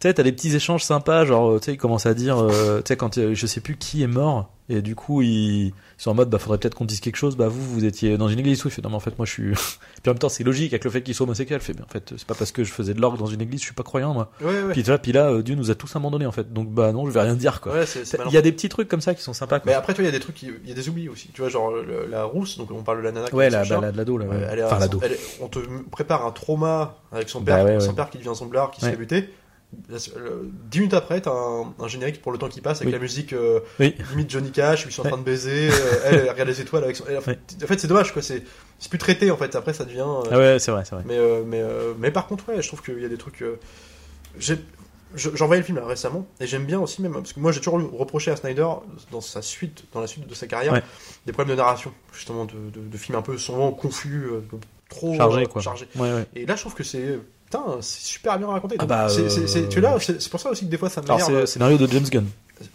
Tu 0.00 0.08
sais, 0.08 0.14
t'as 0.14 0.22
des 0.22 0.32
petits 0.32 0.54
échanges 0.54 0.84
sympas, 0.84 1.24
genre, 1.24 1.58
tu 1.60 1.66
sais, 1.66 1.72
il 1.74 1.78
commence 1.78 2.06
à 2.06 2.14
dire, 2.14 2.38
euh, 2.38 2.78
tu 2.78 2.88
sais, 2.88 2.96
quand 2.96 3.18
je 3.34 3.46
sais 3.46 3.60
plus 3.60 3.76
qui 3.76 4.02
est 4.02 4.08
mort, 4.08 4.52
et 4.68 4.82
du 4.82 4.94
coup, 4.94 5.22
ils 5.22 5.72
sont 5.98 6.10
en 6.10 6.14
mode, 6.14 6.28
bah, 6.30 6.38
faudrait 6.38 6.58
peut-être 6.58 6.74
qu'on 6.74 6.84
dise 6.84 7.00
quelque 7.00 7.16
chose, 7.16 7.36
bah, 7.36 7.48
vous, 7.48 7.62
vous 7.62 7.84
étiez 7.84 8.16
dans 8.18 8.28
une 8.28 8.38
église, 8.38 8.64
oui, 8.64 8.70
fait, 8.70 8.82
non, 8.82 8.90
mais 8.90 8.96
en 8.96 9.00
fait, 9.00 9.16
moi, 9.18 9.26
je 9.26 9.30
suis. 9.32 9.52
Puis 10.02 10.08
en 10.08 10.10
même 10.10 10.18
temps, 10.18 10.28
c'est 10.28 10.44
logique 10.44 10.72
avec 10.72 10.84
le 10.84 10.90
fait 10.90 11.02
qu'il 11.02 11.14
soit 11.14 11.24
homosexuel, 11.24 11.60
fait, 11.60 11.74
mais 11.74 11.82
en 11.82 11.88
fait, 11.88 12.14
c'est 12.16 12.26
pas 12.26 12.34
parce 12.34 12.52
que 12.52 12.64
je 12.64 12.72
faisais 12.72 12.94
de 12.94 13.00
l'orgue 13.00 13.18
dans 13.18 13.26
une 13.26 13.40
église, 13.40 13.60
je 13.60 13.66
suis 13.66 13.74
pas 13.74 13.82
croyant, 13.84 14.12
moi. 14.12 14.30
ouais 14.40 14.46
ouais. 14.46 14.72
Puis, 14.72 14.82
vois, 14.82 14.98
puis 14.98 15.12
là, 15.12 15.30
euh, 15.30 15.42
Dieu 15.42 15.54
nous 15.54 15.70
a 15.70 15.74
tous 15.74 15.94
abandonnés, 15.96 16.26
en 16.26 16.32
fait. 16.32 16.52
Donc, 16.52 16.68
bah, 16.70 16.92
non, 16.92 17.06
je 17.06 17.10
vais 17.12 17.20
rien 17.22 17.34
dire, 17.34 17.60
quoi. 17.60 17.72
Ouais, 17.74 17.86
c'est 17.86 18.04
Il 18.26 18.32
y 18.32 18.36
a 18.36 18.42
des 18.42 18.52
petits 18.52 18.68
trucs 18.68 18.88
comme 18.88 19.00
ça 19.00 19.14
qui 19.14 19.22
sont 19.22 19.32
sympas, 19.32 19.60
quoi. 19.60 19.70
Mais 19.70 19.76
après 19.76 19.94
toi 19.94 20.02
il 20.02 20.06
y 20.06 20.08
a 20.08 20.12
des 20.12 20.20
trucs, 20.20 20.34
qui- 20.34 20.50
il 20.62 20.68
y 20.68 20.72
a 20.72 20.74
des 20.74 20.88
oublis 20.88 21.08
aussi. 21.08 21.28
Tu 21.32 21.40
vois 21.40 21.48
genre 21.50 21.70
le- 21.70 22.06
la 22.10 22.24
rousse, 22.24 22.58
donc 22.58 22.70
on 22.70 22.82
parle 22.82 22.98
de 22.98 23.02
la 23.04 23.12
nana. 23.12 23.28
qui 23.28 23.34
ouais, 23.34 23.50
son 23.50 23.56
la, 23.56 23.64
bah, 23.64 23.80
la, 23.80 23.92
l'ado, 23.92 24.18
là, 24.18 24.26
elle 24.50 24.58
est- 24.58 24.62
enfin, 24.64 24.78
elle 25.02 25.16
on 25.40 25.48
te 25.48 25.58
prépare 25.90 26.26
un 26.26 26.30
trauma 26.32 26.96
avec 27.12 27.28
son 27.28 27.40
Bah 27.40 27.64
père, 27.64 27.80
son 27.82 27.94
père 27.94 28.10
qui 28.10 28.18
devient 28.18 28.32
zomblard, 28.34 28.70
qui 28.70 28.80
se 28.80 28.86
fait 28.86 28.96
buter. 28.96 29.28
La- 29.88 29.98
le- 30.20 30.50
dix 30.70 30.78
minutes 30.78 30.94
après, 30.94 31.20
t'as 31.20 31.30
un, 31.32 31.74
un 31.78 31.88
générique 31.88 32.20
pour 32.22 32.32
le 32.32 32.38
temps 32.38 32.48
qui 32.48 32.60
passe 32.60 32.78
avec 32.78 32.86
Oui. 32.88 32.92
la 32.92 32.98
musique 32.98 33.32
euh, 33.32 33.60
Oui. 33.80 33.94
limite 34.10 34.30
Johnny 34.30 34.50
Cash, 34.50 34.86
où 34.86 34.88
ils 34.88 34.92
sont 34.92 35.02
en 35.06 35.08
train 35.08 35.18
de 35.18 35.22
baiser, 35.22 35.68
euh, 35.70 35.72
elle, 36.04 36.14
elle 36.20 36.30
regarde 36.30 36.48
les 36.48 36.60
étoiles 36.60 36.84
avec 36.84 36.96
son. 36.96 37.04
elle- 37.08 37.18
en 37.18 37.20
fait, 37.20 37.38
c'est 37.78 37.86
dommage, 37.88 38.12
quoi. 38.12 38.22
C'est 38.22 38.42
c'est 38.78 38.88
plus 38.88 38.98
traité, 38.98 39.30
en 39.30 39.36
fait. 39.36 39.54
Après, 39.56 39.72
ça 39.72 39.84
devient. 39.84 40.00
euh, 40.06 40.28
Ah 40.30 40.38
ouais, 40.38 40.58
c'est 40.58 40.70
vrai, 40.70 40.84
c'est 40.84 40.94
vrai. 40.94 41.04
mais, 41.06 41.16
euh, 41.16 41.42
mais, 41.46 41.60
euh, 41.62 41.94
mais 41.98 42.10
par 42.10 42.26
contre, 42.26 42.48
ouais, 42.48 42.60
je 42.60 42.68
trouve 42.68 42.82
qu'il 42.82 43.00
y 43.00 43.04
a 43.04 43.08
des 43.08 43.16
trucs. 43.18 43.42
euh, 43.42 43.58
j'ai- 44.38 44.58
je- 45.14 45.30
J'ai 45.32 45.44
envoyé 45.44 45.60
le 45.60 45.64
film 45.66 45.78
là, 45.78 45.86
récemment 45.86 46.26
et 46.40 46.46
j'aime 46.48 46.64
bien 46.64 46.80
aussi 46.80 47.00
même 47.00 47.12
parce 47.12 47.32
que 47.32 47.38
moi 47.38 47.52
j'ai 47.52 47.60
toujours 47.60 47.80
reproché 47.96 48.32
à 48.32 48.36
Snyder 48.36 48.66
dans 49.12 49.20
sa 49.20 49.42
suite, 49.42 49.84
dans 49.92 50.00
la 50.00 50.08
suite 50.08 50.26
de 50.26 50.34
sa 50.34 50.48
carrière, 50.48 50.72
Ouais. 50.72 50.82
des 51.24 51.32
problèmes 51.32 51.54
de 51.56 51.60
narration, 51.62 51.92
justement 52.12 52.44
de, 52.46 52.52
de, 52.74 52.80
de 52.80 52.96
films 52.98 53.16
un 53.16 53.22
peu 53.22 53.38
souvent 53.38 53.70
confus, 53.70 54.24
trop 54.88 55.14
Chargé, 55.16 55.46
quoi. 55.46 55.62
chargés. 55.62 55.86
Ouais, 55.94 56.12
ouais. 56.12 56.26
Et 56.34 56.46
là, 56.46 56.56
je 56.56 56.62
trouve 56.62 56.74
que 56.74 56.82
c'est 56.82 57.20
putain, 57.58 57.76
c'est 57.80 58.00
super 58.02 58.38
bien 58.38 58.46
raconté. 58.48 58.76
Ah 58.78 58.86
bah, 58.86 59.08
c'est- 59.08 59.28
c'est- 59.28 59.46
c'est- 59.46 59.62
euh, 59.64 59.68
tu 59.68 59.80
l'as, 59.80 59.98
c'est 60.00 60.28
pour 60.28 60.40
ça 60.40 60.50
aussi 60.50 60.64
que 60.66 60.70
des 60.70 60.78
fois 60.78 60.90
ça 60.90 61.00
m'énerve. 61.00 61.22
c'est 61.24 61.32
le 61.32 61.46
scénario 61.46 61.76
de 61.78 61.86
James 61.90 62.04
Gunn. 62.10 62.26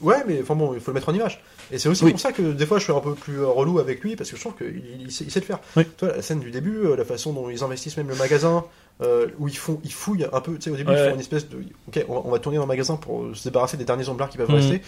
Ouais, 0.02 0.18
mais 0.28 0.40
enfin 0.42 0.56
bon, 0.56 0.74
il 0.74 0.80
faut 0.82 0.92
le 0.92 0.96
mettre 0.96 1.08
en 1.10 1.14
image. 1.14 1.42
Et 1.72 1.80
c'est 1.80 1.88
aussi 1.88 2.04
Oui. 2.04 2.12
pour 2.12 2.20
ça 2.20 2.32
que 2.34 2.42
des 2.52 2.66
fois 2.66 2.80
je 2.80 2.84
suis 2.84 2.94
un 2.94 3.00
peu 3.00 3.14
plus 3.16 3.40
euh, 3.40 3.48
relou 3.48 3.80
avec 3.80 4.02
lui 4.02 4.16
parce 4.18 4.30
que 4.30 4.36
je 4.36 4.42
trouve 4.42 4.56
qu'il 4.56 4.82
il 5.00 5.12
sait, 5.12 5.24
il 5.24 5.32
sait 5.32 5.40
le 5.40 5.46
faire. 5.46 5.60
Oui. 5.78 5.86
Toi, 5.98 6.10
la 6.18 6.22
scène 6.22 6.40
du 6.42 6.52
début, 6.52 6.78
euh, 6.86 6.96
la 6.98 7.06
façon 7.06 7.32
dont 7.32 7.50
ils 7.50 7.64
investissent 7.64 7.96
même 7.98 8.10
le 8.10 8.16
magasin, 8.16 8.66
euh, 9.02 9.28
où 9.40 9.48
ils 9.48 9.56
font, 9.58 9.80
ils 9.86 9.94
fouillent 9.94 10.28
un 10.34 10.42
peu. 10.42 10.56
Tu 10.56 10.64
sais, 10.64 10.70
au 10.72 10.76
début, 10.76 10.92
Ouais. 10.92 11.06
ils 11.06 11.10
font 11.10 11.14
une 11.16 11.20
espèce 11.22 11.48
de. 11.48 11.58
Ok, 11.88 12.06
on 12.10 12.14
va, 12.16 12.22
on 12.26 12.32
va 12.32 12.40
tourner 12.40 12.58
dans 12.58 12.64
le 12.64 12.68
magasin 12.68 12.98
pour 12.98 13.24
euh, 13.24 13.34
se 13.34 13.46
débarrasser 13.46 13.78
des 13.78 13.86
derniers 13.86 14.10
omblards 14.10 14.30
qui 14.30 14.38
peuvent 14.38 14.50
Mhm. 14.50 14.56
rester. 14.56 14.82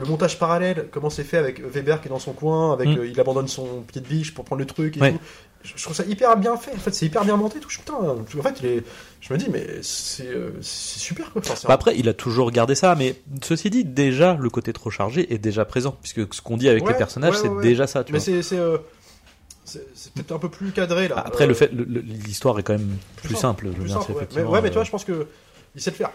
Le 0.00 0.06
montage 0.06 0.38
parallèle, 0.38 0.88
comment 0.90 1.10
c'est 1.10 1.24
fait 1.24 1.36
avec 1.36 1.60
Weber 1.60 2.00
qui 2.00 2.08
est 2.08 2.10
dans 2.10 2.18
son 2.18 2.32
coin, 2.32 2.72
avec 2.72 2.88
Mhm. 2.88 2.98
euh, 2.98 3.06
il 3.08 3.18
abandonne 3.20 3.48
son 3.48 3.82
pied 3.82 4.00
de 4.00 4.06
biche 4.06 4.34
pour 4.34 4.44
prendre 4.44 4.60
le 4.60 4.66
truc 4.66 4.96
et 4.96 5.00
Ouais. 5.00 5.12
tout. 5.12 5.18
Je, 5.62 5.72
je 5.76 5.82
trouve 5.82 5.94
ça 5.94 6.04
hyper 6.04 6.36
bien 6.38 6.56
fait. 6.56 6.72
En 6.74 6.78
fait, 6.78 6.94
c'est 6.94 7.04
hyper 7.04 7.22
bien 7.24 7.36
monté. 7.36 7.60
Tout. 7.60 7.68
Je, 7.68 7.78
putain, 7.78 7.92
en 7.94 8.24
fait, 8.42 8.82
je 9.20 9.32
me 9.32 9.38
dis, 9.38 9.48
mais 9.52 9.66
c'est 9.82 10.26
euh, 10.28 10.52
super 10.62 11.30
quoi. 11.32 11.42
Enfin, 11.44 11.68
Bah 11.68 11.74
après, 11.74 11.98
il 11.98 12.08
a 12.08 12.14
toujours 12.14 12.50
gardé 12.50 12.74
ça, 12.74 12.94
mais 12.94 13.16
ceci 13.42 13.68
dit, 13.68 13.84
déjà, 13.84 14.38
le 14.40 14.48
côté 14.48 14.72
trop 14.72 14.88
chargé 14.90 15.32
est 15.34 15.38
déjà 15.38 15.66
présent, 15.66 15.98
puisque 16.00 16.32
ce 16.32 16.40
qu'on 16.40 16.56
dit 16.56 16.68
avec 16.70 16.84
Ouais, 16.84 16.92
les 16.92 16.96
personnages, 16.96 17.34
ouais, 17.34 17.40
c'est 17.42 17.60
déjà 17.60 17.86
ça, 17.86 18.04
tu 18.04 18.12
mais 18.14 18.18
vois. 18.20 18.24
c'est 18.24 18.42
c'est 18.42 18.58
euh, 18.58 18.78
c'est- 19.66 19.86
c'est 19.94 20.12
peut-être 20.14 20.32
un 20.32 20.38
peu 20.38 20.48
plus 20.48 20.70
cadré 20.72 21.08
là. 21.08 21.18
Après, 21.18 21.44
Euh, 21.44 21.48
le 21.48 21.54
fait, 21.54 21.70
l'histoire 21.72 22.58
est 22.58 22.62
quand 22.62 22.72
même 22.78 22.96
plus, 23.22 23.34
simple. 23.34 23.66
je 23.66 23.68
veux 23.72 23.74
plus 23.74 23.84
dire, 23.84 23.92
simple, 24.02 24.06
c'est 24.30 24.36
ouais. 24.36 24.44
Mais, 24.44 24.50
ouais, 24.50 24.62
mais 24.62 24.68
tu 24.70 24.74
vois, 24.74 24.84
je 24.84 24.90
pense 24.90 25.04
que 25.04 25.26
il 25.74 25.80
sait 25.82 25.90
le 25.90 25.96
faire. 25.96 26.10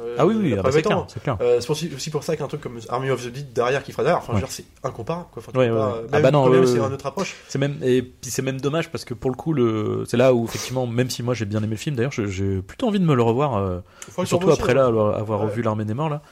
Euh, 0.00 0.16
Ah 0.18 0.26
oui, 0.26 0.34
oui, 0.38 0.54
ah 0.58 0.62
bah, 0.62 0.70
c'est 0.72 0.82
clair, 0.82 1.04
c'est 1.08 1.22
clair. 1.22 1.36
euh, 1.40 1.60
c'est 1.60 1.70
aussi, 1.70 1.90
aussi 1.94 2.10
pour 2.10 2.24
ça 2.24 2.36
qu'un 2.36 2.48
truc 2.48 2.60
comme 2.60 2.78
Army 2.88 3.10
of 3.10 3.22
the 3.24 3.28
Dead 3.32 3.52
derrière 3.52 3.82
qui 3.82 3.92
fera 3.92 4.02
derrière, 4.02 4.18
enfin, 4.18 4.32
je 4.34 4.38
veux 4.38 4.42
Ouais. 4.42 4.48
dire, 4.48 4.52
c'est 4.82 4.88
incomparable. 4.88 5.26
Quoi. 5.32 5.42
Enfin, 5.46 5.58
Ouais, 5.58 5.70
ouais, 5.70 5.76
pas-. 5.76 5.96
Même, 6.02 6.08
Ah 6.12 6.20
bah 6.20 6.30
non, 6.30 6.48
ouais, 6.48 6.66
c'est 6.66 6.78
une 6.78 6.92
autre 6.92 7.06
approche. 7.06 7.36
C'est 7.48 7.58
même 7.58 7.76
et 7.82 8.02
puis 8.02 8.30
c'est 8.30 8.42
même 8.42 8.60
dommage 8.60 8.90
parce 8.90 9.04
que 9.04 9.14
pour 9.14 9.30
le 9.30 9.36
coup 9.36 9.52
le 9.52 10.04
c'est 10.06 10.16
là 10.16 10.34
où 10.34 10.44
effectivement 10.44 10.86
même 10.86 11.10
si 11.10 11.22
moi 11.22 11.34
j'ai 11.34 11.44
bien 11.44 11.58
aimé 11.60 11.70
le 11.72 11.76
film 11.76 11.96
d'ailleurs 11.96 12.12
j'ai 12.12 12.60
plutôt 12.62 12.88
envie 12.88 12.98
de 13.00 13.04
me 13.04 13.14
le 13.14 13.22
revoir 13.22 13.56
euh, 13.56 13.80
surtout 14.24 14.50
après 14.50 14.72
aussi, 14.72 14.74
là 14.74 14.86
hein. 14.86 15.12
avoir, 15.16 15.40
revu 15.40 15.62
l'armée 15.62 15.84
des 15.84 15.94
morts 15.94 16.08
là 16.10 16.22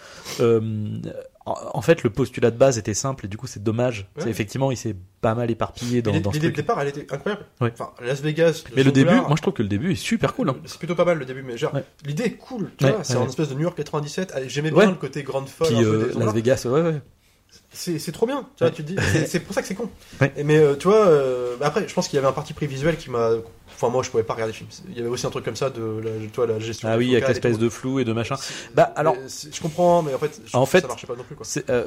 Euh, 0.40 0.60
en, 1.44 1.80
fait 1.82 2.02
le 2.04 2.10
postulat 2.10 2.50
de 2.50 2.56
base 2.56 2.78
était 2.78 2.94
simple 2.94 3.26
et 3.26 3.28
du 3.28 3.36
coup 3.36 3.46
c'est 3.46 3.62
dommage 3.62 4.06
Ouais. 4.16 4.28
Effectivement 4.28 4.70
il 4.70 4.76
s'est 4.76 4.94
pas 5.20 5.34
mal 5.34 5.50
éparpillé 5.50 6.02
dans, 6.02 6.12
dans 6.20 6.30
ce 6.30 6.36
l'idée 6.36 6.48
de 6.48 6.52
truc 6.52 6.56
départ, 6.66 6.80
elle 6.80 6.88
était 6.88 7.12
incroyable. 7.12 7.44
Ouais. 7.60 7.72
Enfin, 7.72 7.90
Las 8.00 8.20
Vegas. 8.20 8.64
mais 8.76 8.82
le 8.82 8.92
début 8.92 9.14
moi 9.14 9.34
je 9.36 9.42
trouve 9.42 9.54
que 9.54 9.62
le 9.62 9.68
début 9.68 9.92
est 9.92 9.96
super 9.96 10.34
cool 10.34 10.50
hein. 10.50 10.56
C'est 10.66 10.78
plutôt 10.78 10.94
pas 10.94 11.04
mal 11.04 11.18
le 11.18 11.24
début, 11.24 11.42
mais 11.42 11.56
genre, 11.56 11.74
Ouais. 11.74 11.84
l'idée 12.04 12.24
est 12.24 12.32
cool. 12.36 12.70
Tu 12.76 12.86
vois, 12.86 13.02
c'est 13.02 13.16
ouais. 13.16 13.22
un 13.22 13.26
espèce 13.26 13.48
de 13.48 13.54
New 13.54 13.62
York 13.62 13.76
97. 13.76 14.32
Allez, 14.34 14.48
J'aimais 14.48 14.70
bien 14.70 14.90
le 14.90 14.94
côté 14.96 15.22
grande 15.22 15.48
folle. 15.48 15.68
puis 15.68 15.76
un 15.76 15.82
peu 15.82 16.10
euh, 16.10 16.12
des 16.14 16.18
Las. 16.24 16.34
Vegas 16.34 16.62
ouais 16.66 16.80
ouais 16.82 17.00
C'est 17.74 18.12
trop 18.12 18.26
bien, 18.26 18.46
tu 18.56 18.64
vois, 18.64 18.70
tu 18.70 18.82
te 18.84 18.88
dis, 18.92 18.96
c'est- 19.26 19.40
pour 19.40 19.54
ça 19.54 19.62
que 19.62 19.68
c'est 19.68 19.74
con. 19.74 19.88
Ouais. 20.20 20.32
Et 20.36 20.44
mais 20.44 20.58
euh, 20.58 20.76
tu 20.76 20.88
vois, 20.88 21.06
euh, 21.06 21.56
bah 21.58 21.66
après, 21.68 21.88
je 21.88 21.94
pense 21.94 22.06
qu'il 22.06 22.16
y 22.16 22.18
avait 22.18 22.28
un 22.28 22.32
parti 22.32 22.52
pris 22.52 22.66
visuel 22.66 22.96
qui 22.96 23.10
m'a. 23.10 23.30
Enfin, 23.74 23.88
moi, 23.88 24.02
je 24.02 24.10
pouvais 24.10 24.22
pas 24.22 24.34
regarder 24.34 24.52
le 24.52 24.56
film. 24.56 24.68
Il 24.90 24.96
y 24.96 25.00
avait 25.00 25.08
aussi 25.08 25.26
un 25.26 25.30
truc 25.30 25.44
comme 25.44 25.56
ça 25.56 25.70
de 25.70 25.80
la, 26.04 26.10
tu 26.20 26.28
vois, 26.36 26.46
la 26.46 26.58
gestion. 26.60 26.88
ah 26.90 26.96
oui 26.98 27.12
avec 27.16 27.26
l'espèce 27.28 27.58
de 27.58 27.68
flou 27.68 27.98
et 27.98 28.04
de 28.04 28.12
machin 28.12 28.36
Bah, 28.74 28.92
alors- 28.96 29.16
c'est- 29.26 29.54
je 29.54 29.60
comprends, 29.60 30.02
mais 30.02 30.12
en 30.14 30.18
fait, 30.18 30.40
je 30.46 30.56
En 30.56 30.66
fait, 30.66 30.82
ça 30.82 30.86
marchait 30.88 31.06
pas 31.06 31.16
non 31.16 31.24
plus, 31.24 31.34
quoi. 31.34 31.46
euh, 31.70 31.86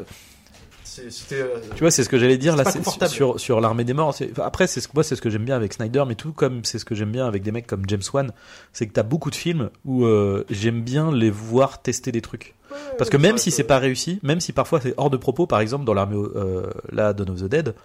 euh, 1.34 1.60
Tu 1.76 1.80
vois, 1.82 1.92
c'est 1.92 2.04
ce 2.04 2.10
que 2.10 2.18
j'allais 2.18 2.38
dire 2.38 2.56
là 2.56 2.64
sur 3.08 3.40
sur 3.40 3.60
l'armée 3.62 3.84
des 3.84 3.94
morts. 3.94 4.16
Après, 4.42 4.66
c'est 4.68 4.80
ce 4.82 4.88
que 4.88 4.94
moi 4.96 5.04
c'est 5.04 5.16
ce 5.16 5.22
que 5.22 5.30
j'aime 5.30 5.44
bien 5.46 5.56
avec 5.56 5.74
Snyder, 5.74 6.04
mais 6.08 6.16
tout 6.16 6.32
comme 6.32 6.64
c'est 6.64 6.80
ce 6.80 6.86
que 6.86 6.96
j'aime 6.96 7.12
bien 7.12 7.28
avec 7.28 7.44
des 7.44 7.52
mecs 7.52 7.68
comme 7.68 7.84
James 7.88 8.02
Wan, 8.14 8.32
c'est 8.74 8.88
que 8.88 8.94
t'as 8.94 9.04
beaucoup 9.04 9.30
de 9.30 9.36
films 9.36 9.70
où 9.84 10.06
euh, 10.06 10.46
j'aime 10.50 10.82
bien 10.82 11.12
les 11.14 11.30
voir 11.30 11.82
tester 11.82 12.12
des 12.12 12.22
trucs. 12.22 12.56
Parce 12.98 13.10
que 13.10 13.18
même 13.18 13.38
si 13.38 13.52
c'est 13.52 13.64
pas 13.64 13.80
réussi, 13.80 14.20
même 14.24 14.40
si 14.40 14.54
parfois 14.54 14.80
c'est 14.82 14.94
hors 14.98 15.10
de 15.10 15.18
propos, 15.18 15.48
par 15.48 15.60
exemple 15.60 15.86
dans 15.86 15.94
l'armée 15.94 16.16
euh, 16.18 16.70
là 16.92 17.14
Dawn 17.14 17.30
of 17.30 17.42
the 17.42 17.46
Dead, 17.46 17.76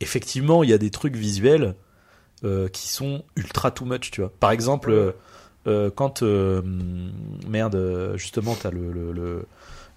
effectivement 0.00 0.62
il 0.62 0.70
y 0.70 0.72
a 0.72 0.78
des 0.78 0.90
trucs 0.90 1.16
visuels 1.16 1.74
euh, 2.44 2.68
qui 2.68 2.88
sont 2.88 3.22
ultra 3.36 3.70
too 3.70 3.84
much, 3.84 4.10
tu 4.10 4.20
vois. 4.20 4.32
Par 4.40 4.50
exemple, 4.50 4.90
euh, 4.90 5.12
euh, 5.66 5.90
quand 5.94 6.22
merde, 7.48 8.14
justement 8.16 8.56
t'as 8.60 8.70
le, 8.70 8.92
le, 8.92 9.12
le 9.12 9.46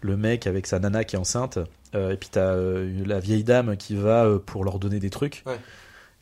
le 0.01 0.17
mec 0.17 0.45
avec 0.45 0.67
sa 0.67 0.79
nana 0.79 1.03
qui 1.03 1.15
est 1.15 1.19
enceinte, 1.19 1.57
et 1.93 2.17
puis 2.17 2.29
t'as 2.31 2.55
la 2.55 3.19
vieille 3.19 3.43
dame 3.43 3.75
qui 3.77 3.95
va 3.95 4.39
pour 4.45 4.63
leur 4.63 4.77
donner 4.77 4.99
des 4.99 5.09
trucs. 5.09 5.43
Ouais. 5.45 5.59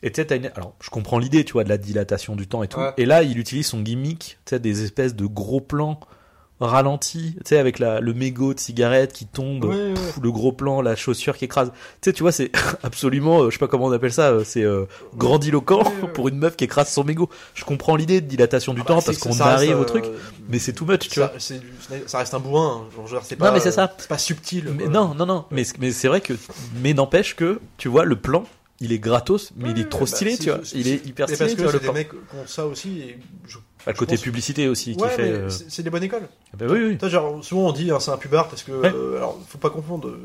Et 0.02 0.12
tu 0.12 0.20
une... 0.22 0.50
alors 0.54 0.74
je 0.80 0.90
comprends 0.90 1.18
l'idée, 1.18 1.44
tu 1.44 1.54
vois, 1.54 1.64
de 1.64 1.70
la 1.70 1.78
dilatation 1.78 2.36
du 2.36 2.46
temps 2.46 2.62
et 2.62 2.68
tout. 2.68 2.78
Ouais. 2.78 2.92
Et 2.98 3.06
là, 3.06 3.22
il 3.22 3.38
utilise 3.38 3.66
son 3.66 3.80
gimmick, 3.80 4.38
tu 4.44 4.50
sais, 4.50 4.58
des 4.60 4.84
espèces 4.84 5.14
de 5.14 5.24
gros 5.24 5.62
plans 5.62 5.98
ralentis, 6.66 7.34
tu 7.36 7.40
sais, 7.44 7.58
avec 7.58 7.78
la, 7.78 8.00
le 8.00 8.12
mégot 8.14 8.54
de 8.54 8.60
cigarette 8.60 9.12
qui 9.12 9.26
tombe, 9.26 9.64
Ouais, 9.64 9.74
ouais. 9.74 9.94
pff, 9.94 10.18
le 10.22 10.30
gros 10.32 10.52
plan, 10.52 10.80
la 10.82 10.96
chaussure 10.96 11.36
qui 11.36 11.44
écrase. 11.44 11.70
Tu 12.00 12.10
sais, 12.10 12.12
tu 12.12 12.22
vois, 12.22 12.32
c'est 12.32 12.50
absolument, 12.82 13.42
euh, 13.42 13.50
je 13.50 13.54
sais 13.54 13.58
pas 13.58 13.68
comment 13.68 13.86
on 13.86 13.92
appelle 13.92 14.12
ça, 14.12 14.30
euh, 14.30 14.42
c'est 14.44 14.62
euh, 14.64 14.84
grandiloquent 15.16 15.82
Ouais, 16.02 16.08
pour 16.14 16.28
une 16.28 16.38
meuf 16.38 16.56
qui 16.56 16.64
écrase 16.64 16.88
son 16.90 17.04
mégot. 17.04 17.28
Je 17.54 17.64
comprends 17.64 17.96
l'idée 17.96 18.20
de 18.20 18.26
dilatation 18.26 18.74
du 18.74 18.80
Ah 18.82 18.88
temps 18.88 18.96
bah, 18.96 19.02
parce 19.06 19.18
c'est- 19.18 19.28
qu'on 19.28 19.40
arrive 19.40 19.78
au 19.78 19.82
euh, 19.82 19.84
truc, 19.84 20.04
mais 20.48 20.58
c'est 20.58 20.72
too 20.72 20.84
much, 20.84 21.08
tu 21.08 21.20
ça, 21.20 21.32
vois. 21.38 21.98
ça 22.06 22.18
reste 22.18 22.34
un 22.34 22.40
bourrin. 22.40 22.84
hein. 22.86 23.06
Genre, 23.06 23.22
c'est 23.24 23.38
Non, 23.38 23.46
pas, 23.46 23.52
mais 23.52 23.60
c'est 23.60 23.72
ça. 23.72 23.92
C'est 23.98 24.08
pas 24.08 24.18
subtil. 24.18 24.68
Mais 24.76 24.86
non, 24.88 25.14
non, 25.14 25.26
non. 25.26 25.44
Mais, 25.50 25.64
mais 25.78 25.92
c'est 25.92 26.08
vrai 26.08 26.20
que, 26.20 26.34
mais 26.82 26.94
n'empêche 26.94 27.36
que, 27.36 27.60
tu 27.78 27.88
vois, 27.88 28.04
le 28.04 28.16
plan, 28.16 28.44
il 28.80 28.92
est 28.92 28.98
gratos, 28.98 29.52
mais 29.56 29.70
il 29.70 29.78
est 29.78 29.88
trop 29.88 30.00
bah, 30.00 30.06
stylé, 30.06 30.36
tu 30.36 30.50
vois. 30.50 30.60
Il 30.74 30.88
est 30.88 31.06
hyper 31.06 31.26
Mais 31.28 31.34
stylé, 31.34 31.38
parce 31.38 31.50
tu 31.52 31.56
que 31.56 31.62
vois, 31.62 31.72
le 31.72 31.78
c'est 31.78 31.78
des 31.78 31.84
plan. 31.84 31.94
mecs 31.94 32.10
qui 32.10 32.36
ont 32.36 32.46
ça 32.46 32.66
aussi. 32.66 33.00
Et 33.00 33.18
je, 33.46 33.58
Bah, 33.86 33.92
le 33.92 33.98
côté 33.98 34.14
pense- 34.16 34.22
publicité 34.22 34.68
aussi 34.68 34.96
qui 34.96 35.08
fait. 35.08 35.22
euh, 35.22 35.48
c'est 35.50 35.82
des 35.82 35.90
bonnes 35.90 36.02
écoles. 36.04 36.28
bah 36.56 36.66
oui, 36.68 36.96
oui. 37.02 37.10
Genre, 37.10 37.44
souvent 37.44 37.68
on 37.68 37.72
dit 37.72 37.90
hein, 37.90 38.00
c'est 38.00 38.10
un 38.10 38.16
pubard 38.16 38.48
parce 38.48 38.62
que. 38.62 38.72
Ouais. 38.72 38.92
euh, 38.94 39.16
alors, 39.18 39.38
faut 39.48 39.58
pas 39.58 39.70
confondre. 39.70 40.08
euh, 40.08 40.18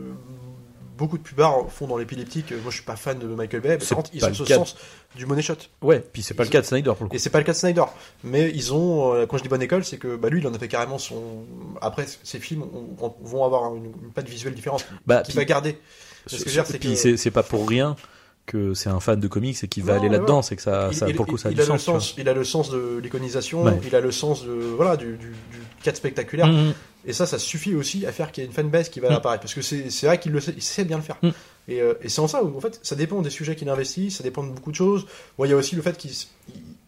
beaucoup 0.97 1.18
de 1.18 1.24
pubards 1.24 1.66
font 1.70 1.88
dans 1.88 1.97
l'épileptique. 1.97 2.51
Moi, 2.51 2.60
je 2.70 2.76
suis 2.76 2.84
pas 2.84 2.97
fan 2.97 3.18
de 3.20 3.26
Michael 3.28 3.62
Bay. 3.62 3.70
Mais 3.70 3.86
par 3.86 3.97
contre, 3.97 4.10
ils 4.14 4.26
ont 4.26 4.34
ce 4.34 4.43
cas. 4.43 4.55
sens 4.55 4.76
du 5.16 5.26
money 5.26 5.41
shot. 5.41 5.53
Ouais, 5.82 5.99
puis 6.01 6.22
c'est 6.22 6.34
pas 6.34 6.43
le 6.43 6.49
cas 6.49 6.60
de 6.62 6.66
Snyder 6.66 6.91
pour 6.95 7.03
le 7.05 7.10
coup. 7.10 7.16
Et 7.16 7.20
c'est 7.20 7.30
pas 7.30 7.38
le 7.39 7.45
cas 7.45 7.53
de 7.53 7.57
Snyder. 7.57 7.84
Mais 8.26 8.51
ils 8.53 8.74
ont, 8.74 9.26
quand 9.28 9.38
je 9.38 9.43
dis 9.43 9.47
bonne 9.49 9.62
école, 9.62 9.86
c'est 9.86 9.97
que 9.97 10.18
bah, 10.18 10.28
lui, 10.30 10.41
il 10.41 10.47
en 10.47 10.53
a 10.53 10.60
fait 10.60 10.68
carrément 10.68 10.97
son. 10.97 11.45
Après, 11.82 12.05
ses 12.24 12.39
films 12.39 12.64
ont- 12.64 13.05
ont- 13.05 13.16
vont 13.22 13.45
avoir 13.45 13.74
une, 13.76 13.86
une 13.86 14.12
patte 14.14 14.28
visuelle 14.28 14.53
différente. 14.53 14.86
Bah, 15.07 15.24
puis, 15.26 15.34
va 15.36 15.45
garder. 15.45 15.78
Ce 16.28 16.36
que 16.36 16.41
je 16.41 16.45
veux 16.45 16.51
dire, 16.51 16.66
c'est 16.68 16.80
puis 16.80 16.95
que- 16.95 17.16
c'est 17.16 17.32
pas 17.32 17.43
pour 17.43 17.68
rien 17.68 17.95
que 18.50 18.74
c'est 18.74 18.89
un 18.89 19.00
fan 19.00 19.20
de 19.20 19.28
comics 19.28 19.58
et 19.64 19.68
qu'il 19.68 19.84
va 19.84 19.93
Non, 19.93 20.00
aller 20.02 20.10
là-dedans, 20.10 20.38
ouais. 20.38 20.43
c'est 20.43 20.56
que 20.56 20.62
ça, 20.62 20.89
il, 20.91 20.97
ça 20.97 21.08
il- 21.10 21.16
pour 21.16 21.26
le 21.26 21.32
coup, 21.32 21.38
ça 21.38 21.50
a 21.50 21.52
il 21.52 21.56
du 21.56 21.62
a 21.62 21.66
le 21.66 21.70
sens. 21.78 21.84
sens, 21.84 22.16
il 22.18 22.28
a 22.28 22.34
le 22.34 22.43
sens 22.43 22.70
de 22.70 23.00
l'iconisation, 23.02 23.64
Ouais. 23.64 23.80
il 23.86 23.95
a 23.95 24.02
le 24.02 24.12
sens 24.12 24.43
de 24.43 24.52
voilà 24.52 24.97
du, 24.97 25.06
du, 25.18 25.28
du 25.30 25.60
cadre 25.84 25.97
spectaculaire. 25.97 26.47
Mhm. 26.47 26.74
Et 27.06 27.14
ça, 27.14 27.26
ça 27.26 27.39
suffit 27.39 27.76
aussi 27.76 28.06
à 28.06 28.12
faire 28.12 28.32
qu'il 28.32 28.43
y 28.43 28.45
ait 28.45 28.50
une 28.50 28.54
fanbase 28.54 28.89
qui 28.89 29.00
va 29.00 29.10
Mm. 29.10 29.14
apparaître. 29.14 29.41
Parce 29.43 29.54
que 29.54 29.62
c'est 29.62 30.06
vrai 30.06 30.20
qu'il 30.20 30.34
le 30.34 30.41
sait, 30.41 30.54
il 30.56 30.62
sait 30.62 30.84
bien 30.84 30.97
le 30.97 31.04
faire. 31.04 31.16
Mm. 31.24 31.30
Et, 31.70 31.82
euh, 31.82 31.93
et 32.02 32.10
c'est 32.10 32.20
en 32.20 32.28
ça 32.28 32.43
où, 32.43 32.58
en 32.58 32.60
fait, 32.60 32.80
ça 32.84 32.95
dépend 32.95 33.22
des 33.22 33.30
sujets 33.30 33.56
qu'il 33.56 33.70
investit, 33.70 34.12
ça 34.12 34.22
dépend 34.24 34.43
de 34.43 34.50
beaucoup 34.50 34.72
de 34.72 34.76
choses. 34.76 35.06
Bon, 35.38 35.45
il 35.45 35.52
y 35.52 35.54
a 35.54 35.56
aussi 35.56 35.76
le 35.78 35.82
fait 35.82 35.95
qu'il 35.97 36.12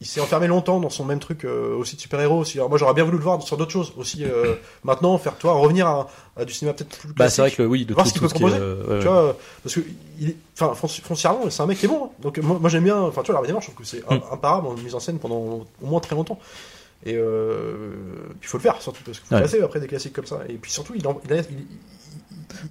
il, 0.02 0.06
s'est 0.08 0.20
enfermé 0.20 0.48
longtemps 0.48 0.80
dans 0.82 0.90
son 0.90 1.06
même 1.06 1.20
truc 1.20 1.46
euh, 1.46 1.74
aussi 1.76 1.96
de 1.96 2.02
super-héros. 2.02 2.40
aussi. 2.40 2.58
Alors, 2.58 2.68
moi, 2.70 2.78
j'aurais 2.78 2.94
bien 2.94 3.04
voulu 3.06 3.18
le 3.18 3.24
voir 3.24 3.42
sur 3.42 3.56
d'autres 3.56 3.72
choses 3.72 3.94
aussi. 3.98 4.26
euh, 4.26 4.56
maintenant, 4.84 5.18
faire 5.18 5.38
toi 5.38 5.54
revenir 5.54 5.88
à, 5.88 6.08
à 6.36 6.44
du 6.44 6.52
cinéma 6.54 6.74
peut-être 6.74 6.98
plus 6.98 7.08
Bah, 7.10 7.14
classique. 7.26 7.36
c'est 7.36 7.42
vrai 7.44 7.52
que 7.52 7.64
oui, 7.64 7.86
de 7.86 7.94
Voir 7.94 8.06
tout, 8.06 8.10
ce 8.10 8.14
qu'il 8.14 8.22
peut 8.22 8.28
ce 8.28 8.34
qui 8.34 8.44
est, 8.44 8.48
proposer. 8.48 8.62
euh, 8.64 8.96
ouais, 8.96 9.00
Tu 9.00 9.08
vois, 9.08 9.38
parce 9.64 9.76
que 9.76 9.80
il 10.20 10.36
enfin, 10.60 10.74
fonci- 10.74 11.02
foncièrement, 11.02 11.50
c'est 11.50 11.62
un 11.64 11.66
mec 11.68 11.78
qui 11.80 11.86
est 11.86 11.90
bon. 11.90 12.06
hein. 12.06 12.10
Donc 12.20 12.38
moi, 12.40 12.58
moi, 12.60 12.70
j'aime 12.70 12.84
bien. 12.84 13.00
Enfin, 13.00 13.22
tu 13.22 13.28
vois, 13.28 13.36
l'armée 13.36 13.48
des 13.48 13.54
morts, 13.54 13.62
je 13.62 13.68
trouve 13.72 13.80
que 13.84 13.86
c'est 13.90 14.02
Mm. 14.02 14.14
un- 14.14 14.34
imparable 14.34 14.68
en 14.68 14.74
mise 14.74 14.96
en 14.96 15.00
scène 15.00 15.20
pendant 15.20 15.36
au 15.38 15.66
moins 15.86 16.00
très 16.00 16.16
longtemps. 16.16 16.40
Et 17.06 17.16
euh, 17.16 17.94
puis 18.40 18.42
il 18.44 18.48
faut 18.48 18.58
le 18.58 18.62
faire 18.64 18.80
surtout 18.82 19.02
parce 19.04 19.18
qu'il 19.20 19.28
faut 19.28 19.36
Ouais. 19.36 19.42
passer 19.42 19.62
après 19.62 19.80
des 19.80 19.88
classiques 19.88 20.14
comme 20.14 20.26
ça. 20.28 20.40
Et 20.50 20.54
puis 20.54 20.72
surtout, 20.72 20.94
il, 20.96 21.08
en- 21.08 21.20
il, 21.26 21.34
a- 21.34 21.38
il 21.38 21.66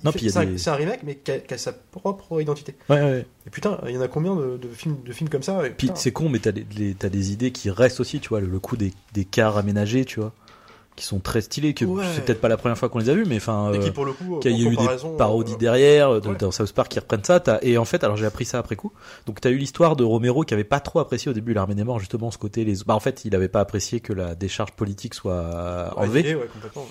Non, 0.04 0.12
puis 0.12 0.30
c'est 0.30 0.38
un- 0.38 0.44
des- 0.44 0.58
c'est 0.58 0.70
un 0.70 0.74
remake, 0.74 1.00
mais 1.04 1.16
qui 1.16 1.30
a, 1.32 1.38
qui 1.38 1.54
a 1.54 1.58
sa 1.58 1.72
propre 1.72 2.40
identité. 2.40 2.74
Ouais, 2.88 3.00
ouais. 3.00 3.26
Et 3.46 3.50
putain, 3.50 3.78
il 3.86 3.94
y 3.94 3.98
en 3.98 4.02
a 4.02 4.08
combien 4.08 4.34
de, 4.36 4.56
de 4.56 4.68
films, 4.68 4.96
de 5.04 5.12
films 5.12 5.28
comme 5.30 5.42
ça 5.42 5.66
et 5.66 5.70
Puis 5.70 5.90
c'est 5.94 6.12
con, 6.12 6.28
mais 6.28 6.38
t'as 6.38 6.52
des, 6.52 6.64
des 6.64 7.32
idées 7.32 7.50
qui 7.52 7.70
restent 7.70 8.00
aussi, 8.00 8.20
tu 8.20 8.28
vois, 8.30 8.40
le, 8.40 8.46
le 8.46 8.58
coup 8.58 8.76
des, 8.76 8.92
des 9.14 9.24
cars 9.24 9.56
aménagés, 9.56 10.04
tu 10.04 10.20
vois, 10.20 10.32
qui 10.96 11.06
sont 11.06 11.18
très 11.20 11.40
stylés, 11.40 11.72
que 11.72 11.84
Ouais. 11.86 12.04
c'est 12.14 12.24
peut-être 12.26 12.40
pas 12.42 12.48
la 12.48 12.58
première 12.58 12.76
fois 12.76 12.90
qu'on 12.90 12.98
les 12.98 13.08
a 13.08 13.14
vus, 13.14 13.24
mais 13.26 13.36
enfin, 13.36 13.68
euh, 13.72 13.78
qu'il 14.40 14.52
y 14.52 14.66
a 14.66 14.70
eu 14.70 14.76
des 14.76 15.16
parodies 15.16 15.54
euh, 15.54 15.56
derrière, 15.56 16.20
de- 16.20 16.28
ouais. 16.28 16.36
dans 16.36 16.50
South 16.50 16.72
Park 16.72 16.90
qui 16.90 16.98
reprennent 16.98 17.24
ça. 17.24 17.42
Et 17.62 17.78
en 17.78 17.86
fait, 17.86 18.04
alors 18.04 18.16
j'ai 18.18 18.26
appris 18.26 18.44
ça 18.44 18.58
après 18.58 18.76
coup. 18.76 18.92
Donc 19.24 19.40
t'as 19.40 19.48
eu 19.50 19.56
l'histoire 19.56 19.96
de 19.96 20.04
Romero 20.04 20.42
qui 20.44 20.52
avait 20.52 20.62
pas 20.64 20.80
trop 20.80 20.98
apprécié 20.98 21.30
au 21.30 21.32
début 21.34 21.54
l'armée 21.54 21.74
des 21.74 21.84
morts, 21.84 22.00
justement 22.00 22.30
ce 22.30 22.36
côté. 22.38 22.64
Les... 22.64 22.74
Bah 22.86 22.94
en 22.94 23.00
fait, 23.00 23.24
il 23.24 23.34
avait 23.34 23.48
pas 23.48 23.60
apprécié 23.60 24.00
que 24.00 24.12
la 24.12 24.34
décharge 24.34 24.72
politique 24.72 25.14
soit 25.14 25.94
enlevée. 25.96 26.34
ouais, 26.34 26.48
complètement. 26.52 26.86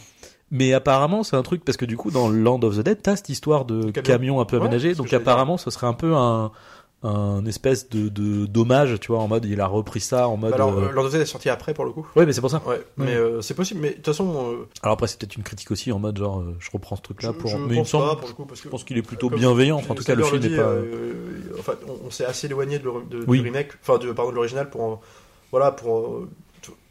Mais 0.52 0.74
apparemment, 0.74 1.24
c'est 1.24 1.36
un 1.36 1.44
truc 1.44 1.64
parce 1.64 1.78
que 1.78 1.86
du 1.86 1.96
coup, 1.98 2.10
dans 2.12 2.28
Land 2.30 2.62
of 2.64 2.78
the 2.78 2.82
Dead, 2.82 3.02
t'as 3.02 3.16
cette 3.16 3.30
histoire 3.30 3.66
de 3.66 3.92
camion. 3.92 4.02
camion 4.04 4.42
un 4.42 4.46
peu 4.46 4.58
aménagé. 4.58 4.96
Donc 4.96 5.14
apparemment, 5.14 5.58
ce 5.58 5.70
serait 5.72 5.88
un 5.88 5.94
peu 5.94 6.16
un 6.16 6.52
un 7.02 7.46
espèce 7.46 7.88
de 7.90 8.10
de- 8.10 8.46
d'hommage, 8.46 9.00
tu 9.00 9.14
vois, 9.14 9.22
en 9.22 9.30
mode 9.30 9.46
il 9.46 9.62
a 9.62 9.68
repris 9.68 10.02
ça 10.02 10.28
en 10.28 10.36
mode. 10.36 10.50
Bah 10.50 10.56
alors, 10.58 10.78
euh, 10.78 10.92
Lord 10.92 11.06
of 11.06 11.12
the 11.12 11.14
Dead 11.14 11.22
est 11.22 11.26
sorti 11.26 11.50
après 11.50 11.74
pour 11.74 11.86
le 11.86 11.92
coup. 11.92 12.06
Ouais, 12.18 12.26
mais 12.26 12.34
c'est 12.34 12.42
pour 12.42 12.50
ça. 12.50 12.62
Ouais, 12.68 12.82
mais 12.98 13.14
euh, 13.16 13.42
c'est 13.42 13.54
possible. 13.54 13.80
Mais 13.80 13.92
de 13.92 13.94
toute 13.96 14.08
façon, 14.08 14.28
euh, 14.52 14.68
Alors 14.84 14.96
après, 14.96 15.08
c'est 15.08 15.18
peut-être 15.18 15.38
une 15.38 15.44
critique 15.44 15.72
aussi 15.72 15.94
en 15.94 16.00
mode 16.00 16.18
genre, 16.18 16.44
je 16.60 16.70
reprends 16.74 16.98
ce 16.98 17.02
truc-là 17.04 17.32
pour. 17.32 17.50
je 17.52 17.56
mais 17.56 17.68
il 17.68 17.70
me 17.70 17.76
pense 17.78 17.90
semble, 17.92 18.06
pas 18.10 18.16
pour 18.18 18.28
le 18.28 18.34
coup 18.34 18.46
parce 18.46 18.60
que 18.60 18.66
je 18.66 18.70
pense 18.70 18.84
qu'il 18.84 18.98
est 18.98 19.02
plutôt 19.02 19.30
bienveillant. 19.30 19.78
Enfin, 19.78 19.94
en 19.94 19.96
tout 19.96 20.04
cas, 20.04 20.14
le 20.16 20.24
film 20.26 20.42
n'est 20.42 20.58
pas. 20.58 20.74
enfin, 21.58 21.74
on, 21.88 22.08
on 22.08 22.12
s'est 22.12 22.26
assez 22.26 22.48
éloigné 22.48 22.80
de 22.80 22.90
de- 23.10 23.24
Oui. 23.28 23.38
du 23.40 23.46
remake, 23.46 23.70
enfin 23.82 23.98
de, 23.98 24.12
pardon, 24.12 24.32
de 24.32 24.36
l'original 24.36 24.70
pour, 24.70 25.00
voilà, 25.52 25.72
pour, 25.72 26.24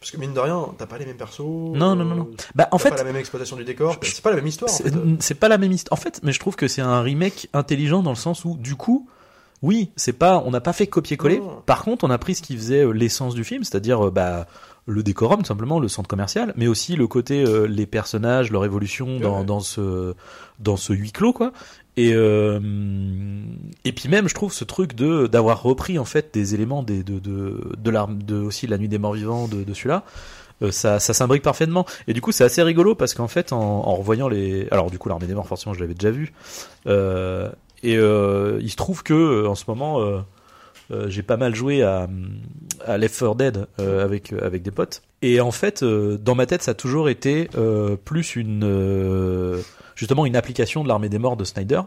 parce 0.00 0.10
que 0.12 0.16
mine 0.16 0.32
de 0.34 0.40
rien, 0.40 0.66
t'as 0.78 0.86
pas 0.86 0.98
les 0.98 1.06
mêmes 1.06 1.16
persos. 1.16 1.40
Non, 1.40 1.94
non, 1.96 2.04
non, 2.04 2.14
non. 2.14 2.28
euh, 2.32 2.36
Bah, 2.54 2.68
en 2.70 2.78
fait, 2.78 2.90
pas 2.90 2.96
la 2.96 3.04
même 3.04 3.16
exploitation 3.16 3.56
du 3.56 3.64
décor. 3.64 3.96
C'est 4.02 4.22
pas 4.22 4.30
la 4.30 4.36
même 4.36 4.46
histoire. 4.46 4.70
En 4.70 4.74
C'est 4.74 4.84
fait. 4.84 4.98
c'est 5.20 5.34
pas 5.34 5.48
la 5.48 5.58
même 5.58 5.72
histoire. 5.72 5.98
En 5.98 6.00
fait, 6.02 6.20
mais 6.22 6.32
je 6.32 6.38
trouve 6.40 6.56
que 6.56 6.68
c'est 6.68 6.82
un 6.82 7.00
remake 7.02 7.48
intelligent 7.52 8.02
dans 8.02 8.10
le 8.10 8.16
sens 8.16 8.44
où, 8.44 8.56
du 8.56 8.76
coup, 8.76 9.08
oui, 9.62 9.90
c'est 9.96 10.12
pas, 10.12 10.42
on 10.46 10.52
n'a 10.52 10.60
pas 10.60 10.72
fait 10.72 10.86
copier-coller. 10.86 11.42
Par 11.66 11.82
contre, 11.82 12.04
on 12.04 12.10
a 12.10 12.18
pris 12.18 12.36
ce 12.36 12.42
qui 12.42 12.56
faisait 12.56 12.84
euh, 12.84 12.92
l'essence 12.92 13.34
du 13.34 13.42
film, 13.42 13.64
c'est-à-dire 13.64 14.06
euh, 14.06 14.10
bah, 14.12 14.46
le 14.88 15.02
décorum, 15.02 15.40
tout 15.40 15.46
simplement, 15.46 15.78
le 15.78 15.86
centre 15.88 16.08
commercial, 16.08 16.52
mais 16.56 16.66
aussi 16.66 16.96
le 16.96 17.06
côté 17.06 17.44
euh, 17.44 17.66
les 17.66 17.86
personnages, 17.86 18.50
leur 18.50 18.64
évolution 18.64 19.20
dans, 19.20 19.40
Ouais. 19.40 19.44
dans 19.44 19.60
ce 19.60 20.14
dans 20.58 20.76
ce 20.76 20.92
huis 20.92 21.12
clos, 21.12 21.32
quoi. 21.32 21.52
Et 21.96 22.12
euh, 22.14 22.58
et 23.84 23.92
puis 23.92 24.08
même, 24.08 24.28
je 24.28 24.34
trouve 24.34 24.52
ce 24.52 24.64
truc 24.64 24.94
de 24.94 25.26
d'avoir 25.26 25.62
repris 25.62 25.98
en 25.98 26.04
fait 26.04 26.30
des 26.32 26.54
éléments 26.54 26.82
des 26.82 27.02
de 27.02 27.18
de 27.18 27.72
de, 27.76 27.90
l'arme 27.90 28.22
de 28.22 28.36
aussi 28.36 28.66
la 28.66 28.78
nuit 28.78 28.88
des 28.88 28.98
morts 28.98 29.12
vivants 29.14 29.46
de, 29.48 29.62
de 29.64 29.74
celui-là. 29.74 30.04
euh, 30.62 30.70
ça, 30.72 30.98
ça 31.00 31.12
s'imbrique 31.14 31.42
parfaitement. 31.42 31.86
Et 32.08 32.12
du 32.14 32.20
coup, 32.20 32.32
c'est 32.32 32.44
assez 32.44 32.62
rigolo 32.62 32.94
parce 32.94 33.14
qu'en 33.14 33.28
fait, 33.28 33.52
en, 33.52 33.58
en 33.60 33.94
revoyant 33.94 34.28
les, 34.28 34.68
alors 34.70 34.90
du 34.90 34.98
coup, 34.98 35.08
l'armée 35.08 35.26
des 35.26 35.34
morts, 35.34 35.46
forcément, 35.46 35.74
je 35.74 35.80
l'avais 35.80 35.94
déjà 35.94 36.10
vu. 36.10 36.32
Euh, 36.86 37.50
et 37.82 37.96
euh, 37.96 38.58
il 38.60 38.70
se 38.70 38.76
trouve 38.76 39.02
que 39.02 39.14
euh, 39.14 39.48
en 39.48 39.54
ce 39.54 39.64
moment, 39.68 40.00
euh, 40.00 40.18
j'ai 40.90 41.22
pas 41.22 41.36
mal 41.36 41.54
joué 41.54 41.82
à, 41.82 42.08
à 42.86 42.98
Left 42.98 43.18
4 43.18 43.34
Dead 43.36 43.66
euh, 43.80 44.04
avec 44.04 44.32
avec 44.32 44.62
des 44.62 44.70
potes. 44.70 45.02
Et 45.22 45.40
en 45.40 45.50
fait, 45.50 45.82
euh, 45.82 46.16
dans 46.16 46.34
ma 46.34 46.46
tête, 46.46 46.62
ça 46.62 46.70
a 46.72 46.74
toujours 46.74 47.08
été 47.08 47.50
euh, 47.56 47.96
plus 47.96 48.36
une 48.36 48.62
euh, 48.64 49.60
justement 49.96 50.26
une 50.26 50.36
application 50.36 50.82
de 50.82 50.88
l'armée 50.88 51.08
des 51.08 51.18
morts 51.18 51.36
de 51.36 51.44
Snyder. 51.44 51.82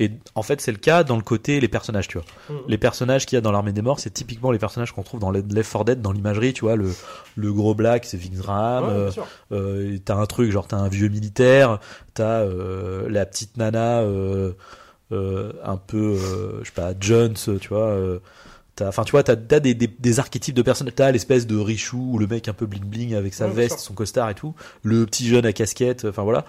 Et 0.00 0.12
en 0.36 0.44
fait, 0.44 0.60
c'est 0.60 0.70
le 0.70 0.78
cas 0.78 1.02
dans 1.02 1.16
le 1.16 1.22
côté 1.22 1.58
les 1.58 1.66
personnages, 1.66 2.06
tu 2.06 2.18
vois. 2.18 2.26
Mhm. 2.50 2.58
Les 2.68 2.78
personnages 2.78 3.26
qu'il 3.26 3.34
y 3.34 3.38
a 3.38 3.40
dans 3.40 3.50
l'armée 3.50 3.72
des 3.72 3.82
morts, 3.82 3.98
c'est 3.98 4.10
typiquement 4.12 4.52
les 4.52 4.58
personnages 4.60 4.92
qu'on 4.92 5.02
trouve 5.02 5.18
dans 5.18 5.32
Left 5.32 5.72
4 5.72 5.84
Dead, 5.84 6.00
dans 6.00 6.12
l'imagerie, 6.12 6.52
tu 6.52 6.60
vois, 6.64 6.76
le, 6.76 6.92
le 7.34 7.52
gros 7.52 7.74
black, 7.74 8.04
c'est 8.04 8.16
Vince 8.16 8.38
Graham, 8.38 8.84
Ouais, 8.84 8.90
euh, 8.92 9.10
euh, 9.50 9.98
t'as 10.04 10.14
un 10.14 10.26
truc 10.26 10.52
genre 10.52 10.68
t'as 10.68 10.76
un 10.76 10.88
vieux 10.88 11.08
militaire, 11.08 11.80
t'as 12.14 12.42
euh, 12.42 13.08
la 13.10 13.26
petite 13.26 13.56
nana 13.56 13.98
euh, 14.02 14.50
euh, 14.50 14.52
un 15.12 15.76
peu 15.76 16.16
euh, 16.18 16.58
je 16.62 16.66
sais 16.66 16.72
pas 16.74 16.92
Jones, 16.98 17.34
tu 17.34 17.68
vois. 17.68 17.86
euh, 17.88 18.18
t'as- 18.76 18.88
Enfin, 18.88 19.04
tu 19.04 19.12
vois, 19.12 19.22
t'as 19.22 19.36
t'as 19.36 19.60
des, 19.60 19.74
des, 19.74 19.86
des 19.88 20.18
archétypes 20.20 20.54
de 20.54 20.62
personnes. 20.62 20.90
T'as 20.94 21.10
l'espèce 21.10 21.46
de 21.46 21.56
Richou, 21.56 22.10
ou 22.12 22.18
le 22.18 22.26
mec 22.26 22.48
un 22.48 22.52
peu 22.52 22.66
bling 22.66 22.84
bling 22.84 23.14
avec 23.14 23.34
sa 23.34 23.46
Ouais, 23.46 23.52
veste, 23.54 23.78
son 23.80 23.94
costard 23.94 24.28
et 24.30 24.34
tout. 24.34 24.54
Le 24.82 25.06
petit 25.06 25.26
jeune 25.28 25.46
à 25.46 25.52
casquette, 25.52 26.04
enfin 26.04 26.22
voilà. 26.22 26.44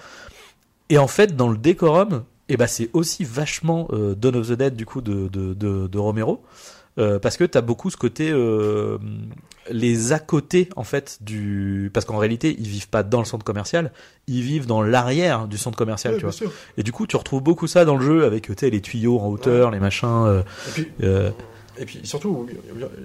Et 0.89 0.97
en 0.97 1.07
fait, 1.07 1.35
dans 1.35 1.49
le 1.49 1.57
décorum, 1.57 2.23
eh 2.49 2.57
ben, 2.57 2.65
c'est 2.67 2.89
aussi 2.93 3.23
vachement 3.23 3.87
euh, 3.91 4.15
Dawn 4.15 4.35
of 4.35 4.47
the 4.47 4.53
Dead 4.53 4.75
du 4.75 4.85
coup 4.85 5.01
de, 5.01 5.27
de, 5.27 5.53
de, 5.53 5.87
de 5.87 5.97
Romero. 5.97 6.43
Euh, 6.97 7.19
parce 7.19 7.37
que 7.37 7.43
t'as 7.45 7.61
beaucoup 7.61 7.89
ce 7.91 7.95
côté 7.97 8.29
euh, 8.31 8.97
les 9.71 10.11
à 10.13 10.19
côté 10.19 10.69
en 10.75 10.83
fait 10.83 11.17
du 11.21 11.89
parce 11.93 12.05
qu'en 12.05 12.17
réalité 12.17 12.55
ils 12.59 12.67
vivent 12.67 12.89
pas 12.89 13.03
dans 13.03 13.19
le 13.19 13.25
centre 13.25 13.43
commercial 13.45 13.91
ils 14.27 14.41
vivent 14.41 14.65
dans 14.67 14.81
l'arrière 14.81 15.47
du 15.47 15.57
centre 15.57 15.77
commercial 15.77 16.13
Ouais, 16.13 16.19
tu 16.19 16.25
vois 16.25 16.31
sûr. 16.33 16.51
et 16.77 16.83
du 16.83 16.91
coup 16.91 17.07
tu 17.07 17.15
retrouves 17.15 17.41
beaucoup 17.43 17.67
ça 17.67 17.85
dans 17.85 17.95
le 17.97 18.05
jeu 18.05 18.25
avec 18.25 18.47
tu 18.47 18.53
sais, 18.57 18.69
les 18.69 18.81
tuyaux 18.81 19.19
en 19.19 19.27
hauteur 19.27 19.71
les 19.71 19.79
machins 19.79 20.07
euh, 20.25 20.41
Et 20.67 20.71
puis, 20.71 20.87
euh, 21.03 21.29
Et 21.79 21.85
puis 21.85 21.99
surtout, 22.03 22.47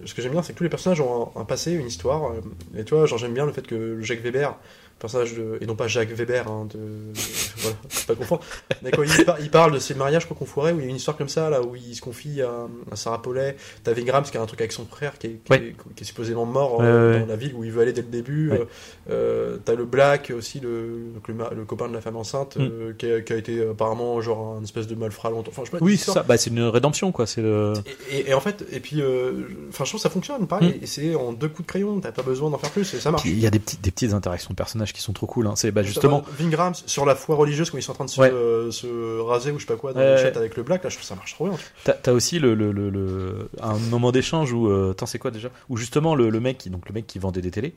ce 0.05 0.15
que 0.15 0.21
j'aime 0.23 0.33
bien, 0.33 0.43
c'est 0.43 0.53
que 0.53 0.59
tous 0.59 0.65
les 0.65 0.71
personnages 0.71 1.01
ont 1.01 1.31
un, 1.37 1.41
un 1.43 1.45
passé, 1.45 1.71
une 1.73 1.87
histoire. 1.87 2.33
euh, 2.33 2.41
Et 2.81 2.85
tu 2.85 2.95
vois, 2.95 3.07
genre 3.07 3.19
j'aime 3.19 3.33
bien 3.35 3.47
le 3.47 3.53
fait 3.53 3.65
que 3.67 4.01
Jacques 4.03 4.23
Weber, 4.23 4.57
personnage 4.99 5.35
de, 5.35 5.59
et 5.61 5.67
non 5.67 5.75
pas 5.77 5.87
Jacques 5.89 6.11
Weber, 6.13 6.49
hein, 6.49 6.67
de, 6.73 6.79
voilà, 7.59 7.77
pas 8.07 8.15
confondre. 8.15 8.43
Mais 8.83 8.91
quand 8.91 9.03
il, 9.03 9.25
par- 9.25 9.41
il 9.41 9.51
parle 9.51 9.73
de 9.75 9.79
ses 9.79 9.95
mariages, 9.95 10.23
je 10.23 10.27
crois 10.27 10.37
qu'on 10.39 10.47
foirait, 10.47 10.73
où 10.73 10.79
il 10.81 10.85
y 10.85 10.87
a 10.87 10.91
une 10.91 10.97
histoire 10.97 11.17
comme 11.17 11.29
ça, 11.29 11.51
là, 11.51 11.63
où 11.63 11.77
il 11.77 11.95
se 11.95 12.01
confie 12.01 12.41
à, 12.43 12.67
à 12.91 12.97
Sarah 12.97 13.21
Paulet. 13.21 13.57
T'as 13.83 13.93
Vingrams 13.93 14.25
qui 14.25 14.37
a 14.39 14.43
un 14.43 14.47
truc 14.47 14.61
avec 14.61 14.73
son 14.73 14.85
frère, 14.87 15.19
qui 15.19 15.27
est, 15.27 15.31
qui, 15.45 15.51
Ouais. 15.53 15.59
est, 15.59 15.95
qui 15.95 16.03
est 16.03 16.07
supposément 16.07 16.47
mort 16.47 16.79
Ouais, 16.79 16.87
euh, 16.87 17.13
ouais, 17.15 17.21
dans 17.21 17.27
la 17.27 17.37
ville 17.37 17.55
où 17.55 17.65
il 17.65 17.71
veut 17.71 17.83
aller 17.83 17.93
dès 17.93 18.03
le 18.03 18.09
début. 18.09 18.51
Ouais. 18.51 18.61
Euh, 18.61 18.65
euh, 19.11 19.57
T'as 19.65 19.75
le 19.75 19.85
Black 19.85 20.33
aussi, 20.37 20.61
le, 20.61 21.11
donc 21.15 21.29
le, 21.29 21.65
copain 21.65 21.89
de 21.89 21.95
la 21.95 22.01
femme 22.01 22.17
enceinte, 22.17 22.57
Mm. 22.57 22.63
euh, 22.63 22.93
qui, 22.97 23.11
a, 23.11 23.21
qui 23.21 23.33
a 23.33 23.37
été 23.37 23.69
apparemment 23.69 24.21
genre 24.21 24.57
un 24.59 24.63
espèce 24.63 24.87
de 24.87 24.95
malfrat 24.95 25.31
longtemps. 25.31 25.51
Enfin, 25.51 25.63
je 25.65 25.71
sais 25.71 25.79
pas, 25.79 25.85
oui 25.85 25.97
c'est 25.97 26.11
ça 26.13 26.23
bah, 26.23 26.37
c'est 26.37 26.51
une 26.51 26.63
rédemption 26.63 27.11
quoi 27.13 27.27
c'est 27.27 27.43
le 27.43 27.73
et, 28.11 28.19
et- 28.19 28.31
et 28.31 28.35
en 28.35 28.41
fait, 28.41 28.65
et 28.73 28.81
puis, 28.81 29.01
euh, 29.03 29.33
enfin, 29.71 29.85
je 29.85 29.91
trouve 29.91 30.01
que 30.01 30.03
ça 30.03 30.11
fonctionne, 30.11 30.47
pareil, 30.47 30.79
Mm. 30.81 30.85
et 30.85 30.87
c'est 30.87 31.15
en 31.15 31.33
deux 31.33 31.49
coups 31.49 31.63
de 31.63 31.67
crayon, 31.67 32.01
t'as 32.01 32.13
pas 32.13 32.23
besoin 32.23 32.51
d'en 32.51 32.59
faire 32.59 32.71
plus, 32.71 32.93
et 32.95 33.01
ça 33.01 33.11
marche. 33.11 33.25
Il 33.25 33.39
y 33.39 33.47
a 33.47 33.51
des 33.51 33.59
petites 33.59 33.81
des 33.83 33.91
petites 33.91 34.13
interactions 34.13 34.51
de 34.51 34.57
personnages 34.85 34.93
qui 34.93 35.03
sont 35.03 35.13
trop 35.13 35.27
cool 35.27 35.47
hein. 35.47 35.55
c'est 35.57 35.71
bah, 35.71 35.83
justement 35.83 36.23
Vingrams 36.39 36.75
sur 36.87 37.05
la 37.07 37.15
foi 37.15 37.37
religieuse 37.37 37.71
quand 37.71 37.79
ils 37.79 37.83
sont 37.83 37.93
en 37.93 37.95
train 37.95 38.05
de 38.05 38.11
se, 38.11 38.21
Ouais. 38.21 38.31
euh, 38.33 38.71
se 38.71 39.21
raser 39.21 39.51
ou 39.51 39.59
je 39.59 39.67
sais 39.67 39.73
pas 39.73 39.79
quoi 39.79 39.93
dans 39.93 40.01
le 40.01 40.17
chat 40.17 40.37
avec 40.37 40.57
le 40.57 40.63
black, 40.63 40.85
là, 40.85 40.91
je 40.91 40.97
trouve 40.97 41.07
ça 41.07 41.15
marche 41.15 41.35
trop 41.35 41.49
bien. 41.49 41.59
T'as 42.03 42.13
aussi 42.13 42.39
le, 42.39 42.55
le, 42.55 42.73
le, 42.73 42.91
le- 42.91 43.49
un 43.63 43.77
moment 43.91 44.13
d'échange 44.13 44.53
où 44.53 44.69
euh, 44.69 44.93
attends 44.93 45.07
c'est 45.07 45.19
quoi 45.19 45.31
déjà? 45.31 45.49
Où 45.69 45.77
justement 45.77 46.15
le, 46.15 46.31
mec 46.41 46.59
qui 46.59 46.71
donc 46.71 46.89
le 46.89 46.93
mec 46.95 47.07
qui 47.07 47.19
vendait 47.19 47.41
des 47.41 47.51
télés 47.51 47.75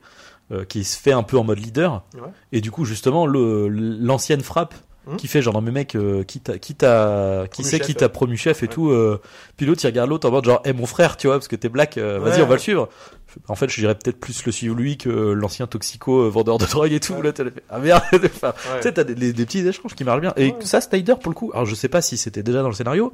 euh, 0.52 0.64
qui 0.64 0.84
se 0.84 0.98
fait 0.98 1.12
un 1.12 1.22
peu 1.22 1.38
en 1.38 1.44
mode 1.44 1.58
leader 1.58 2.02
Ouais. 2.14 2.28
et 2.52 2.60
du 2.60 2.70
coup 2.70 2.84
justement 2.84 3.26
l'ancienne 3.26 4.40
frappe 4.42 4.74
Mhm. 5.08 5.16
qui 5.16 5.26
fait 5.28 5.42
genre 5.42 5.54
non 5.54 5.60
mais 5.62 5.70
mec 5.70 5.94
euh, 5.96 6.22
qui 6.22 6.40
t'a 6.40 6.58
qui 6.58 6.74
t'a 6.74 7.46
qui 7.50 7.64
chef, 7.64 7.80
qui 7.80 7.94
t'a 7.94 8.08
promu 8.08 8.36
chef 8.36 8.62
et 8.62 8.66
Ouais. 8.66 8.72
tout 8.72 8.90
euh, 8.90 9.20
puis 9.56 9.64
l'autre 9.66 9.80
il 9.82 9.86
regarde 9.86 10.10
l'autre 10.10 10.28
en 10.28 10.30
mode 10.32 10.44
genre 10.44 10.60
eh 10.64 10.72
mon 10.72 10.86
frère 10.86 11.16
tu 11.16 11.26
vois 11.28 11.36
parce 11.36 11.48
que 11.48 11.56
t'es 11.56 11.68
black 11.68 11.96
euh, 11.98 12.18
vas-y 12.18 12.36
Ouais. 12.38 12.42
on 12.42 12.46
va 12.46 12.54
le 12.54 12.60
suivre 12.60 12.88
en 13.48 13.54
fait 13.54 13.68
je 13.70 13.80
dirais 13.80 13.94
peut-être 13.94 14.18
plus 14.20 14.44
le 14.44 14.52
suivre 14.52 14.74
lui 14.76 14.96
que 14.98 15.08
l'ancien 15.08 15.66
toxico 15.66 16.22
euh, 16.24 16.28
vendeur 16.28 16.58
de 16.58 16.66
drogue 16.66 16.92
et 16.92 17.00
tout 17.00 17.14
Ouais. 17.14 17.22
là 17.22 17.32
t'as 17.32 17.44
fait, 17.44 17.62
ah 17.70 17.78
merde 17.78 18.02
Enfin, 18.12 18.52
tu 18.76 18.82
sais, 18.82 18.92
t'as 18.92 19.04
des, 19.04 19.14
des- 19.14 19.32
des 19.32 19.46
petits 19.46 19.66
échanges 19.66 19.94
qui 19.94 20.04
marchent 20.04 20.20
bien. 20.20 20.32
Et 20.36 20.54
ça, 20.60 20.80
Snyder, 20.80 21.14
pour 21.20 21.30
le 21.30 21.34
coup, 21.34 21.50
alors 21.54 21.66
je 21.66 21.74
sais 21.74 21.88
pas 21.88 22.00
si 22.02 22.16
c'était 22.16 22.42
déjà 22.42 22.62
dans 22.62 22.68
le 22.68 22.74
scénario, 22.74 23.12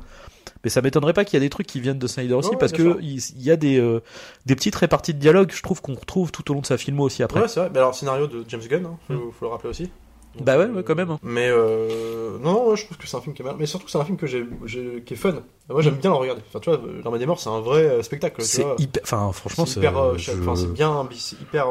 mais 0.63 0.71
ça 0.71 0.83
m'étonnerait 0.83 1.13
pas 1.13 1.25
qu'il 1.25 1.35
y 1.35 1.37
a 1.37 1.41
des 1.41 1.51
trucs 1.51 1.67
qui 1.67 1.81
viennent 1.81 1.99
de 1.99 2.07
Snyder 2.07 2.35
aussi, 2.35 2.51
parce 2.59 2.73
que 2.73 2.99
il, 3.01 3.19
il 3.37 3.43
y 3.43 3.51
a 3.51 3.57
des, 3.57 3.79
euh, 3.79 4.01
des 4.47 4.55
petites 4.57 4.75
réparties 4.77 5.15
de 5.15 5.19
dialogue, 5.19 5.51
je 5.55 5.63
trouve 5.63 5.81
qu'on 5.81 5.95
retrouve 5.95 6.31
tout 6.33 6.49
au 6.51 6.55
long 6.55 6.61
de 6.61 6.67
sa 6.67 6.77
filmo 6.79 7.05
aussi 7.05 7.23
après. 7.23 7.41
Ouais, 7.41 7.49
c'est 7.49 7.61
vrai, 7.61 7.71
mais 7.73 7.79
alors, 7.79 7.95
scénario 7.95 8.27
de 8.27 8.45
James 8.49 8.61
Gunn, 8.69 8.87
hein, 8.87 8.97
faut, 9.09 9.33
faut 9.39 9.45
le 9.47 9.51
rappeler 9.53 9.71
aussi. 9.71 9.91
Donc, 10.37 10.45
Bah 10.45 10.59
ouais, 10.59 10.67
ouais, 10.67 10.83
quand 10.83 10.95
même, 10.95 11.11
hein. 11.11 11.19
Mais 11.23 11.49
euh, 11.49 12.39
non, 12.41 12.53
non, 12.53 12.69
ouais, 12.71 12.77
je 12.77 12.85
trouve 12.85 12.97
que 12.99 13.07
c'est 13.07 13.17
un 13.17 13.21
film 13.21 13.35
qui 13.35 13.43
est 13.43 13.45
mal. 13.45 13.55
Mais 13.59 13.67
surtout 13.67 13.89
c'est 13.89 13.99
un 13.99 14.05
film 14.05 14.17
que 14.17 14.27
j'ai, 14.27 14.45
qui 15.05 15.15
est 15.15 15.17
fun. 15.17 15.35
Moi, 15.69 15.81
j'aime 15.81 15.95
bien 15.95 16.11
le 16.11 16.17
regarder. 16.17 16.43
Enfin, 16.49 16.59
tu 16.61 16.69
vois, 16.71 16.79
L'Armée 17.03 17.19
des 17.19 17.25
Morts, 17.27 17.41
c'est 17.41 17.49
un 17.49 17.61
vrai 17.61 17.85
euh, 17.85 18.03
spectacle. 18.03 18.43
c'est 18.43 18.65
hyper, 18.79 19.03
enfin, 19.03 19.33
franchement, 19.33 19.65
c'est 19.65 19.75
c'est, 19.75 19.81
hyper, 19.81 19.97
euh, 19.97 20.19
je- 20.19 20.33
enfin, 20.33 20.57
c'est 20.57 20.73
bien, 20.73 21.09
c'est 21.17 21.41
hyper, 21.41 21.67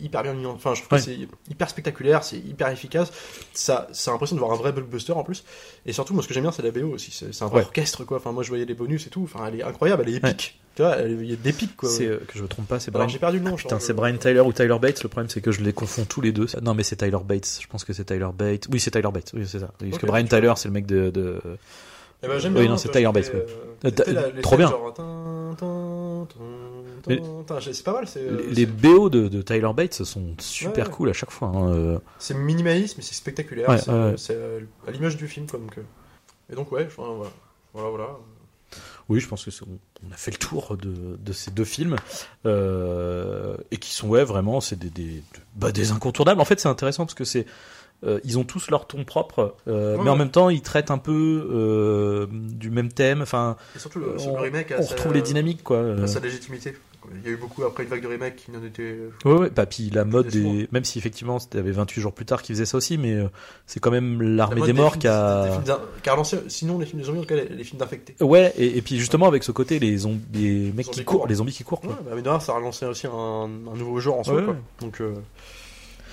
hyper 0.00 0.22
bien 0.22 0.34
Enfin, 0.46 0.74
je 0.74 0.82
trouve 0.82 0.92
Ouais. 0.92 0.98
que 0.98 1.04
c'est 1.04 1.18
hyper 1.50 1.70
spectaculaire, 1.70 2.24
c'est 2.24 2.36
hyper 2.36 2.68
efficace. 2.68 3.10
Ça, 3.54 3.88
a 4.06 4.10
l'impression 4.10 4.36
de 4.36 4.40
voir 4.40 4.52
un 4.52 4.56
vrai 4.56 4.72
blockbuster 4.72 5.12
en 5.12 5.24
plus. 5.24 5.44
Et 5.86 5.92
surtout, 5.94 6.12
moi, 6.12 6.22
ce 6.22 6.28
que 6.28 6.34
j'aime 6.34 6.42
bien, 6.42 6.52
c'est 6.52 6.62
la 6.62 6.70
BO 6.72 6.88
aussi. 6.92 7.10
C'est 7.10 7.32
c'est 7.32 7.44
un 7.44 7.48
vrai 7.48 7.62
orchestre, 7.62 8.04
quoi. 8.04 8.18
Enfin, 8.18 8.32
moi, 8.32 8.42
je 8.42 8.48
voyais 8.50 8.66
les 8.66 8.74
bonus 8.74 9.06
et 9.06 9.10
tout. 9.10 9.22
Enfin, 9.24 9.46
elle 9.48 9.60
est 9.60 9.62
incroyable, 9.62 10.04
elle 10.06 10.14
est 10.14 10.16
épique. 10.18 10.58
Tu 10.74 10.80
vois, 10.80 10.96
il 11.02 11.26
y 11.30 11.34
a 11.34 11.36
des 11.36 11.52
pics, 11.52 11.76
quoi. 11.76 11.88
c'est, 11.90 12.06
euh, 12.06 12.16
que 12.26 12.38
je 12.38 12.42
me 12.42 12.48
trompe 12.48 12.66
pas, 12.66 12.80
c'est 12.80 12.90
Brian. 12.90 13.06
j'ai 13.06 13.18
perdu 13.18 13.38
le 13.38 13.44
nom. 13.44 13.56
Putain, 13.56 13.78
c'est 13.78 13.92
Brian 13.92 14.16
Tyler 14.16 14.40
ou 14.40 14.54
Tyler 14.54 14.78
Bates. 14.80 15.02
Le 15.02 15.08
problème, 15.10 15.28
c'est 15.28 15.42
que 15.42 15.52
je 15.52 15.60
les 15.62 15.74
confonds 15.74 16.06
tous 16.06 16.22
les 16.22 16.32
deux. 16.32 16.46
Non, 16.62 16.72
mais 16.72 16.82
c'est 16.82 16.96
Tyler 16.96 17.18
Bates. 17.22 17.58
Je 17.60 17.66
pense 17.66 17.84
que 17.84 17.91
c'est 17.92 18.04
Tyler 18.04 18.28
Bates. 18.34 18.66
Oui, 18.70 18.80
c'est 18.80 18.90
Tyler 18.90 19.08
Bates. 19.12 19.32
Oui, 19.34 19.46
c'est 19.46 19.58
ça. 19.60 19.70
Parce 19.78 19.98
que 19.98 20.06
Brian. 20.06 20.24
Tyler, 20.26 20.52
c'est 20.56 20.68
le 20.68 20.72
mec 20.74 20.86
de, 20.86 21.10
de... 21.10 21.40
Eh 22.22 22.28
ben, 22.28 22.38
j'aime 22.38 22.54
Oui, 22.54 22.62
bien. 22.62 22.70
non, 22.70 22.76
c'est 22.76 22.90
Tyler 22.90 23.10
Bates, 23.12 23.32
euh, 23.34 24.40
trop 24.42 24.56
bien. 24.56 24.72
C'est 27.72 27.82
pas 27.84 27.92
mal, 27.92 28.04
Les, 28.50 28.66
BO 28.66 29.10
de, 29.10 29.28
de 29.28 29.42
Tyler 29.42 29.70
Bates 29.74 30.04
sont 30.04 30.34
super 30.38 30.86
Ouais. 30.86 30.92
cool 30.92 31.10
à 31.10 31.12
chaque 31.12 31.30
fois. 31.30 31.48
hein, 31.48 31.72
euh. 31.72 31.98
C'est 32.18 32.34
minimaliste, 32.34 32.96
mais 32.96 33.02
c'est 33.02 33.14
spectaculaire. 33.14 33.68
Ouais, 33.68 33.78
c'est 33.78 34.34
euh, 34.36 34.60
à 34.86 34.90
l'image 34.90 35.16
du 35.16 35.26
film. 35.28 35.46
Et 36.50 36.54
donc, 36.54 36.70
ouais, 36.72 36.86
enfin, 36.86 37.12
voilà. 37.14 37.32
Voilà, 37.74 37.88
voilà. 37.90 38.08
Oui, 39.08 39.20
je 39.20 39.28
pense 39.28 39.44
que 39.44 39.50
on 40.08 40.12
a 40.12 40.16
fait 40.16 40.30
le 40.30 40.36
tour 40.38 40.76
de, 40.76 41.16
de 41.18 41.32
ces 41.32 41.50
deux 41.50 41.64
films 41.64 41.96
euh, 42.46 43.56
et 43.70 43.76
qui 43.76 43.92
sont 43.92 44.08
ouais 44.08 44.24
vraiment 44.24 44.60
c'est 44.60 44.78
des 44.78 44.88
des, 44.90 45.22
bah, 45.56 45.72
des 45.72 45.90
incontournables. 45.92 46.40
En 46.40 46.44
fait, 46.44 46.60
c'est 46.60 46.68
intéressant 46.68 47.04
parce 47.04 47.14
que 47.14 47.24
c'est 47.24 47.44
euh, 48.04 48.20
ils 48.24 48.38
ont 48.38 48.44
tous 48.44 48.70
leur 48.70 48.86
ton 48.86 49.04
propre, 49.04 49.54
euh, 49.68 49.96
Ouais, 49.96 50.02
mais 50.04 50.10
en 50.10 50.12
ouais. 50.14 50.18
même 50.18 50.30
temps 50.30 50.48
ils 50.50 50.62
traitent 50.62 50.90
un 50.90 50.98
peu 50.98 51.48
euh, 51.52 52.26
du 52.30 52.70
même 52.70 52.92
thème. 52.92 53.22
Enfin, 53.22 53.56
Et 53.76 53.78
surtout, 53.78 53.98
le, 54.00 54.16
on, 54.20 54.34
le 54.36 54.40
remake 54.42 54.72
a 54.72 54.78
on 54.78 54.82
sa- 54.82 54.90
retrouve 54.94 55.12
les 55.14 55.22
dynamiques 55.22 55.62
quoi. 55.62 56.06
sa 56.06 56.20
légitimité. 56.20 56.74
Il 57.16 57.26
y 57.28 57.32
a 57.32 57.34
eu 57.34 57.36
beaucoup 57.36 57.64
après 57.64 57.82
une 57.82 57.88
vague 57.88 58.02
de 58.02 58.06
remake 58.06 58.36
qui 58.36 58.52
n'en 58.52 58.62
était. 58.64 58.96
Ouais, 59.24 59.32
ouais, 59.32 59.50
bah, 59.50 59.66
puis 59.66 59.90
la 59.90 60.04
mode 60.04 60.28
des, 60.28 60.68
même 60.70 60.84
si 60.84 60.98
effectivement 60.98 61.40
c'était 61.40 61.58
avait 61.58 61.72
28 61.72 62.00
jours 62.00 62.12
plus 62.12 62.24
tard 62.24 62.42
qu'ils 62.42 62.54
faisaient 62.54 62.64
ça 62.64 62.76
aussi, 62.76 62.96
mais 62.96 63.18
c'est 63.66 63.80
quand 63.80 63.90
même 63.90 64.22
l'armée 64.22 64.60
La 64.60 64.66
des 64.66 64.72
morts 64.72 64.96
qui 64.98 65.08
a. 65.08 65.60
qui 66.00 66.08
relancé- 66.10 66.38
sinon, 66.48 66.78
les 66.78 66.86
films 66.86 67.00
de 67.00 67.06
zombies, 67.06 67.18
en 67.18 67.22
tout 67.22 67.28
cas, 67.28 67.34
les, 67.34 67.64
films 67.64 67.80
d'infectés. 67.80 68.14
Ouais, 68.24 68.52
et, 68.56 68.78
et 68.78 68.82
puis 68.82 68.98
justement 69.00 69.26
avec 69.26 69.42
ce 69.42 69.50
côté 69.50 69.80
les 69.80 69.96
zombies, 69.98 70.20
les 70.32 70.72
mecs 70.72 70.86
Zombies 70.86 70.98
qui 71.00 71.04
courent, 71.04 71.18
courent. 71.22 71.28
les 71.28 71.34
zombies 71.34 71.52
qui 71.52 71.64
courent 71.64 71.80
Ouais, 71.82 71.88
quoi. 71.88 71.98
bah, 72.04 72.12
mais 72.14 72.22
de 72.22 72.28
rien, 72.28 72.38
ça 72.38 72.52
a 72.52 72.56
relancé 72.56 72.86
aussi 72.86 73.08
un, 73.08 73.10
un 73.12 73.76
nouveau 73.76 73.98
genre 73.98 74.20
en 74.20 74.24
soi. 74.24 74.40
Quoi. 74.40 74.56
Donc, 74.80 75.00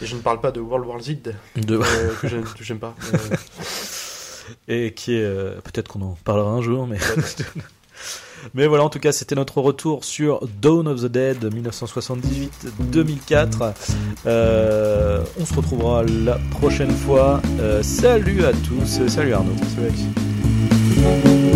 et 0.01 0.05
je 0.05 0.15
ne 0.15 0.21
parle 0.21 0.39
pas 0.41 0.51
de 0.51 0.59
World 0.59 0.85
War 0.87 0.99
Z, 1.01 1.15
De- 1.55 1.77
euh, 1.77 2.13
que 2.21 2.27
j'aime 2.63 2.79
pas. 2.79 2.95
Euh, 3.13 3.17
et 4.87 4.93
qui 4.93 5.15
est 5.15 5.23
euh, 5.23 5.55
peut-être 5.63 5.87
qu'on 5.87 6.01
en 6.01 6.17
parlera 6.23 6.51
un 6.51 6.61
jour, 6.61 6.85
mais 6.87 6.97
Mais 8.53 8.67
voilà, 8.67 8.85
en 8.85 8.89
tout 8.89 8.99
cas, 8.99 9.11
c'était 9.11 9.35
notre 9.35 9.59
retour 9.59 10.05
sur 10.05 10.47
Dawn 10.61 10.87
of 10.87 11.01
the 11.01 11.07
Dead 11.07 11.43
1978-2004. 11.53 13.73
Euh, 14.27 15.21
on 15.37 15.45
se 15.45 15.53
retrouvera 15.53 16.03
la 16.03 16.39
prochaine 16.51 16.91
fois. 16.91 17.41
Euh, 17.59 17.83
salut 17.83 18.45
à 18.45 18.53
tous. 18.53 19.05
Salut 19.09 19.33
Arnaud. 19.33 19.51
Que- 19.55 21.48